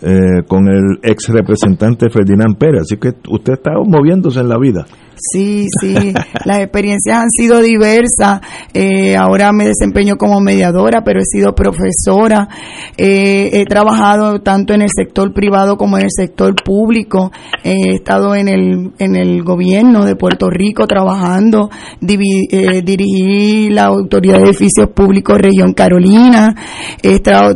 eh, 0.02 0.44
con 0.48 0.68
el 0.68 1.00
ex 1.02 1.30
representante 1.30 2.10
Ferdinand 2.10 2.58
Pérez. 2.58 2.82
Así 2.82 2.98
que 2.98 3.14
usted 3.30 3.54
está 3.54 3.72
moviéndose 3.86 4.40
en 4.40 4.50
la 4.50 4.58
vida. 4.58 4.86
Sí, 5.18 5.68
sí, 5.80 6.14
las 6.46 6.60
experiencias 6.60 7.18
han 7.18 7.30
sido 7.30 7.62
diversas. 7.62 8.42
Eh, 8.74 9.16
ahora 9.16 9.52
me 9.54 9.66
desempeño 9.66 10.18
como 10.18 10.42
mediadora, 10.42 11.04
pero 11.04 11.22
he 11.22 11.26
sido 11.26 11.56
profesora. 11.56 12.50
Eh, 12.98 13.50
he 13.54 13.66
trabajado 13.66 14.42
tanto 14.42 14.74
en 14.74 14.82
el 14.82 14.90
sector 14.94 15.34
privado 15.34 15.78
como 15.78 15.98
en 15.98 16.04
el 16.04 16.12
sector 16.12 16.54
público. 16.64 17.32
he 17.64 17.96
estado 17.96 18.36
en 18.36 18.48
el, 18.48 18.92
en 19.00 19.16
el 19.16 19.44
gobierno 19.44 20.06
de 20.06 20.16
Puerto 20.16 20.50
Rico 20.50 20.86
trabajando. 20.88 21.70
Eh, 22.02 22.82
dirigí 22.84 23.70
la 23.70 23.86
Autoridad 23.86 24.40
de 24.40 24.50
Edificios 24.50 24.90
Públicos 24.94 25.40
Región 25.40 25.74
Carolina. 25.74 26.56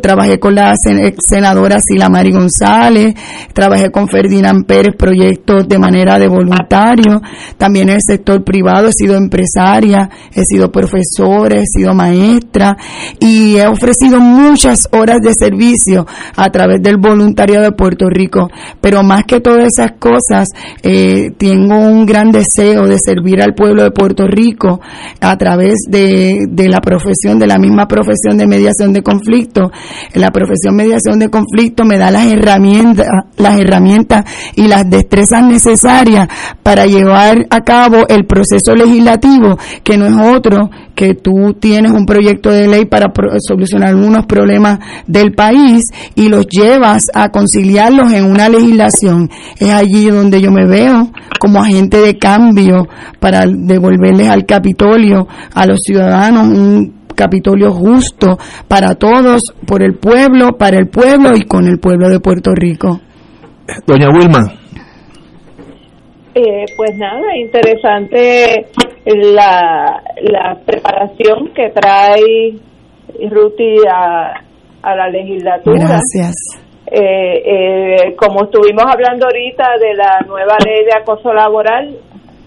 trabajé 0.01 0.39
con 0.39 0.55
la 0.55 0.75
senadora 0.77 1.79
Silamari 1.81 2.31
González. 2.31 3.13
Trabajé 3.53 3.91
con 3.91 4.07
Ferdinand 4.07 4.65
Pérez 4.65 4.95
proyectos 4.97 5.67
de 5.67 5.77
manera 5.77 6.17
de 6.17 6.27
voluntario 6.27 7.21
también 7.57 7.89
en 7.89 7.95
el 7.95 8.01
sector 8.01 8.43
privado, 8.43 8.87
he 8.87 8.93
sido 8.93 9.15
empresaria, 9.15 10.09
he 10.33 10.43
sido 10.43 10.71
profesora, 10.71 11.59
he 11.59 11.65
sido 11.65 11.93
maestra 11.93 12.77
y 13.19 13.57
he 13.57 13.67
ofrecido 13.67 14.19
muchas 14.19 14.87
horas 14.91 15.19
de 15.21 15.33
servicio 15.33 16.05
a 16.35 16.49
través 16.49 16.81
del 16.81 16.97
voluntariado 16.97 17.65
de 17.65 17.71
Puerto 17.71 18.09
Rico. 18.09 18.49
Pero 18.81 19.03
más 19.03 19.23
que 19.25 19.39
todas 19.39 19.67
esas 19.67 19.93
cosas, 19.99 20.49
eh, 20.83 21.31
tengo 21.37 21.77
un 21.77 22.05
gran 22.05 22.31
deseo 22.31 22.87
de 22.87 22.97
servir 22.99 23.41
al 23.41 23.53
pueblo 23.53 23.83
de 23.83 23.91
Puerto 23.91 24.27
Rico 24.27 24.79
a 25.21 25.37
través 25.37 25.79
de, 25.89 26.45
de 26.49 26.69
la 26.69 26.79
profesión, 26.81 27.39
de 27.39 27.47
la 27.47 27.57
misma 27.57 27.87
profesión 27.87 28.37
de 28.37 28.47
mediación 28.47 28.93
de 28.93 29.01
conflicto. 29.01 29.71
La 30.13 30.31
profesión 30.31 30.75
mediación 30.75 31.19
de 31.19 31.29
conflicto 31.29 31.85
me 31.85 31.97
da 31.97 32.11
las 32.11 32.25
herramientas, 32.25 33.07
las 33.37 33.59
herramientas 33.59 34.25
y 34.55 34.67
las 34.67 34.89
destrezas 34.89 35.43
necesarias 35.43 36.27
para 36.63 36.85
llevar 36.85 37.38
a 37.49 37.61
cabo 37.61 38.05
el 38.07 38.25
proceso 38.25 38.75
legislativo, 38.75 39.57
que 39.83 39.97
no 39.97 40.05
es 40.05 40.37
otro 40.37 40.69
que 40.95 41.13
tú 41.13 41.53
tienes 41.59 41.91
un 41.91 42.05
proyecto 42.05 42.51
de 42.51 42.67
ley 42.67 42.85
para 42.85 43.11
solucionar 43.39 43.89
algunos 43.89 44.25
problemas 44.25 44.79
del 45.07 45.31
país 45.31 45.83
y 46.15 46.29
los 46.29 46.47
llevas 46.47 47.05
a 47.13 47.29
conciliarlos 47.29 48.11
en 48.11 48.25
una 48.25 48.49
legislación. 48.49 49.29
Es 49.59 49.71
allí 49.71 50.09
donde 50.09 50.41
yo 50.41 50.51
me 50.51 50.65
veo 50.65 51.09
como 51.39 51.61
agente 51.61 51.97
de 51.97 52.17
cambio 52.17 52.87
para 53.19 53.45
devolverles 53.47 54.29
al 54.29 54.45
Capitolio, 54.45 55.27
a 55.53 55.65
los 55.65 55.79
ciudadanos, 55.81 56.47
un 56.47 56.99
Capitolio 57.15 57.73
justo 57.73 58.37
para 58.67 58.95
todos, 58.95 59.43
por 59.65 59.83
el 59.83 59.95
pueblo, 59.95 60.57
para 60.57 60.77
el 60.77 60.87
pueblo 60.87 61.35
y 61.35 61.41
con 61.41 61.65
el 61.65 61.77
pueblo 61.77 62.09
de 62.09 62.19
Puerto 62.21 62.51
Rico. 62.55 63.01
Doña 63.85 64.09
Wilma, 64.09 64.53
eh, 66.39 66.65
pues 66.75 66.97
nada, 66.97 67.35
interesante 67.35 68.65
la, 69.05 70.01
la 70.21 70.57
preparación 70.65 71.51
que 71.53 71.69
trae 71.69 72.53
Ruti 73.29 73.77
a, 73.91 74.33
a 74.81 74.95
la 74.95 75.09
legislatura. 75.09 75.79
Gracias. 75.79 76.35
Eh, 76.91 77.43
eh, 77.45 78.15
como 78.15 78.45
estuvimos 78.45 78.83
hablando 78.91 79.27
ahorita 79.27 79.77
de 79.79 79.93
la 79.93 80.19
nueva 80.27 80.55
ley 80.65 80.85
de 80.85 80.99
acoso 80.99 81.33
laboral, 81.33 81.95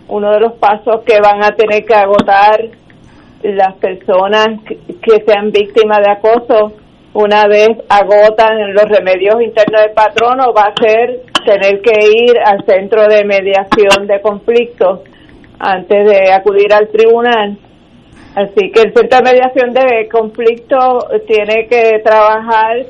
uno 0.08 0.32
de 0.32 0.40
los 0.40 0.52
pasos 0.54 1.02
que 1.06 1.18
van 1.22 1.44
a 1.44 1.54
tener 1.54 1.84
que 1.84 1.94
agotar 1.94 2.60
las 3.42 3.74
personas 3.76 4.48
que 4.66 5.24
sean 5.26 5.50
víctimas 5.50 5.98
de 6.04 6.12
acoso 6.12 6.72
una 7.14 7.46
vez 7.46 7.68
agotan 7.88 8.72
los 8.72 8.84
remedios 8.84 9.42
internos 9.42 9.82
del 9.82 9.92
patrono, 9.92 10.52
va 10.54 10.72
a 10.72 10.80
ser 10.80 11.20
tener 11.44 11.80
que 11.82 12.08
ir 12.08 12.38
al 12.44 12.64
centro 12.64 13.06
de 13.06 13.24
mediación 13.24 14.06
de 14.06 14.20
conflictos 14.20 15.00
antes 15.58 16.08
de 16.08 16.32
acudir 16.32 16.72
al 16.72 16.88
tribunal. 16.88 17.58
Así 18.34 18.70
que 18.72 18.80
el 18.80 18.94
centro 18.94 19.18
de 19.18 19.32
mediación 19.32 19.72
de 19.72 20.08
conflictos 20.08 21.04
tiene 21.26 21.66
que 21.68 22.00
trabajar 22.02 22.86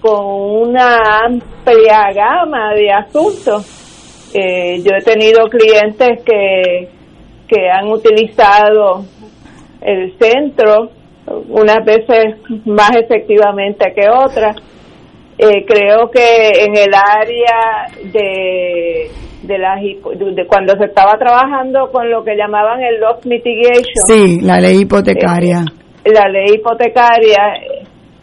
con 0.00 0.26
una 0.68 0.98
amplia 1.24 2.12
gama 2.12 2.74
de 2.74 2.92
asuntos. 2.92 4.30
Eh, 4.34 4.82
yo 4.82 4.92
he 4.94 5.02
tenido 5.02 5.48
clientes 5.48 6.22
que, 6.22 6.88
que 7.48 7.70
han 7.70 7.88
utilizado 7.88 9.04
el 9.80 10.12
centro 10.18 10.90
unas 11.48 11.84
veces 11.84 12.36
más 12.66 12.92
efectivamente 12.96 13.92
que 13.94 14.08
otras. 14.08 14.56
Eh, 15.38 15.64
creo 15.66 16.10
que 16.10 16.64
en 16.64 16.76
el 16.76 16.92
área 16.94 17.86
de 18.12 19.10
de, 19.42 19.58
las, 19.58 19.80
de 19.80 20.46
cuando 20.46 20.76
se 20.76 20.86
estaba 20.86 21.16
trabajando 21.18 21.90
con 21.92 22.10
lo 22.10 22.24
que 22.24 22.36
llamaban 22.36 22.82
el 22.82 23.00
loss 23.00 23.24
mitigation. 23.24 24.04
Sí, 24.06 24.40
la 24.40 24.60
ley 24.60 24.80
hipotecaria. 24.82 25.64
Eh, 26.04 26.12
la 26.12 26.28
ley 26.28 26.54
hipotecaria 26.54 27.54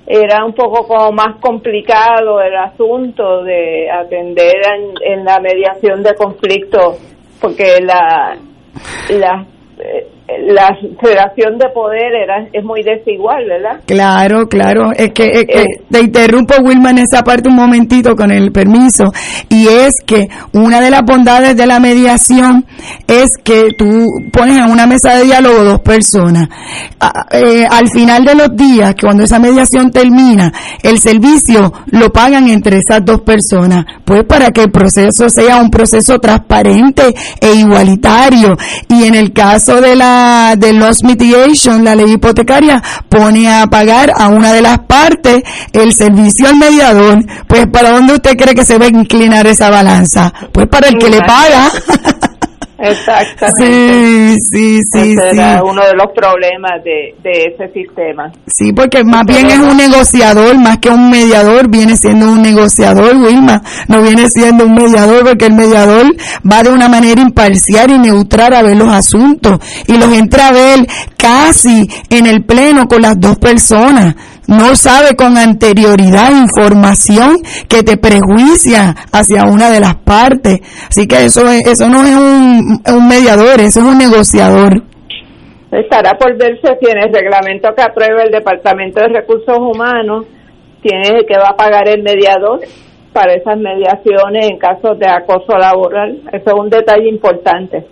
era 0.08 0.46
un 0.46 0.54
poco 0.54 0.88
como 0.88 1.12
más 1.12 1.40
complicado 1.42 2.40
el 2.42 2.56
asunto 2.56 3.44
de 3.44 3.90
atender 3.90 4.56
en, 5.04 5.26
la 5.26 5.40
mediación 5.40 6.04
de 6.04 6.14
conflictos 6.14 7.00
porque 7.42 7.80
la, 7.82 8.38
la 9.10 9.46
eh, 9.80 10.08
la 10.28 10.76
federación 11.00 11.60
de 11.60 11.70
poder 11.70 12.16
era, 12.16 12.48
es 12.52 12.64
muy 12.64 12.82
desigual, 12.82 13.46
¿verdad? 13.48 13.82
Claro, 13.86 14.48
claro. 14.48 14.92
Es 14.96 15.12
que, 15.14 15.42
eh, 15.42 15.66
te 15.90 16.00
interrumpo, 16.02 16.56
Wilma, 16.64 16.90
en 16.90 17.00
esa 17.00 17.22
parte 17.24 17.48
un 17.48 17.56
momentito 17.56 18.16
con 18.16 18.32
el 18.32 18.52
permiso. 18.52 19.12
Y 19.50 19.68
es 19.68 19.96
que 20.04 20.28
una 20.54 20.82
de 20.82 20.90
las 20.90 21.04
bondades 21.04 21.56
de 21.56 21.68
la 21.68 21.80
mediación 21.80 22.66
es 23.08 23.38
que 23.44 23.68
tú 23.78 24.08
pones 24.34 24.58
en 24.58 24.72
una 24.72 24.88
mesa 24.88 25.16
de 25.16 25.26
diálogo 25.26 25.64
dos 25.64 25.82
personas. 25.82 26.50
Eh, 27.32 27.68
al 27.70 27.88
final 27.90 28.26
de 28.26 28.34
los 28.34 28.56
días, 28.56 28.96
cuando 29.00 29.24
esa 29.24 29.38
mediación 29.38 29.92
termina, 29.92 30.52
el 30.82 31.00
servicio 31.00 31.72
lo 31.92 32.12
pagan 32.12 32.48
entre 32.48 32.78
esas 32.78 33.06
dos 33.06 33.22
personas. 33.22 33.86
Pues 34.04 34.24
para 34.24 34.50
que 34.52 34.64
el 34.64 34.72
proceso 34.72 35.30
sea 35.30 35.58
un 35.58 35.70
proceso 35.70 36.18
transparente 36.18 37.14
e 37.40 37.54
igualitario. 37.54 38.58
Y 38.90 39.04
en 39.04 39.14
el 39.14 39.32
caso 39.32 39.80
de 39.82 39.96
la 39.96 40.15
de 40.58 40.74
loss 40.74 41.04
mitigation, 41.04 41.84
la 41.84 41.96
ley 41.96 42.14
hipotecaria, 42.14 42.82
pone 43.10 43.52
a 43.52 43.68
pagar 43.68 44.12
a 44.16 44.28
una 44.28 44.54
de 44.54 44.62
las 44.62 44.80
partes 44.80 45.44
el 45.74 45.94
servicio 45.94 46.48
al 46.48 46.58
mediador. 46.58 47.24
Pues, 47.48 47.68
¿para 47.68 47.92
dónde 47.92 48.14
usted 48.14 48.38
cree 48.38 48.56
que 48.56 48.66
se 48.66 48.78
va 48.78 48.86
a 48.86 48.90
inclinar 48.90 49.48
esa 49.48 49.70
balanza? 49.70 50.34
Pues 50.52 50.68
para 50.68 50.88
el 50.88 50.98
que 50.98 51.10
le 51.10 51.22
paga. 51.22 51.70
Exactamente. 52.90 54.38
Sí, 54.38 54.38
sí, 54.52 54.80
sí. 54.92 55.12
Ese 55.14 55.30
era 55.32 55.64
uno 55.64 55.86
de 55.86 55.94
los 55.94 56.12
problemas 56.14 56.84
de, 56.84 57.16
de 57.24 57.54
ese 57.54 57.74
sistema. 57.74 58.32
Sí, 58.48 58.74
porque 58.74 59.04
más 59.04 59.26
bien 59.26 59.48
es 59.48 59.60
un 59.60 59.78
negociador, 59.78 60.58
más 60.58 60.78
que 60.78 60.90
un 60.90 61.10
mediador, 61.10 61.70
viene 61.70 61.96
siendo 61.96 62.32
un 62.32 62.42
negociador, 62.42 63.16
Wilma. 63.18 63.62
No 63.88 64.02
viene 64.02 64.30
siendo 64.30 64.66
un 64.66 64.74
mediador, 64.74 65.26
porque 65.26 65.46
el 65.46 65.54
mediador 65.54 66.06
va 66.50 66.64
de 66.64 66.70
una 66.70 66.90
manera 66.90 67.22
imparcial 67.22 67.92
y 67.92 68.00
neutral 68.00 68.54
a 68.54 68.62
ver 68.62 68.78
los 68.78 68.90
asuntos 68.90 69.60
y 69.88 69.98
los 69.98 70.12
entra 70.14 70.48
a 70.48 70.52
ver 70.52 70.88
casi 71.18 71.90
en 72.10 72.28
el 72.28 72.44
pleno 72.44 72.88
con 72.88 73.02
las 73.02 73.20
dos 73.20 73.38
personas 73.38 74.16
no 74.48 74.76
sabe 74.76 75.16
con 75.16 75.38
anterioridad 75.38 76.32
información 76.32 77.38
que 77.68 77.84
te 77.84 77.98
prejuicia 77.98 78.96
hacia 79.12 79.46
una 79.46 79.70
de 79.70 79.80
las 79.80 79.96
partes. 79.96 80.60
Así 80.90 81.08
que 81.08 81.26
eso, 81.26 81.48
eso 81.50 81.90
no 81.90 82.04
es 82.04 82.16
un, 82.16 82.82
un 82.94 83.08
mediador, 83.08 83.60
eso 83.60 83.80
es 83.80 83.86
un 83.86 83.98
negociador. 83.98 84.84
Estará 85.72 86.14
por 86.18 86.38
verse 86.38 86.78
si 86.80 86.90
en 86.90 87.00
el 87.00 87.14
reglamento 87.14 87.70
que 87.76 87.82
aprueba 87.82 88.24
el 88.24 88.32
Departamento 88.32 89.02
de 89.02 89.08
Recursos 89.10 89.58
Humanos 89.58 90.26
tiene 90.82 91.26
que 91.28 91.38
va 91.38 91.50
a 91.50 91.56
pagar 91.56 91.90
el 91.90 92.02
mediador 92.04 92.62
para 93.12 93.34
esas 93.34 93.58
mediaciones 93.58 94.50
en 94.50 94.58
casos 94.58 95.00
de 95.00 95.08
acoso 95.08 95.58
laboral. 95.58 96.22
Eso 96.32 96.44
es 96.46 96.54
un 96.54 96.70
detalle 96.70 97.10
importante. 97.10 97.86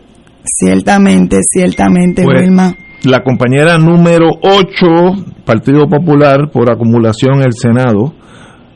Ciertamente, 0.43 1.39
ciertamente, 1.41 2.23
Pues, 2.23 2.41
Wilma. 2.41 2.73
La 3.03 3.21
compañera 3.21 3.77
número 3.77 4.29
8, 4.41 5.43
Partido 5.45 5.87
Popular, 5.89 6.49
por 6.49 6.71
acumulación 6.71 7.39
en 7.39 7.47
el 7.47 7.51
Senado, 7.51 8.13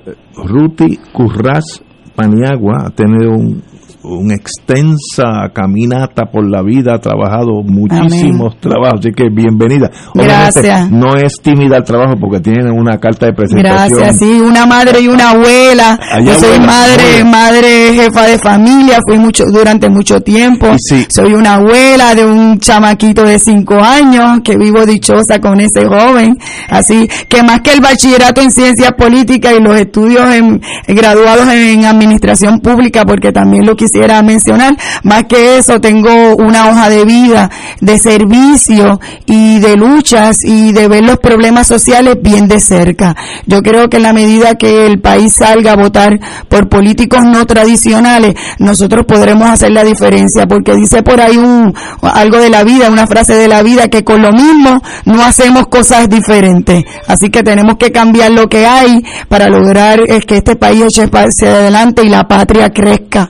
eh, 0.06 0.14
Ruti 0.36 0.98
Curraz 1.14 1.82
Paniagua, 2.14 2.88
ha 2.88 2.90
tenido 2.90 3.32
un, 3.32 3.64
una 4.04 4.36
extensa 4.36 5.50
caminata 5.54 6.26
por 6.32 6.50
la 6.50 6.62
vida, 6.62 6.96
ha 6.96 7.00
trabajado 7.00 7.64
muchísimos 7.64 8.60
trabajos, 8.60 9.00
así 9.00 9.12
que 9.12 9.30
bienvenida. 9.30 9.90
Obviamente, 10.14 10.62
Gracias. 10.62 10.92
no 10.92 11.16
es 11.16 11.34
tímida 11.42 11.78
al 11.78 11.84
trabajo 11.84 12.14
porque 12.20 12.40
tiene 12.40 12.72
una 12.72 13.00
carta 13.00 13.26
de 13.26 13.34
presentación. 13.34 13.98
Gracias, 14.00 14.20
sí, 14.20 14.40
una 14.40 14.66
madre 14.66 15.02
y 15.02 15.08
una 15.08 15.32
abuela. 15.32 16.00
Allá 16.12 16.34
Yo 16.34 16.40
soy 16.40 16.56
abuela, 16.56 16.68
madre, 16.68 17.04
abuela. 17.04 17.30
madre 17.30 17.94
jefa 17.96 18.28
de 18.28 18.38
familia, 18.38 19.00
fui 19.08 19.18
mucho 19.18 19.46
durante 19.46 19.90
mucho 19.90 20.22
tiempo. 20.22 20.68
Soy 21.10 21.34
una 21.34 21.56
abuela 21.56 22.16
de 22.16 22.26
un 22.26 22.60
chamaquito 22.60 23.24
de 23.24 23.40
cinco 23.40 23.76
años 23.76 24.42
que 24.44 24.58
vivo 24.58 24.86
dichosa 24.86 25.40
con 25.40 25.60
ese 25.60 25.86
joven. 25.86 26.38
Así 26.70 27.10
que 27.28 27.44
más 27.44 27.62
que 27.62 27.74
el 27.74 27.82
bachillerato 27.82 28.42
en 28.42 28.52
ciencias 28.52 28.94
políticas 28.94 29.54
y 29.58 29.62
los 29.62 29.76
estudios 29.76 30.24
en, 30.34 30.62
graduados 30.88 31.48
en 31.50 31.86
administración 31.86 32.60
pública, 32.60 33.04
porque 33.06 33.32
también 33.32 33.66
lo 33.66 33.76
quisiera 33.88 34.22
mencionar, 34.22 34.76
más 35.04 35.24
que 35.30 35.58
eso 35.58 35.80
tengo 35.80 36.36
una 36.36 36.70
hoja 36.70 36.90
de 36.90 37.06
vida, 37.06 37.50
de 37.80 37.98
servicio 37.98 39.00
y 39.26 39.60
de 39.60 39.78
luchas 39.78 40.44
y 40.44 40.74
de 40.74 40.90
ver 40.90 41.06
los 41.06 41.18
problemas 41.18 41.68
sociales 41.68 42.18
bien 42.22 42.48
de 42.48 42.60
cerca. 42.60 43.16
Yo 43.46 43.62
creo 43.62 43.90
que 43.90 43.98
en 43.98 44.04
la 44.04 44.14
medida 44.14 44.56
que 44.56 44.86
el 44.86 45.00
país 45.00 45.36
salga 45.36 45.72
a 45.72 45.76
votar 45.78 46.20
por 46.50 46.68
políticos 46.68 47.24
no 47.24 47.46
tradicionales, 47.46 48.36
nosotros 48.60 49.06
podremos 49.06 49.50
hacer 49.50 49.72
la 49.72 49.86
diferencia, 49.86 50.48
porque 50.48 50.76
dice 50.76 51.02
por 51.02 51.22
ahí 51.22 51.38
un 51.38 51.74
algo 52.02 52.38
de 52.40 52.50
la 52.50 52.64
vida, 52.64 52.90
una 52.90 53.08
frase 53.08 53.36
de 53.36 53.48
la 53.48 53.64
vida 53.64 53.88
que 53.88 54.04
con 54.04 54.22
lo 54.22 54.34
mismo 54.34 54.82
no 55.06 55.24
hacemos 55.24 55.68
cosas 55.68 56.10
diferentes. 56.10 56.84
Así 57.08 57.30
que 57.30 57.42
tenemos 57.42 57.78
que 57.78 57.92
cambiar 57.92 58.32
lo 58.32 58.50
que 58.50 58.66
hay 58.66 59.02
para 59.30 59.50
lograr 59.50 60.02
eh, 60.08 60.20
que 60.28 60.38
este 60.38 60.58
país 60.58 60.84
eche 60.84 61.10
hacia 61.12 61.54
adelante 61.54 62.04
y 62.04 62.10
la 62.10 62.28
patria 62.28 62.70
crezca 62.70 63.30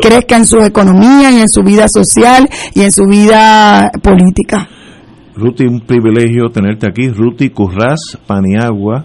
Crezca 0.00 0.36
en 0.36 0.46
su 0.46 0.58
economía 0.58 1.30
y 1.30 1.40
en 1.40 1.48
su 1.48 1.62
vida 1.62 1.88
social 1.88 2.48
y 2.74 2.82
en 2.82 2.92
su 2.92 3.04
vida 3.04 3.90
política. 4.02 4.68
Ruti, 5.36 5.64
un 5.66 5.80
privilegio 5.80 6.48
tenerte 6.50 6.86
aquí. 6.88 7.08
Ruti 7.08 7.50
Curraz 7.50 7.98
Paniagua, 8.26 9.04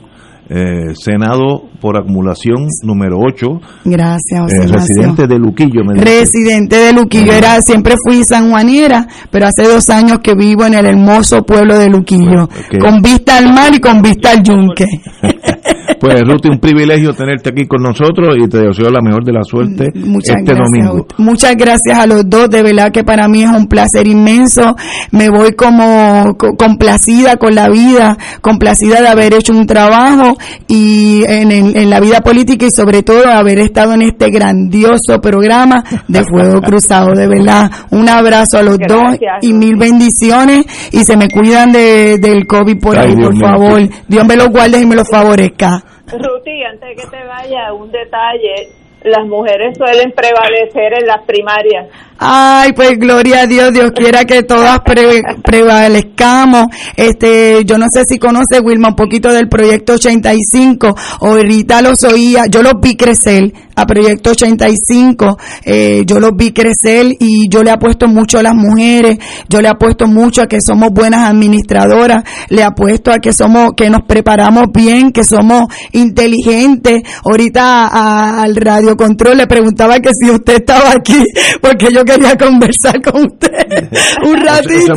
eh, 0.49 0.93
Senado 0.95 1.63
por 1.81 1.97
acumulación 1.97 2.67
número 2.83 3.17
8, 3.19 3.47
Gracias, 3.85 4.41
José 4.41 4.63
eh, 4.63 4.67
residente 4.67 5.27
de 5.27 5.39
Luquillo. 5.39 5.83
me 5.83 5.93
dice. 5.93 6.05
Residente 6.05 6.75
de 6.75 6.93
Luquillo, 6.93 7.33
era, 7.33 7.61
siempre 7.61 7.95
fui 8.05 8.23
sanjuaniera, 8.23 9.07
pero 9.29 9.47
hace 9.47 9.63
dos 9.63 9.89
años 9.89 10.19
que 10.19 10.35
vivo 10.35 10.65
en 10.65 10.73
el 10.73 10.85
hermoso 10.85 11.43
pueblo 11.43 11.77
de 11.77 11.89
Luquillo, 11.89 12.49
con 12.79 13.01
vista 13.01 13.37
al 13.37 13.53
mar 13.53 13.73
y 13.73 13.79
con 13.79 14.01
vista 14.01 14.31
al 14.31 14.43
yunque. 14.43 14.85
Pues 16.01 16.19
Ruti, 16.27 16.49
un 16.49 16.57
privilegio 16.59 17.13
tenerte 17.13 17.51
aquí 17.51 17.67
con 17.67 17.83
nosotros 17.83 18.35
y 18.43 18.47
te 18.49 18.57
deseo 18.57 18.89
la 18.89 19.01
mejor 19.03 19.23
de 19.23 19.33
la 19.33 19.43
suerte 19.43 19.91
Muchas 19.93 20.37
este 20.37 20.53
gracias. 20.55 20.71
domingo. 20.71 21.05
Muchas 21.19 21.55
gracias 21.55 21.95
a 21.99 22.07
los 22.07 22.27
dos, 22.27 22.49
de 22.49 22.63
verdad 22.63 22.91
que 22.91 23.03
para 23.03 23.27
mí 23.27 23.43
es 23.43 23.51
un 23.51 23.67
placer 23.67 24.07
inmenso. 24.07 24.75
Me 25.11 25.29
voy 25.29 25.51
como 25.53 26.33
co- 26.39 26.55
complacida 26.57 27.35
con 27.37 27.53
la 27.53 27.69
vida, 27.69 28.17
complacida 28.41 28.99
de 28.99 29.09
haber 29.09 29.35
hecho 29.35 29.53
un 29.53 29.67
trabajo 29.67 30.35
y 30.67 31.23
en, 31.27 31.51
en- 31.51 31.77
en 31.77 31.89
la 31.91 31.99
vida 31.99 32.21
política 32.21 32.65
y 32.65 32.71
sobre 32.71 33.03
todo 33.03 33.27
haber 33.27 33.59
estado 33.59 33.93
en 33.93 34.01
este 34.01 34.31
grandioso 34.31 35.21
programa 35.21 35.83
de 36.07 36.23
Fuego 36.23 36.61
Cruzado. 36.65 37.13
De 37.13 37.27
verdad, 37.27 37.69
un 37.91 38.09
abrazo 38.09 38.57
a 38.57 38.63
los 38.63 38.79
dos 38.79 39.17
y 39.41 39.53
mil 39.53 39.75
bendiciones 39.75 40.65
y 40.91 41.03
se 41.03 41.15
me 41.15 41.29
cuidan 41.29 41.71
de, 41.71 42.17
del 42.17 42.47
COVID 42.47 42.79
por 42.79 42.97
Ay, 42.97 43.09
ahí, 43.09 43.15
Dios 43.15 43.27
por 43.27 43.35
mío. 43.35 43.45
favor. 43.47 43.89
Dios 44.07 44.25
me 44.27 44.35
los 44.35 44.47
guarde 44.49 44.81
y 44.81 44.85
me 44.87 44.95
los 44.95 45.07
favorezca. 45.07 45.83
Ruti, 46.11 46.63
antes 46.63 46.89
de 46.89 46.95
que 46.95 47.07
te 47.09 47.23
vaya, 47.25 47.73
un 47.73 47.91
detalle. 47.91 48.69
Las 49.03 49.25
mujeres 49.27 49.75
suelen 49.79 50.11
prevalecer 50.11 50.93
en 51.01 51.07
las 51.07 51.23
primarias. 51.25 51.87
Ay, 52.19 52.71
pues 52.73 52.99
gloria 52.99 53.41
a 53.41 53.47
Dios, 53.47 53.73
Dios 53.73 53.91
quiera 53.95 54.25
que 54.25 54.43
todas 54.43 54.79
pre- 54.81 55.23
prevalezcamos. 55.43 56.65
Este, 56.95 57.63
yo 57.65 57.79
no 57.79 57.87
sé 57.91 58.05
si 58.05 58.19
conoce 58.19 58.59
Wilma 58.59 58.89
un 58.89 58.95
poquito 58.95 59.33
del 59.33 59.49
proyecto 59.49 59.93
85. 59.93 60.95
Ahorita 61.21 61.81
los 61.81 62.03
oía, 62.03 62.43
yo 62.47 62.61
los 62.61 62.73
vi 62.79 62.95
crecer 62.95 63.51
a 63.75 63.85
proyecto 63.85 64.31
85. 64.31 65.37
eh, 65.65 66.03
yo 66.05 66.19
los 66.19 66.31
vi 66.35 66.51
crecer 66.51 67.07
y 67.19 67.47
yo 67.49 67.63
le 67.63 67.71
apuesto 67.71 68.07
mucho 68.07 68.39
a 68.39 68.43
las 68.43 68.55
mujeres. 68.55 69.17
Yo 69.49 69.61
le 69.61 69.67
apuesto 69.67 70.07
mucho 70.07 70.41
a 70.41 70.47
que 70.47 70.61
somos 70.61 70.91
buenas 70.91 71.29
administradoras. 71.29 72.23
Le 72.49 72.63
apuesto 72.63 73.11
a 73.11 73.19
que 73.19 73.33
somos, 73.33 73.71
que 73.75 73.89
nos 73.89 74.01
preparamos 74.07 74.65
bien, 74.73 75.11
que 75.11 75.23
somos 75.23 75.63
inteligentes. 75.91 77.01
Ahorita 77.23 77.87
a- 77.87 78.41
al 78.43 78.55
radio 78.55 78.95
control 78.97 79.37
le 79.37 79.47
preguntaba 79.47 79.99
que 79.99 80.09
si 80.19 80.29
usted 80.29 80.55
estaba 80.57 80.91
aquí, 80.91 81.23
porque 81.61 81.87
yo 81.93 82.03
quería 82.03 82.37
conversar 82.37 83.01
con 83.01 83.25
usted 83.25 83.49
un 84.25 84.35
ratito. 84.41 84.93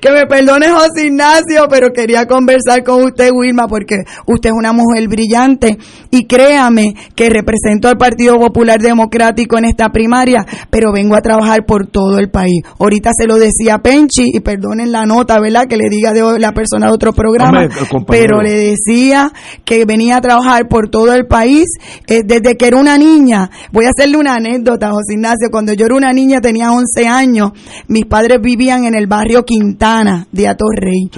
Que 0.00 0.10
me 0.10 0.26
perdone 0.26 0.68
José 0.70 1.06
Ignacio, 1.06 1.66
pero 1.68 1.88
quería 1.92 2.26
conversar 2.26 2.82
con 2.84 3.02
usted, 3.04 3.30
Wilma, 3.32 3.66
porque 3.68 3.96
usted 4.26 4.50
es 4.50 4.54
una 4.56 4.72
mujer 4.72 5.08
brillante 5.08 5.78
y 6.10 6.26
créame 6.26 6.94
que 7.14 7.28
represento 7.28 7.88
al 7.88 7.96
Partido 7.98 8.12
Popular 8.30 8.80
Democrático 8.80 9.58
en 9.58 9.64
esta 9.66 9.90
primaria, 9.90 10.44
pero 10.70 10.92
vengo 10.92 11.16
a 11.16 11.20
trabajar 11.20 11.64
por 11.66 11.86
todo 11.86 12.18
el 12.18 12.30
país. 12.30 12.62
Ahorita 12.78 13.10
se 13.16 13.26
lo 13.26 13.36
decía 13.36 13.78
Penchi 13.78 14.30
y 14.32 14.40
perdonen 14.40 14.92
la 14.92 15.06
nota, 15.06 15.38
¿verdad? 15.40 15.66
Que 15.66 15.76
le 15.76 15.88
diga 15.88 16.12
de 16.12 16.38
la 16.38 16.52
persona 16.52 16.86
de 16.86 16.92
otro 16.92 17.12
programa, 17.12 17.62
Hombre, 17.90 18.06
pero 18.06 18.42
le 18.42 18.52
decía 18.52 19.32
que 19.64 19.84
venía 19.84 20.16
a 20.16 20.20
trabajar 20.20 20.68
por 20.68 20.88
todo 20.88 21.14
el 21.14 21.26
país 21.26 21.66
eh, 22.06 22.22
desde 22.24 22.56
que 22.56 22.66
era 22.66 22.76
una 22.76 22.98
niña. 22.98 23.50
Voy 23.72 23.86
a 23.86 23.90
hacerle 23.90 24.18
una 24.18 24.34
anécdota, 24.34 24.90
José 24.90 25.14
Ignacio. 25.14 25.48
Cuando 25.50 25.72
yo 25.72 25.86
era 25.86 25.94
una 25.94 26.12
niña, 26.12 26.40
tenía 26.40 26.72
11 26.72 27.06
años, 27.06 27.52
mis 27.88 28.06
padres 28.06 28.38
vivían 28.40 28.84
en 28.84 28.94
el 28.94 29.06
barrio 29.06 29.44
Quintana 29.44 30.26
de 30.32 30.48
Atorrey. 30.48 31.10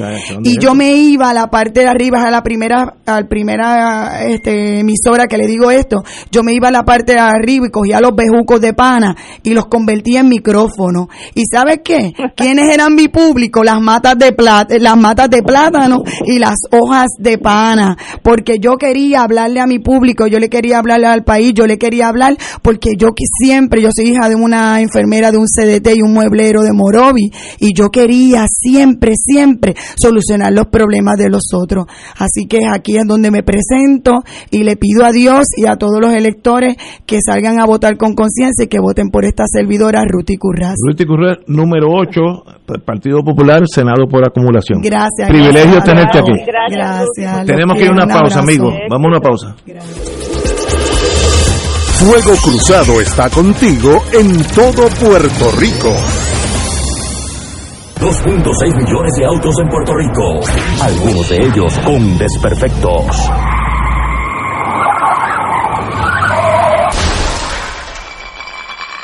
Y 0.43 0.59
yo 0.59 0.75
me 0.75 0.95
iba 0.97 1.31
a 1.31 1.35
la 1.35 1.49
parte 1.49 1.81
de 1.81 1.87
arriba, 1.87 2.23
a 2.27 2.31
la 2.31 2.43
primera, 2.43 2.95
al 3.07 3.29
primera 3.29 4.25
este, 4.27 4.81
emisora 4.81 5.27
que 5.27 5.39
le 5.39 5.47
digo 5.47 5.71
esto, 5.71 6.03
yo 6.31 6.43
me 6.43 6.53
iba 6.55 6.69
a 6.69 6.71
la 6.71 6.84
parte 6.85 7.13
de 7.13 7.19
arriba 7.19 7.67
y 7.67 7.71
cogía 7.71 8.01
los 8.01 8.15
bejucos 8.15 8.61
de 8.61 8.73
pana 8.73 9.17
y 9.43 9.55
los 9.55 9.67
convertía 9.67 10.21
en 10.21 10.29
micrófono. 10.29 11.09
¿Y 11.35 11.45
sabes 11.51 11.81
qué? 11.85 12.13
¿Quiénes 12.37 12.73
eran 12.73 12.95
mi 12.95 13.09
público? 13.09 13.63
Las 13.63 13.81
matas 13.81 14.19
de 14.19 14.33
plata, 14.33 14.77
las 14.79 14.97
matas 14.97 15.31
de 15.31 15.43
plátano 15.43 16.03
y 16.27 16.39
las 16.39 16.57
hojas 16.71 17.09
de 17.19 17.39
pana. 17.39 17.97
Porque 18.23 18.59
yo 18.59 18.77
quería 18.77 19.23
hablarle 19.23 19.61
a 19.61 19.67
mi 19.67 19.79
público, 19.79 20.27
yo 20.27 20.39
le 20.39 20.49
quería 20.49 20.79
hablarle 20.79 21.07
al 21.07 21.25
país, 21.25 21.53
yo 21.55 21.67
le 21.67 21.79
quería 21.79 22.09
hablar 22.09 22.37
porque 22.63 22.91
yo 22.97 23.09
que 23.09 23.25
siempre, 23.27 23.83
yo 23.83 23.91
soy 23.95 24.11
hija 24.11 24.29
de 24.29 24.35
una 24.35 24.81
enfermera 24.81 25.31
de 25.31 25.39
un 25.39 25.47
CDT 25.47 25.97
y 25.97 26.03
un 26.03 26.13
mueblero 26.13 26.63
de 26.63 26.73
Morovi 26.73 27.31
y 27.59 27.75
yo 27.75 27.91
quería 27.91 28.47
siempre, 28.49 29.13
siempre 29.17 29.75
solucionar 29.97 30.53
los 30.53 30.67
problemas 30.67 31.17
de 31.17 31.31
los 31.31 31.53
otros. 31.53 31.87
Así 32.17 32.47
que 32.47 32.67
aquí 32.67 32.97
es 32.97 33.07
donde 33.07 33.31
me 33.31 33.43
presento 33.43 34.23
y 34.51 34.65
le 34.65 34.77
pido 34.77 35.05
a 35.05 35.13
Dios 35.13 35.47
y 35.57 35.67
a 35.67 35.77
todos 35.77 36.01
los 36.01 36.13
electores 36.15 36.74
que 37.07 37.19
salgan 37.25 37.61
a 37.61 37.67
votar 37.67 37.97
con 37.97 38.15
conciencia 38.15 38.65
y 38.65 38.69
que 38.69 38.81
voten 38.81 39.11
por 39.11 39.25
esta 39.25 39.45
servidora 39.47 40.03
Ruti 40.07 40.37
Curraz. 40.37 40.75
Ruti 40.87 41.05
Curraz, 41.05 41.39
número 41.47 41.89
8, 41.91 42.21
Partido 42.85 43.23
Popular, 43.25 43.63
Senado 43.67 44.07
por 44.11 44.25
acumulación. 44.27 44.81
Gracias. 44.81 45.29
Privilegio 45.29 45.73
gracias, 45.81 45.85
tenerte 45.85 46.19
aquí. 46.19 46.33
Gracias. 46.71 47.47
Tenemos 47.47 47.77
que 47.79 47.85
ir 47.85 47.91
a 47.91 47.93
una 47.93 48.05
un 48.05 48.11
pausa, 48.11 48.39
abrazo. 48.39 48.39
amigo. 48.41 48.73
Vamos 48.91 49.05
a 49.05 49.09
una 49.09 49.21
pausa. 49.21 49.57
Fuego 51.99 52.35
Cruzado 52.43 53.01
está 53.01 53.31
contigo 53.31 54.03
en 54.13 54.43
todo 54.55 54.89
Puerto 55.01 55.51
Rico. 55.59 55.95
2.6 58.01 58.77
millones 58.77 59.13
de 59.19 59.25
autos 59.25 59.55
en 59.61 59.69
Puerto 59.69 59.95
Rico, 59.95 60.41
algunos 60.83 61.29
de 61.31 61.37
ellos 61.37 61.79
con 61.79 62.19
desperfectos. 62.19 63.31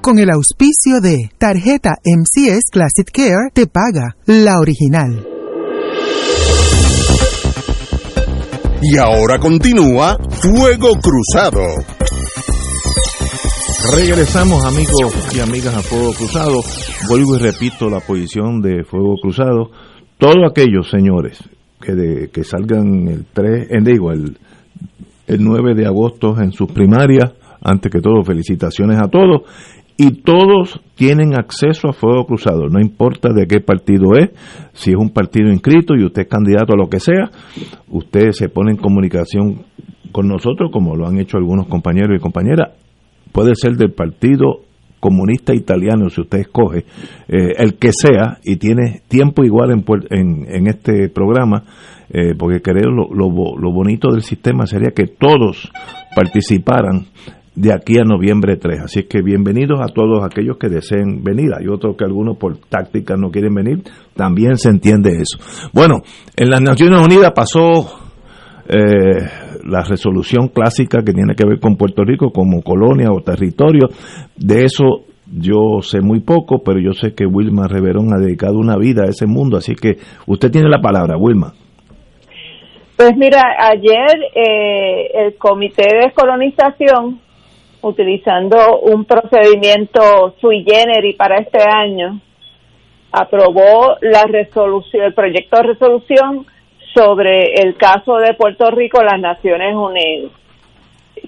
con 0.00 0.18
el 0.18 0.30
auspicio 0.30 1.00
de 1.02 1.30
Tarjeta 1.38 1.96
MCS 2.04 2.70
Classic 2.70 3.10
Care 3.10 3.50
te 3.52 3.66
paga 3.66 4.16
la 4.26 4.58
original. 4.58 5.26
Y 8.82 8.96
ahora 8.96 9.38
continúa 9.38 10.16
Fuego 10.30 10.92
Cruzado. 11.00 11.66
Regresamos 13.94 14.64
amigos 14.64 15.34
y 15.34 15.40
amigas 15.40 15.74
a 15.74 15.82
Fuego 15.82 16.12
Cruzado. 16.14 16.60
Vuelvo 17.08 17.36
y 17.36 17.38
repito 17.38 17.90
la 17.90 18.00
posición 18.00 18.62
de 18.62 18.84
Fuego 18.84 19.16
Cruzado. 19.20 19.70
Todos 20.18 20.50
aquellos 20.50 20.88
señores 20.90 21.38
que, 21.80 21.92
de, 21.92 22.30
que 22.30 22.44
salgan 22.44 23.08
el 23.08 23.26
3, 23.32 23.68
en, 23.70 23.84
digo, 23.84 24.12
el, 24.12 24.38
el 25.26 25.42
9 25.42 25.74
de 25.74 25.86
agosto 25.86 26.40
en 26.40 26.52
sus 26.52 26.70
primarias, 26.72 27.32
antes 27.62 27.92
que 27.92 28.00
todo 28.00 28.22
felicitaciones 28.24 28.98
a 28.98 29.08
todos 29.08 29.42
y 30.02 30.22
todos 30.22 30.80
tienen 30.94 31.38
acceso 31.38 31.88
a 31.88 31.92
fuego 31.92 32.24
cruzado, 32.24 32.70
no 32.70 32.80
importa 32.80 33.34
de 33.34 33.46
qué 33.46 33.60
partido 33.60 34.16
es, 34.16 34.30
si 34.72 34.92
es 34.92 34.96
un 34.96 35.10
partido 35.10 35.50
inscrito 35.50 35.94
y 35.94 36.06
usted 36.06 36.22
es 36.22 36.28
candidato 36.28 36.72
a 36.72 36.76
lo 36.78 36.88
que 36.88 37.00
sea, 37.00 37.30
usted 37.90 38.30
se 38.30 38.48
pone 38.48 38.70
en 38.70 38.78
comunicación 38.78 39.66
con 40.10 40.26
nosotros, 40.26 40.70
como 40.72 40.96
lo 40.96 41.06
han 41.06 41.18
hecho 41.18 41.36
algunos 41.36 41.66
compañeros 41.66 42.16
y 42.16 42.18
compañeras, 42.18 42.78
puede 43.30 43.54
ser 43.54 43.76
del 43.76 43.92
partido 43.92 44.62
comunista 45.00 45.54
italiano, 45.54 46.08
si 46.08 46.22
usted 46.22 46.38
escoge, 46.38 46.86
eh, 47.28 47.52
el 47.58 47.74
que 47.74 47.92
sea, 47.92 48.38
y 48.42 48.56
tiene 48.56 49.02
tiempo 49.06 49.44
igual 49.44 49.70
en, 49.70 50.46
en, 50.48 50.66
este 50.66 51.10
programa, 51.10 51.64
eh, 52.08 52.34
porque 52.38 52.62
creo 52.62 52.90
lo, 52.90 53.14
lo, 53.14 53.28
lo 53.28 53.70
bonito 53.70 54.10
del 54.10 54.22
sistema 54.22 54.64
sería 54.64 54.92
que 54.94 55.08
todos 55.08 55.70
participaran 56.16 57.06
de 57.54 57.72
aquí 57.72 57.98
a 57.98 58.04
noviembre 58.04 58.56
3. 58.56 58.80
Así 58.84 59.04
que 59.04 59.22
bienvenidos 59.22 59.80
a 59.80 59.92
todos 59.92 60.24
aquellos 60.24 60.56
que 60.56 60.68
deseen 60.68 61.22
venir. 61.22 61.50
Hay 61.58 61.66
otros 61.68 61.96
que 61.96 62.04
algunos 62.04 62.36
por 62.36 62.58
táctica 62.58 63.16
no 63.16 63.30
quieren 63.30 63.54
venir. 63.54 63.82
También 64.14 64.56
se 64.56 64.70
entiende 64.70 65.10
eso. 65.20 65.38
Bueno, 65.72 65.96
en 66.36 66.50
las 66.50 66.60
Naciones 66.60 67.00
Unidas 67.00 67.32
pasó 67.34 67.60
eh, 68.68 69.26
la 69.64 69.82
resolución 69.82 70.48
clásica 70.48 71.02
que 71.04 71.12
tiene 71.12 71.34
que 71.34 71.46
ver 71.46 71.58
con 71.58 71.76
Puerto 71.76 72.04
Rico 72.04 72.30
como 72.30 72.62
colonia 72.62 73.08
o 73.10 73.22
territorio. 73.22 73.88
De 74.36 74.64
eso 74.64 75.04
yo 75.32 75.80
sé 75.82 76.00
muy 76.00 76.20
poco, 76.20 76.62
pero 76.64 76.80
yo 76.80 76.92
sé 76.92 77.14
que 77.14 77.24
Wilma 77.26 77.68
Reverón 77.68 78.12
ha 78.12 78.20
dedicado 78.20 78.58
una 78.58 78.76
vida 78.76 79.02
a 79.04 79.10
ese 79.10 79.26
mundo. 79.26 79.56
Así 79.56 79.74
que 79.74 79.96
usted 80.26 80.50
tiene 80.50 80.68
la 80.68 80.80
palabra, 80.80 81.16
Wilma. 81.16 81.52
Pues 82.96 83.16
mira, 83.16 83.42
ayer 83.58 84.20
eh, 84.34 85.10
el 85.14 85.36
Comité 85.36 85.84
de 85.90 86.06
Descolonización 86.06 87.18
utilizando 87.82 88.80
un 88.80 89.04
procedimiento 89.04 90.34
sui 90.40 90.64
generis 90.64 91.16
para 91.16 91.36
este 91.36 91.58
año, 91.62 92.20
aprobó 93.12 93.96
la 94.00 94.24
resolución, 94.24 95.04
el 95.04 95.14
proyecto 95.14 95.56
de 95.56 95.62
resolución 95.74 96.46
sobre 96.94 97.54
el 97.54 97.76
caso 97.76 98.16
de 98.16 98.34
Puerto 98.34 98.70
Rico 98.70 99.02
las 99.02 99.20
Naciones 99.20 99.74
Unidas. 99.74 100.32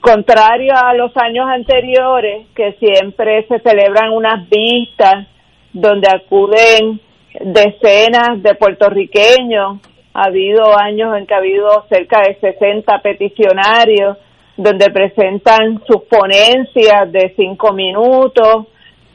Contrario 0.01 0.73
a 0.74 0.95
los 0.95 1.16
años 1.16 1.47
anteriores, 1.49 2.47
que 2.55 2.73
siempre 2.74 3.47
se 3.47 3.61
celebran 3.61 4.12
unas 4.12 4.49
vistas 4.49 5.27
donde 5.73 6.09
acuden 6.09 7.01
decenas 7.41 8.43
de 8.43 8.55
puertorriqueños, 8.55 9.79
ha 10.15 10.24
habido 10.24 10.77
años 10.79 11.16
en 11.16 11.27
que 11.27 11.35
ha 11.35 11.39
habido 11.39 11.87
cerca 11.89 12.20
de 12.20 12.35
60 12.35 12.99
peticionarios 13.01 14.19
donde 14.57 14.91
presentan 14.91 15.83
sus 15.87 16.03
ponencias 16.03 17.11
de 17.11 17.33
cinco 17.37 17.73
minutos 17.73 18.66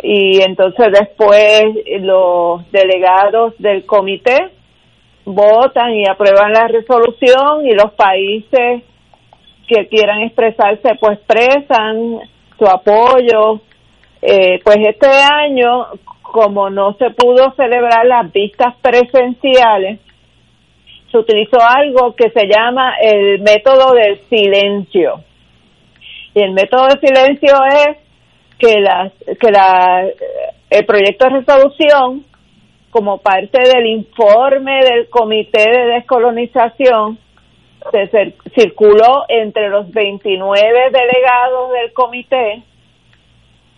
y 0.02 0.42
entonces 0.42 0.88
después 0.92 1.64
los 2.00 2.70
delegados 2.72 3.54
del 3.58 3.86
comité 3.86 4.52
votan 5.26 5.94
y 5.94 6.08
aprueban 6.08 6.54
la 6.54 6.68
resolución 6.68 7.66
y 7.66 7.74
los 7.74 7.92
países 7.94 8.84
que 9.68 9.88
quieran 9.88 10.22
expresarse, 10.22 10.96
pues 11.00 11.20
expresan 11.20 12.20
su 12.58 12.66
apoyo. 12.66 13.62
Eh, 14.22 14.60
pues 14.64 14.78
este 14.88 15.10
año, 15.10 15.88
como 16.22 16.70
no 16.70 16.94
se 16.94 17.12
pudo 17.12 17.54
celebrar 17.56 18.06
las 18.06 18.32
vistas 18.32 18.76
presenciales, 18.82 20.00
se 21.12 21.18
utilizó 21.18 21.58
algo 21.62 22.16
que 22.16 22.30
se 22.32 22.48
llama 22.48 22.96
el 23.02 23.40
método 23.42 23.94
del 23.94 24.20
silencio. 24.30 25.22
Y 26.34 26.42
el 26.42 26.52
método 26.52 26.88
de 26.88 27.08
silencio 27.08 27.56
es 27.66 27.98
que, 28.60 28.80
las, 28.80 29.12
que 29.40 29.52
la, 29.52 30.06
el 30.70 30.86
proyecto 30.86 31.26
de 31.26 31.40
resolución, 31.40 32.26
como 32.90 33.20
parte 33.20 33.60
del 33.60 33.86
informe 33.86 34.84
del 34.84 35.10
Comité 35.10 35.70
de 35.70 35.86
Descolonización, 35.94 37.20
se 37.92 38.34
circuló 38.54 39.26
entre 39.30 39.70
los 39.70 39.90
29 39.92 40.92
delegados 40.92 41.72
del 41.72 41.94
comité 41.94 42.64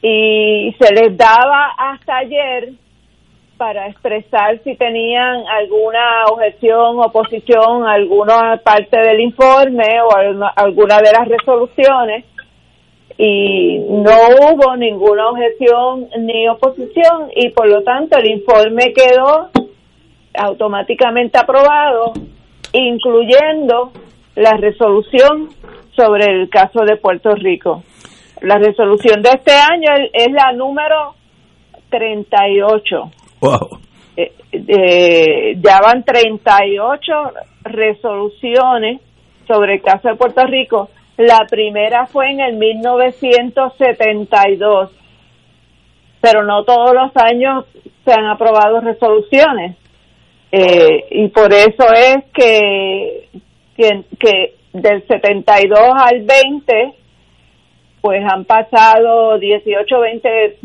y 0.02 0.76
se 0.80 0.94
les 0.94 1.18
daba 1.18 1.74
hasta 1.78 2.18
ayer 2.18 2.70
para 3.60 3.88
expresar 3.88 4.58
si 4.64 4.78
tenían 4.78 5.44
alguna 5.46 6.24
objeción, 6.32 6.98
oposición 6.98 7.86
alguna 7.86 8.56
parte 8.64 8.98
del 8.98 9.20
informe 9.20 10.02
o 10.02 10.16
alguna 10.56 11.00
de 11.00 11.12
las 11.12 11.28
resoluciones 11.28 12.24
y 13.18 13.80
no 13.80 14.12
hubo 14.40 14.78
ninguna 14.78 15.32
objeción 15.32 16.08
ni 16.20 16.48
oposición 16.48 17.32
y 17.36 17.50
por 17.50 17.68
lo 17.68 17.84
tanto 17.84 18.18
el 18.18 18.32
informe 18.32 18.94
quedó 18.94 19.50
automáticamente 20.36 21.38
aprobado 21.38 22.14
incluyendo 22.72 23.92
la 24.36 24.54
resolución 24.54 25.50
sobre 25.98 26.32
el 26.32 26.50
caso 26.50 26.86
de 26.86 26.96
Puerto 26.96 27.36
Rico. 27.36 27.84
La 28.42 28.58
resolución 28.58 29.22
de 29.22 29.32
este 29.32 29.52
año 29.52 30.08
es 30.14 30.32
la 30.32 30.54
número 30.54 31.16
38. 31.90 33.19
Wow. 33.42 33.80
Eh, 34.18 34.34
eh, 34.52 35.56
ya 35.62 35.80
van 35.82 36.04
38 36.04 37.14
resoluciones 37.64 39.02
sobre 39.48 39.76
el 39.76 39.82
caso 39.82 40.10
de 40.10 40.16
Puerto 40.16 40.46
Rico. 40.46 40.90
La 41.18 41.46
primera 41.50 42.06
fue 42.06 42.30
en 42.32 42.40
el 42.40 42.56
1972, 42.56 44.92
pero 46.22 46.46
no 46.46 46.64
todos 46.64 46.94
los 46.94 47.12
años 47.18 47.66
se 48.06 48.14
han 48.14 48.26
aprobado 48.26 48.80
resoluciones. 48.82 49.76
Eh, 50.52 51.06
y 51.12 51.28
por 51.28 51.54
eso 51.54 51.94
es 51.94 52.26
que, 52.34 53.30
que, 53.76 54.04
que 54.20 54.56
del 54.74 55.06
72 55.08 55.80
al 55.96 56.22
20, 56.22 56.94
pues 58.02 58.24
han 58.26 58.46
pasado 58.46 59.38
18, 59.38 60.00
20, 60.00 60.58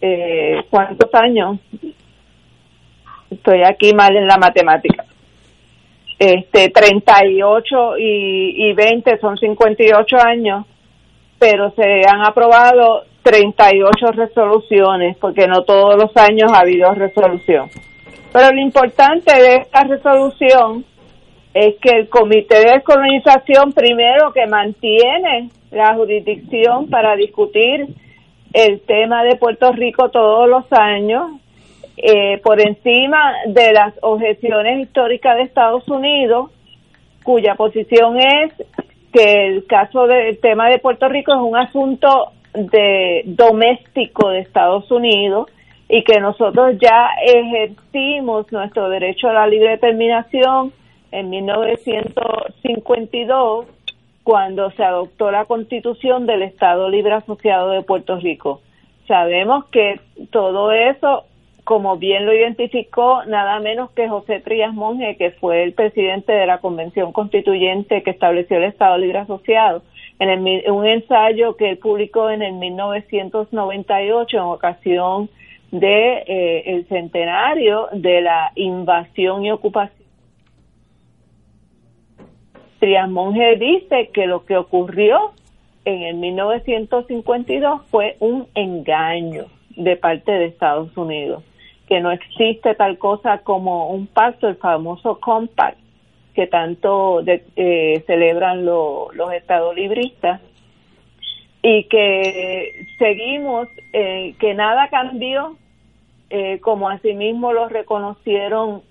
eh, 0.00 0.64
¿cuántos 0.70 1.12
años? 1.14 1.58
Estoy 3.30 3.62
aquí 3.62 3.92
mal 3.92 4.16
en 4.16 4.26
la 4.26 4.38
matemática. 4.38 5.04
Este, 6.18 6.70
38 6.70 7.98
y, 7.98 8.70
y 8.70 8.72
20 8.72 9.18
son 9.20 9.36
58 9.36 10.16
años, 10.20 10.66
pero 11.38 11.70
se 11.72 12.02
han 12.08 12.22
aprobado 12.22 13.04
38 13.22 14.12
resoluciones, 14.12 15.16
porque 15.18 15.46
no 15.46 15.62
todos 15.62 15.96
los 15.96 16.16
años 16.16 16.50
ha 16.52 16.60
habido 16.60 16.92
resolución. 16.94 17.68
Pero 18.32 18.52
lo 18.52 18.60
importante 18.60 19.32
de 19.34 19.56
esta 19.56 19.84
resolución 19.84 20.84
es 21.54 21.76
que 21.80 21.90
el 21.90 22.08
Comité 22.08 22.58
de 22.60 22.72
Descolonización, 22.72 23.72
primero, 23.72 24.32
que 24.32 24.46
mantiene 24.46 25.50
la 25.70 25.94
jurisdicción 25.94 26.88
para 26.88 27.16
discutir 27.16 27.86
el 28.52 28.80
tema 28.80 29.22
de 29.24 29.36
Puerto 29.36 29.72
Rico 29.72 30.10
todos 30.10 30.48
los 30.48 30.70
años, 30.72 31.32
eh, 31.96 32.38
por 32.38 32.60
encima 32.60 33.32
de 33.46 33.72
las 33.72 33.94
objeciones 34.02 34.80
históricas 34.80 35.36
de 35.36 35.42
Estados 35.42 35.86
Unidos, 35.88 36.50
cuya 37.24 37.56
posición 37.56 38.18
es 38.18 38.52
que 39.12 39.46
el 39.46 39.66
caso 39.66 40.06
del 40.06 40.38
tema 40.38 40.68
de 40.68 40.78
Puerto 40.78 41.08
Rico 41.08 41.32
es 41.32 41.40
un 41.40 41.56
asunto 41.56 42.32
de 42.54 43.22
doméstico 43.24 44.28
de 44.30 44.38
Estados 44.40 44.90
Unidos 44.90 45.50
y 45.88 46.02
que 46.04 46.20
nosotros 46.20 46.76
ya 46.80 47.08
ejercimos 47.24 48.52
nuestro 48.52 48.90
derecho 48.90 49.28
a 49.28 49.32
la 49.32 49.46
libre 49.46 49.70
determinación 49.70 50.72
en 51.10 51.30
1952 51.30 53.66
cuando 54.28 54.70
se 54.72 54.84
adoptó 54.84 55.30
la 55.30 55.46
constitución 55.46 56.26
del 56.26 56.42
Estado 56.42 56.90
Libre 56.90 57.14
Asociado 57.14 57.70
de 57.70 57.80
Puerto 57.80 58.18
Rico. 58.18 58.60
Sabemos 59.06 59.64
que 59.70 60.00
todo 60.30 60.70
eso, 60.70 61.24
como 61.64 61.96
bien 61.96 62.26
lo 62.26 62.34
identificó 62.34 63.24
nada 63.24 63.58
menos 63.58 63.90
que 63.92 64.06
José 64.06 64.40
Trías 64.40 64.74
Monge, 64.74 65.16
que 65.16 65.30
fue 65.30 65.62
el 65.62 65.72
presidente 65.72 66.34
de 66.34 66.44
la 66.44 66.58
Convención 66.58 67.10
Constituyente 67.10 68.02
que 68.02 68.10
estableció 68.10 68.58
el 68.58 68.64
Estado 68.64 68.98
Libre 68.98 69.20
Asociado, 69.20 69.80
en 70.18 70.70
un 70.72 70.86
ensayo 70.86 71.56
que 71.56 71.70
él 71.70 71.78
publicó 71.78 72.28
en 72.28 72.42
el 72.42 72.52
1998 72.52 74.36
en 74.36 74.42
ocasión 74.42 75.30
de 75.70 76.24
eh, 76.26 76.62
el 76.66 76.86
centenario 76.88 77.88
de 77.92 78.20
la 78.20 78.52
invasión 78.56 79.46
y 79.46 79.52
ocupación. 79.52 79.97
Trias 82.78 83.08
Monge 83.08 83.56
dice 83.56 84.10
que 84.12 84.26
lo 84.26 84.44
que 84.44 84.56
ocurrió 84.56 85.32
en 85.84 86.02
el 86.02 86.16
1952 86.16 87.82
fue 87.90 88.16
un 88.20 88.46
engaño 88.54 89.46
de 89.76 89.96
parte 89.96 90.32
de 90.32 90.46
Estados 90.46 90.96
Unidos, 90.96 91.42
que 91.86 92.00
no 92.00 92.10
existe 92.10 92.74
tal 92.74 92.98
cosa 92.98 93.38
como 93.38 93.90
un 93.90 94.06
pacto, 94.06 94.48
el 94.48 94.56
famoso 94.56 95.18
compact 95.20 95.78
que 96.34 96.46
tanto 96.46 97.20
eh, 97.26 98.04
celebran 98.06 98.64
los 98.64 99.32
estados 99.32 99.74
libristas 99.74 100.40
y 101.62 101.84
que 101.84 102.86
seguimos, 102.98 103.66
eh, 103.92 104.36
que 104.38 104.54
nada 104.54 104.88
cambió, 104.88 105.56
eh, 106.30 106.60
como 106.60 106.88
asimismo 106.88 107.52
lo 107.52 107.68
reconocieron 107.68 108.82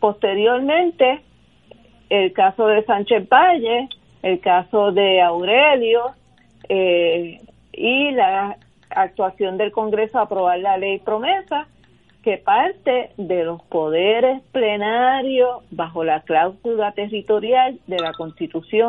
posteriormente, 0.00 1.20
el 2.10 2.32
caso 2.32 2.66
de 2.66 2.84
Sánchez 2.84 3.28
Valle, 3.28 3.88
el 4.22 4.40
caso 4.40 4.92
de 4.92 5.22
Aurelio 5.22 6.12
eh, 6.68 7.40
y 7.72 8.10
la 8.10 8.56
actuación 8.90 9.56
del 9.56 9.72
Congreso 9.72 10.18
a 10.18 10.22
aprobar 10.22 10.58
la 10.58 10.76
ley 10.76 10.98
promesa 10.98 11.68
que 12.22 12.36
parte 12.36 13.10
de 13.16 13.44
los 13.44 13.62
poderes 13.62 14.42
plenarios 14.52 15.62
bajo 15.70 16.04
la 16.04 16.20
cláusula 16.20 16.92
territorial 16.92 17.78
de 17.86 17.98
la 17.98 18.12
Constitución 18.12 18.88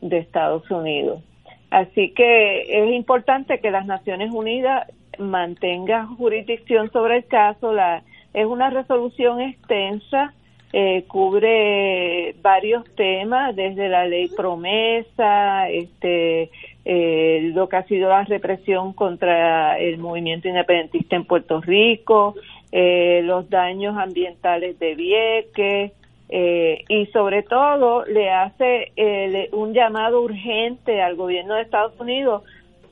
de 0.00 0.18
Estados 0.18 0.70
Unidos. 0.70 1.22
Así 1.70 2.12
que 2.12 2.62
es 2.62 2.92
importante 2.92 3.60
que 3.60 3.70
las 3.70 3.86
Naciones 3.86 4.32
Unidas 4.32 4.88
mantengan 5.18 6.16
jurisdicción 6.16 6.90
sobre 6.90 7.18
el 7.18 7.26
caso. 7.26 7.72
La, 7.72 8.02
es 8.32 8.46
una 8.46 8.70
resolución 8.70 9.40
extensa, 9.40 10.32
eh, 10.72 11.04
cubre 11.08 12.34
varios 12.42 12.84
temas, 12.94 13.56
desde 13.56 13.88
la 13.88 14.06
ley 14.06 14.28
promesa, 14.28 15.68
este, 15.68 16.50
eh, 16.84 17.50
lo 17.54 17.68
que 17.68 17.76
ha 17.76 17.82
sido 17.84 18.08
la 18.08 18.24
represión 18.24 18.92
contra 18.92 19.78
el 19.78 19.98
movimiento 19.98 20.48
independentista 20.48 21.16
en 21.16 21.24
Puerto 21.24 21.60
Rico, 21.60 22.34
eh, 22.72 23.22
los 23.24 23.50
daños 23.50 23.96
ambientales 23.96 24.78
de 24.78 24.94
Vieques, 24.94 25.92
eh, 26.32 26.84
y 26.88 27.06
sobre 27.06 27.42
todo 27.42 28.04
le 28.04 28.30
hace 28.30 28.92
eh, 28.94 29.48
un 29.52 29.74
llamado 29.74 30.22
urgente 30.22 31.02
al 31.02 31.16
gobierno 31.16 31.56
de 31.56 31.62
Estados 31.62 31.98
Unidos 31.98 32.44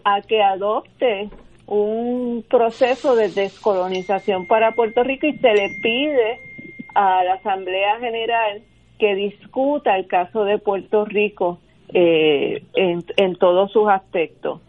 a 0.03 0.23
que 0.23 0.43
adopte 0.43 1.31
un 1.69 2.45
proceso 2.51 3.15
de 3.15 3.29
descolonización 3.29 4.47
para 4.47 4.73
Puerto 4.73 5.05
Rico 5.05 5.29
y 5.29 5.39
se 5.39 5.53
le 5.53 5.69
pide 5.81 6.41
a 6.99 7.23
la 7.25 7.35
Asamblea 7.35 7.99
General 8.01 8.63
que 8.99 9.15
discuta 9.15 9.97
el 9.97 10.07
caso 10.09 10.45
de 10.45 10.59
Puerto 10.59 11.05
Rico 11.05 11.61
eh, 11.95 12.63
en, 12.75 13.05
en, 13.17 13.37
todos 13.37 13.71
sus 13.73 13.89
aspectos. 13.89 14.61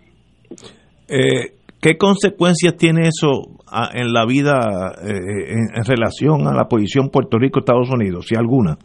¿Qué 1.82 1.98
consecuencias 1.98 2.76
tiene 2.76 3.08
eso 3.08 3.56
en 3.94 4.12
la 4.12 4.26
vida 4.26 4.60
eh, 5.02 5.54
en, 5.76 5.86
relación 5.86 6.46
a 6.48 6.54
la 6.54 6.66
posición 6.66 7.10
Puerto 7.10 7.38
Rico-Estados 7.38 7.90
Unidos, 7.90 8.26
si 8.28 8.36
alguna? 8.36 8.78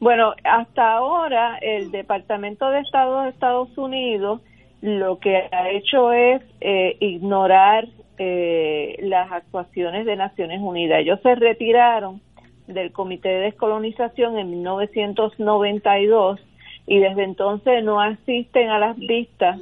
Bueno, 0.00 0.32
hasta 0.42 0.94
ahora 0.94 1.58
el 1.60 1.92
Departamento 1.92 2.68
de 2.70 2.80
Estado 2.80 3.22
de 3.22 3.30
Estados 3.30 3.76
Unidos 3.78 4.40
lo 4.82 5.18
que 5.18 5.36
ha 5.36 5.70
hecho 5.70 6.12
es 6.12 6.42
eh, 6.60 6.96
ignorar 7.00 7.84
eh, 8.22 8.96
las 9.00 9.32
actuaciones 9.32 10.04
de 10.04 10.14
Naciones 10.14 10.60
Unidas. 10.60 11.00
Ellos 11.00 11.20
se 11.22 11.34
retiraron 11.36 12.20
del 12.66 12.92
Comité 12.92 13.30
de 13.30 13.40
Descolonización 13.44 14.36
en 14.36 14.50
1992 14.50 16.38
y 16.86 16.98
desde 16.98 17.24
entonces 17.24 17.82
no 17.82 17.98
asisten 17.98 18.68
a 18.68 18.78
las 18.78 18.98
vistas. 18.98 19.58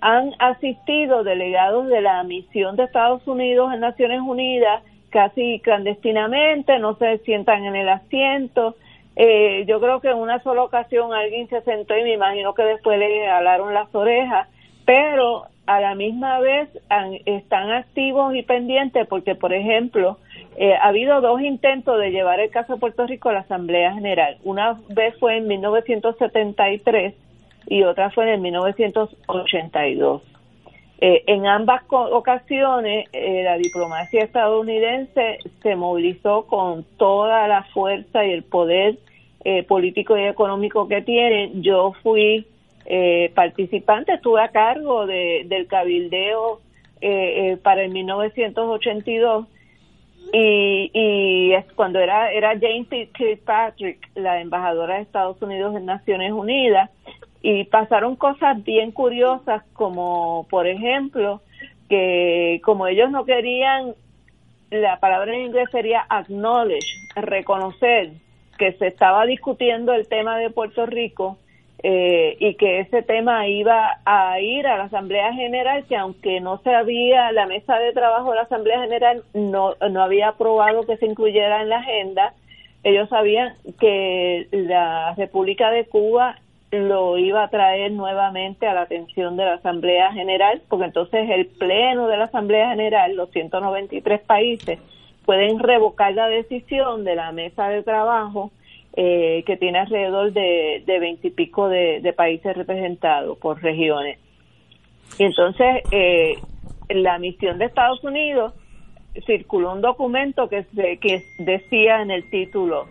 Han 0.00 0.32
asistido 0.40 1.22
delegados 1.22 1.86
de 1.86 2.00
la 2.00 2.24
misión 2.24 2.74
de 2.74 2.82
Estados 2.82 3.24
Unidos 3.28 3.72
en 3.72 3.78
Naciones 3.78 4.20
Unidas 4.20 4.82
casi 5.10 5.60
clandestinamente, 5.60 6.80
no 6.80 6.96
se 6.96 7.18
sientan 7.18 7.66
en 7.66 7.76
el 7.76 7.88
asiento. 7.88 8.74
Eh, 9.14 9.64
yo 9.68 9.80
creo 9.80 10.00
que 10.00 10.08
en 10.08 10.16
una 10.16 10.42
sola 10.42 10.64
ocasión 10.64 11.12
alguien 11.14 11.48
se 11.48 11.62
sentó 11.62 11.96
y 11.96 12.02
me 12.02 12.14
imagino 12.14 12.52
que 12.52 12.64
después 12.64 12.98
le 12.98 13.24
jalaron 13.24 13.72
las 13.72 13.94
orejas, 13.94 14.48
pero 14.84 15.46
a 15.66 15.80
la 15.80 15.94
misma 15.94 16.40
vez 16.40 16.68
están 17.24 17.70
activos 17.70 18.34
y 18.34 18.42
pendientes 18.42 19.06
porque, 19.06 19.34
por 19.34 19.52
ejemplo, 19.52 20.18
eh, 20.56 20.74
ha 20.74 20.88
habido 20.88 21.20
dos 21.20 21.40
intentos 21.40 21.98
de 21.98 22.10
llevar 22.10 22.38
el 22.38 22.50
caso 22.50 22.74
de 22.74 22.80
Puerto 22.80 23.06
Rico 23.06 23.30
a 23.30 23.32
la 23.32 23.40
Asamblea 23.40 23.92
General. 23.94 24.36
Una 24.44 24.78
vez 24.90 25.18
fue 25.18 25.38
en 25.38 25.48
1973 25.48 27.14
y 27.66 27.82
otra 27.82 28.10
fue 28.10 28.32
en 28.32 28.42
1982. 28.42 30.22
Eh, 31.00 31.24
en 31.26 31.46
ambas 31.46 31.82
ocasiones, 31.90 33.08
eh, 33.12 33.42
la 33.42 33.56
diplomacia 33.56 34.22
estadounidense 34.22 35.38
se 35.62 35.76
movilizó 35.76 36.46
con 36.46 36.84
toda 36.98 37.48
la 37.48 37.64
fuerza 37.64 38.24
y 38.24 38.32
el 38.32 38.42
poder 38.42 38.98
político 39.68 40.16
y 40.16 40.22
económico 40.22 40.88
que 40.88 41.02
tiene. 41.02 41.50
Yo 41.56 41.92
fui 42.02 42.46
eh, 42.86 43.32
participante, 43.34 44.14
estuve 44.14 44.42
a 44.42 44.48
cargo 44.48 45.06
de, 45.06 45.44
del 45.46 45.66
cabildeo 45.66 46.60
eh, 47.00 47.52
eh 47.52 47.56
para 47.56 47.82
el 47.82 47.90
1982 47.90 49.46
y, 50.32 50.90
y 50.92 51.52
es 51.52 51.64
cuando 51.74 52.00
era, 52.00 52.32
era 52.32 52.58
Jane 52.58 52.86
Kirkpatrick, 52.88 54.10
la 54.14 54.40
embajadora 54.40 54.96
de 54.96 55.02
Estados 55.02 55.40
Unidos 55.40 55.76
en 55.76 55.86
Naciones 55.86 56.32
Unidas, 56.32 56.90
y 57.42 57.64
pasaron 57.64 58.16
cosas 58.16 58.64
bien 58.64 58.90
curiosas 58.90 59.62
como, 59.74 60.46
por 60.48 60.66
ejemplo, 60.66 61.42
que 61.88 62.60
como 62.64 62.86
ellos 62.86 63.10
no 63.10 63.24
querían, 63.24 63.94
la 64.70 64.98
palabra 64.98 65.34
en 65.34 65.42
inglés 65.42 65.68
sería 65.70 66.06
acknowledge, 66.08 66.88
reconocer 67.14 68.12
que 68.58 68.72
se 68.72 68.86
estaba 68.86 69.26
discutiendo 69.26 69.92
el 69.92 70.08
tema 70.08 70.38
de 70.38 70.50
Puerto 70.50 70.86
Rico, 70.86 71.36
eh, 71.86 72.38
y 72.40 72.54
que 72.54 72.80
ese 72.80 73.02
tema 73.02 73.46
iba 73.46 73.98
a 74.06 74.40
ir 74.40 74.66
a 74.66 74.78
la 74.78 74.84
Asamblea 74.84 75.34
General, 75.34 75.84
que 75.84 75.98
aunque 75.98 76.40
no 76.40 76.56
se 76.62 76.74
había, 76.74 77.30
la 77.32 77.44
mesa 77.44 77.76
de 77.76 77.92
trabajo 77.92 78.30
de 78.30 78.36
la 78.36 78.42
Asamblea 78.44 78.80
General 78.80 79.22
no, 79.34 79.74
no 79.90 80.02
había 80.02 80.28
aprobado 80.28 80.86
que 80.86 80.96
se 80.96 81.04
incluyera 81.04 81.60
en 81.60 81.68
la 81.68 81.80
agenda, 81.80 82.32
ellos 82.84 83.10
sabían 83.10 83.52
que 83.78 84.48
la 84.50 85.14
República 85.14 85.70
de 85.70 85.84
Cuba 85.84 86.38
lo 86.70 87.18
iba 87.18 87.44
a 87.44 87.50
traer 87.50 87.92
nuevamente 87.92 88.66
a 88.66 88.72
la 88.72 88.80
atención 88.80 89.36
de 89.36 89.44
la 89.44 89.54
Asamblea 89.56 90.10
General, 90.14 90.62
porque 90.70 90.86
entonces 90.86 91.28
el 91.28 91.48
Pleno 91.48 92.08
de 92.08 92.16
la 92.16 92.24
Asamblea 92.24 92.70
General, 92.70 93.14
los 93.14 93.30
193 93.30 94.22
países, 94.22 94.78
pueden 95.26 95.58
revocar 95.58 96.14
la 96.14 96.28
decisión 96.28 97.04
de 97.04 97.14
la 97.14 97.30
mesa 97.32 97.68
de 97.68 97.82
trabajo 97.82 98.52
eh, 98.96 99.42
que 99.46 99.56
tiene 99.56 99.80
alrededor 99.80 100.32
de 100.32 100.82
de, 100.86 102.00
de, 102.02 102.12
países 102.12 102.56
representados 102.56 103.38
por 103.38 103.62
regiones. 103.62 104.18
Y 105.18 105.24
entonces, 105.24 105.82
eh, 105.90 106.34
la 106.88 107.18
misión 107.18 107.58
de 107.58 107.66
Estados 107.66 108.02
Unidos 108.04 108.54
circuló 109.26 109.72
un 109.72 109.80
documento 109.80 110.48
que, 110.48 110.66
que 111.00 111.22
decía 111.38 112.02
en 112.02 112.10
el 112.10 112.28
título 112.30 112.86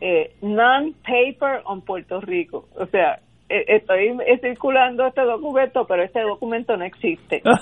eh, 0.00 0.32
Non-Paper 0.42 1.62
on 1.64 1.82
Puerto 1.82 2.20
Rico. 2.20 2.68
O 2.76 2.86
sea, 2.86 3.20
estoy 3.48 4.16
circulando 4.40 5.06
este 5.06 5.22
documento, 5.22 5.86
pero 5.86 6.02
este 6.02 6.20
documento 6.22 6.76
no 6.76 6.84
existe. 6.84 7.42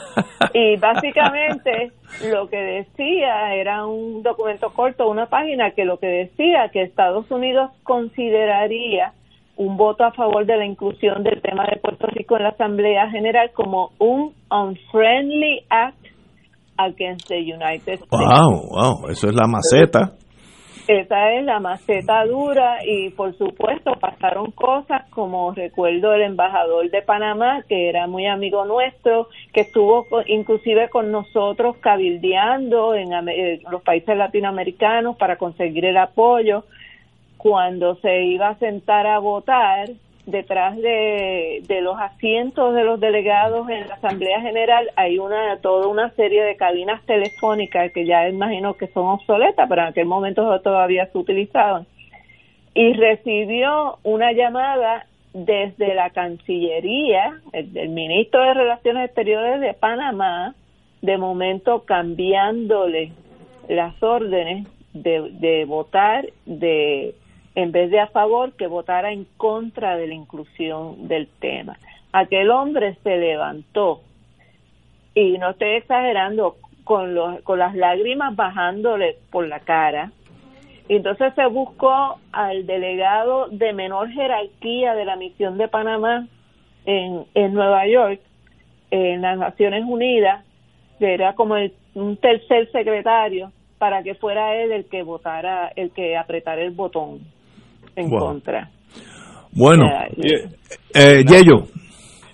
Y 0.53 0.77
básicamente 0.77 1.93
lo 2.31 2.49
que 2.49 2.57
decía 2.57 3.55
era 3.55 3.87
un 3.87 4.23
documento 4.23 4.71
corto, 4.71 5.09
una 5.09 5.27
página 5.27 5.73
que 5.73 5.85
lo 5.85 5.99
que 5.99 6.07
decía 6.07 6.71
que 6.73 6.83
Estados 6.83 7.31
Unidos 7.31 7.71
consideraría 7.83 9.13
un 9.57 9.77
voto 9.77 10.05
a 10.05 10.13
favor 10.13 10.47
de 10.47 10.57
la 10.57 10.67
inclusión 10.67 11.23
del 11.23 11.43
tema 11.43 11.65
de 11.67 11.79
Puerto 11.79 12.07
Rico 12.07 12.37
en 12.37 12.45
la 12.45 12.51
Asamblea 12.51 13.11
General 13.11 13.51
como 13.55 13.91
un 13.99 14.33
unfriendly 14.51 15.65
act 15.69 15.99
against 16.79 17.29
the 17.29 17.39
United 17.39 18.01
States. 18.01 18.09
Wow, 18.11 18.69
wow, 18.71 19.09
eso 19.11 19.29
es 19.29 19.35
la 19.35 19.47
maceta. 19.47 20.13
Esa 20.89 21.33
es 21.33 21.45
la 21.45 21.59
maceta 21.59 22.25
dura 22.27 22.79
y 22.85 23.11
por 23.11 23.37
supuesto 23.37 23.97
pasaron 23.99 24.53
cosas 24.53 25.03
como 25.11 25.51
recuerdo 25.53 26.15
el 26.15 26.23
embajador 26.23 26.89
de 26.91 27.03
Panamá 27.03 27.65
que 27.69 27.89
era 27.89 28.07
muy 28.07 28.27
amigo 28.27 28.65
nuestro, 28.65 29.29
que 29.53 29.63
estuvo 29.63 30.07
inclusive 30.27 30.89
con 30.89 31.11
nosotros 31.11 31.77
cabildeando 31.79 32.95
en 32.95 33.11
los 33.69 33.83
países 33.83 34.17
latinoamericanos 34.17 35.17
para 35.17 35.37
conseguir 35.37 35.87
el 35.87 35.97
apoyo. 35.97 36.65
Cuando 37.37 37.97
se 37.97 38.23
iba 38.23 38.51
a 38.51 38.59
sentar 38.59 39.09
a 39.09 39.19
votar 39.19 39.89
detrás 40.27 40.77
de, 40.77 41.63
de, 41.67 41.81
los 41.81 41.97
asientos 41.99 42.75
de 42.75 42.85
los 42.85 42.99
delegados 42.99 43.69
en 43.71 43.87
la 43.89 43.95
Asamblea 43.95 44.41
General 44.41 44.91
hay 44.97 45.19
una 45.19 45.59
toda 45.61 45.87
una 45.87 46.11
serie 46.11 46.43
de 46.43 46.57
cabinas 46.57 47.01
telefónicas 47.07 47.93
que 47.93 48.05
ya 48.05 48.29
imagino 48.29 48.75
que 48.75 48.89
son 48.89 49.07
obsoletas, 49.07 49.69
pero 49.69 49.83
en 49.83 49.89
aquel 49.89 50.07
momento 50.07 50.61
todavía 50.61 51.07
se 51.07 51.19
utilizaban. 51.19 51.87
Y 52.75 52.93
recibió 52.93 53.99
una 54.03 54.33
llamada 54.33 55.07
desde 55.33 55.95
la 55.95 56.11
Cancillería, 56.11 57.41
el, 57.53 57.89
ministro 57.91 58.43
de 58.43 58.55
Relaciones 58.55 59.07
Exteriores 59.07 59.61
de 59.61 59.75
Panamá, 59.75 60.55
de 61.03 61.19
momento 61.19 61.85
cambiándole 61.85 63.13
las 63.69 64.03
órdenes 64.03 64.67
de, 64.93 65.31
de 65.33 65.65
votar 65.67 66.27
de 66.47 67.15
en 67.57 67.73
vez 67.73 67.91
de 67.91 67.99
a 67.99 68.07
favor, 68.09 68.53
que 68.53 68.67
votara 68.67 69.11
en 69.11 69.27
contra 69.39 69.97
de 69.97 70.07
la 70.07 70.15
inclusión 70.15 71.09
del 71.09 71.27
tema. 71.41 71.79
Aquel 72.13 72.51
hombre 72.51 72.97
se 73.03 73.17
levantó 73.17 74.03
y 75.15 75.39
no 75.39 75.51
estoy 75.51 75.71
exagerando, 75.71 76.57
con, 76.85 77.15
los, 77.15 77.41
con 77.41 77.59
las 77.59 77.75
lágrimas 77.75 78.37
bajándole 78.37 79.17
por 79.31 79.49
la 79.49 79.61
cara. 79.61 80.13
Y 80.87 80.97
entonces 80.97 81.33
se 81.35 81.47
buscó 81.47 82.19
al 82.31 82.67
delegado 82.67 83.49
de 83.49 83.73
menor 83.73 84.11
jerarquía 84.11 84.95
de 84.95 85.07
la 85.07 85.17
misión 85.17 85.57
de 85.57 85.67
Panamá 85.67 86.29
en, 86.85 87.25
en 87.35 87.55
Nueva 87.55 87.87
York, 87.89 88.21
en 88.91 89.23
las 89.23 89.39
Naciones 89.39 89.83
Unidas, 89.85 90.45
que 90.99 91.15
era 91.15 91.35
como 91.35 91.57
el, 91.57 91.73
un 91.95 92.19
tercer 92.19 92.71
secretario, 92.71 93.51
para 93.79 94.03
que 94.03 94.15
fuera 94.15 94.55
él 94.57 94.73
el 94.73 94.85
que 94.85 95.03
votara, 95.03 95.73
el 95.75 95.91
que 95.91 96.19
apretara 96.19 96.61
el 96.61 96.71
botón 96.71 97.36
en 97.97 98.11
contra. 98.11 98.71
Bueno, 99.53 99.87
eh, 100.17 100.49
eh, 100.95 101.25
Yello. 101.27 101.67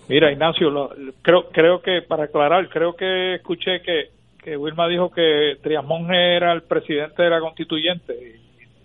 Mira, 0.08 0.32
Ignacio, 0.32 0.90
creo, 1.22 1.48
creo 1.52 1.80
que, 1.80 2.02
para 2.02 2.24
aclarar, 2.24 2.68
creo 2.68 2.94
que 2.94 3.36
escuché 3.36 3.80
que, 3.80 4.08
que 4.42 4.56
Wilma 4.56 4.88
dijo 4.88 5.10
que 5.10 5.56
Trias 5.62 5.84
Monge 5.84 6.36
era 6.36 6.52
el 6.52 6.62
presidente 6.62 7.22
de 7.22 7.30
la 7.30 7.40
constituyente 7.40 8.12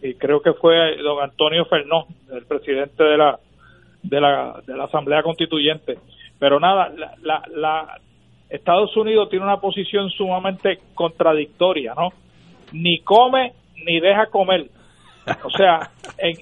y, 0.01 0.13
creo 0.13 0.41
que 0.41 0.53
fue 0.53 0.95
don 0.97 1.21
Antonio 1.21 1.65
Fernón, 1.65 2.05
el 2.31 2.45
presidente 2.45 3.03
de 3.03 3.17
la, 3.17 3.39
de 4.03 4.21
la, 4.21 4.61
de 4.65 4.77
la 4.77 4.85
Asamblea 4.85 5.23
Constituyente. 5.23 5.97
Pero 6.39 6.59
nada, 6.59 6.93
la, 7.23 7.41
la, 7.49 7.99
Estados 8.49 8.95
Unidos 8.95 9.29
tiene 9.29 9.43
una 9.43 9.59
posición 9.59 10.09
sumamente 10.11 10.79
contradictoria, 10.93 11.93
¿no? 11.95 12.09
Ni 12.71 12.99
come 12.99 13.53
ni 13.85 13.99
deja 13.99 14.27
comer. 14.27 14.67
O 15.43 15.49
sea, 15.49 15.89
en, 16.17 16.37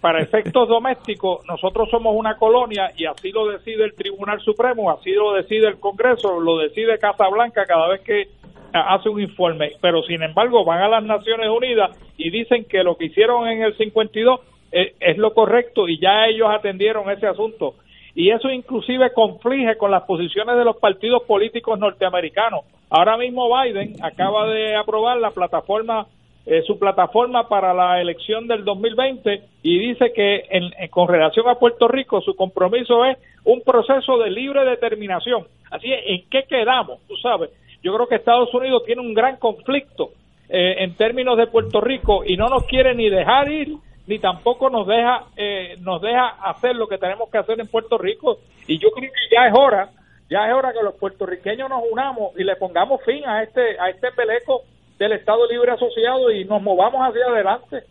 para 0.00 0.20
efectos 0.20 0.68
domésticos, 0.68 1.44
nosotros 1.46 1.88
somos 1.90 2.14
una 2.16 2.36
colonia 2.36 2.92
y 2.96 3.04
así 3.04 3.32
lo 3.32 3.46
decide 3.46 3.84
el 3.84 3.94
Tribunal 3.94 4.40
Supremo, 4.40 4.90
así 4.90 5.12
lo 5.12 5.34
decide 5.34 5.68
el 5.68 5.80
Congreso, 5.80 6.40
lo 6.40 6.58
decide 6.58 6.98
Casa 6.98 7.28
Blanca 7.28 7.64
cada 7.66 7.88
vez 7.88 8.00
que 8.02 8.28
hace 8.72 9.08
un 9.08 9.20
informe. 9.20 9.72
Pero 9.80 10.02
sin 10.02 10.22
embargo, 10.22 10.64
van 10.64 10.82
a 10.82 10.88
las 10.88 11.02
Naciones 11.02 11.48
Unidas 11.48 11.96
y 12.16 12.30
dicen 12.30 12.64
que 12.64 12.82
lo 12.82 12.96
que 12.96 13.06
hicieron 13.06 13.48
en 13.48 13.62
el 13.62 13.76
52 13.76 14.40
es, 14.70 14.94
es 15.00 15.18
lo 15.18 15.34
correcto 15.34 15.88
y 15.88 15.98
ya 15.98 16.26
ellos 16.26 16.48
atendieron 16.50 17.10
ese 17.10 17.26
asunto. 17.26 17.74
Y 18.14 18.30
eso 18.30 18.50
inclusive 18.50 19.12
conflige 19.12 19.76
con 19.76 19.90
las 19.90 20.02
posiciones 20.02 20.56
de 20.56 20.64
los 20.64 20.76
partidos 20.76 21.22
políticos 21.24 21.78
norteamericanos. 21.78 22.60
Ahora 22.90 23.16
mismo 23.16 23.48
Biden 23.48 23.94
acaba 24.02 24.46
de 24.48 24.76
aprobar 24.76 25.18
la 25.18 25.30
plataforma 25.30 26.06
eh, 26.50 26.62
su 26.62 26.78
plataforma 26.78 27.46
para 27.46 27.74
la 27.74 28.00
elección 28.00 28.48
del 28.48 28.64
2020 28.64 29.42
y 29.62 29.78
dice 29.78 30.14
que 30.14 30.44
en, 30.48 30.72
con 30.88 31.06
relación 31.06 31.46
a 31.46 31.56
Puerto 31.56 31.88
Rico 31.88 32.22
su 32.22 32.34
compromiso 32.34 33.04
es 33.04 33.18
un 33.44 33.60
proceso 33.60 34.16
de 34.16 34.30
libre 34.30 34.64
determinación. 34.64 35.46
Así 35.70 35.92
es, 35.92 36.00
¿en 36.06 36.26
qué 36.30 36.44
quedamos? 36.48 37.00
Tú 37.06 37.16
sabes, 37.16 37.50
yo 37.82 37.94
creo 37.94 38.06
que 38.06 38.14
Estados 38.14 38.52
Unidos 38.54 38.82
tiene 38.86 39.02
un 39.02 39.12
gran 39.12 39.36
conflicto 39.36 40.12
eh, 40.48 40.76
en 40.78 40.94
términos 40.96 41.36
de 41.36 41.48
Puerto 41.48 41.82
Rico 41.82 42.22
y 42.24 42.38
no 42.38 42.46
nos 42.46 42.64
quiere 42.64 42.94
ni 42.94 43.10
dejar 43.10 43.52
ir 43.52 43.74
ni 44.06 44.18
tampoco 44.18 44.70
nos 44.70 44.86
deja 44.86 45.24
eh, 45.36 45.76
nos 45.80 46.00
deja 46.00 46.28
hacer 46.28 46.74
lo 46.76 46.88
que 46.88 46.96
tenemos 46.96 47.28
que 47.28 47.36
hacer 47.36 47.60
en 47.60 47.66
Puerto 47.66 47.98
Rico 47.98 48.38
y 48.66 48.78
yo 48.78 48.88
creo 48.92 49.12
que 49.12 49.34
ya 49.36 49.48
es 49.48 49.52
hora 49.54 49.90
ya 50.30 50.48
es 50.48 50.54
hora 50.54 50.72
que 50.72 50.82
los 50.82 50.94
puertorriqueños 50.94 51.68
nos 51.68 51.82
unamos 51.92 52.32
y 52.38 52.44
le 52.44 52.56
pongamos 52.56 53.02
fin 53.04 53.26
a 53.26 53.42
este 53.42 53.78
a 53.78 53.90
este 53.90 54.10
peleco 54.12 54.62
del 54.98 55.12
Estado 55.12 55.46
Libre 55.48 55.72
Asociado 55.72 56.30
y 56.30 56.44
nos 56.44 56.62
movamos 56.62 57.00
hacia 57.00 57.24
adelante 57.26 57.84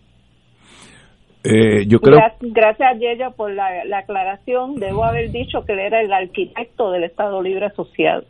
eh, 1.50 1.86
yo 1.88 2.00
creo... 2.00 2.20
Gracias, 2.42 3.00
Yeya, 3.00 3.30
por 3.30 3.54
la, 3.54 3.86
la, 3.86 4.00
aclaración. 4.00 4.76
Debo 4.76 5.06
haber 5.06 5.32
dicho 5.32 5.60
que 5.66 5.74
él 5.74 5.80
era 5.80 6.02
el 6.02 6.12
arquitecto 6.12 6.92
del 6.92 7.06
Estado 7.06 7.42
Libre 7.42 7.68
Asociado. 7.68 8.24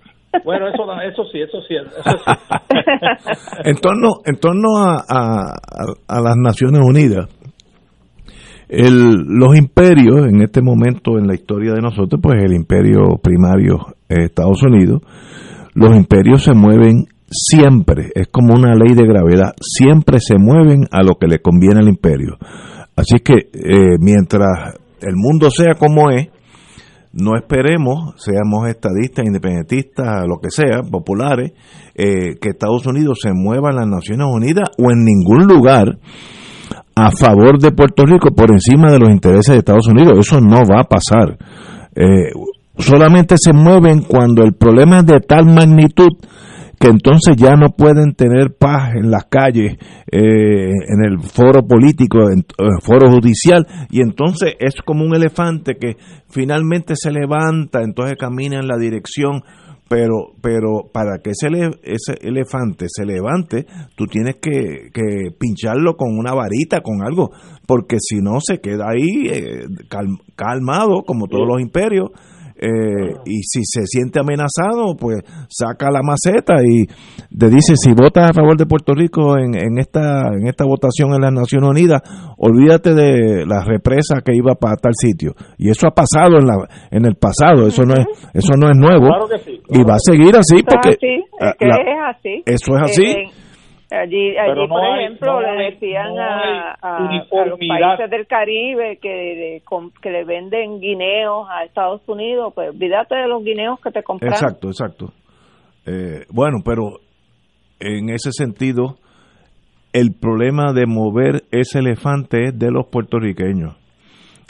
Bueno, 0.44 0.68
eso, 0.68 0.84
eso 1.02 1.24
sí, 1.32 1.40
eso 1.40 1.62
sí. 1.68 1.76
Eso 1.76 1.90
en 3.64 3.76
torno, 3.78 4.08
en 4.24 4.36
torno 4.36 4.78
a, 4.78 4.98
a, 5.08 6.22
las 6.22 6.36
Naciones 6.36 6.82
Unidas, 6.86 7.28
el, 8.70 9.24
los 9.26 9.58
imperios 9.58 10.28
en 10.28 10.42
este 10.42 10.62
momento 10.62 11.18
en 11.18 11.26
la 11.26 11.34
historia 11.34 11.74
de 11.74 11.82
nosotros, 11.82 12.22
pues 12.22 12.44
el 12.44 12.54
imperio 12.54 13.18
primario 13.24 13.78
Estados 14.10 14.62
Unidos, 14.62 15.02
los 15.74 15.96
imperios 15.96 16.44
se 16.44 16.54
mueven 16.54 17.06
siempre, 17.30 18.12
es 18.16 18.28
como 18.28 18.54
una 18.54 18.74
ley 18.74 18.96
de 18.96 19.06
gravedad, 19.06 19.54
siempre 19.60 20.20
se 20.20 20.38
mueven 20.38 20.88
a 20.92 21.04
lo 21.04 21.16
que 21.16 21.28
le 21.28 21.40
conviene 21.40 21.80
al 21.80 21.90
imperio. 21.90 22.38
Así 22.96 23.20
que 23.20 23.50
eh, 23.54 23.98
mientras 24.00 24.76
el 25.02 25.16
mundo 25.16 25.52
sea 25.52 25.76
como 25.78 26.10
es, 26.10 26.30
no 27.14 27.36
esperemos, 27.36 28.14
seamos 28.18 28.68
estadistas, 28.68 29.26
independentistas, 29.26 30.26
lo 30.28 30.40
que 30.40 30.50
sea, 30.52 30.84
populares, 30.84 31.54
eh, 31.96 32.38
que 32.40 32.50
Estados 32.50 32.86
Unidos 32.86 33.20
se 33.22 33.34
mueva 33.34 33.70
en 33.72 33.78
las 33.78 33.88
Naciones 33.88 34.28
Unidas 34.32 34.70
o 34.78 34.92
en 34.92 35.04
ningún 35.04 35.48
lugar 35.48 35.98
a 36.96 37.12
favor 37.12 37.60
de 37.60 37.72
Puerto 37.72 38.04
Rico 38.06 38.30
por 38.36 38.52
encima 38.52 38.92
de 38.92 39.00
los 39.00 39.10
intereses 39.10 39.54
de 39.54 39.60
Estados 39.60 39.88
Unidos. 39.88 40.20
Eso 40.20 40.42
no 40.42 40.58
va 40.58 40.82
a 40.82 40.84
pasar. 40.84 41.38
Eh, 41.96 42.32
solamente 42.78 43.36
se 43.38 43.54
mueven 43.54 44.02
cuando 44.02 44.44
el 44.44 44.54
problema 44.54 45.00
es 45.00 45.06
de 45.06 45.20
tal 45.20 45.46
magnitud 45.46 46.10
que 46.80 46.90
entonces 46.90 47.36
ya 47.38 47.56
no 47.56 47.70
pueden 47.70 48.14
tener 48.14 48.56
paz 48.58 48.94
en 48.96 49.10
las 49.10 49.26
calles, 49.26 49.78
eh, 50.12 50.70
en 50.70 51.06
el 51.06 51.20
foro 51.20 51.66
político, 51.66 52.30
en 52.30 52.46
el 52.60 52.82
foro 52.84 53.10
judicial, 53.12 53.66
y 53.90 54.02
entonces 54.02 54.54
es 54.60 54.76
como 54.86 55.04
un 55.04 55.16
elefante 55.16 55.76
que 55.76 55.98
finalmente 56.30 56.96
se 56.96 57.12
levanta, 57.12 57.82
entonces 57.82 58.18
camina 58.18 58.60
en 58.60 58.68
la 58.68 58.78
dirección, 58.78 59.42
pero, 59.90 60.34
pero 60.42 60.90
para 60.92 61.20
que 61.24 61.32
ese, 61.32 61.48
ese 61.84 62.18
elefante 62.22 62.88
se 62.90 63.06
levante, 63.06 63.66
tú 63.96 64.06
tienes 64.06 64.36
que, 64.36 64.90
que, 64.94 65.32
pincharlo 65.38 65.96
con 65.96 66.18
una 66.18 66.34
varita, 66.34 66.82
con 66.82 67.02
algo, 67.04 67.32
porque 67.66 67.98
si 68.00 68.18
no 68.18 68.40
se 68.40 68.60
queda 68.60 68.90
ahí 68.90 69.28
eh, 69.30 69.66
calmado, 70.36 71.04
como 71.06 71.28
todos 71.28 71.48
los 71.48 71.62
imperios, 71.62 72.10
eh, 72.60 73.14
y 73.26 73.44
si 73.44 73.62
se 73.64 73.86
siente 73.86 74.20
amenazado, 74.20 74.96
pues 75.00 75.18
saca 75.50 75.92
la 75.92 76.02
maceta 76.02 76.56
y 76.64 76.86
le 77.30 77.50
dice, 77.50 77.76
si 77.76 77.94
votas 77.94 78.32
a 78.32 78.34
favor 78.34 78.58
de 78.58 78.66
Puerto 78.66 78.94
Rico 78.94 79.38
en, 79.38 79.56
en, 79.56 79.78
esta, 79.78 80.30
en 80.34 80.48
esta 80.48 80.66
votación 80.66 81.14
en 81.14 81.22
las 81.22 81.34
Naciones 81.34 81.70
Unidas, 81.70 82.02
olvídate 82.38 82.94
de 82.94 83.46
la 83.46 83.64
represa 83.64 84.22
que 84.26 84.36
iba 84.36 84.56
para 84.56 84.76
tal 84.76 84.94
sitio. 84.96 85.34
Y 85.58 85.70
eso 85.70 85.88
ha 85.88 85.92
pasado 85.92 86.38
en, 86.40 86.48
la, 86.48 86.56
en 86.92 87.06
el 87.06 87.16
pasado, 87.16 87.68
eso 87.68 87.84
no 87.84 87.94
es, 87.94 88.06
eso 88.34 88.54
no 88.58 88.70
es 88.70 88.78
nuevo. 88.78 89.08
y 89.70 89.84
va 89.84 89.96
a 89.96 90.00
seguir 90.00 90.36
así 90.36 90.64
porque... 90.64 90.98
Eso 92.46 92.76
es 92.76 92.82
así. 92.84 93.47
Allí, 93.90 94.38
allí 94.38 94.68
por 94.68 94.84
ejemplo, 95.00 95.40
le 95.40 95.72
decían 95.72 96.20
a, 96.20 96.76
los 97.46 97.58
países 97.58 98.10
del 98.10 98.28
Caribe 98.28 99.00
que, 99.02 99.62
que 100.02 100.10
le 100.10 100.26
venden 100.26 100.82
guineos 100.82 101.48
a 101.50 101.64
Estados 101.64 102.02
Unidos, 102.08 102.52
pues 102.54 102.72
olvídate 102.72 103.16
de 103.16 103.28
los 103.28 103.44
guineos 103.44 103.80
que 103.80 103.92
te 103.92 104.04
compran. 104.04 104.34
Exacto, 104.34 104.68
exacto. 104.68 105.14
Eh, 105.86 106.26
bueno, 106.30 106.58
pero 106.66 107.00
en 107.80 108.10
ese 108.10 108.32
sentido, 108.34 108.98
el 109.94 110.14
problema 110.20 110.74
de 110.74 110.86
mover 110.86 111.44
ese 111.52 111.80
elefante 111.80 112.50
es 112.50 112.60
de 112.60 112.72
los 112.72 112.88
puertorriqueños. 112.88 113.78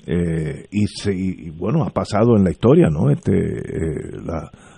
Eh, 0.08 0.66
y, 0.72 1.50
bueno, 1.52 1.84
ha 1.84 1.90
pasado 1.90 2.38
en 2.38 2.44
la 2.44 2.50
historia, 2.50 2.88
¿no? 2.90 3.12
Este, 3.12 3.34
eh, 3.34 4.18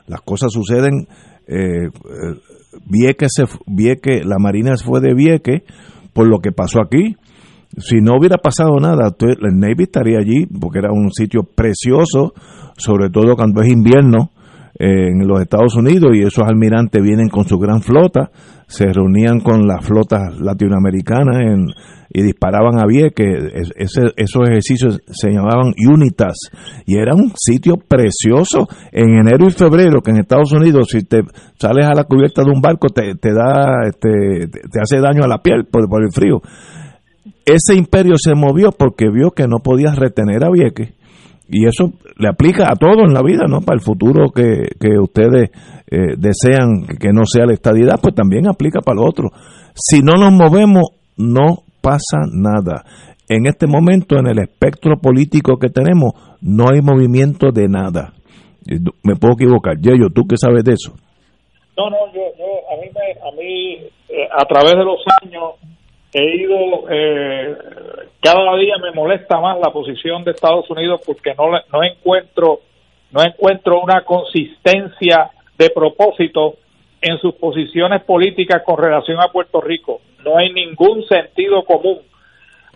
las 0.08 0.22
cosas 0.22 0.52
suceden. 0.52 1.08
Eh, 1.52 1.90
Vieque, 2.86 3.26
se, 3.28 3.46
la 4.24 4.38
Marina 4.38 4.76
fue 4.78 5.02
de 5.02 5.16
Vieque 5.16 5.64
por 6.14 6.28
lo 6.28 6.40
que 6.40 6.52
pasó 6.52 6.80
aquí. 6.80 7.16
Si 7.78 8.02
no 8.02 8.18
hubiera 8.18 8.38
pasado 8.38 8.78
nada, 8.80 9.16
el 9.20 9.60
Navy 9.60 9.84
estaría 9.84 10.20
allí 10.20 10.46
porque 10.46 10.80
era 10.80 10.92
un 10.92 11.12
sitio 11.12 11.44
precioso, 11.44 12.34
sobre 12.78 13.10
todo 13.10 13.36
cuando 13.36 13.62
es 13.62 13.72
invierno 13.72 14.32
eh, 14.78 15.10
en 15.10 15.28
los 15.28 15.42
Estados 15.42 15.76
Unidos 15.76 16.12
y 16.14 16.22
esos 16.22 16.44
almirantes 16.48 17.02
vienen 17.02 17.30
con 17.30 17.48
su 17.48 17.58
gran 17.58 17.82
flota, 17.82 18.32
se 18.70 18.86
reunían 18.94 19.40
con 19.40 19.68
las 19.68 19.84
flotas 19.84 20.40
latinoamericanas 20.40 21.40
en, 21.40 21.66
y 22.14 22.22
disparaban 22.22 22.80
a 22.80 22.86
Vieques. 22.86 23.52
Ese, 23.76 24.14
esos 24.16 24.48
ejercicios 24.48 25.02
se 25.08 25.32
llamaban 25.32 25.74
UNITAS 25.92 26.52
y 26.86 26.98
era 26.98 27.16
un 27.16 27.34
sitio 27.36 27.78
precioso 27.78 28.68
en 28.92 29.18
enero 29.18 29.48
y 29.48 29.52
febrero 29.52 30.02
que 30.02 30.12
en 30.12 30.20
Estados 30.20 30.52
Unidos 30.54 30.90
si 30.92 31.04
te 31.04 31.24
sales 31.60 31.88
a 31.88 31.96
la 31.96 32.04
cubierta 32.04 32.44
de 32.44 32.52
un 32.52 32.62
barco 32.62 32.90
te, 32.90 33.16
te 33.16 33.34
da 33.34 33.88
este, 33.88 34.48
te 34.48 34.80
hace 34.80 35.00
daño 35.02 35.24
a 35.24 35.28
la 35.28 35.42
piel 35.42 35.66
por, 35.66 35.90
por 35.90 36.04
el 36.04 36.12
frío. 36.12 36.42
Ese 37.46 37.76
imperio 37.76 38.18
se 38.18 38.36
movió 38.36 38.72
porque 38.72 39.10
vio 39.10 39.32
que 39.32 39.48
no 39.48 39.58
podía 39.64 39.96
retener 39.96 40.44
a 40.46 40.52
Vieques 40.52 40.94
y 41.50 41.66
eso 41.66 41.92
le 42.18 42.30
aplica 42.30 42.66
a 42.70 42.76
todo 42.76 43.06
en 43.06 43.14
la 43.14 43.24
vida, 43.24 43.46
¿no? 43.48 43.62
Para 43.62 43.78
el 43.78 43.82
futuro 43.82 44.30
que, 44.30 44.70
que 44.80 45.00
ustedes 45.00 45.50
eh, 45.90 46.16
desean 46.18 46.86
que 47.00 47.12
no 47.12 47.26
sea 47.26 47.46
la 47.48 47.54
estadidad, 47.54 48.00
pues 48.02 48.14
también 48.14 48.48
aplica 48.48 48.80
para 48.82 48.98
lo 48.98 49.08
otro. 49.08 49.30
Si 49.74 50.02
no 50.02 50.16
nos 50.16 50.32
movemos, 50.32 50.92
no 51.18 51.64
pasa 51.82 52.28
nada. 52.32 52.84
En 53.28 53.48
este 53.48 53.68
momento, 53.68 54.18
en 54.18 54.28
el 54.28 54.40
espectro 54.40 54.98
político 54.98 55.58
que 55.58 55.70
tenemos, 55.70 56.14
no 56.42 56.66
hay 56.72 56.82
movimiento 56.82 57.52
de 57.52 57.68
nada. 57.68 58.14
Me 59.04 59.16
puedo 59.16 59.34
equivocar. 59.34 59.78
Yeyo, 59.78 60.10
¿tú 60.14 60.24
qué 60.28 60.36
sabes 60.38 60.64
de 60.64 60.74
eso? 60.74 60.94
No, 61.78 61.90
no, 61.90 61.98
yo, 62.14 62.22
a 62.22 62.76
mí, 62.82 62.90
a, 62.94 63.36
mí 63.36 63.74
eh, 64.10 64.28
a 64.32 64.46
través 64.46 64.74
de 64.74 64.84
los 64.84 65.00
años 65.24 65.56
he 66.14 66.36
ido, 66.38 66.86
eh, 66.90 67.56
cada 68.22 68.56
día 68.58 68.76
me 68.82 68.92
molesta 68.92 69.40
más 69.40 69.60
la 69.60 69.72
posición 69.72 70.24
de 70.24 70.32
Estados 70.32 70.70
Unidos 70.70 71.02
porque 71.06 71.34
no, 71.36 71.52
no 71.72 71.84
encuentro, 71.84 72.62
no 73.12 73.24
encuentro 73.24 73.82
una 73.82 74.04
consistencia 74.04 75.30
de 75.58 75.70
propósito 75.70 76.56
en 77.02 77.18
sus 77.20 77.36
posiciones 77.36 78.04
políticas 78.04 78.64
con 78.66 78.78
relación 78.78 79.20
a 79.20 79.32
Puerto 79.32 79.62
Rico. 79.62 80.02
No 80.24 80.38
hay 80.38 80.52
ningún 80.52 81.06
sentido 81.06 81.64
común. 81.64 82.00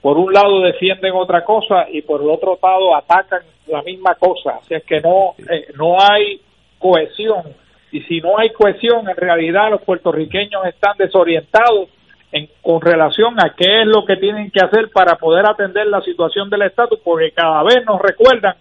Por 0.02 0.18
un 0.18 0.34
lado 0.34 0.62
defienden 0.62 1.14
otra 1.14 1.44
cosa 1.44 1.88
y 1.90 2.02
por 2.02 2.22
el 2.22 2.30
otro 2.30 2.60
lado 2.62 2.96
atacan 2.96 3.42
la 3.68 3.82
misma 3.82 4.16
cosa. 4.16 4.60
Así 4.62 4.76
es 4.76 4.84
que 4.84 5.02
no, 5.02 5.34
eh, 5.50 5.68
no 5.76 5.98
hay 6.00 6.40
cohesión. 6.78 7.44
Y 7.92 8.02
si 8.02 8.20
no 8.20 8.38
hay 8.38 8.50
cohesión, 8.50 9.10
en 9.10 9.16
realidad 9.16 9.72
los 9.72 9.82
puertorriqueños 9.82 10.66
están 10.66 10.98
desorientados 10.98 11.90
en, 12.34 12.50
con 12.62 12.82
relación 12.82 13.40
a 13.40 13.54
qué 13.56 13.84
es 13.84 13.88
lo 13.88 14.04
que 14.04 14.18
tienen 14.18 14.52
que 14.52 14.60
hacer 14.60 14.90
para 14.92 15.16
poder 15.16 15.46
atender 15.50 15.88
la 15.88 16.02
situación 16.02 16.50
del 16.50 16.64
estatus, 16.64 17.00
porque 17.04 17.32
cada 17.32 17.64
vez 17.64 17.86
nos 17.86 18.02
recuerdan 18.02 18.56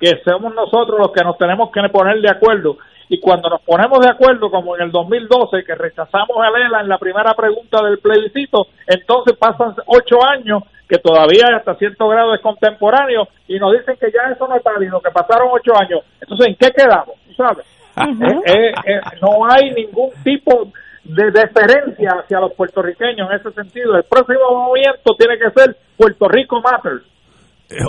que 0.00 0.20
somos 0.24 0.52
nosotros 0.54 0.98
los 0.98 1.12
que 1.12 1.22
nos 1.22 1.38
tenemos 1.38 1.70
que 1.70 1.88
poner 1.90 2.20
de 2.20 2.30
acuerdo 2.30 2.78
y 3.08 3.20
cuando 3.20 3.48
nos 3.48 3.62
ponemos 3.62 4.00
de 4.00 4.10
acuerdo, 4.10 4.50
como 4.50 4.76
en 4.76 4.82
el 4.82 4.90
2012, 4.90 5.64
que 5.64 5.74
rechazamos 5.74 6.36
a 6.36 6.50
Lela 6.50 6.80
en 6.80 6.88
la 6.88 6.98
primera 6.98 7.32
pregunta 7.34 7.82
del 7.82 7.98
plebiscito, 7.98 8.66
entonces 8.86 9.36
pasan 9.38 9.74
ocho 9.86 10.18
años, 10.26 10.62
que 10.86 10.98
todavía 10.98 11.56
hasta 11.56 11.74
cierto 11.76 12.08
grado 12.08 12.34
es 12.34 12.40
contemporáneo, 12.42 13.28
y 13.46 13.58
nos 13.58 13.72
dicen 13.72 13.96
que 13.98 14.12
ya 14.12 14.30
eso 14.30 14.46
no 14.46 14.56
es 14.56 14.62
válido, 14.62 15.00
que 15.00 15.10
pasaron 15.10 15.48
ocho 15.52 15.72
años. 15.78 16.00
Entonces, 16.20 16.48
¿en 16.48 16.56
qué 16.56 16.70
quedamos? 16.70 17.16
¿Sabes? 17.36 17.64
Eh, 17.98 18.40
eh, 18.46 18.72
eh, 18.86 19.00
no 19.20 19.44
hay 19.50 19.70
ningún 19.72 20.10
tipo 20.22 20.70
de 21.08 21.30
deferencia 21.32 22.10
hacia 22.20 22.40
los 22.40 22.52
puertorriqueños 22.54 23.28
en 23.30 23.40
ese 23.40 23.50
sentido. 23.52 23.96
El 23.96 24.04
próximo 24.04 24.68
movimiento 24.68 25.14
tiene 25.18 25.38
que 25.38 25.50
ser 25.58 25.76
Puerto 25.96 26.28
Rico 26.28 26.60
Matters. 26.60 27.02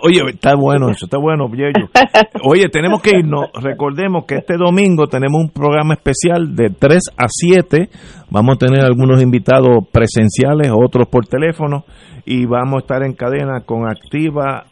Oye, 0.04 0.22
está 0.34 0.56
bueno 0.56 0.90
eso, 0.90 1.06
está 1.06 1.18
bueno, 1.18 1.46
Oye, 2.44 2.68
tenemos 2.68 3.02
que 3.02 3.18
irnos. 3.18 3.50
Recordemos 3.54 4.26
que 4.26 4.36
este 4.36 4.58
domingo 4.58 5.08
tenemos 5.08 5.42
un 5.42 5.50
programa 5.52 5.94
especial 5.94 6.54
de 6.54 6.70
3 6.70 7.02
a 7.18 7.28
7. 7.30 7.90
Vamos 8.30 8.56
a 8.56 8.66
tener 8.66 8.84
algunos 8.84 9.22
invitados 9.22 9.88
presenciales, 9.90 10.72
otros 10.76 11.08
por 11.08 11.28
teléfono. 11.28 11.86
Y 12.26 12.46
vamos 12.46 12.76
a 12.76 12.80
estar 12.80 13.04
en 13.04 13.14
cadena 13.14 13.62
con 13.66 13.90
Activa 13.90 14.66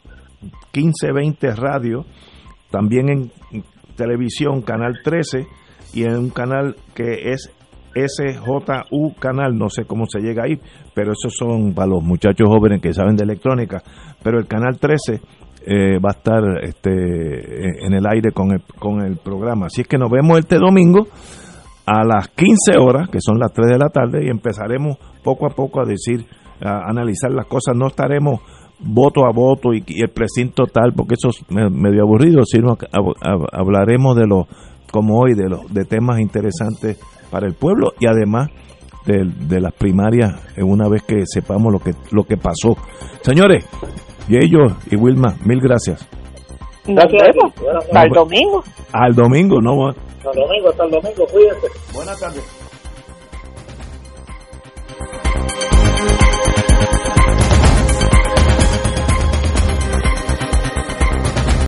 1520 0.74 1.54
Radio. 1.54 2.04
También 2.70 3.08
en 3.08 3.32
televisión, 3.96 4.60
Canal 4.60 5.00
13. 5.02 5.46
Y 5.94 6.04
en 6.04 6.18
un 6.18 6.30
canal 6.30 6.76
que 6.94 7.30
es 7.32 7.50
SJU 8.06 9.14
canal, 9.18 9.56
no 9.56 9.68
sé 9.68 9.84
cómo 9.84 10.04
se 10.06 10.20
llega 10.20 10.44
ahí, 10.44 10.60
pero 10.94 11.12
esos 11.12 11.34
son 11.34 11.74
para 11.74 11.88
los 11.88 12.02
muchachos 12.02 12.48
jóvenes 12.48 12.80
que 12.80 12.92
saben 12.92 13.16
de 13.16 13.24
electrónica, 13.24 13.82
pero 14.22 14.38
el 14.38 14.46
canal 14.46 14.78
13 14.78 15.20
eh, 15.66 15.98
va 15.98 16.10
a 16.10 16.16
estar 16.16 16.42
este, 16.62 17.84
en 17.86 17.92
el 17.92 18.06
aire 18.06 18.32
con 18.32 18.52
el, 18.52 18.62
con 18.78 19.02
el 19.02 19.16
programa. 19.16 19.66
Así 19.66 19.82
es 19.82 19.88
que 19.88 19.98
nos 19.98 20.10
vemos 20.10 20.38
este 20.38 20.56
domingo 20.56 21.08
a 21.84 22.04
las 22.04 22.28
15 22.28 22.78
horas, 22.78 23.08
que 23.08 23.18
son 23.20 23.38
las 23.38 23.52
3 23.52 23.72
de 23.72 23.78
la 23.78 23.88
tarde, 23.88 24.24
y 24.24 24.28
empezaremos 24.28 24.98
poco 25.22 25.46
a 25.46 25.50
poco 25.50 25.80
a 25.80 25.84
decir, 25.84 26.26
a 26.62 26.88
analizar 26.88 27.30
las 27.30 27.46
cosas. 27.46 27.74
No 27.76 27.88
estaremos 27.88 28.40
voto 28.80 29.26
a 29.26 29.32
voto 29.32 29.72
y, 29.72 29.82
el 30.00 30.10
precinto 30.10 30.64
tal, 30.66 30.92
porque 30.94 31.14
eso 31.14 31.30
es 31.30 31.44
medio 31.50 32.02
aburrido, 32.02 32.42
sino 32.44 32.76
hablaremos 33.52 34.16
de 34.16 34.26
los, 34.26 34.46
como 34.90 35.18
hoy, 35.18 35.34
de 35.34 35.48
los 35.48 35.72
de 35.72 35.84
temas 35.84 36.20
interesantes 36.20 36.98
para 37.30 37.46
el 37.46 37.54
pueblo 37.54 37.92
y 38.00 38.06
además 38.06 38.48
de, 39.06 39.24
de 39.24 39.60
las 39.60 39.72
primarias 39.72 40.34
una 40.58 40.88
vez 40.88 41.02
que 41.02 41.22
sepamos 41.26 41.72
lo 41.72 41.78
que 41.78 41.92
lo 42.10 42.24
que 42.24 42.36
pasó. 42.36 42.76
Señores, 43.22 43.64
y 44.28 44.36
ellos 44.36 44.72
y 44.90 44.96
Wilma, 44.96 45.36
mil 45.44 45.60
gracias. 45.60 46.06
Nos 46.86 47.04
vemos. 47.04 47.52
Hasta 47.82 48.02
el 48.02 48.10
domingo. 48.10 48.64
Al 48.92 49.14
domingo, 49.14 49.60
no. 49.60 49.90
El 49.90 49.94
domingo, 50.34 50.70
hasta 50.70 50.84
el 50.84 50.90
domingo, 50.90 51.26
cuídense. 51.30 51.66
Buenas 51.94 52.18
tardes. 52.18 52.67